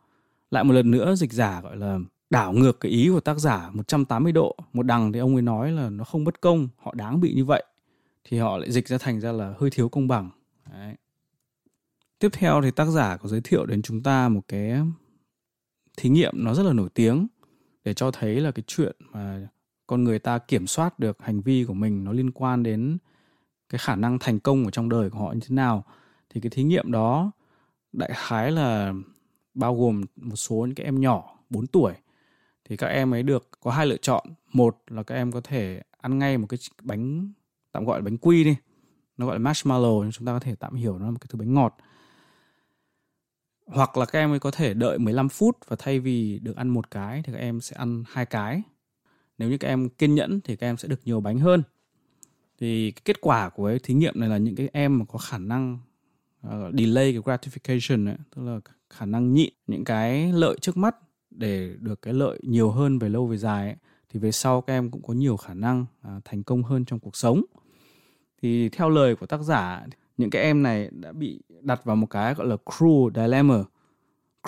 Lại 0.50 0.64
một 0.64 0.72
lần 0.72 0.90
nữa, 0.90 1.14
dịch 1.14 1.32
giả 1.32 1.60
gọi 1.60 1.76
là 1.76 1.98
đảo 2.30 2.52
ngược 2.52 2.80
cái 2.80 2.92
ý 2.92 3.08
của 3.08 3.20
tác 3.20 3.38
giả 3.38 3.70
180 3.72 4.32
độ. 4.32 4.56
Một 4.72 4.82
đằng 4.82 5.12
thì 5.12 5.18
ông 5.18 5.36
ấy 5.36 5.42
nói 5.42 5.72
là 5.72 5.90
nó 5.90 6.04
không 6.04 6.24
bất 6.24 6.40
công, 6.40 6.68
họ 6.76 6.94
đáng 6.94 7.20
bị 7.20 7.34
như 7.34 7.44
vậy. 7.44 7.64
Thì 8.24 8.38
họ 8.38 8.58
lại 8.58 8.72
dịch 8.72 8.88
ra 8.88 8.98
thành 8.98 9.20
ra 9.20 9.32
là 9.32 9.54
hơi 9.58 9.70
thiếu 9.70 9.88
công 9.88 10.08
bằng. 10.08 10.30
Đấy. 10.72 10.94
tiếp 12.18 12.28
theo 12.32 12.62
thì 12.62 12.70
tác 12.70 12.84
giả 12.84 13.16
có 13.16 13.28
giới 13.28 13.40
thiệu 13.40 13.66
đến 13.66 13.82
chúng 13.82 14.02
ta 14.02 14.28
một 14.28 14.40
cái 14.48 14.72
thí 15.96 16.08
nghiệm 16.08 16.44
nó 16.44 16.54
rất 16.54 16.62
là 16.62 16.72
nổi 16.72 16.88
tiếng 16.94 17.26
để 17.84 17.94
cho 17.94 18.10
thấy 18.10 18.40
là 18.40 18.50
cái 18.50 18.62
chuyện 18.66 18.96
mà 19.12 19.48
con 19.86 20.04
người 20.04 20.18
ta 20.18 20.38
kiểm 20.38 20.66
soát 20.66 20.98
được 20.98 21.22
hành 21.22 21.40
vi 21.40 21.64
của 21.64 21.74
mình 21.74 22.04
nó 22.04 22.12
liên 22.12 22.30
quan 22.30 22.62
đến 22.62 22.98
cái 23.68 23.78
khả 23.78 23.96
năng 23.96 24.18
thành 24.18 24.38
công 24.38 24.64
ở 24.64 24.70
trong 24.70 24.88
đời 24.88 25.10
của 25.10 25.18
họ 25.18 25.32
như 25.32 25.40
thế 25.40 25.54
nào. 25.54 25.84
Thì 26.30 26.40
cái 26.40 26.50
thí 26.50 26.62
nghiệm 26.62 26.92
đó 26.92 27.30
đại 27.92 28.10
khái 28.14 28.52
là 28.52 28.94
bao 29.54 29.76
gồm 29.76 30.02
một 30.16 30.36
số 30.36 30.56
những 30.56 30.74
cái 30.74 30.84
em 30.84 31.00
nhỏ 31.00 31.38
4 31.50 31.66
tuổi. 31.66 31.92
Thì 32.64 32.76
các 32.76 32.86
em 32.86 33.14
ấy 33.14 33.22
được, 33.22 33.48
có 33.60 33.70
hai 33.70 33.86
lựa 33.86 33.96
chọn. 33.96 34.24
Một 34.52 34.78
là 34.88 35.02
các 35.02 35.14
em 35.14 35.32
có 35.32 35.40
thể 35.40 35.82
ăn 36.00 36.18
ngay 36.18 36.38
một 36.38 36.46
cái 36.46 36.58
bánh, 36.82 37.32
tạm 37.72 37.84
gọi 37.84 37.98
là 38.00 38.04
bánh 38.04 38.18
quy 38.18 38.44
đi. 38.44 38.56
Nó 39.16 39.26
gọi 39.26 39.38
là 39.38 39.50
marshmallow, 39.50 40.02
nhưng 40.02 40.12
chúng 40.12 40.26
ta 40.26 40.32
có 40.32 40.40
thể 40.40 40.54
tạm 40.54 40.74
hiểu 40.74 40.98
nó 40.98 41.04
là 41.04 41.10
một 41.10 41.18
cái 41.20 41.26
thứ 41.30 41.38
bánh 41.38 41.54
ngọt. 41.54 41.76
Hoặc 43.66 43.96
là 43.96 44.06
các 44.06 44.18
em 44.18 44.32
ấy 44.32 44.38
có 44.38 44.50
thể 44.50 44.74
đợi 44.74 44.98
15 44.98 45.28
phút 45.28 45.58
và 45.68 45.76
thay 45.78 46.00
vì 46.00 46.38
được 46.38 46.56
ăn 46.56 46.68
một 46.68 46.90
cái 46.90 47.22
thì 47.24 47.32
các 47.32 47.38
em 47.38 47.60
sẽ 47.60 47.76
ăn 47.76 48.04
hai 48.08 48.26
cái. 48.26 48.62
Nếu 49.38 49.48
như 49.48 49.58
các 49.58 49.68
em 49.68 49.88
kiên 49.88 50.14
nhẫn 50.14 50.40
thì 50.44 50.56
các 50.56 50.66
em 50.66 50.76
sẽ 50.76 50.88
được 50.88 51.00
nhiều 51.04 51.20
bánh 51.20 51.38
hơn 51.38 51.62
thì 52.61 52.90
cái 52.90 53.02
kết 53.04 53.20
quả 53.20 53.48
của 53.48 53.68
cái 53.68 53.78
thí 53.78 53.94
nghiệm 53.94 54.20
này 54.20 54.28
là 54.28 54.36
những 54.36 54.56
cái 54.56 54.68
em 54.72 54.98
mà 54.98 55.04
có 55.04 55.18
khả 55.18 55.38
năng 55.38 55.78
uh, 56.46 56.52
delay 56.78 57.12
cái 57.12 57.22
gratification 57.22 58.06
ấy, 58.06 58.16
tức 58.36 58.42
là 58.42 58.61
khả 58.90 59.06
năng 59.06 59.32
nhịn 59.32 59.52
những 59.66 59.84
cái 59.84 60.32
lợi 60.32 60.56
trước 60.61 60.76
mắt 60.76 60.96
để 61.30 61.76
được 61.80 62.02
cái 62.02 62.14
lợi 62.14 62.40
nhiều 62.42 62.70
hơn 62.70 62.98
về 62.98 63.09
lâu 63.09 63.26
về 63.26 63.36
dài 63.36 63.66
ấy, 63.66 63.76
thì 64.09 64.20
về 64.20 64.32
sau 64.32 64.61
các 64.61 64.72
em 64.72 64.90
cũng 64.90 65.02
có 65.02 65.14
nhiều 65.14 65.36
khả 65.36 65.54
năng 65.54 65.82
uh, 65.82 66.24
thành 66.24 66.42
công 66.42 66.62
hơn 66.62 66.84
trong 66.84 67.00
cuộc 67.00 67.16
sống. 67.16 67.42
Thì 68.42 68.68
theo 68.68 68.90
lời 68.90 69.16
của 69.16 69.26
tác 69.26 69.40
giả 69.40 69.86
những 70.16 70.30
cái 70.30 70.42
em 70.42 70.62
này 70.62 70.88
đã 70.92 71.12
bị 71.12 71.40
đặt 71.61 71.84
vào 71.84 71.96
một 71.96 72.06
cái 72.06 72.34
gọi 72.34 72.46
là 72.46 72.56
cruel 72.56 73.12
dilemma. 73.14 73.64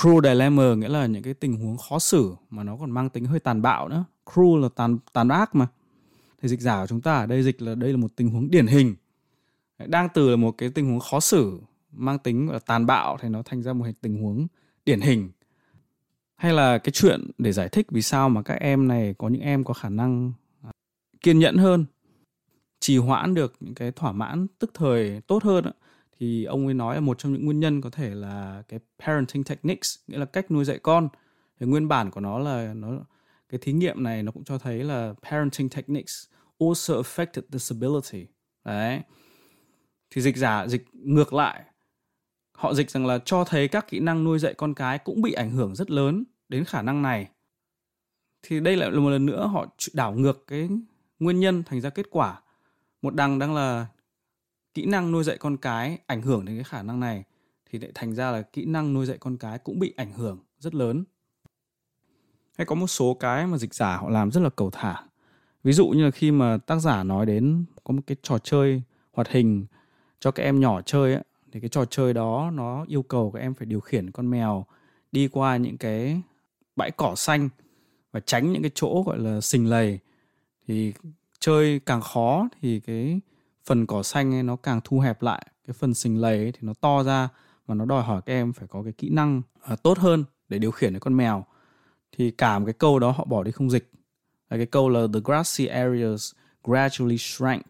Cruel 0.01 0.25
dilemma 0.25 0.75
nghĩa 0.75 0.89
là 0.89 1.07
những 1.07 1.23
cái 1.23 1.35
tình 1.35 1.57
huống 1.57 1.77
khó 1.77 1.99
xử 1.99 2.35
mà 2.51 2.65
nó 2.65 2.77
còn 2.77 2.91
mang 2.91 3.11
tính 3.11 3.25
hơi 3.25 3.41
tàn 3.41 3.63
bạo 3.63 3.89
nữa. 3.89 4.05
Cruel 4.33 4.63
là 4.63 4.69
tàn 4.77 4.99
tàn 5.13 5.29
ác 5.29 5.55
mà 5.55 5.67
thì 6.43 6.49
dịch 6.49 6.61
giả 6.61 6.81
của 6.81 6.87
chúng 6.87 7.01
ta 7.01 7.17
ở 7.17 7.27
đây 7.27 7.43
dịch 7.43 7.63
là 7.63 7.75
đây 7.75 7.93
là 7.93 7.97
một 7.97 8.17
tình 8.17 8.31
huống 8.31 8.51
điển 8.51 8.67
hình. 8.67 8.95
Đang 9.87 10.09
từ 10.15 10.31
là 10.31 10.37
một 10.37 10.59
cái 10.59 10.71
tình 10.71 10.91
huống 10.91 11.01
khó 11.01 11.21
xử, 11.21 11.61
mang 11.93 12.19
tính 12.19 12.51
là 12.51 12.59
tàn 12.59 12.87
bạo 12.87 13.19
thì 13.21 13.29
nó 13.29 13.43
thành 13.43 13.63
ra 13.63 13.73
một 13.73 13.87
tình 14.01 14.23
huống 14.23 14.47
điển 14.85 15.01
hình. 15.01 15.31
Hay 16.37 16.53
là 16.53 16.79
cái 16.79 16.93
chuyện 16.93 17.31
để 17.39 17.53
giải 17.53 17.69
thích 17.69 17.87
vì 17.91 18.03
sao 18.03 18.29
mà 18.29 18.43
các 18.43 18.55
em 18.55 18.89
này, 18.89 19.15
có 19.19 19.29
những 19.29 19.43
em 19.43 19.65
có 19.65 19.75
khả 19.75 19.89
năng 19.89 20.33
à, 20.63 20.71
kiên 21.21 21.39
nhẫn 21.39 21.57
hơn, 21.57 21.85
trì 22.81 22.97
hoãn 22.97 23.35
được 23.35 23.55
những 23.61 23.75
cái 23.75 23.93
thỏa 23.93 24.13
mãn 24.13 24.47
tức 24.59 24.71
thời 24.75 25.21
tốt 25.21 25.43
hơn 25.43 25.65
thì 26.21 26.45
ông 26.45 26.67
ấy 26.67 26.75
nói 26.75 26.95
là 26.95 27.01
một 27.01 27.19
trong 27.19 27.33
những 27.33 27.45
nguyên 27.45 27.61
nhân 27.61 27.81
có 27.81 27.91
thể 27.91 28.15
là 28.15 28.63
cái 28.69 28.81
parenting 28.99 29.45
techniques, 29.45 29.99
nghĩa 30.09 30.19
là 30.19 30.25
cách 30.25 30.51
nuôi 30.51 30.65
dạy 30.65 30.79
con. 30.79 31.09
Thì 31.61 31.67
nguyên 31.67 31.89
bản 31.89 32.11
của 32.11 32.21
nó 32.21 32.39
là 32.39 32.75
nó, 32.75 32.99
cái 33.49 33.61
thí 33.63 33.73
nghiệm 33.73 34.03
này 34.03 34.23
nó 34.23 34.33
cũng 34.33 34.45
cho 34.45 34.59
thấy 34.59 34.85
là 34.85 35.15
parenting 35.31 35.69
techniques 35.69 36.25
also 36.61 37.03
affected 37.03 37.43
disability, 37.49 38.27
đấy. 38.65 39.01
Thì 40.11 40.23
dịch 40.23 40.37
giả 40.37 40.67
dịch 40.67 40.87
ngược 40.93 41.33
lại. 41.33 41.65
Họ 42.53 42.75
dịch 42.75 42.91
rằng 42.91 43.07
là 43.07 43.19
cho 43.25 43.45
thấy 43.45 43.69
các 43.69 43.89
kỹ 43.89 44.01
năng 44.01 44.25
nuôi 44.25 44.39
dạy 44.39 44.55
con 44.55 44.75
cái 44.75 44.99
cũng 44.99 45.23
bị 45.23 45.33
ảnh 45.33 45.51
hưởng 45.51 45.75
rất 45.75 45.91
lớn 45.91 46.25
đến 46.49 46.65
khả 46.65 46.83
năng 46.83 47.03
này. 47.03 47.29
Thì 48.43 48.61
đây 48.61 48.77
lại 48.77 48.91
là 48.91 49.01
một 49.01 49.11
lần 49.11 49.27
nữa 49.27 49.47
họ 49.47 49.67
đảo 49.93 50.13
ngược 50.13 50.47
cái 50.47 50.69
nguyên 51.19 51.41
nhân 51.41 51.63
thành 51.67 51.81
ra 51.81 51.91
kết 51.91 52.07
quả. 52.11 52.43
Một 53.03 53.15
đằng 53.15 53.39
đang 53.39 53.55
là 53.55 53.87
kỹ 54.75 54.87
năng 54.87 55.13
nuôi 55.13 55.25
dạy 55.25 55.39
con 55.39 55.57
cái 55.57 55.99
ảnh 56.07 56.23
hưởng 56.23 56.45
đến 56.45 56.57
cái 56.57 56.65
khả 56.65 56.83
năng 56.83 57.01
này, 57.01 57.25
thì 57.71 57.79
lại 57.79 57.91
thành 57.95 58.15
ra 58.15 58.31
là 58.31 58.43
kỹ 58.43 58.65
năng 58.65 58.95
nuôi 58.95 59.07
dạy 59.07 59.19
con 59.19 59.37
cái 59.37 59.59
cũng 59.59 59.79
bị 59.79 59.95
ảnh 59.97 60.13
hưởng 60.13 60.39
rất 60.59 60.75
lớn. 60.75 61.05
Hay 62.59 62.65
có 62.67 62.75
một 62.75 62.87
số 62.87 63.15
cái 63.15 63.47
mà 63.47 63.59
dịch 63.59 63.75
giả 63.75 63.97
họ 63.97 64.09
làm 64.09 64.31
rất 64.31 64.41
là 64.41 64.51
cầu 64.51 64.71
thả 64.71 65.03
ví 65.65 65.73
dụ 65.73 65.89
như 65.89 66.05
là 66.05 66.11
khi 66.11 66.31
mà 66.31 66.57
tác 66.57 66.77
giả 66.77 67.03
nói 67.03 67.27
đến 67.27 67.65
có 67.85 67.95
một 67.95 68.03
cái 68.07 68.17
trò 68.23 68.39
chơi 68.39 68.83
hoạt 69.13 69.29
hình 69.29 69.67
cho 70.21 70.31
các 70.31 70.43
em 70.43 70.61
nhỏ 70.61 70.83
chơi 70.83 71.15
ấy, 71.15 71.25
thì 71.53 71.61
cái 71.61 71.69
trò 71.69 71.85
chơi 71.85 72.15
đó 72.15 72.51
nó 72.55 72.85
yêu 72.89 73.03
cầu 73.03 73.31
các 73.31 73.41
em 73.41 73.55
phải 73.55 73.67
điều 73.67 73.81
khiển 73.81 74.11
con 74.11 74.31
mèo 74.31 74.67
đi 75.13 75.29
qua 75.29 75.57
những 75.57 75.77
cái 75.77 76.23
bãi 76.77 76.91
cỏ 76.91 77.15
xanh 77.17 77.49
và 78.13 78.21
tránh 78.21 78.53
những 78.53 78.63
cái 78.63 78.71
chỗ 78.75 79.03
gọi 79.07 79.19
là 79.19 79.41
sình 79.41 79.71
lầy. 79.71 79.99
Thì 80.67 80.93
chơi 81.39 81.81
càng 81.87 82.01
khó 82.01 82.49
thì 82.61 82.81
cái 82.81 83.21
phần 83.65 83.87
cỏ 83.87 84.03
xanh 84.03 84.35
ấy 84.35 84.43
nó 84.43 84.57
càng 84.57 84.81
thu 84.85 85.01
hẹp 85.01 85.23
lại 85.23 85.47
cái 85.67 85.75
phần 85.75 85.95
sình 85.95 86.21
lầy 86.21 86.37
ấy 86.37 86.53
thì 86.53 86.59
nó 86.63 86.73
to 86.81 87.03
ra 87.03 87.29
và 87.67 87.75
nó 87.75 87.85
đòi 87.85 88.03
hỏi 88.03 88.23
các 88.27 88.33
em 88.33 88.53
phải 88.53 88.69
có 88.69 88.83
cái 88.83 88.93
kỹ 88.93 89.11
năng 89.11 89.43
à, 89.63 89.77
tốt 89.77 89.99
hơn 89.99 90.25
để 90.49 90.59
điều 90.59 90.71
khiển 90.71 90.93
cái 90.93 91.01
con 91.01 91.17
mèo. 91.17 91.45
Thì 92.17 92.31
cả 92.31 92.59
một 92.59 92.67
cái 92.67 92.73
câu 92.73 92.99
đó 92.99 93.11
họ 93.11 93.25
bỏ 93.25 93.43
đi 93.43 93.51
không 93.51 93.71
dịch 93.71 93.91
cái 94.57 94.67
câu 94.67 94.89
là 94.89 95.07
the 95.15 95.21
grassy 95.25 95.67
areas 95.67 96.33
gradually 96.65 97.19
shrank 97.19 97.67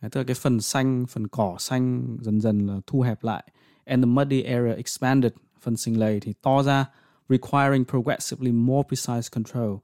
tức 0.00 0.20
là 0.20 0.24
cái 0.24 0.34
phần 0.34 0.60
xanh 0.60 1.06
phần 1.08 1.28
cỏ 1.28 1.56
xanh 1.58 2.16
dần 2.20 2.40
dần 2.40 2.66
là 2.66 2.80
thu 2.86 3.00
hẹp 3.00 3.24
lại 3.24 3.44
and 3.84 4.04
the 4.04 4.06
muddy 4.06 4.42
area 4.42 4.74
expanded, 4.74 5.32
phần 5.60 5.76
sinh 5.76 5.98
lầy 5.98 6.20
thì 6.20 6.32
to 6.42 6.62
ra, 6.62 6.86
requiring 7.28 7.84
progressively 7.84 8.52
more 8.52 8.88
precise 8.88 9.28
control, 9.32 9.76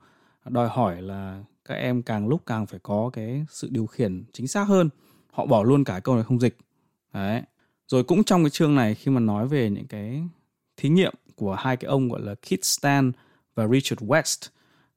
đòi 0.44 0.68
hỏi 0.68 1.02
là 1.02 1.44
các 1.64 1.74
em 1.74 2.02
càng 2.02 2.28
lúc 2.28 2.42
càng 2.46 2.66
phải 2.66 2.80
có 2.82 3.10
cái 3.12 3.44
sự 3.50 3.68
điều 3.70 3.86
khiển 3.86 4.24
chính 4.32 4.48
xác 4.48 4.64
hơn. 4.64 4.88
Họ 5.32 5.46
bỏ 5.46 5.62
luôn 5.62 5.84
cả 5.84 6.00
câu 6.00 6.14
này 6.14 6.24
không 6.24 6.40
dịch. 6.40 6.58
Đấy. 7.12 7.42
Rồi 7.88 8.04
cũng 8.04 8.24
trong 8.24 8.44
cái 8.44 8.50
chương 8.50 8.74
này 8.74 8.94
khi 8.94 9.10
mà 9.10 9.20
nói 9.20 9.48
về 9.48 9.70
những 9.70 9.86
cái 9.86 10.22
thí 10.76 10.88
nghiệm 10.88 11.14
của 11.34 11.54
hai 11.54 11.76
cái 11.76 11.88
ông 11.88 12.08
gọi 12.08 12.20
là 12.20 12.34
Keith 12.34 12.64
Stan 12.64 13.12
và 13.54 13.68
Richard 13.68 14.02
West 14.02 14.48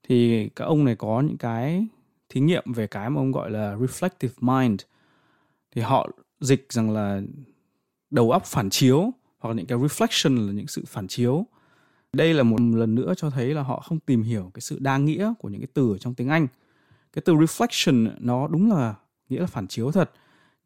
thì 0.08 0.48
các 0.48 0.64
ông 0.64 0.84
này 0.84 0.96
có 0.96 1.20
những 1.20 1.36
cái 1.36 1.86
thí 2.28 2.40
nghiệm 2.40 2.72
về 2.72 2.86
cái 2.86 3.10
mà 3.10 3.20
ông 3.20 3.32
gọi 3.32 3.50
là 3.50 3.76
reflective 3.76 4.28
mind. 4.40 4.80
Thì 5.74 5.82
họ 5.82 6.10
dịch 6.40 6.66
rằng 6.72 6.90
là 6.90 7.20
đầu 8.10 8.30
óc 8.30 8.44
phản 8.44 8.70
chiếu, 8.70 9.12
hoặc 9.38 9.50
là 9.50 9.56
những 9.56 9.66
cái 9.66 9.78
reflection 9.78 10.46
là 10.46 10.52
những 10.52 10.66
sự 10.66 10.84
phản 10.86 11.08
chiếu. 11.08 11.46
Đây 12.12 12.34
là 12.34 12.42
một 12.42 12.60
lần 12.60 12.94
nữa 12.94 13.14
cho 13.16 13.30
thấy 13.30 13.54
là 13.54 13.62
họ 13.62 13.80
không 13.80 14.00
tìm 14.00 14.22
hiểu 14.22 14.50
cái 14.54 14.60
sự 14.60 14.78
đa 14.80 14.98
nghĩa 14.98 15.32
của 15.38 15.48
những 15.48 15.60
cái 15.60 15.68
từ 15.74 15.92
ở 15.92 15.98
trong 15.98 16.14
tiếng 16.14 16.28
Anh. 16.28 16.46
Cái 17.12 17.22
từ 17.24 17.34
reflection 17.34 18.10
nó 18.18 18.48
đúng 18.48 18.70
là 18.70 18.94
nghĩa 19.28 19.40
là 19.40 19.46
phản 19.46 19.66
chiếu 19.66 19.92
thật, 19.92 20.10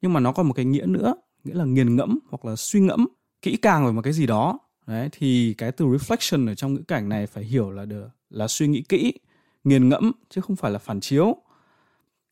nhưng 0.02 0.12
mà 0.12 0.20
nó 0.20 0.32
còn 0.32 0.46
một 0.46 0.52
cái 0.54 0.64
nghĩa 0.64 0.86
nữa, 0.86 1.14
nghĩa 1.44 1.54
là 1.54 1.64
nghiền 1.64 1.96
ngẫm 1.96 2.18
hoặc 2.28 2.44
là 2.44 2.56
suy 2.56 2.80
ngẫm 2.80 3.06
kỹ 3.42 3.56
càng 3.56 3.86
về 3.86 3.92
một 3.92 4.02
cái 4.02 4.12
gì 4.12 4.26
đó. 4.26 4.58
Đấy, 4.86 5.08
thì 5.12 5.54
cái 5.58 5.72
từ 5.72 5.86
reflection 5.86 6.48
ở 6.48 6.54
trong 6.54 6.74
ngữ 6.74 6.82
cảnh 6.88 7.08
này 7.08 7.26
phải 7.26 7.44
hiểu 7.44 7.70
là 7.70 7.84
được, 7.84 8.08
là 8.30 8.48
suy 8.48 8.68
nghĩ 8.68 8.82
kỹ 8.88 9.12
nghiền 9.64 9.88
ngẫm 9.88 10.12
chứ 10.28 10.40
không 10.40 10.56
phải 10.56 10.70
là 10.70 10.78
phản 10.78 11.00
chiếu. 11.00 11.36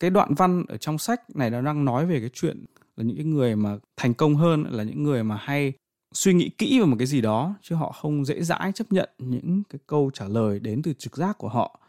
Cái 0.01 0.11
đoạn 0.11 0.35
văn 0.35 0.65
ở 0.69 0.77
trong 0.77 0.99
sách 0.99 1.37
này 1.37 1.51
nó 1.51 1.61
đang 1.61 1.85
nói 1.85 2.07
về 2.07 2.21
cái 2.21 2.31
chuyện 2.33 2.65
là 2.97 3.05
những 3.05 3.17
cái 3.17 3.25
người 3.25 3.57
mà 3.57 3.79
thành 3.97 4.15
công 4.15 4.37
hơn 4.37 4.65
là 4.71 4.85
những 4.85 5.03
người 5.03 5.25
mà 5.25 5.37
hay 5.37 5.73
suy 6.13 6.35
nghĩ 6.35 6.51
kỹ 6.59 6.81
về 6.81 6.87
một 6.87 6.97
cái 6.99 7.07
gì 7.07 7.21
đó 7.21 7.55
chứ 7.63 7.75
họ 7.75 7.93
không 7.93 8.25
dễ 8.25 8.43
dãi 8.43 8.73
chấp 8.73 8.93
nhận 8.93 9.09
những 9.19 9.63
cái 9.69 9.79
câu 9.87 10.11
trả 10.15 10.29
lời 10.29 10.61
đến 10.61 10.83
từ 10.83 10.93
trực 10.93 11.17
giác 11.17 11.39
của 11.39 11.49
họ. 11.49 11.81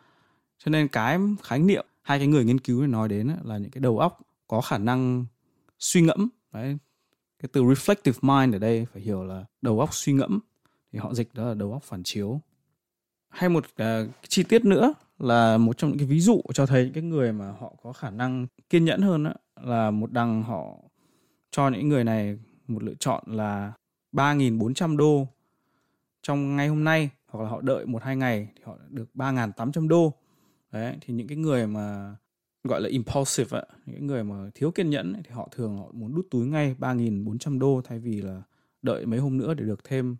Cho 0.58 0.70
nên 0.70 0.88
cái 0.88 1.20
khái 1.44 1.60
niệm 1.60 1.86
hai 2.02 2.18
cái 2.18 2.28
người 2.28 2.46
nghiên 2.46 2.60
cứu 2.60 2.80
này 2.80 2.88
nói 2.88 3.08
đến 3.08 3.32
là 3.44 3.58
những 3.58 3.72
cái 3.72 3.82
đầu 3.82 4.00
óc 4.00 4.20
có 4.48 4.62
khả 4.62 4.78
năng 4.78 5.26
suy 5.80 6.02
ngẫm. 6.02 6.30
Đấy 6.54 6.78
cái 7.40 7.50
từ 7.52 7.64
reflective 7.64 8.14
mind 8.22 8.56
ở 8.56 8.60
đây 8.60 8.86
phải 8.94 9.02
hiểu 9.02 9.24
là 9.24 9.46
đầu 9.62 9.80
óc 9.80 9.94
suy 9.94 10.14
ngẫm 10.14 10.40
thì 10.92 11.00
họ 11.00 11.14
dịch 11.14 11.34
đó 11.34 11.48
là 11.48 11.54
đầu 11.54 11.72
óc 11.72 11.84
phản 11.84 12.04
chiếu. 12.04 12.42
Hay 13.30 13.50
một 13.50 13.66
uh, 13.82 14.10
chi 14.28 14.44
tiết 14.44 14.66
nữa 14.66 14.94
là 15.20 15.58
một 15.58 15.78
trong 15.78 15.90
những 15.90 16.00
cái 16.00 16.08
ví 16.08 16.20
dụ 16.20 16.42
cho 16.54 16.66
thấy 16.66 16.84
những 16.84 16.94
cái 16.94 17.04
người 17.04 17.34
mà 17.34 17.52
họ 17.52 17.74
có 17.84 17.94
khả 17.94 18.10
năng 18.10 18.48
kiên 18.70 18.86
nhẫn 18.86 19.02
hơn 19.02 19.24
đó, 19.24 19.34
là 19.64 19.92
một 19.92 20.12
đằng 20.12 20.44
họ 20.44 20.78
cho 21.52 21.70
những 21.70 21.90
người 21.90 22.04
này 22.04 22.38
một 22.68 22.84
lựa 22.84 22.94
chọn 23.00 23.24
là 23.28 23.74
3.400 24.12 24.98
đô 24.98 25.28
trong 26.22 26.56
ngày 26.56 26.68
hôm 26.68 26.84
nay 26.84 27.10
hoặc 27.28 27.44
là 27.44 27.50
họ 27.50 27.62
đợi 27.62 27.86
một 27.86 28.04
hai 28.04 28.16
ngày 28.16 28.48
thì 28.56 28.62
họ 28.66 28.78
được 28.90 29.10
3.800 29.14 29.88
đô. 29.88 30.14
Đấy 30.72 30.98
thì 31.02 31.14
những 31.14 31.28
cái 31.28 31.38
người 31.38 31.68
mà 31.68 32.16
gọi 32.64 32.82
là 32.82 32.90
impulsive 32.90 33.60
ạ 33.60 33.66
những 33.86 34.08
người 34.08 34.24
mà 34.24 34.50
thiếu 34.56 34.72
kiên 34.72 34.90
nhẫn 34.90 35.22
thì 35.24 35.32
họ 35.32 35.50
thường 35.52 35.78
họ 35.78 35.92
muốn 35.94 36.16
đút 36.16 36.28
túi 36.32 36.48
ngay 36.48 36.76
3.400 36.80 37.60
đô 37.60 37.82
thay 37.84 38.00
vì 38.00 38.22
là 38.22 38.42
đợi 38.82 39.06
mấy 39.06 39.20
hôm 39.20 39.38
nữa 39.38 39.54
để 39.54 39.66
được 39.66 39.84
thêm 39.84 40.16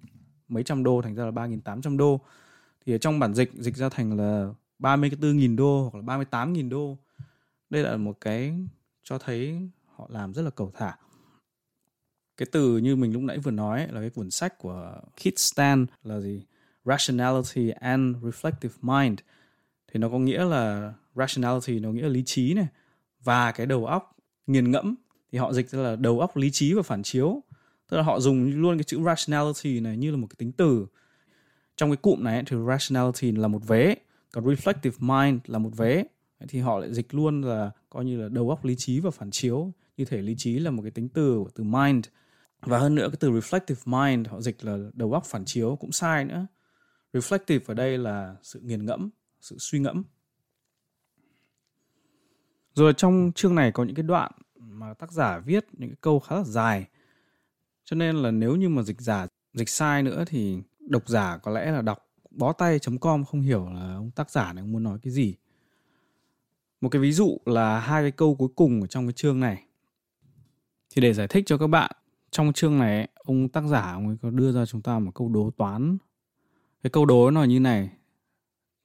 mấy 0.48 0.64
trăm 0.64 0.84
đô 0.84 1.02
thành 1.02 1.16
ra 1.16 1.26
là 1.26 1.32
3.800 1.32 1.98
đô. 1.98 2.20
Thì 2.86 2.94
ở 2.94 2.98
trong 2.98 3.20
bản 3.20 3.34
dịch 3.34 3.52
dịch 3.54 3.76
ra 3.76 3.90
thành 3.90 4.18
là 4.18 4.54
34.000 4.80 5.56
đô 5.56 5.90
hoặc 5.92 6.00
là 6.00 6.18
38.000 6.18 6.70
đô. 6.70 6.98
Đây 7.70 7.84
là 7.84 7.98
một 7.98 8.18
cái 8.22 8.54
cho 9.04 9.18
thấy 9.18 9.70
họ 9.96 10.08
làm 10.12 10.34
rất 10.34 10.42
là 10.42 10.50
cầu 10.50 10.72
thả. 10.78 10.98
Cái 12.38 12.48
từ 12.52 12.78
như 12.78 12.96
mình 12.96 13.14
lúc 13.14 13.22
nãy 13.22 13.38
vừa 13.38 13.52
nói 13.52 13.88
là 13.92 14.02
cái 14.02 14.10
cuốn 14.10 14.32
sách 14.32 14.58
của 14.58 15.02
Keith 15.24 15.38
Stan 15.38 15.86
là 16.04 16.20
gì? 16.20 16.42
Rationality 16.86 17.70
and 17.70 18.18
reflective 18.18 18.70
mind. 18.82 19.20
Thì 19.88 20.00
nó 20.00 20.10
có 20.10 20.20
nghĩa 20.20 20.46
là 20.46 20.94
rationality 21.16 21.80
nó 21.80 21.92
nghĩa 21.92 22.02
là 22.02 22.10
lý 22.10 22.24
trí 22.26 22.54
này. 22.54 22.68
Và 23.24 23.52
cái 23.52 23.66
đầu 23.66 23.86
óc 23.86 24.16
nghiền 24.48 24.72
ngẫm 24.72 24.96
thì 25.32 25.38
họ 25.38 25.54
dịch 25.54 25.70
ra 25.70 25.80
là 25.80 25.96
đầu 25.96 26.20
óc 26.20 26.38
lý 26.38 26.52
trí 26.52 26.74
và 26.74 26.82
phản 26.82 27.04
chiếu. 27.04 27.44
Tức 27.90 27.98
là 27.98 28.04
họ 28.04 28.20
dùng 28.20 28.62
luôn 28.62 28.78
cái 28.78 28.84
chữ 28.84 29.04
rationality 29.06 29.80
này 29.80 29.98
như 29.98 30.12
là 30.12 30.18
một 30.18 30.28
cái 30.28 30.36
tính 30.38 30.52
từ. 30.52 30.88
Trong 31.76 31.90
cái 31.90 31.98
cụm 31.98 32.24
này 32.24 32.44
thì 32.46 32.58
rationality 32.68 33.32
là 33.32 33.48
một 33.48 33.68
vế 33.68 33.96
còn 34.38 34.46
reflective 34.46 34.92
mind 35.00 35.42
là 35.46 35.60
một 35.60 35.70
vế. 35.78 36.06
Thì 36.48 36.60
họ 36.60 36.80
lại 36.80 36.94
dịch 36.94 37.14
luôn 37.14 37.42
là 37.42 37.72
coi 37.90 38.06
như 38.06 38.22
là 38.22 38.30
đầu 38.30 38.50
óc 38.50 38.66
lý 38.66 38.76
trí 38.78 39.00
và 39.00 39.12
phản 39.12 39.32
chiếu. 39.32 39.74
Như 39.98 40.06
thể 40.06 40.22
lý 40.22 40.36
trí 40.38 40.60
là 40.60 40.72
một 40.72 40.82
cái 40.82 40.92
tính 40.92 41.10
từ 41.10 41.46
từ 41.56 41.64
mind. 41.64 42.06
Và 42.62 42.80
hơn 42.80 42.96
nữa, 42.96 43.08
cái 43.12 43.18
từ 43.20 43.32
reflective 43.32 44.16
mind, 44.16 44.28
họ 44.28 44.42
dịch 44.42 44.66
là 44.66 44.78
đầu 44.94 45.14
óc 45.14 45.26
phản 45.26 45.46
chiếu 45.46 45.76
cũng 45.76 45.92
sai 45.92 46.26
nữa. 46.26 46.48
Reflective 47.14 47.60
ở 47.66 47.74
đây 47.74 47.98
là 47.98 48.36
sự 48.44 48.60
nghiền 48.60 48.86
ngẫm, 48.86 49.10
sự 49.42 49.56
suy 49.60 49.80
ngẫm. 49.80 50.04
Rồi 52.74 52.94
trong 52.94 53.32
chương 53.36 53.56
này 53.56 53.72
có 53.72 53.84
những 53.84 53.96
cái 53.96 54.04
đoạn 54.04 54.32
mà 54.56 54.94
tác 54.94 55.12
giả 55.12 55.40
viết 55.40 55.66
những 55.74 55.90
cái 55.90 55.98
câu 56.02 56.20
khá 56.20 56.36
là 56.36 56.44
dài. 56.44 56.88
Cho 57.84 57.96
nên 57.96 58.16
là 58.16 58.32
nếu 58.32 58.56
như 58.56 58.70
mà 58.70 58.82
dịch 58.82 59.02
giả, 59.02 59.28
dịch 59.54 59.70
sai 59.70 60.04
nữa 60.04 60.24
thì 60.28 60.58
độc 60.80 61.08
giả 61.08 61.38
có 61.38 61.52
lẽ 61.52 61.72
là 61.72 61.82
đọc 61.82 62.07
bó 62.38 62.54
tay.com 62.54 63.26
không 63.26 63.42
hiểu 63.42 63.70
là 63.74 63.94
ông 63.96 64.12
tác 64.12 64.32
giả 64.32 64.54
này 64.54 64.64
muốn 64.64 64.84
nói 64.84 65.00
cái 65.04 65.14
gì. 65.14 65.36
Một 66.82 66.90
cái 66.90 67.02
ví 67.02 67.12
dụ 67.12 67.38
là 67.46 67.80
hai 67.80 68.04
cái 68.04 68.12
câu 68.12 68.36
cuối 68.36 68.50
cùng 68.56 68.82
ở 68.82 68.88
trong 68.88 69.06
cái 69.06 69.14
chương 69.14 69.40
này. 69.40 69.64
Thì 70.90 71.02
để 71.02 71.14
giải 71.14 71.28
thích 71.28 71.44
cho 71.48 71.58
các 71.58 71.68
bạn, 71.68 71.92
trong 72.32 72.54
chương 72.54 72.80
này, 72.80 73.10
ông 73.16 73.50
tác 73.50 73.64
giả 73.64 73.94
ông 73.94 74.08
ấy 74.08 74.18
có 74.22 74.30
đưa 74.30 74.52
ra 74.52 74.66
chúng 74.66 74.82
ta 74.82 75.00
một 75.00 75.12
câu 75.16 75.30
đố 75.30 75.52
toán. 75.58 75.98
Cái 76.84 76.90
câu 76.90 77.06
đố 77.06 77.32
nó 77.32 77.44
như 77.44 77.60
này, 77.60 77.90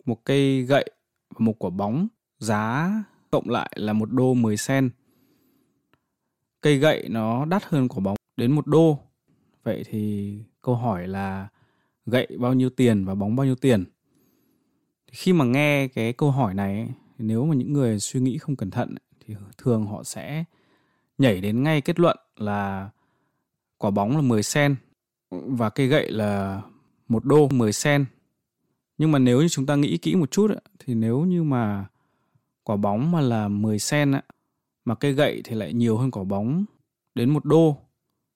một 0.04 0.24
cây 0.24 0.62
gậy 0.62 0.90
và 1.30 1.44
một 1.44 1.58
quả 1.58 1.70
bóng 1.70 2.08
giá 2.38 2.92
cộng 3.30 3.50
lại 3.50 3.70
là 3.76 3.92
một 3.92 4.12
đô 4.12 4.34
10 4.34 4.56
sen. 4.56 4.90
Cây 6.60 6.78
gậy 6.78 7.08
nó 7.08 7.44
đắt 7.44 7.64
hơn 7.64 7.88
quả 7.88 8.00
bóng 8.00 8.16
đến 8.36 8.52
một 8.52 8.66
đô. 8.66 8.98
Vậy 9.62 9.84
thì 9.86 10.38
câu 10.62 10.74
hỏi 10.74 11.08
là 11.08 11.48
gậy 12.06 12.26
bao 12.38 12.54
nhiêu 12.54 12.70
tiền 12.70 13.04
và 13.04 13.14
bóng 13.14 13.36
bao 13.36 13.46
nhiêu 13.46 13.54
tiền 13.54 13.84
khi 15.12 15.32
mà 15.32 15.44
nghe 15.44 15.88
cái 15.88 16.12
câu 16.12 16.30
hỏi 16.30 16.54
này 16.54 16.88
nếu 17.18 17.44
mà 17.44 17.54
những 17.54 17.72
người 17.72 18.00
suy 18.00 18.20
nghĩ 18.20 18.38
không 18.38 18.56
cẩn 18.56 18.70
thận 18.70 18.94
thì 19.20 19.34
thường 19.58 19.86
họ 19.86 20.04
sẽ 20.04 20.44
nhảy 21.18 21.40
đến 21.40 21.62
ngay 21.62 21.80
kết 21.80 22.00
luận 22.00 22.16
là 22.36 22.90
quả 23.78 23.90
bóng 23.90 24.16
là 24.16 24.22
10 24.22 24.42
sen 24.42 24.76
và 25.30 25.70
cây 25.70 25.86
gậy 25.86 26.10
là 26.10 26.62
một 27.08 27.24
đô 27.24 27.48
10 27.48 27.72
sen. 27.72 28.04
Nhưng 28.98 29.12
mà 29.12 29.18
nếu 29.18 29.40
như 29.40 29.48
chúng 29.48 29.66
ta 29.66 29.76
nghĩ 29.76 29.96
kỹ 29.96 30.14
một 30.14 30.30
chút 30.30 30.50
thì 30.78 30.94
nếu 30.94 31.20
như 31.20 31.42
mà 31.42 31.86
quả 32.62 32.76
bóng 32.76 33.10
mà 33.10 33.20
là 33.20 33.48
10 33.48 33.78
sen 33.78 34.12
mà 34.84 34.94
cây 34.94 35.12
gậy 35.12 35.40
thì 35.44 35.56
lại 35.56 35.72
nhiều 35.72 35.98
hơn 35.98 36.10
quả 36.10 36.24
bóng 36.24 36.64
đến 37.14 37.30
một 37.30 37.44
đô, 37.44 37.76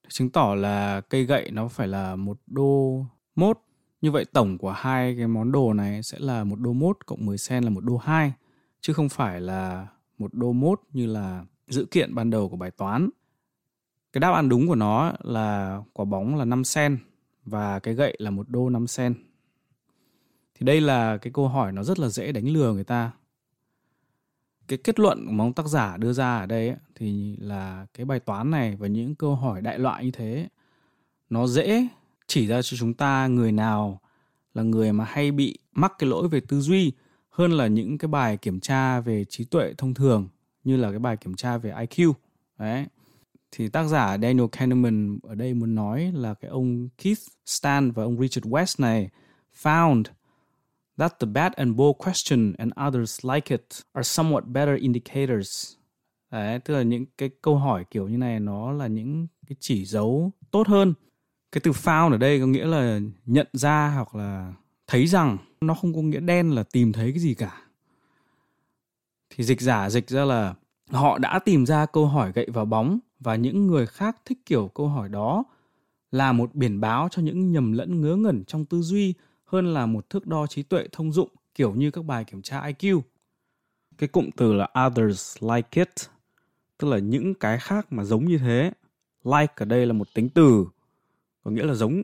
thì 0.03 0.09
chứng 0.09 0.29
tỏ 0.29 0.55
là 0.55 1.01
cây 1.01 1.23
gậy 1.23 1.51
nó 1.51 1.67
phải 1.67 1.87
là 1.87 2.15
một 2.15 2.39
đô 2.47 3.05
mốt. 3.37 3.59
Như 4.01 4.11
vậy 4.11 4.25
tổng 4.25 4.57
của 4.57 4.71
hai 4.71 5.15
cái 5.17 5.27
món 5.27 5.51
đồ 5.51 5.73
này 5.73 6.03
sẽ 6.03 6.19
là 6.19 6.43
một 6.43 6.59
đô 6.59 6.73
mốt 6.73 6.97
cộng 7.05 7.25
10 7.25 7.37
sen 7.37 7.63
là 7.63 7.69
một 7.69 7.83
đô 7.83 7.97
hai 7.97 8.33
chứ 8.81 8.93
không 8.93 9.09
phải 9.09 9.41
là 9.41 9.87
một 10.17 10.33
đô 10.33 10.53
mốt 10.53 10.81
như 10.93 11.05
là 11.05 11.45
dữ 11.67 11.85
kiện 11.91 12.15
ban 12.15 12.29
đầu 12.29 12.49
của 12.49 12.57
bài 12.57 12.71
toán. 12.71 13.09
Cái 14.13 14.19
đáp 14.19 14.31
án 14.31 14.49
đúng 14.49 14.67
của 14.67 14.75
nó 14.75 15.13
là 15.23 15.81
quả 15.93 16.05
bóng 16.05 16.35
là 16.35 16.45
5 16.45 16.63
sen 16.63 16.97
và 17.45 17.79
cái 17.79 17.93
gậy 17.93 18.15
là 18.19 18.29
một 18.29 18.49
đô 18.49 18.69
5 18.69 18.87
sen. 18.87 19.13
Thì 20.55 20.65
đây 20.65 20.81
là 20.81 21.17
cái 21.17 21.33
câu 21.33 21.47
hỏi 21.47 21.71
nó 21.71 21.83
rất 21.83 21.99
là 21.99 22.09
dễ 22.09 22.31
đánh 22.31 22.47
lừa 22.47 22.73
người 22.73 22.83
ta. 22.83 23.11
Cái 24.67 24.77
kết 24.83 24.99
luận 24.99 25.37
mà 25.37 25.43
ông 25.43 25.53
tác 25.53 25.65
giả 25.65 25.97
đưa 25.97 26.13
ra 26.13 26.37
ở 26.37 26.45
đây 26.45 26.67
ấy, 26.67 26.77
thì 26.95 27.37
là 27.39 27.85
cái 27.93 28.05
bài 28.05 28.19
toán 28.19 28.51
này 28.51 28.75
và 28.75 28.87
những 28.87 29.15
câu 29.15 29.35
hỏi 29.35 29.61
đại 29.61 29.79
loại 29.79 30.05
như 30.05 30.11
thế 30.11 30.47
nó 31.29 31.47
dễ 31.47 31.87
chỉ 32.27 32.47
ra 32.47 32.61
cho 32.61 32.77
chúng 32.77 32.93
ta 32.93 33.27
người 33.27 33.51
nào 33.51 34.01
là 34.53 34.63
người 34.63 34.93
mà 34.93 35.05
hay 35.05 35.31
bị 35.31 35.57
mắc 35.71 35.93
cái 35.99 36.09
lỗi 36.09 36.27
về 36.27 36.39
tư 36.39 36.61
duy 36.61 36.91
hơn 37.29 37.51
là 37.51 37.67
những 37.67 37.97
cái 37.97 38.07
bài 38.07 38.37
kiểm 38.37 38.59
tra 38.59 38.99
về 38.99 39.25
trí 39.25 39.45
tuệ 39.45 39.73
thông 39.77 39.93
thường 39.93 40.27
như 40.63 40.77
là 40.77 40.89
cái 40.89 40.99
bài 40.99 41.17
kiểm 41.17 41.35
tra 41.35 41.57
về 41.57 41.71
IQ. 41.71 42.13
Đấy. 42.59 42.85
Thì 43.51 43.69
tác 43.69 43.83
giả 43.83 44.17
Daniel 44.17 44.47
Kahneman 44.51 45.19
ở 45.23 45.35
đây 45.35 45.53
muốn 45.53 45.75
nói 45.75 46.11
là 46.15 46.33
cái 46.33 46.51
ông 46.51 46.89
Keith 47.03 47.19
Stan 47.45 47.91
và 47.91 48.03
ông 48.03 48.19
Richard 48.21 48.47
West 48.47 48.75
này 48.77 49.09
found 49.61 50.03
that 50.97 51.19
the 51.19 51.27
bad 51.27 51.53
and 51.53 51.75
bold 51.75 51.97
question 51.97 52.53
and 52.57 52.71
others 52.87 53.25
like 53.25 53.55
it 53.55 53.65
are 53.93 54.07
somewhat 54.07 54.41
better 54.41 54.79
indicators. 54.79 55.73
Đấy, 56.31 56.59
tức 56.59 56.73
là 56.73 56.81
những 56.81 57.05
cái 57.17 57.29
câu 57.41 57.57
hỏi 57.57 57.85
kiểu 57.91 58.07
như 58.07 58.17
này 58.17 58.39
nó 58.39 58.71
là 58.71 58.87
những 58.87 59.27
cái 59.47 59.55
chỉ 59.59 59.85
dấu 59.85 60.31
tốt 60.51 60.67
hơn. 60.67 60.93
Cái 61.51 61.61
từ 61.63 61.71
found 61.71 62.11
ở 62.11 62.17
đây 62.17 62.39
có 62.39 62.47
nghĩa 62.47 62.65
là 62.65 62.99
nhận 63.25 63.47
ra 63.53 63.91
hoặc 63.95 64.15
là 64.15 64.53
thấy 64.87 65.07
rằng 65.07 65.37
nó 65.61 65.73
không 65.73 65.93
có 65.93 66.01
nghĩa 66.01 66.19
đen 66.19 66.51
là 66.51 66.63
tìm 66.63 66.93
thấy 66.93 67.11
cái 67.11 67.19
gì 67.19 67.33
cả 67.33 67.61
thì 69.29 69.43
dịch 69.43 69.61
giả 69.61 69.89
dịch 69.89 70.09
ra 70.09 70.25
là 70.25 70.55
họ 70.91 71.17
đã 71.17 71.39
tìm 71.39 71.65
ra 71.65 71.85
câu 71.85 72.05
hỏi 72.05 72.31
gậy 72.35 72.47
vào 72.53 72.65
bóng 72.65 72.99
và 73.19 73.35
những 73.35 73.67
người 73.67 73.85
khác 73.85 74.17
thích 74.25 74.37
kiểu 74.45 74.67
câu 74.67 74.87
hỏi 74.87 75.09
đó 75.09 75.43
là 76.11 76.31
một 76.31 76.55
biển 76.55 76.79
báo 76.81 77.07
cho 77.11 77.21
những 77.21 77.51
nhầm 77.51 77.71
lẫn 77.71 78.01
ngớ 78.01 78.15
ngẩn 78.15 78.43
trong 78.43 78.65
tư 78.65 78.81
duy 78.81 79.13
hơn 79.45 79.73
là 79.73 79.85
một 79.85 80.09
thước 80.09 80.27
đo 80.27 80.47
trí 80.47 80.63
tuệ 80.63 80.87
thông 80.91 81.11
dụng 81.11 81.29
kiểu 81.55 81.73
như 81.75 81.91
các 81.91 82.05
bài 82.05 82.23
kiểm 82.23 82.41
tra 82.41 82.61
IQ. 82.61 83.01
Cái 83.97 84.07
cụm 84.07 84.29
từ 84.37 84.53
là 84.53 84.69
others 84.85 85.43
like 85.43 85.69
it, 85.81 85.93
tức 86.77 86.87
là 86.87 86.97
những 86.97 87.33
cái 87.33 87.59
khác 87.59 87.93
mà 87.93 88.03
giống 88.03 88.25
như 88.25 88.37
thế. 88.37 88.71
Like 89.23 89.53
ở 89.55 89.65
đây 89.65 89.85
là 89.85 89.93
một 89.93 90.07
tính 90.13 90.29
từ, 90.29 90.65
có 91.47 91.53
nghĩa 91.53 91.63
là 91.63 91.73
giống. 91.73 92.01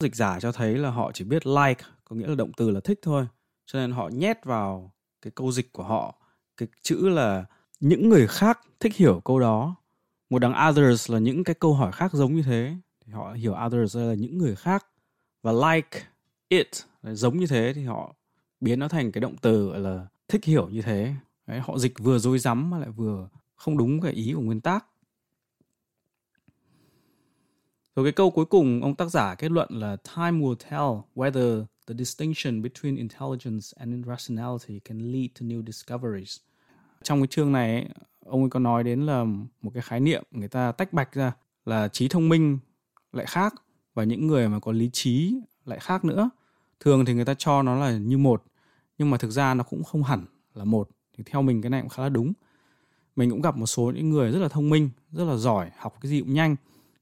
Dịch 0.00 0.16
giả 0.16 0.40
cho 0.40 0.52
thấy 0.52 0.74
là 0.78 0.90
họ 0.90 1.12
chỉ 1.14 1.24
biết 1.24 1.46
like, 1.46 1.84
có 2.04 2.16
nghĩa 2.16 2.26
là 2.26 2.34
động 2.34 2.52
từ 2.56 2.70
là 2.70 2.80
thích 2.80 2.98
thôi. 3.02 3.26
Cho 3.66 3.78
nên 3.78 3.92
họ 3.92 4.08
nhét 4.08 4.44
vào 4.44 4.92
cái 5.22 5.30
câu 5.34 5.52
dịch 5.52 5.72
của 5.72 5.82
họ 5.82 6.14
cái 6.56 6.68
chữ 6.82 7.08
là 7.08 7.44
những 7.80 8.08
người 8.08 8.26
khác 8.26 8.60
thích 8.80 8.96
hiểu 8.96 9.20
câu 9.24 9.40
đó. 9.40 9.76
Một 10.30 10.38
đằng 10.38 10.68
others 10.68 11.10
là 11.10 11.18
những 11.18 11.44
cái 11.44 11.54
câu 11.54 11.74
hỏi 11.74 11.92
khác 11.92 12.12
giống 12.12 12.34
như 12.34 12.42
thế. 12.42 12.76
Thì 13.06 13.12
họ 13.12 13.32
hiểu 13.32 13.54
others 13.66 13.96
là 13.96 14.14
những 14.14 14.38
người 14.38 14.56
khác. 14.56 14.86
Và 15.42 15.52
like 15.52 16.02
it 16.48 16.68
là 17.02 17.14
giống 17.14 17.38
như 17.38 17.46
thế 17.46 17.72
thì 17.74 17.84
họ 17.84 18.14
biến 18.60 18.78
nó 18.78 18.88
thành 18.88 19.12
cái 19.12 19.20
động 19.20 19.36
từ 19.40 19.74
là 19.74 20.06
thích 20.28 20.44
hiểu 20.44 20.68
như 20.68 20.82
thế 20.82 21.14
Đấy, 21.46 21.60
họ 21.60 21.78
dịch 21.78 21.98
vừa 21.98 22.18
dối 22.18 22.38
rắm 22.38 22.70
mà 22.70 22.78
lại 22.78 22.90
vừa 22.90 23.28
không 23.54 23.78
đúng 23.78 24.00
cái 24.00 24.12
ý 24.12 24.32
của 24.32 24.40
nguyên 24.40 24.60
tắc 24.60 24.86
rồi 27.96 28.04
cái 28.04 28.12
câu 28.12 28.30
cuối 28.30 28.44
cùng 28.44 28.82
ông 28.82 28.94
tác 28.94 29.10
giả 29.10 29.34
kết 29.34 29.50
luận 29.50 29.68
là 29.70 29.96
time 29.96 30.40
will 30.40 30.54
tell 30.54 30.84
whether 31.14 31.64
the 31.86 31.94
distinction 31.98 32.62
between 32.62 32.96
intelligence 32.96 33.66
and 33.76 34.06
rationality 34.06 34.80
can 34.80 35.12
lead 35.12 35.26
to 35.40 35.46
new 35.46 35.66
discoveries. 35.66 36.38
Trong 37.02 37.20
cái 37.20 37.26
chương 37.26 37.52
này, 37.52 37.88
ông 38.24 38.40
ấy 38.42 38.50
có 38.50 38.60
nói 38.60 38.84
đến 38.84 39.06
là 39.06 39.24
một 39.62 39.70
cái 39.74 39.82
khái 39.82 40.00
niệm 40.00 40.22
người 40.30 40.48
ta 40.48 40.72
tách 40.72 40.92
bạch 40.92 41.12
ra 41.12 41.32
là 41.64 41.88
trí 41.88 42.08
thông 42.08 42.28
minh 42.28 42.58
lại 43.12 43.26
khác 43.26 43.54
và 43.94 44.04
những 44.04 44.26
người 44.26 44.48
mà 44.48 44.60
có 44.60 44.72
lý 44.72 44.90
trí 44.92 45.34
lại 45.64 45.78
khác 45.78 46.04
nữa. 46.04 46.30
Thường 46.80 47.04
thì 47.04 47.14
người 47.14 47.24
ta 47.24 47.34
cho 47.38 47.62
nó 47.62 47.74
là 47.74 47.92
như 47.92 48.18
một, 48.18 48.44
nhưng 48.98 49.10
mà 49.10 49.18
thực 49.18 49.30
ra 49.30 49.54
nó 49.54 49.64
cũng 49.64 49.84
không 49.84 50.02
hẳn 50.02 50.24
là 50.54 50.64
một 50.64 50.88
thì 51.18 51.24
theo 51.26 51.42
mình 51.42 51.62
cái 51.62 51.70
này 51.70 51.80
cũng 51.80 51.90
khá 51.90 52.02
là 52.02 52.08
đúng 52.08 52.32
mình 53.16 53.30
cũng 53.30 53.42
gặp 53.42 53.56
một 53.56 53.66
số 53.66 53.92
những 53.94 54.10
người 54.10 54.30
rất 54.30 54.38
là 54.38 54.48
thông 54.48 54.70
minh, 54.70 54.90
rất 55.12 55.24
là 55.24 55.36
giỏi, 55.36 55.70
học 55.76 55.98
cái 56.00 56.10
gì 56.10 56.20
cũng 56.20 56.34
nhanh 56.34 56.56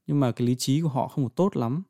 nhưng 0.07 0.19
mà 0.19 0.31
cái 0.31 0.47
lý 0.47 0.55
trí 0.55 0.81
của 0.81 0.87
họ 0.87 1.07
không 1.07 1.23
được 1.23 1.35
tốt 1.35 1.57
lắm. 1.57 1.83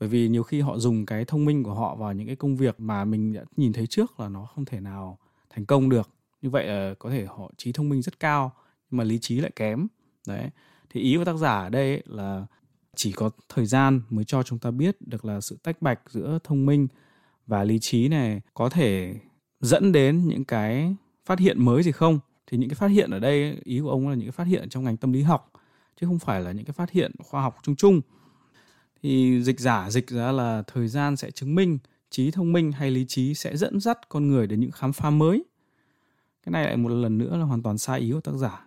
Bởi 0.00 0.08
vì 0.08 0.28
nhiều 0.28 0.42
khi 0.42 0.60
họ 0.60 0.78
dùng 0.78 1.06
cái 1.06 1.24
thông 1.24 1.44
minh 1.44 1.62
của 1.62 1.74
họ 1.74 1.94
vào 1.96 2.12
những 2.12 2.26
cái 2.26 2.36
công 2.36 2.56
việc 2.56 2.80
mà 2.80 3.04
mình 3.04 3.32
đã 3.32 3.44
nhìn 3.56 3.72
thấy 3.72 3.86
trước 3.86 4.20
là 4.20 4.28
nó 4.28 4.44
không 4.44 4.64
thể 4.64 4.80
nào 4.80 5.18
thành 5.50 5.66
công 5.66 5.88
được. 5.88 6.10
Như 6.42 6.50
vậy 6.50 6.66
là 6.66 6.94
có 6.98 7.10
thể 7.10 7.24
họ 7.24 7.50
trí 7.56 7.72
thông 7.72 7.88
minh 7.88 8.02
rất 8.02 8.20
cao, 8.20 8.52
nhưng 8.90 8.98
mà 8.98 9.04
lý 9.04 9.18
trí 9.18 9.40
lại 9.40 9.50
kém. 9.56 9.86
Đấy. 10.26 10.50
Thì 10.90 11.00
ý 11.00 11.16
của 11.16 11.24
tác 11.24 11.36
giả 11.36 11.58
ở 11.58 11.68
đây 11.68 12.02
là 12.06 12.46
chỉ 12.96 13.12
có 13.12 13.30
thời 13.48 13.66
gian 13.66 14.00
mới 14.10 14.24
cho 14.24 14.42
chúng 14.42 14.58
ta 14.58 14.70
biết 14.70 14.96
được 15.00 15.24
là 15.24 15.40
sự 15.40 15.58
tách 15.62 15.82
bạch 15.82 16.00
giữa 16.08 16.38
thông 16.44 16.66
minh 16.66 16.88
và 17.46 17.64
lý 17.64 17.78
trí 17.78 18.08
này 18.08 18.40
có 18.54 18.68
thể 18.68 19.14
dẫn 19.60 19.92
đến 19.92 20.28
những 20.28 20.44
cái 20.44 20.94
phát 21.26 21.38
hiện 21.38 21.64
mới 21.64 21.82
gì 21.82 21.92
không. 21.92 22.18
Thì 22.46 22.58
những 22.58 22.68
cái 22.68 22.74
phát 22.74 22.88
hiện 22.88 23.10
ở 23.10 23.18
đây, 23.18 23.58
ý 23.64 23.80
của 23.80 23.90
ông 23.90 24.08
là 24.08 24.14
những 24.14 24.26
cái 24.26 24.32
phát 24.32 24.46
hiện 24.46 24.68
trong 24.68 24.84
ngành 24.84 24.96
tâm 24.96 25.12
lý 25.12 25.22
học 25.22 25.50
chứ 26.00 26.06
không 26.06 26.18
phải 26.18 26.40
là 26.40 26.52
những 26.52 26.64
cái 26.64 26.72
phát 26.72 26.90
hiện 26.90 27.12
khoa 27.18 27.42
học 27.42 27.56
chung 27.62 27.76
chung. 27.76 28.00
Thì 29.02 29.42
dịch 29.42 29.60
giả 29.60 29.90
dịch 29.90 30.10
ra 30.10 30.32
là 30.32 30.62
thời 30.66 30.88
gian 30.88 31.16
sẽ 31.16 31.30
chứng 31.30 31.54
minh 31.54 31.78
trí 32.10 32.30
thông 32.30 32.52
minh 32.52 32.72
hay 32.72 32.90
lý 32.90 33.04
trí 33.08 33.34
sẽ 33.34 33.56
dẫn 33.56 33.80
dắt 33.80 34.08
con 34.08 34.28
người 34.28 34.46
đến 34.46 34.60
những 34.60 34.70
khám 34.70 34.92
phá 34.92 35.10
mới. 35.10 35.44
Cái 36.42 36.50
này 36.50 36.64
lại 36.64 36.76
một 36.76 36.88
lần 36.88 37.18
nữa 37.18 37.36
là 37.36 37.44
hoàn 37.44 37.62
toàn 37.62 37.78
sai 37.78 38.00
ý 38.00 38.12
của 38.12 38.20
tác 38.20 38.34
giả. 38.34 38.66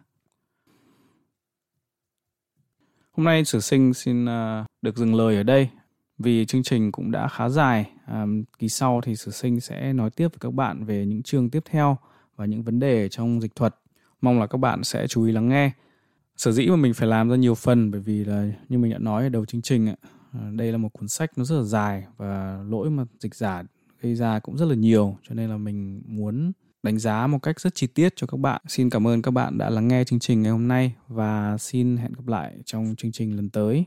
Hôm 3.11 3.23
nay 3.23 3.45
sử 3.45 3.59
sinh 3.59 3.93
xin 3.93 4.25
à, 4.25 4.65
được 4.81 4.97
dừng 4.97 5.15
lời 5.15 5.35
ở 5.35 5.43
đây 5.43 5.69
vì 6.17 6.45
chương 6.45 6.63
trình 6.63 6.91
cũng 6.91 7.11
đã 7.11 7.27
khá 7.27 7.49
dài. 7.49 7.91
À, 8.05 8.25
kỳ 8.59 8.69
sau 8.69 9.01
thì 9.03 9.15
sử 9.15 9.31
sinh 9.31 9.59
sẽ 9.59 9.93
nói 9.93 10.09
tiếp 10.09 10.27
với 10.27 10.39
các 10.39 10.53
bạn 10.53 10.85
về 10.85 11.05
những 11.05 11.23
chương 11.23 11.49
tiếp 11.49 11.63
theo 11.65 11.97
và 12.35 12.45
những 12.45 12.63
vấn 12.63 12.79
đề 12.79 13.09
trong 13.09 13.41
dịch 13.41 13.55
thuật. 13.55 13.75
Mong 14.21 14.39
là 14.39 14.47
các 14.47 14.57
bạn 14.57 14.83
sẽ 14.83 15.07
chú 15.07 15.23
ý 15.25 15.31
lắng 15.31 15.49
nghe 15.49 15.71
sở 16.37 16.51
dĩ 16.51 16.67
mà 16.67 16.75
mình 16.75 16.93
phải 16.93 17.07
làm 17.07 17.29
ra 17.29 17.35
nhiều 17.35 17.55
phần, 17.55 17.91
bởi 17.91 18.01
vì 18.01 18.25
là 18.25 18.47
như 18.69 18.77
mình 18.77 18.91
đã 18.91 18.97
nói 18.97 19.23
ở 19.23 19.29
đầu 19.29 19.45
chương 19.45 19.61
trình 19.61 19.87
ạ 19.89 19.95
ờ, 20.33 20.39
đây 20.51 20.71
là 20.71 20.77
một 20.77 20.89
cuốn 20.93 21.07
sách 21.07 21.31
nó 21.37 21.43
rất 21.43 21.55
là 21.55 21.63
dài 21.63 22.03
và 22.17 22.59
lỗi 22.69 22.89
mà 22.89 23.05
dịch 23.19 23.35
giả 23.35 23.63
gây 24.01 24.15
ra 24.15 24.39
cũng 24.39 24.57
rất 24.57 24.65
là 24.65 24.75
nhiều, 24.75 25.17
cho 25.29 25.35
nên 25.35 25.49
là 25.49 25.57
mình 25.57 26.01
muốn 26.05 26.51
đánh 26.83 26.99
giá 26.99 27.27
một 27.27 27.39
cách 27.43 27.59
rất 27.59 27.75
chi 27.75 27.87
tiết 27.87 28.13
cho 28.15 28.27
các 28.27 28.39
bạn. 28.39 28.61
Xin 28.67 28.89
cảm 28.89 29.07
ơn 29.07 29.21
các 29.21 29.31
bạn 29.31 29.57
đã 29.57 29.69
lắng 29.69 29.87
nghe 29.87 30.03
chương 30.03 30.19
trình 30.19 30.41
ngày 30.41 30.51
hôm 30.51 30.67
nay 30.67 30.93
và 31.07 31.57
xin 31.57 31.97
hẹn 31.97 32.13
gặp 32.13 32.27
lại 32.27 32.53
trong 32.65 32.95
chương 32.97 33.11
trình 33.11 33.35
lần 33.35 33.49
tới. 33.49 33.85